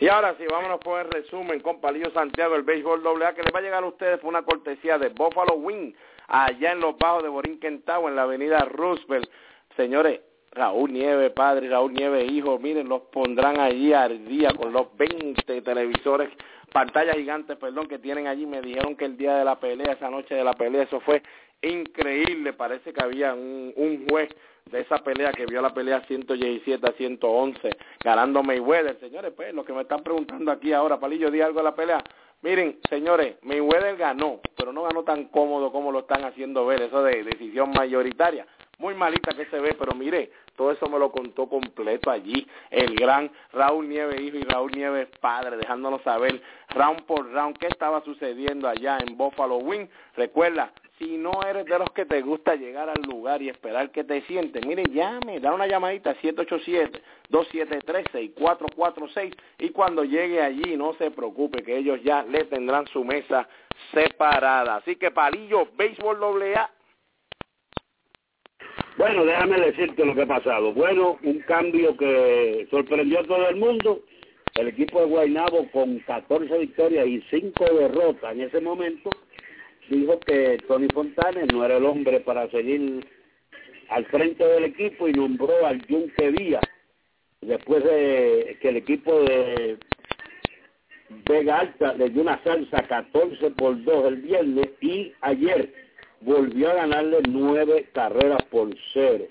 Y 0.00 0.06
ahora 0.06 0.36
sí, 0.38 0.44
vámonos 0.48 0.78
por 0.78 1.00
el 1.00 1.10
resumen 1.10 1.58
con 1.58 1.80
Palillo 1.80 2.10
Santiago, 2.12 2.54
el 2.54 2.62
béisbol 2.62 3.04
AA, 3.04 3.34
que 3.34 3.42
les 3.42 3.52
va 3.52 3.58
a 3.58 3.62
llegar 3.62 3.82
a 3.82 3.86
ustedes 3.86 4.20
por 4.20 4.28
una 4.28 4.42
cortesía 4.42 4.96
de 4.96 5.08
Buffalo 5.08 5.54
Wing, 5.54 5.92
allá 6.28 6.72
en 6.72 6.80
los 6.80 6.96
bajos 6.98 7.24
de 7.24 7.28
Borinquen 7.28 7.82
en 7.84 8.16
la 8.16 8.22
avenida 8.22 8.60
Roosevelt. 8.60 9.28
Señores, 9.76 10.20
Raúl 10.52 10.92
Nieve, 10.92 11.30
padre, 11.30 11.68
Raúl 11.68 11.92
Nieve, 11.92 12.24
hijo, 12.24 12.60
miren, 12.60 12.88
los 12.88 13.02
pondrán 13.12 13.58
allí 13.58 13.92
al 13.92 14.24
día 14.26 14.50
con 14.56 14.72
los 14.72 14.96
20 14.96 15.62
televisores, 15.62 16.30
pantallas 16.72 17.16
gigantes, 17.16 17.56
perdón, 17.56 17.88
que 17.88 17.98
tienen 17.98 18.28
allí. 18.28 18.46
Me 18.46 18.62
dijeron 18.62 18.94
que 18.94 19.04
el 19.04 19.16
día 19.16 19.36
de 19.36 19.44
la 19.44 19.58
pelea, 19.58 19.94
esa 19.94 20.10
noche 20.10 20.36
de 20.36 20.44
la 20.44 20.52
pelea, 20.52 20.84
eso 20.84 21.00
fue 21.00 21.22
increíble. 21.60 22.52
Parece 22.52 22.92
que 22.92 23.02
había 23.02 23.34
un, 23.34 23.72
un 23.76 24.06
juez 24.08 24.28
de 24.70 24.80
esa 24.80 24.98
pelea 24.98 25.32
que 25.32 25.46
vio 25.46 25.60
la 25.60 25.74
pelea 25.74 26.00
117 26.02 26.86
a 26.86 26.92
111, 26.92 27.70
ganando 28.02 28.42
Mayweather. 28.42 28.98
Señores, 29.00 29.32
pues, 29.34 29.54
lo 29.54 29.64
que 29.64 29.72
me 29.72 29.82
están 29.82 30.02
preguntando 30.02 30.50
aquí 30.50 30.72
ahora, 30.72 30.98
Palillo, 30.98 31.30
di 31.30 31.40
algo 31.40 31.58
de 31.58 31.64
la 31.64 31.74
pelea. 31.74 32.02
Miren, 32.42 32.78
señores, 32.88 33.36
Mayweather 33.42 33.96
ganó, 33.96 34.40
pero 34.56 34.72
no 34.72 34.84
ganó 34.84 35.02
tan 35.02 35.24
cómodo 35.24 35.72
como 35.72 35.90
lo 35.90 36.00
están 36.00 36.24
haciendo 36.24 36.66
ver, 36.66 36.82
eso 36.82 37.02
de 37.02 37.24
decisión 37.24 37.70
mayoritaria 37.70 38.46
muy 38.78 38.94
malita 38.94 39.34
que 39.34 39.46
se 39.46 39.58
ve, 39.58 39.74
pero 39.78 39.92
mire, 39.94 40.30
todo 40.56 40.70
eso 40.70 40.88
me 40.88 40.98
lo 40.98 41.10
contó 41.10 41.48
completo 41.48 42.10
allí 42.10 42.46
el 42.70 42.94
gran 42.94 43.30
Raúl 43.52 43.88
Nieves 43.88 44.20
hijo 44.20 44.36
y 44.36 44.42
Raúl 44.42 44.70
Nieves 44.72 45.08
padre, 45.20 45.56
dejándonos 45.56 46.02
saber 46.02 46.40
round 46.70 47.02
por 47.04 47.30
round 47.32 47.58
qué 47.58 47.66
estaba 47.66 48.02
sucediendo 48.04 48.68
allá 48.68 48.98
en 49.04 49.16
Buffalo 49.16 49.56
Wing. 49.56 49.88
Recuerda, 50.16 50.72
si 50.98 51.16
no 51.16 51.30
eres 51.48 51.64
de 51.66 51.78
los 51.78 51.88
que 51.90 52.04
te 52.04 52.20
gusta 52.22 52.56
llegar 52.56 52.88
al 52.88 53.00
lugar 53.02 53.40
y 53.40 53.48
esperar 53.48 53.90
que 53.90 54.02
te 54.04 54.22
sienten, 54.22 54.66
mire, 54.66 54.82
llame, 54.90 55.38
da 55.38 55.54
una 55.54 55.68
llamadita 55.68 56.16
787-273-6446 57.30 59.36
y 59.60 59.68
cuando 59.70 60.02
llegue 60.04 60.42
allí 60.42 60.76
no 60.76 60.94
se 60.94 61.12
preocupe 61.12 61.62
que 61.62 61.76
ellos 61.76 62.02
ya 62.02 62.24
le 62.24 62.42
tendrán 62.44 62.88
su 62.88 63.04
mesa 63.04 63.48
separada. 63.92 64.74
Así 64.76 64.96
que 64.96 65.12
Palillo, 65.12 65.68
Béisbol 65.76 66.18
AA. 66.54 66.70
Bueno, 68.96 69.24
déjame 69.24 69.60
decirte 69.60 70.04
lo 70.04 70.16
que 70.16 70.22
ha 70.22 70.26
pasado. 70.26 70.72
Bueno, 70.72 71.18
un 71.22 71.38
cambio 71.40 71.94
que 71.96 72.66
sorprendió 72.70 73.20
a 73.20 73.24
todo 73.24 73.46
el 73.48 73.56
mundo. 73.56 74.00
El 74.56 74.68
equipo 74.68 75.00
de 75.00 75.06
Guaynabo 75.06 75.70
con 75.70 75.98
14 76.00 76.58
victorias 76.58 77.06
y 77.06 77.20
5 77.30 77.64
derrotas 77.74 78.32
en 78.32 78.40
ese 78.40 78.60
momento 78.60 79.10
dijo 79.88 80.18
que 80.20 80.58
Tony 80.66 80.88
Fontanes 80.92 81.46
no 81.52 81.64
era 81.64 81.76
el 81.76 81.84
hombre 81.84 82.20
para 82.20 82.48
seguir 82.50 83.06
al 83.88 84.04
frente 84.06 84.44
del 84.44 84.64
equipo 84.64 85.08
y 85.08 85.12
nombró 85.12 85.66
al 85.66 85.84
Junque 85.86 86.32
Díaz 86.32 86.64
después 87.40 87.82
de 87.84 88.58
que 88.60 88.68
el 88.68 88.76
equipo 88.76 89.22
de 89.22 89.78
Vega 91.28 91.60
Alta 91.60 91.94
le 91.94 92.10
dio 92.10 92.22
una 92.22 92.42
salsa 92.42 92.82
14 92.82 93.50
por 93.52 93.82
2 93.82 94.06
el 94.06 94.16
viernes 94.16 94.68
y 94.80 95.12
ayer 95.22 95.72
volvió 96.20 96.70
a 96.70 96.74
ganarle 96.74 97.18
nueve 97.28 97.88
carreras 97.92 98.42
por 98.50 98.68
cero. 98.92 99.26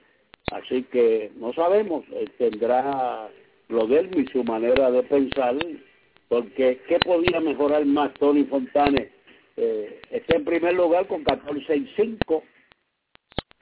Así 0.52 0.84
que 0.84 1.32
no 1.36 1.54
sabemos, 1.54 2.06
tendrá 2.38 3.30
lo 3.68 3.86
de 3.86 4.10
y 4.16 4.26
su 4.32 4.44
manera 4.46 4.90
de 4.90 5.04
pensar, 5.04 5.58
porque 6.30 6.80
¿qué 6.88 6.98
podía 7.00 7.42
mejorar 7.42 7.86
más 7.86 8.14
Tony 8.14 8.46
Fontanes 8.46 9.10
eh, 9.58 10.00
está 10.12 10.38
en 10.38 10.46
primer 10.46 10.76
lugar 10.76 11.08
con 11.08 11.24
14 11.24 11.76
y 11.76 11.92
5. 11.96 12.44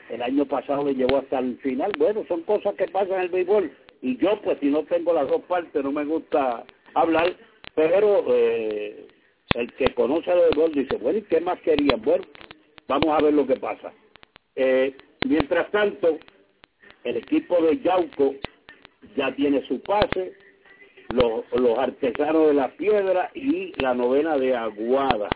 El 0.10 0.22
año 0.22 0.46
pasado 0.46 0.86
le 0.86 0.94
llevó 0.94 1.18
hasta 1.18 1.40
el 1.40 1.58
final. 1.60 1.94
Bueno, 1.98 2.26
son 2.28 2.44
cosas 2.44 2.76
que 2.76 2.88
pasan 2.88 3.16
en 3.16 3.22
el 3.22 3.30
béisbol. 3.30 3.72
Y 4.02 4.18
yo, 4.18 4.40
pues, 4.42 4.60
si 4.60 4.68
no 4.68 4.84
tengo 4.84 5.14
las 5.14 5.28
dos 5.28 5.42
partes, 5.44 5.84
no 5.84 5.92
me 5.92 6.04
gusta 6.04 6.66
hablar. 6.94 7.34
Pero 7.74 8.26
eh, 8.28 9.08
el 9.56 9.74
que 9.74 9.94
conoce 9.96 10.32
el 10.32 10.42
béisbol 10.42 10.74
dice, 10.74 10.98
bueno, 10.98 11.20
¿y 11.20 11.24
qué 11.24 11.40
más 11.40 11.60
querían? 11.62 12.02
Bueno, 12.02 12.26
vamos 12.88 13.08
a 13.10 13.24
ver 13.24 13.34
lo 13.34 13.48
que 13.48 13.56
pasa. 13.56 13.94
Eh, 14.56 14.96
mientras 15.26 15.72
tanto, 15.72 16.20
el 17.06 17.18
equipo 17.18 17.62
de 17.62 17.80
Yauco 17.80 18.36
ya 19.16 19.34
tiene 19.36 19.66
su 19.68 19.82
pase, 19.82 20.34
los, 21.14 21.44
los 21.54 21.80
artesanos 21.80 22.48
de 22.48 22.54
la 22.54 22.76
piedra 22.76 23.32
y 23.34 23.72
la 23.82 23.94
novena 23.94 24.38
de 24.38 24.56
Aguada 24.56 25.30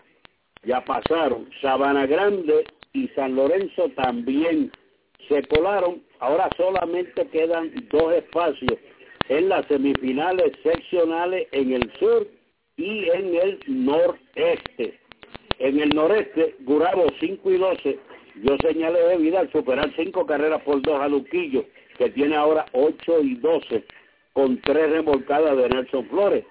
ya 0.64 0.84
pasaron. 0.84 1.48
Sabana 1.60 2.06
Grande 2.06 2.64
y 2.92 3.08
San 3.08 3.36
Lorenzo 3.36 3.88
también 3.90 4.70
se 5.28 5.42
colaron. 5.44 6.02
Ahora 6.18 6.48
solamente 6.56 7.26
quedan 7.28 7.72
dos 7.90 8.12
espacios 8.14 8.78
en 9.28 9.48
las 9.48 9.66
semifinales 9.66 10.52
seccionales 10.62 11.46
en 11.52 11.72
el 11.72 11.90
sur 11.98 12.26
y 12.76 13.08
en 13.10 13.34
el 13.34 13.60
noreste. 13.68 14.98
En 15.58 15.78
el 15.78 15.90
noreste, 15.90 16.56
Gurabo 16.60 17.06
5 17.20 17.50
y 17.50 17.58
12, 17.58 17.98
yo 18.42 18.56
señalé 18.62 19.00
de 19.00 19.16
vida 19.18 19.40
al 19.40 19.52
superar 19.52 19.92
5 19.94 20.26
carreras 20.26 20.62
por 20.62 20.80
2 20.80 21.00
a 21.00 21.08
Luquillo, 21.08 21.64
que 21.98 22.10
tiene 22.10 22.34
ahora 22.34 22.64
8 22.72 23.20
y 23.22 23.34
12, 23.36 23.84
con 24.32 24.60
3 24.62 24.90
remolcadas 24.90 25.56
de 25.56 25.68
Nelson 25.68 26.08
Flores. 26.08 26.44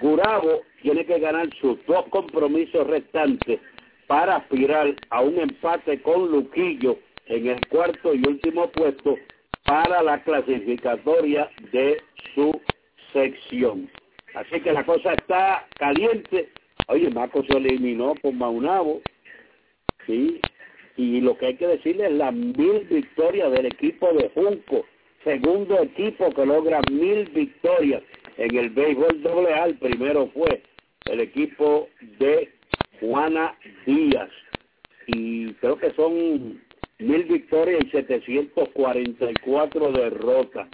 Gurabo 0.00 0.62
tiene 0.82 1.04
que 1.04 1.18
ganar 1.18 1.48
sus 1.60 1.84
dos 1.86 2.04
compromisos 2.10 2.86
restantes 2.86 3.60
para 4.06 4.36
aspirar 4.36 4.94
a 5.10 5.20
un 5.20 5.38
empate 5.38 6.00
con 6.02 6.30
Luquillo 6.30 6.98
en 7.26 7.48
el 7.48 7.66
cuarto 7.68 8.14
y 8.14 8.26
último 8.26 8.70
puesto 8.70 9.16
para 9.64 10.02
la 10.02 10.22
clasificatoria 10.22 11.50
de 11.72 12.00
su 12.34 12.60
sección. 13.12 13.90
Así 14.34 14.60
que 14.60 14.72
la 14.72 14.84
cosa 14.84 15.14
está 15.14 15.66
caliente. 15.78 16.50
Oye, 16.88 17.10
Marco 17.10 17.42
se 17.44 17.56
eliminó 17.56 18.14
por 18.14 18.32
Maunabo, 18.32 19.00
¿sí? 20.06 20.40
Y 20.96 21.20
lo 21.20 21.36
que 21.36 21.46
hay 21.46 21.56
que 21.56 21.66
decirle 21.66 22.06
es 22.06 22.12
la 22.12 22.30
mil 22.30 22.80
victorias 22.88 23.50
del 23.50 23.66
equipo 23.66 24.12
de 24.12 24.30
Junco, 24.30 24.86
segundo 25.24 25.82
equipo 25.82 26.30
que 26.30 26.46
logra 26.46 26.80
mil 26.90 27.24
victorias 27.30 28.02
en 28.36 28.56
el 28.56 28.70
béisbol 28.70 29.22
doble 29.22 29.54
A. 29.54 29.66
El 29.66 29.76
primero 29.76 30.28
fue 30.34 30.62
el 31.06 31.20
equipo 31.20 31.88
de 32.18 32.50
Juana 33.00 33.56
Díaz. 33.84 34.30
Y 35.06 35.52
creo 35.54 35.78
que 35.78 35.92
son 35.92 36.60
mil 36.98 37.24
victorias 37.24 37.84
y 37.84 37.90
744 37.90 39.92
derrotas. 39.92 40.68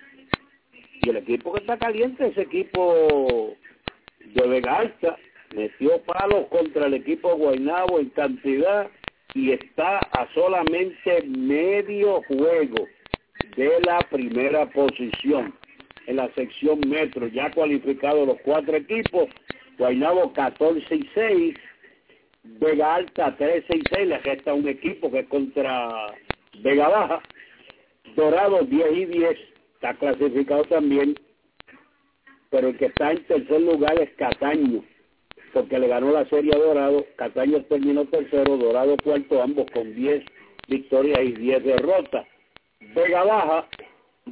Y 1.02 1.10
el 1.10 1.16
equipo 1.16 1.52
que 1.52 1.60
está 1.60 1.76
caliente, 1.78 2.28
ese 2.28 2.42
equipo 2.42 3.56
de 4.24 4.46
Vega 4.46 4.78
Alta, 4.78 5.18
metió 5.54 6.00
palos 6.02 6.46
contra 6.48 6.86
el 6.86 6.94
equipo 6.94 7.36
Guaynabo 7.36 7.98
en 7.98 8.10
cantidad 8.10 8.88
y 9.34 9.52
está 9.52 9.98
a 9.98 10.28
solamente 10.34 11.22
medio 11.26 12.22
juego 12.22 12.86
de 13.56 13.80
la 13.84 13.98
primera 14.10 14.70
posición 14.70 15.54
en 16.06 16.16
la 16.16 16.32
sección 16.34 16.80
metro. 16.86 17.26
Ya 17.28 17.50
cualificados 17.50 18.26
los 18.26 18.40
cuatro 18.42 18.76
equipos, 18.76 19.28
Guaynabo 19.78 20.32
14 20.32 20.94
y 20.94 21.08
6, 21.14 21.54
Vega 22.44 22.94
Alta 22.96 23.36
13 23.36 23.76
y 23.76 23.82
6, 23.90 24.08
le 24.08 24.18
resta 24.18 24.54
un 24.54 24.68
equipo 24.68 25.10
que 25.10 25.20
es 25.20 25.28
contra 25.28 26.14
Vega 26.60 26.88
Baja, 26.88 27.22
Dorado 28.16 28.62
10 28.62 28.92
y 28.92 29.04
10, 29.06 29.38
está 29.74 29.94
clasificado 29.94 30.64
también, 30.64 31.14
pero 32.50 32.68
el 32.68 32.76
que 32.76 32.86
está 32.86 33.12
en 33.12 33.24
tercer 33.24 33.60
lugar 33.60 34.00
es 34.00 34.10
Cataño, 34.16 34.84
porque 35.52 35.78
le 35.78 35.88
ganó 35.88 36.12
la 36.12 36.24
serie 36.26 36.54
a 36.54 36.58
Dorado, 36.58 37.06
Cataño 37.16 37.62
terminó 37.64 38.04
tercero, 38.06 38.56
Dorado 38.56 38.96
cuarto, 39.02 39.42
ambos 39.42 39.66
con 39.72 39.94
10 39.94 40.24
victorias 40.68 41.20
y 41.22 41.32
10 41.32 41.64
derrotas. 41.64 42.26
Vega 42.94 43.24
Baja 43.24 43.68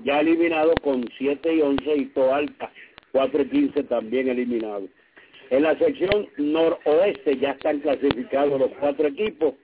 ya 0.05 0.21
eliminado 0.21 0.75
con 0.83 1.05
7 1.19 1.55
y 1.55 1.61
11 1.61 1.97
y 1.97 2.05
Toalta 2.07 2.71
4 3.13 3.43
y 3.43 3.49
15 3.49 3.83
también 3.85 4.29
eliminado. 4.29 4.87
En 5.51 5.65
la 5.65 5.77
sección 5.79 6.29
noroeste 6.37 7.37
ya 7.39 7.51
están 7.53 7.81
clasificados 7.81 8.61
los 8.61 8.71
cuatro 8.79 9.09
equipos, 9.09 9.55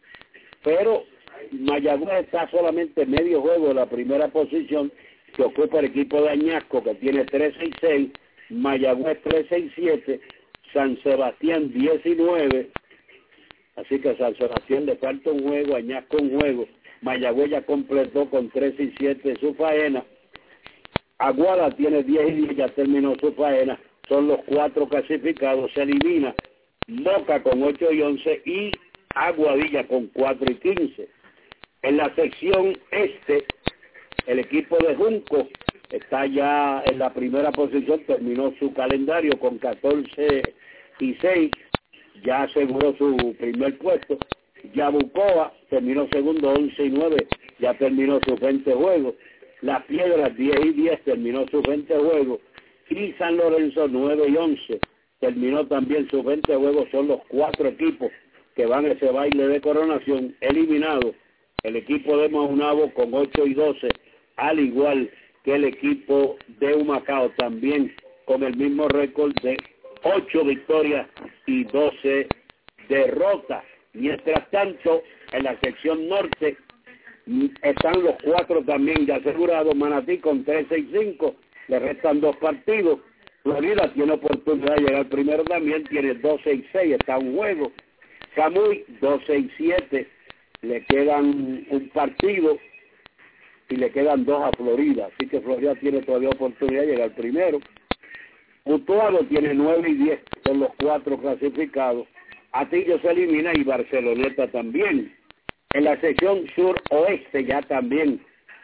pero 0.64 1.04
Mayagüez 1.52 2.24
está 2.24 2.50
solamente 2.50 3.06
medio 3.06 3.40
juego 3.40 3.68
de 3.68 3.74
la 3.74 3.86
primera 3.86 4.28
posición 4.28 4.90
que 5.36 5.44
ocupa 5.44 5.78
el 5.78 5.86
equipo 5.86 6.20
de 6.22 6.30
Añasco 6.30 6.82
que 6.82 6.94
tiene 6.96 7.24
13 7.24 7.66
y 7.66 7.70
6, 7.80 8.10
Mayagüez 8.50 9.22
13 9.22 9.58
y 9.58 9.70
7, 9.76 10.20
San 10.72 11.00
Sebastián 11.02 11.72
19, 11.72 12.70
así 13.76 14.00
que 14.00 14.16
San 14.16 14.34
Sebastián 14.36 14.86
le 14.86 14.96
falta 14.96 15.30
un 15.30 15.46
juego, 15.46 15.76
Añasco 15.76 16.16
un 16.16 16.40
juego, 16.40 16.66
Mayagüez 17.02 17.50
ya 17.50 17.62
completó 17.62 18.28
con 18.28 18.50
13 18.50 18.82
y 18.82 18.94
7 18.98 19.36
su 19.40 19.54
faena, 19.54 20.04
Aguada 21.18 21.70
tiene 21.72 22.02
10 22.02 22.28
y 22.28 22.32
10, 22.32 22.56
ya 22.56 22.68
terminó 22.68 23.14
su 23.20 23.32
faena. 23.32 23.78
Son 24.08 24.28
los 24.28 24.40
cuatro 24.46 24.88
clasificados. 24.88 25.72
Se 25.72 25.82
elimina 25.82 26.34
Moca 26.88 27.42
con 27.42 27.62
8 27.62 27.92
y 27.92 28.02
11 28.02 28.42
y 28.44 28.70
Aguadilla 29.14 29.86
con 29.88 30.06
4 30.08 30.52
y 30.52 30.54
15. 30.56 31.08
En 31.82 31.96
la 31.96 32.14
sección 32.14 32.78
este, 32.90 33.44
el 34.26 34.40
equipo 34.40 34.76
de 34.78 34.94
Junco 34.94 35.48
está 35.90 36.26
ya 36.26 36.82
en 36.86 36.98
la 36.98 37.12
primera 37.12 37.50
posición, 37.52 38.00
terminó 38.06 38.52
su 38.58 38.72
calendario 38.74 39.38
con 39.38 39.58
14 39.58 40.42
y 41.00 41.14
6, 41.14 41.50
ya 42.24 42.42
aseguró 42.42 42.94
su 42.96 43.34
primer 43.38 43.78
puesto. 43.78 44.18
Yabucoa 44.74 45.52
terminó 45.70 46.08
segundo 46.12 46.50
11 46.50 46.84
y 46.84 46.90
9, 46.90 47.16
ya 47.60 47.74
terminó 47.74 48.20
su 48.26 48.36
20 48.36 48.72
juegos. 48.72 49.14
La 49.62 49.84
Piedra 49.86 50.28
10 50.28 50.64
y 50.64 50.72
10 50.72 51.04
terminó 51.04 51.46
su 51.48 51.62
20 51.62 51.94
juegos 51.96 52.40
y 52.90 53.12
San 53.14 53.36
Lorenzo 53.36 53.88
9 53.88 54.28
y 54.28 54.36
11 54.36 54.80
terminó 55.20 55.66
también 55.66 56.08
sus 56.10 56.24
20 56.24 56.54
juegos. 56.54 56.88
Son 56.90 57.08
los 57.08 57.20
cuatro 57.28 57.68
equipos 57.68 58.10
que 58.54 58.66
van 58.66 58.86
a 58.86 58.92
ese 58.92 59.10
baile 59.10 59.48
de 59.48 59.60
coronación 59.60 60.36
eliminados. 60.40 61.14
El 61.62 61.76
equipo 61.76 62.16
de 62.18 62.28
Maunabo 62.28 62.92
con 62.94 63.12
8 63.12 63.46
y 63.46 63.54
12, 63.54 63.88
al 64.36 64.60
igual 64.60 65.10
que 65.44 65.54
el 65.54 65.64
equipo 65.64 66.36
de 66.60 66.74
Humacao 66.74 67.30
también 67.38 67.94
con 68.24 68.42
el 68.42 68.56
mismo 68.56 68.88
récord 68.88 69.32
de 69.42 69.56
8 70.02 70.44
victorias 70.44 71.08
y 71.46 71.64
12 71.64 72.28
derrotas. 72.88 73.64
Mientras 73.94 74.48
tanto, 74.50 75.02
en 75.32 75.44
la 75.44 75.58
sección 75.60 76.08
norte, 76.08 76.56
están 77.62 78.02
los 78.02 78.14
cuatro 78.22 78.62
también 78.64 79.06
ya 79.06 79.16
asegurados, 79.16 79.74
Manatí 79.74 80.18
con 80.18 80.44
13 80.44 80.78
y 80.78 80.90
5, 80.92 81.34
le 81.68 81.78
restan 81.78 82.20
dos 82.20 82.36
partidos. 82.36 83.00
Florida 83.42 83.92
tiene 83.94 84.12
oportunidad 84.12 84.76
de 84.76 84.82
llegar 84.82 85.08
primero 85.08 85.44
también, 85.44 85.84
tiene 85.84 86.14
12 86.14 86.52
y 86.52 86.66
6, 86.72 86.94
está 86.94 87.18
un 87.18 87.36
juego. 87.36 87.72
Camuy 88.34 88.84
12 89.00 89.38
y 89.38 89.50
7, 89.56 90.08
le 90.62 90.84
quedan 90.86 91.66
un 91.70 91.90
partido 91.92 92.58
y 93.68 93.76
le 93.76 93.90
quedan 93.90 94.24
dos 94.24 94.42
a 94.44 94.52
Florida, 94.56 95.08
así 95.12 95.28
que 95.28 95.40
Florida 95.40 95.74
tiene 95.76 96.02
todavía 96.02 96.28
oportunidad 96.30 96.82
de 96.82 96.86
llegar 96.88 97.14
primero. 97.14 97.60
Utuado 98.64 99.24
tiene 99.26 99.54
nueve 99.54 99.90
y 99.90 99.94
diez, 99.94 100.20
son 100.44 100.60
los 100.60 100.70
cuatro 100.80 101.18
clasificados. 101.18 102.06
Atillo 102.52 102.98
se 103.00 103.10
elimina 103.10 103.52
y 103.54 103.62
Barceloneta 103.62 104.48
también. 104.50 105.15
En 105.76 105.84
la 105.84 106.00
sección 106.00 106.46
sur-oeste 106.54 107.44
ya 107.44 107.60
también 107.60 108.18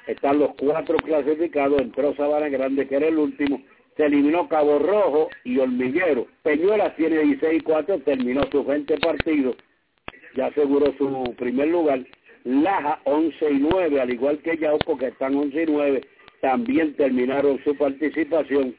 están 0.06 0.38
los 0.38 0.54
cuatro 0.54 0.96
clasificados, 0.96 1.78
entró 1.82 2.14
Sabana 2.14 2.48
Grande, 2.48 2.88
que 2.88 2.96
era 2.96 3.08
el 3.08 3.18
último, 3.18 3.60
se 3.98 4.06
eliminó 4.06 4.48
Cabo 4.48 4.78
Rojo 4.78 5.28
y 5.44 5.58
Hormiguero. 5.58 6.26
Peñuelas 6.42 6.96
tiene 6.96 7.18
16 7.18 7.60
y 7.60 7.60
4, 7.64 7.98
terminó 7.98 8.44
su 8.50 8.64
20 8.64 8.96
partido, 8.96 9.54
ya 10.36 10.46
aseguró 10.46 10.86
su 10.96 11.34
primer 11.36 11.68
lugar. 11.68 12.00
Laja 12.44 12.98
11 13.04 13.50
y 13.50 13.58
9, 13.58 14.00
al 14.00 14.10
igual 14.10 14.38
que 14.38 14.56
Yauco, 14.56 14.96
que 14.96 15.08
están 15.08 15.34
11 15.34 15.64
y 15.64 15.66
9, 15.66 16.00
también 16.40 16.96
terminaron 16.96 17.62
su 17.62 17.76
participación. 17.76 18.74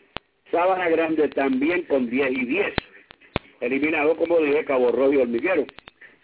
Sabana 0.50 0.90
Grande 0.90 1.28
también 1.28 1.84
con 1.84 2.10
10 2.10 2.32
y 2.32 2.46
10. 2.46 2.74
Eliminado, 3.62 4.18
como 4.18 4.40
dije, 4.40 4.66
Cabo 4.66 4.92
Rojo 4.92 5.14
y 5.14 5.18
Hormiguero. 5.18 5.68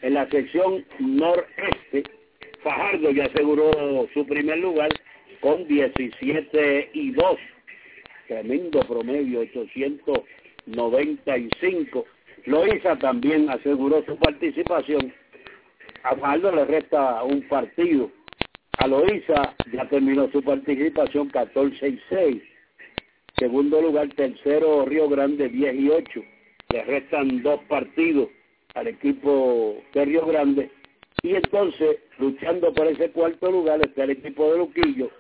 En 0.02 0.14
la 0.14 0.30
sección 0.30 0.86
noreste, 1.00 2.04
Fajardo 2.64 3.12
ya 3.12 3.26
aseguró 3.26 4.08
su 4.14 4.26
primer 4.26 4.60
lugar 4.60 4.90
con 5.42 5.68
17 5.68 6.92
y 6.94 7.12
2. 7.12 7.38
Tremendo 8.28 8.80
promedio, 8.82 9.42
895. 9.42 12.06
Loiza 12.46 12.96
también 12.98 13.50
aseguró 13.50 14.02
su 14.06 14.16
participación. 14.18 15.14
A 16.04 16.16
Fajardo 16.16 16.56
le 16.56 16.64
resta 16.66 17.22
un 17.24 17.42
partido. 17.50 18.10
A 18.78 18.88
Loiza 18.88 19.54
ya 19.74 19.90
terminó 19.90 20.32
su 20.32 20.42
participación 20.42 21.28
14 21.30 21.90
y 21.90 22.00
6. 22.10 22.42
Segundo 23.38 23.82
lugar, 23.82 24.08
tercero 24.16 24.86
Río 24.86 25.10
Grande 25.10 25.50
10 25.50 25.76
y 25.76 25.90
8. 25.90 26.24
Le 26.70 26.84
restan 26.84 27.44
dos 27.44 27.60
partidos 27.66 28.30
al 28.80 28.88
equipo 28.88 29.78
de 29.94 30.06
Río 30.06 30.26
Grande. 30.26 30.70
Y 31.22 31.36
entonces, 31.36 31.98
luchando 32.18 32.74
por 32.74 32.88
ese 32.88 33.12
cuarto 33.12 33.52
lugar, 33.52 33.82
está 33.82 34.06
el 34.06 34.12
equipo 34.12 34.52
de 34.52 34.60
Luquillo 34.60 35.12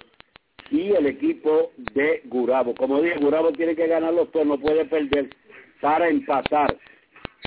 y 0.71 0.91
el 0.91 1.07
equipo 1.07 1.71
de 1.93 2.21
Gurabo. 2.25 2.73
Como 2.75 3.01
dije, 3.01 3.19
Gurabo 3.19 3.51
tiene 3.51 3.75
que 3.75 3.87
ganar 3.87 4.13
los 4.13 4.31
dos, 4.31 4.45
no 4.45 4.57
puede 4.57 4.85
perder 4.85 5.29
para 5.81 6.07
empatar 6.07 6.77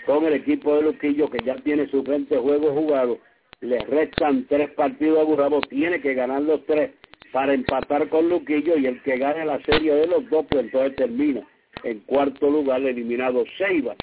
con 0.06 0.24
el 0.24 0.34
equipo 0.34 0.76
de 0.76 0.82
Luquillo, 0.82 1.30
que 1.30 1.44
ya 1.44 1.56
tiene 1.56 1.88
sus 1.88 2.04
20 2.04 2.36
juegos 2.36 2.72
jugados. 2.72 3.18
Le 3.60 3.78
restan 3.84 4.46
tres 4.48 4.70
partidos 4.70 5.20
a 5.20 5.24
Gurabo, 5.24 5.60
tiene 5.62 6.00
que 6.00 6.14
ganar 6.14 6.42
los 6.42 6.64
tres 6.66 6.90
para 7.32 7.54
empatar 7.54 8.08
con 8.08 8.28
Luquillo 8.28 8.76
y 8.76 8.86
el 8.86 9.02
que 9.02 9.16
gane 9.16 9.46
la 9.46 9.60
serie 9.62 9.94
de 9.94 10.06
los 10.06 10.28
dos, 10.28 10.44
pues 10.50 10.64
entonces 10.64 10.96
termina 10.96 11.46
en 11.84 12.00
cuarto 12.00 12.50
lugar 12.50 12.82
eliminado 12.82 13.44
Seiba. 13.56 13.96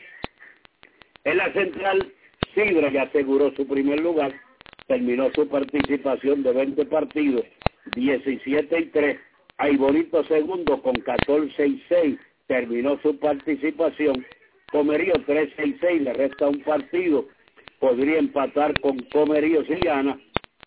En 1.25 1.37
la 1.37 1.51
central, 1.51 2.13
Sidra 2.53 2.91
ya 2.91 3.03
aseguró 3.03 3.51
su 3.55 3.67
primer 3.67 3.99
lugar, 3.99 4.33
terminó 4.87 5.29
su 5.35 5.47
participación 5.47 6.43
de 6.43 6.53
20 6.53 6.85
partidos, 6.85 7.45
17 7.95 8.79
y 8.79 8.85
3. 8.85 9.19
Hay 9.57 9.75
bonito 9.75 10.23
segundo 10.25 10.81
con 10.81 10.95
14 10.95 11.67
y 11.67 11.83
6, 11.89 12.19
terminó 12.47 12.99
su 13.01 13.17
participación. 13.19 14.25
Comerío 14.71 15.13
13 15.25 15.67
y 15.67 15.73
6, 15.79 16.01
le 16.03 16.13
resta 16.13 16.47
un 16.47 16.61
partido, 16.61 17.27
podría 17.79 18.19
empatar 18.19 18.79
con 18.79 18.99
Comerío 19.11 19.65
si 19.65 19.75
gana, 19.75 20.17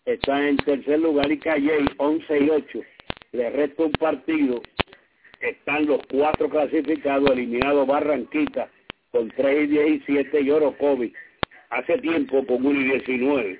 está 0.05 0.47
en 0.47 0.57
tercer 0.57 0.99
lugar 0.99 1.31
y 1.31 1.39
Calle 1.39 1.85
11 1.97 2.39
y 2.39 2.49
8, 2.49 2.79
le 3.31 3.49
resta 3.49 3.83
un 3.83 3.91
partido, 3.93 4.61
están 5.39 5.87
los 5.87 6.01
cuatro 6.11 6.49
clasificados, 6.49 7.31
eliminado 7.31 7.85
Barranquita 7.85 8.69
con 9.13 9.29
3 9.29 9.65
y 9.65 9.67
17 9.67 10.41
y 10.41 10.49
Orocovi 10.49 11.13
hace 11.69 11.99
tiempo 11.99 12.43
con 12.47 12.65
1 12.65 12.81
y 12.81 12.83
19. 12.85 13.59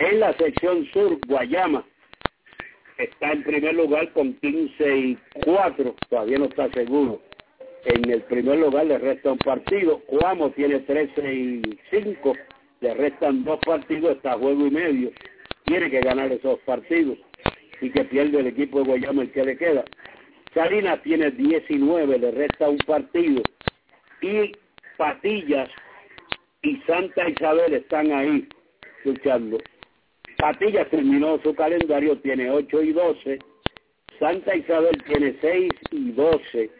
En 0.00 0.20
la 0.20 0.32
sección 0.34 0.84
sur, 0.92 1.18
Guayama 1.28 1.84
está 2.98 3.30
en 3.30 3.44
primer 3.44 3.74
lugar 3.74 4.12
con 4.12 4.34
15 4.34 4.96
y 4.96 5.18
4, 5.44 5.94
todavía 6.10 6.38
no 6.38 6.46
está 6.46 6.68
seguro. 6.72 7.22
En 7.84 8.10
el 8.10 8.22
primer 8.22 8.58
lugar 8.58 8.86
le 8.86 8.98
resta 8.98 9.32
un 9.32 9.38
partido, 9.38 10.00
Cuamo 10.06 10.50
tiene 10.50 10.80
13 10.80 11.34
y 11.34 11.78
5, 11.90 12.36
le 12.80 12.94
restan 12.94 13.44
dos 13.44 13.60
partidos, 13.64 14.16
está 14.16 14.32
juego 14.32 14.66
y 14.66 14.70
medio, 14.70 15.12
tiene 15.64 15.90
que 15.90 16.00
ganar 16.00 16.32
esos 16.32 16.58
partidos 16.60 17.18
y 17.80 17.90
que 17.90 18.04
pierde 18.04 18.40
el 18.40 18.48
equipo 18.48 18.80
de 18.80 18.84
Guayama 18.86 19.22
el 19.22 19.30
que 19.30 19.44
le 19.44 19.56
queda. 19.56 19.84
Salinas 20.54 21.00
tiene 21.04 21.30
19, 21.30 22.18
le 22.18 22.30
resta 22.32 22.68
un 22.68 22.78
partido 22.78 23.42
y 24.20 24.52
Patillas 24.96 25.68
y 26.62 26.76
Santa 26.86 27.28
Isabel 27.28 27.74
están 27.74 28.12
ahí 28.12 28.48
luchando. 29.04 29.58
Patillas 30.38 30.88
terminó 30.90 31.38
su 31.42 31.54
calendario, 31.54 32.18
tiene 32.18 32.50
8 32.50 32.82
y 32.82 32.92
12. 32.92 33.38
Santa 34.18 34.56
Isabel 34.56 35.02
tiene 35.04 35.36
6 35.40 35.72
y 35.92 36.12
12. 36.12 36.70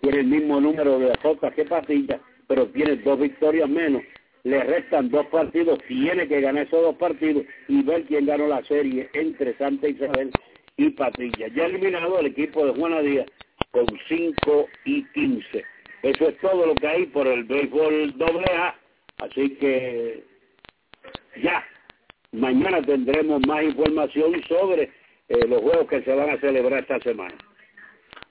Tiene 0.00 0.18
el 0.18 0.26
mismo 0.26 0.60
número 0.60 0.98
de 0.98 1.06
derrotas 1.06 1.54
que 1.54 1.64
Patillas, 1.64 2.20
pero 2.46 2.66
tiene 2.68 2.96
dos 2.96 3.18
victorias 3.18 3.68
menos. 3.68 4.02
Le 4.44 4.62
restan 4.62 5.10
dos 5.10 5.26
partidos, 5.26 5.80
tiene 5.88 6.28
que 6.28 6.40
ganar 6.40 6.66
esos 6.66 6.82
dos 6.82 6.96
partidos 6.96 7.44
y 7.66 7.82
ver 7.82 8.04
quién 8.04 8.26
ganó 8.26 8.46
la 8.46 8.62
serie 8.64 9.08
entre 9.14 9.56
Santa 9.58 9.88
Isabel 9.88 10.30
y 10.76 10.90
Patillas. 10.90 11.52
Ya 11.52 11.66
eliminado 11.66 12.20
el 12.20 12.26
equipo 12.26 12.64
de 12.64 12.72
Juana 12.78 13.00
Díaz 13.00 13.26
con 13.72 13.86
5 14.08 14.68
y 14.84 15.04
15. 15.04 15.75
Eso 16.06 16.28
es 16.28 16.38
todo 16.38 16.66
lo 16.66 16.74
que 16.76 16.86
hay 16.86 17.06
por 17.06 17.26
el 17.26 17.42
béisbol 17.42 18.16
doble 18.16 18.44
A. 18.52 18.76
Así 19.18 19.56
que 19.56 20.24
ya, 21.42 21.66
mañana 22.30 22.80
tendremos 22.80 23.44
más 23.44 23.64
información 23.64 24.40
sobre 24.46 24.92
eh, 25.28 25.48
los 25.48 25.62
juegos 25.62 25.88
que 25.88 26.02
se 26.02 26.14
van 26.14 26.30
a 26.30 26.38
celebrar 26.38 26.82
esta 26.82 27.00
semana. 27.00 27.34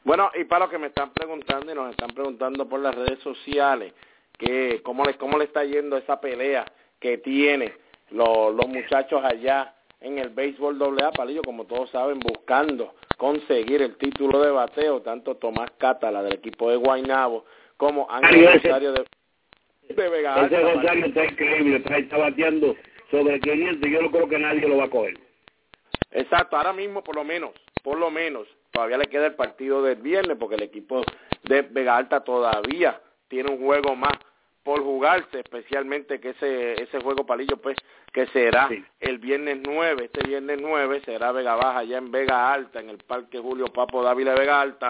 Bueno, 0.05 0.31
y 0.39 0.45
para 0.45 0.65
los 0.65 0.71
que 0.71 0.77
me 0.77 0.87
están 0.87 1.11
preguntando 1.11 1.69
y 1.69 1.75
nos 1.75 1.89
están 1.89 2.11
preguntando 2.11 2.69
por 2.69 2.79
las 2.79 2.95
redes 2.95 3.19
sociales, 3.19 3.91
que 4.37 4.81
cómo 4.81 5.03
le, 5.03 5.15
cómo 5.15 5.37
le 5.37 5.43
está 5.43 5.65
yendo 5.65 5.97
esa 5.97 6.21
pelea 6.21 6.63
que 7.01 7.17
tienen 7.17 7.73
los, 8.11 8.55
los 8.55 8.69
muchachos 8.69 9.21
allá 9.21 9.75
en 9.99 10.17
el 10.17 10.29
béisbol 10.29 10.81
AA, 10.81 11.11
Palillo, 11.11 11.41
como 11.41 11.65
todos 11.65 11.89
saben, 11.89 12.19
buscando 12.19 12.95
conseguir 13.17 13.81
el 13.81 13.97
título 13.97 14.41
de 14.41 14.51
bateo, 14.51 15.01
tanto 15.01 15.35
Tomás 15.35 15.71
Catala 15.77 16.23
del 16.23 16.35
equipo 16.35 16.69
de 16.69 16.77
Guaynabo 16.77 17.43
como 17.77 18.09
Ángel 18.09 18.53
Rosario 18.53 18.93
de, 18.93 19.05
de 19.93 20.09
Vega 20.09 20.45
Ese 20.45 20.59
Rosario 20.59 21.05
está 21.05 21.25
increíble, 21.25 21.77
está, 21.77 21.97
está 21.97 22.17
bateando 22.17 22.75
sobre 23.11 23.39
500 23.39 23.87
y 23.87 23.91
yo 23.91 24.01
no 24.01 24.11
creo 24.11 24.29
que 24.29 24.39
nadie 24.39 24.67
lo 24.67 24.77
va 24.77 24.85
a 24.85 24.89
coger. 24.89 25.17
Exacto, 26.11 26.57
ahora 26.57 26.73
mismo 26.73 27.03
por 27.03 27.15
lo 27.15 27.23
menos, 27.23 27.51
por 27.83 27.97
lo 27.97 28.09
menos, 28.09 28.47
todavía 28.71 28.97
le 28.97 29.07
queda 29.07 29.27
el 29.27 29.35
partido 29.35 29.83
del 29.83 29.97
viernes 29.97 30.37
porque 30.39 30.55
el 30.55 30.63
equipo 30.63 31.03
de 31.43 31.61
Vega 31.61 31.97
Alta 31.97 32.23
todavía 32.23 32.99
tiene 33.27 33.51
un 33.51 33.63
juego 33.63 33.95
más 33.95 34.13
por 34.63 34.81
jugarse, 34.81 35.41
especialmente 35.41 36.19
que 36.19 36.29
ese 36.29 36.81
ese 36.81 36.99
juego 36.99 37.25
palillo 37.25 37.57
pues 37.57 37.77
que 38.11 38.25
será 38.27 38.67
sí. 38.67 38.83
el 38.99 39.19
viernes 39.19 39.59
9, 39.63 40.05
este 40.05 40.27
viernes 40.27 40.57
9 40.59 41.01
será 41.05 41.31
Vega 41.31 41.55
Baja 41.55 41.79
allá 41.79 41.99
en 41.99 42.11
Vega 42.11 42.51
Alta, 42.51 42.79
en 42.79 42.89
el 42.89 42.97
Parque 42.97 43.37
Julio 43.37 43.67
Papo 43.67 44.01
Dávila 44.01 44.33
de 44.33 44.39
Vega 44.39 44.61
Alta. 44.61 44.89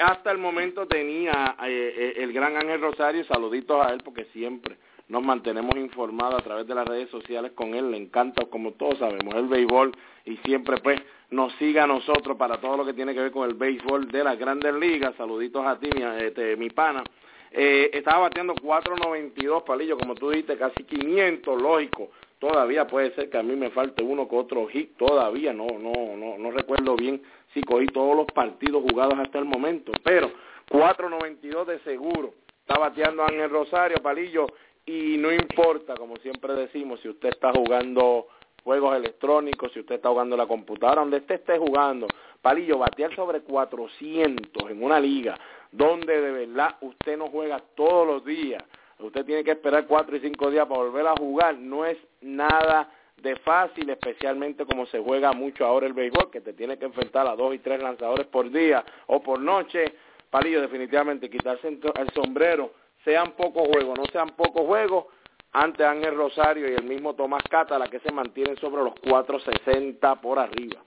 Hasta 0.00 0.30
el 0.30 0.38
momento 0.38 0.86
tenía 0.86 1.56
eh, 1.66 2.14
el 2.16 2.32
gran 2.32 2.56
Ángel 2.56 2.80
Rosario, 2.80 3.22
saluditos 3.24 3.84
a 3.84 3.92
él 3.92 4.00
porque 4.02 4.24
siempre 4.32 4.76
nos 5.08 5.22
mantenemos 5.22 5.76
informados 5.76 6.40
a 6.40 6.44
través 6.44 6.66
de 6.66 6.74
las 6.74 6.86
redes 6.86 7.10
sociales 7.10 7.52
con 7.52 7.74
él, 7.74 7.90
le 7.90 7.98
encanta 7.98 8.46
como 8.46 8.72
todos 8.72 8.98
sabemos 8.98 9.34
el 9.34 9.48
béisbol 9.48 9.92
y 10.24 10.36
siempre 10.38 10.78
pues 10.78 11.00
nos 11.30 11.52
siga 11.54 11.84
a 11.84 11.86
nosotros 11.86 12.36
para 12.36 12.58
todo 12.60 12.78
lo 12.78 12.86
que 12.86 12.94
tiene 12.94 13.12
que 13.12 13.20
ver 13.20 13.32
con 13.32 13.48
el 13.48 13.56
béisbol 13.56 14.08
de 14.08 14.24
las 14.24 14.38
grandes 14.38 14.72
ligas, 14.74 15.14
saluditos 15.16 15.66
a 15.66 15.78
ti 15.78 15.90
mi, 15.94 16.02
este, 16.02 16.56
pana, 16.70 17.02
eh, 17.50 17.90
estaba 17.92 18.20
bateando 18.20 18.54
4.92 18.54 19.64
palillos, 19.64 19.98
como 19.98 20.14
tú 20.14 20.30
dijiste, 20.30 20.56
casi 20.56 20.84
500, 20.84 21.60
lógico. 21.60 22.10
Todavía 22.38 22.86
puede 22.86 23.14
ser 23.14 23.28
que 23.28 23.36
a 23.36 23.42
mí 23.42 23.54
me 23.54 23.70
falte 23.70 24.02
uno 24.02 24.28
que 24.28 24.36
otro 24.36 24.66
hit, 24.68 24.96
todavía 24.96 25.52
no, 25.52 25.66
no, 25.78 26.16
no, 26.16 26.38
no 26.38 26.50
recuerdo 26.52 26.96
bien 26.96 27.20
si 27.54 27.62
cogí 27.62 27.86
todos 27.86 28.16
los 28.16 28.26
partidos 28.26 28.82
jugados 28.88 29.18
hasta 29.18 29.38
el 29.38 29.44
momento, 29.44 29.92
pero 30.02 30.30
4.92 30.70 31.64
de 31.64 31.78
seguro. 31.80 32.34
Está 32.60 32.78
bateando 32.78 33.24
Ángel 33.24 33.50
Rosario, 33.50 33.96
palillo, 34.02 34.46
y 34.86 35.16
no 35.18 35.32
importa, 35.32 35.94
como 35.94 36.16
siempre 36.16 36.54
decimos, 36.54 37.00
si 37.00 37.08
usted 37.08 37.30
está 37.30 37.52
jugando 37.52 38.28
juegos 38.62 38.96
electrónicos, 38.96 39.72
si 39.72 39.80
usted 39.80 39.96
está 39.96 40.10
jugando 40.10 40.36
la 40.36 40.46
computadora, 40.46 41.00
donde 41.00 41.18
usted 41.18 41.36
esté 41.36 41.58
jugando, 41.58 42.06
palillo, 42.40 42.78
batear 42.78 43.14
sobre 43.14 43.40
400 43.40 44.70
en 44.70 44.82
una 44.82 45.00
liga, 45.00 45.38
donde 45.72 46.20
de 46.20 46.30
verdad 46.30 46.76
usted 46.80 47.16
no 47.16 47.28
juega 47.28 47.60
todos 47.74 48.06
los 48.06 48.24
días, 48.24 48.62
usted 48.98 49.24
tiene 49.24 49.44
que 49.44 49.52
esperar 49.52 49.86
cuatro 49.86 50.16
y 50.16 50.20
cinco 50.20 50.50
días 50.50 50.66
para 50.66 50.82
volver 50.82 51.06
a 51.06 51.14
jugar, 51.16 51.56
no 51.56 51.84
es 51.84 51.96
nada 52.20 52.92
de 53.22 53.36
fácil, 53.36 53.88
especialmente 53.90 54.64
como 54.64 54.86
se 54.86 54.98
juega 54.98 55.32
mucho 55.32 55.64
ahora 55.64 55.86
el 55.86 55.92
béisbol, 55.92 56.30
que 56.30 56.40
te 56.40 56.52
tiene 56.52 56.78
que 56.78 56.86
enfrentar 56.86 57.26
a 57.26 57.36
dos 57.36 57.54
y 57.54 57.58
tres 57.58 57.82
lanzadores 57.82 58.26
por 58.26 58.50
día 58.50 58.84
o 59.06 59.22
por 59.22 59.40
noche. 59.40 59.84
Palillo, 60.30 60.60
definitivamente 60.60 61.28
quitarse 61.28 61.68
el 61.68 62.10
sombrero, 62.14 62.72
sean 63.04 63.32
pocos 63.32 63.68
juegos, 63.68 63.98
no 63.98 64.04
sean 64.06 64.28
pocos 64.36 64.66
juegos, 64.66 65.06
ante 65.52 65.84
Ángel 65.84 66.14
Rosario 66.14 66.70
y 66.70 66.74
el 66.74 66.84
mismo 66.84 67.14
Tomás 67.14 67.42
Cata, 67.50 67.78
la 67.78 67.88
que 67.88 67.98
se 68.00 68.12
mantienen 68.12 68.56
sobre 68.58 68.84
los 68.84 68.94
4.60 68.94 70.20
por 70.20 70.38
arriba. 70.38 70.80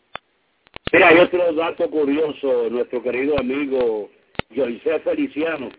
Mira, 0.92 1.10
hay 1.10 1.18
otro 1.18 1.52
dato 1.54 1.90
curioso, 1.90 2.70
nuestro 2.70 3.02
querido 3.02 3.38
amigo 3.38 4.10
Joyce 4.56 5.00
Feliciano 5.00 5.70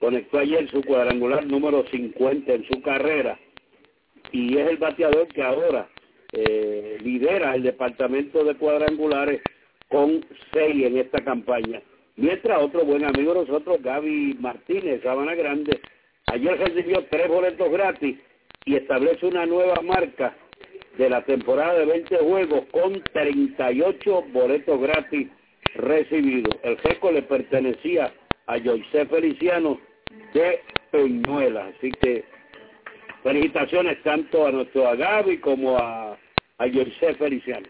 conectó 0.00 0.38
ayer 0.38 0.68
su 0.70 0.82
cuadrangular 0.82 1.46
número 1.46 1.84
50 1.88 2.52
en 2.52 2.66
su 2.66 2.82
carrera 2.82 3.38
y 4.32 4.56
es 4.56 4.68
el 4.68 4.78
bateador 4.78 5.28
que 5.28 5.42
ahora 5.42 5.88
eh, 6.32 6.98
lidera 7.02 7.54
el 7.54 7.62
departamento 7.62 8.44
de 8.44 8.54
cuadrangulares 8.54 9.42
con 9.88 10.24
seis 10.52 10.84
en 10.84 10.96
esta 10.98 11.22
campaña. 11.22 11.82
Mientras 12.16 12.62
otro 12.62 12.84
buen 12.84 13.04
amigo 13.04 13.34
de 13.34 13.40
nosotros, 13.40 13.82
Gaby 13.82 14.36
Martínez, 14.40 15.02
Sabana 15.02 15.34
Grande, 15.34 15.80
ayer 16.26 16.58
recibió 16.58 17.04
tres 17.10 17.28
boletos 17.28 17.70
gratis 17.70 18.18
y 18.64 18.76
establece 18.76 19.26
una 19.26 19.46
nueva 19.46 19.80
marca 19.82 20.36
de 20.98 21.08
la 21.08 21.22
temporada 21.24 21.78
de 21.78 21.86
20 21.86 22.16
juegos 22.18 22.64
con 22.70 23.02
38 23.12 24.24
boletos 24.32 24.80
gratis 24.80 25.28
recibidos. 25.74 26.54
El 26.62 26.78
GECO 26.78 27.12
le 27.12 27.22
pertenecía 27.22 28.12
a 28.46 28.58
José 28.58 29.06
Feliciano 29.06 29.80
de 30.34 30.60
Peñuela. 30.90 31.72
Así 31.76 31.90
que 31.92 32.24
felicitaciones 33.22 34.02
tanto 34.02 34.46
a 34.46 34.52
nuestro 34.52 34.88
Agavi 34.88 35.38
como 35.38 35.76
a, 35.78 36.12
a 36.12 36.66
Feliciano. 37.18 37.68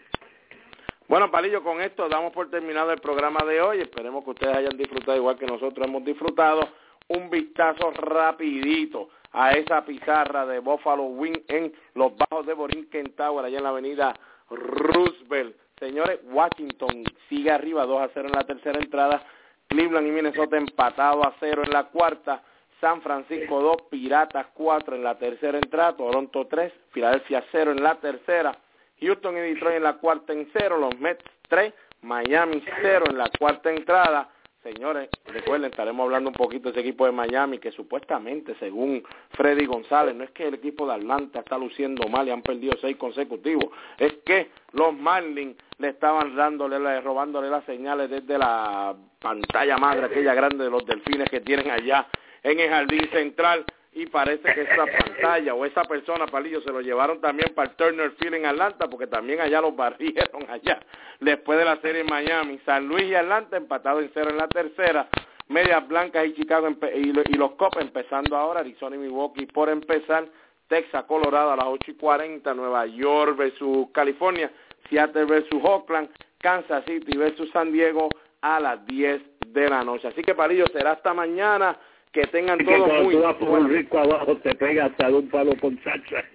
Bueno, 1.07 1.29
Palillo, 1.29 1.63
con 1.63 1.81
esto 1.81 2.07
damos 2.09 2.31
por 2.31 2.49
terminado 2.49 2.91
el 2.91 2.99
programa 2.99 3.45
de 3.45 3.61
hoy. 3.61 3.81
Esperemos 3.81 4.23
que 4.23 4.31
ustedes 4.31 4.57
hayan 4.57 4.77
disfrutado 4.77 5.17
igual 5.17 5.37
que 5.37 5.45
nosotros 5.45 5.87
hemos 5.87 6.03
disfrutado. 6.03 6.67
Un 7.09 7.29
vistazo 7.29 7.91
rapidito 7.91 9.09
a 9.33 9.51
esa 9.51 9.83
pizarra 9.83 10.45
de 10.45 10.59
Buffalo 10.59 11.03
Wing 11.03 11.39
en 11.47 11.73
los 11.95 12.15
bajos 12.15 12.45
de 12.45 12.53
Borinquen 12.53 13.15
Tower, 13.15 13.45
allá 13.45 13.57
en 13.57 13.63
la 13.63 13.69
avenida 13.69 14.13
Roosevelt. 14.49 15.55
Señores, 15.77 16.19
Washington 16.31 17.03
sigue 17.27 17.51
arriba 17.51 17.85
2 17.85 18.01
a 18.01 18.09
0 18.13 18.29
en 18.29 18.35
la 18.35 18.45
tercera 18.45 18.79
entrada. 18.79 19.21
Cleveland 19.67 20.07
y 20.07 20.11
Minnesota 20.11 20.57
empatado 20.57 21.25
a 21.25 21.35
0 21.39 21.63
en 21.65 21.71
la 21.71 21.85
cuarta. 21.85 22.41
San 22.83 23.01
Francisco 23.01 23.61
2, 23.61 23.83
Piratas 23.89 24.47
4 24.53 24.97
en 24.97 25.03
la 25.05 25.17
tercera 25.17 25.57
entrada. 25.57 25.95
Toronto 25.95 26.47
3, 26.47 26.73
Filadelfia 26.91 27.41
0 27.49 27.71
en 27.71 27.81
la 27.81 27.95
tercera. 27.95 28.51
Houston 28.99 29.37
y 29.37 29.39
Detroit 29.39 29.77
en 29.77 29.83
la 29.83 29.93
cuarta 29.93 30.33
en 30.33 30.49
0. 30.51 30.77
Los 30.77 30.99
Mets 30.99 31.23
3, 31.47 31.73
Miami 32.01 32.61
0 32.81 33.05
en 33.09 33.17
la 33.17 33.29
cuarta 33.39 33.71
entrada. 33.71 34.29
Señores, 34.63 35.07
recuerden, 35.27 35.71
estaremos 35.71 36.03
hablando 36.03 36.31
un 36.31 36.35
poquito 36.35 36.63
de 36.63 36.71
ese 36.71 36.81
equipo 36.81 37.05
de 37.05 37.13
Miami 37.13 37.59
que 37.59 37.71
supuestamente, 37.71 38.53
según 38.59 39.01
Freddy 39.29 39.65
González, 39.65 40.13
no 40.13 40.25
es 40.25 40.31
que 40.31 40.49
el 40.49 40.55
equipo 40.55 40.85
de 40.85 40.95
Atlanta 40.95 41.39
está 41.39 41.57
luciendo 41.57 42.09
mal 42.09 42.27
y 42.27 42.31
han 42.31 42.41
perdido 42.41 42.75
seis 42.81 42.97
consecutivos, 42.97 43.69
es 43.97 44.13
que 44.25 44.51
los 44.73 44.93
Marlins 44.93 45.55
le 45.77 45.89
estaban 45.89 46.35
dándole, 46.35 46.99
robándole 46.99 47.49
las 47.49 47.63
señales 47.63 48.09
desde 48.09 48.37
la 48.37 48.93
pantalla 49.19 49.77
madre, 49.77 50.05
aquella 50.05 50.33
grande 50.33 50.65
de 50.65 50.69
los 50.69 50.85
delfines 50.85 51.29
que 51.29 51.39
tienen 51.39 51.71
allá 51.71 52.07
en 52.43 52.59
el 52.59 52.69
jardín 52.69 53.09
central 53.11 53.65
y 53.95 54.07
parece 54.07 54.53
que 54.53 54.61
esa 54.61 54.85
pantalla 54.85 55.53
o 55.53 55.65
esa 55.65 55.83
persona, 55.83 56.25
Palillo, 56.25 56.61
se 56.61 56.71
lo 56.71 56.81
llevaron 56.81 57.21
también 57.21 57.53
para 57.53 57.69
el 57.69 57.75
Turner 57.75 58.11
Field 58.11 58.35
en 58.35 58.45
Atlanta, 58.47 58.87
porque 58.89 59.07
también 59.07 59.39
allá 59.39 59.61
los 59.61 59.75
barrieron 59.75 60.49
allá, 60.49 60.79
después 61.19 61.59
de 61.59 61.65
la 61.65 61.77
serie 61.77 62.01
en 62.01 62.07
Miami. 62.07 62.59
San 62.65 62.87
Luis 62.87 63.05
y 63.05 63.15
Atlanta 63.15 63.55
empatado 63.55 63.99
en 63.99 64.09
cero 64.13 64.31
en 64.31 64.37
la 64.37 64.47
tercera, 64.47 65.07
Medias 65.47 65.87
Blancas 65.87 66.25
y 66.25 66.33
Chicago 66.33 66.69
y 66.95 67.37
los 67.37 67.51
Cops 67.51 67.81
empezando 67.81 68.35
ahora, 68.35 68.61
Arizona 68.61 68.95
y 68.95 68.99
Milwaukee 68.99 69.45
por 69.45 69.69
empezar, 69.69 70.27
Texas, 70.67 71.03
Colorado 71.03 71.51
a 71.51 71.55
las 71.55 71.65
8 71.65 71.91
y 71.91 71.93
40, 71.95 72.51
Nueva 72.55 72.87
York 72.87 73.37
versus 73.37 73.87
California, 73.93 74.51
Seattle 74.89 75.25
versus 75.25 75.61
Oakland, 75.63 76.09
Kansas 76.39 76.83
City 76.85 77.15
versus 77.15 77.51
San 77.51 77.71
Diego 77.71 78.09
a 78.41 78.59
las 78.59 78.83
10 78.87 79.21
de 79.47 79.69
la 79.69 79.83
noche. 79.83 80.07
Así 80.07 80.23
que 80.23 80.33
Palillo 80.33 80.65
será 80.73 80.93
hasta 80.93 81.13
mañana 81.13 81.77
que 82.13 82.25
tengan 82.27 82.63
todo 82.63 83.03
muy 83.03 83.15
tú 83.15 83.21
vas 83.21 83.35
por 83.35 83.49
un 83.49 83.69
rico 83.69 83.97
abajo 83.97 84.37
te 84.37 84.55
pega 84.55 84.85
hasta 84.85 85.07
de 85.07 85.15
un 85.15 85.29
palo 85.29 85.51
con 85.59 85.77
salsa. 85.83 86.23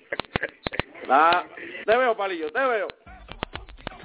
Ah, 1.10 1.42
te 1.86 1.96
veo, 1.96 2.14
palillo, 2.14 2.52
te 2.52 2.60
veo. 2.60 2.86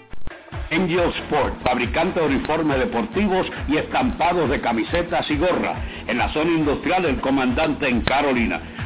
Angel 0.72 1.14
Sport, 1.26 1.62
fabricante 1.64 2.20
de 2.20 2.26
uniformes 2.26 2.80
deportivos 2.80 3.48
y 3.68 3.78
estampados 3.78 4.50
de 4.50 4.62
camisetas 4.62 5.30
y 5.30 5.38
gorras, 5.38 5.78
en 6.08 6.18
la 6.18 6.32
zona 6.34 6.52
industrial 6.52 7.04
del 7.04 7.22
comandante 7.22 7.88
en 7.88 8.02
Carolina. 8.02 8.62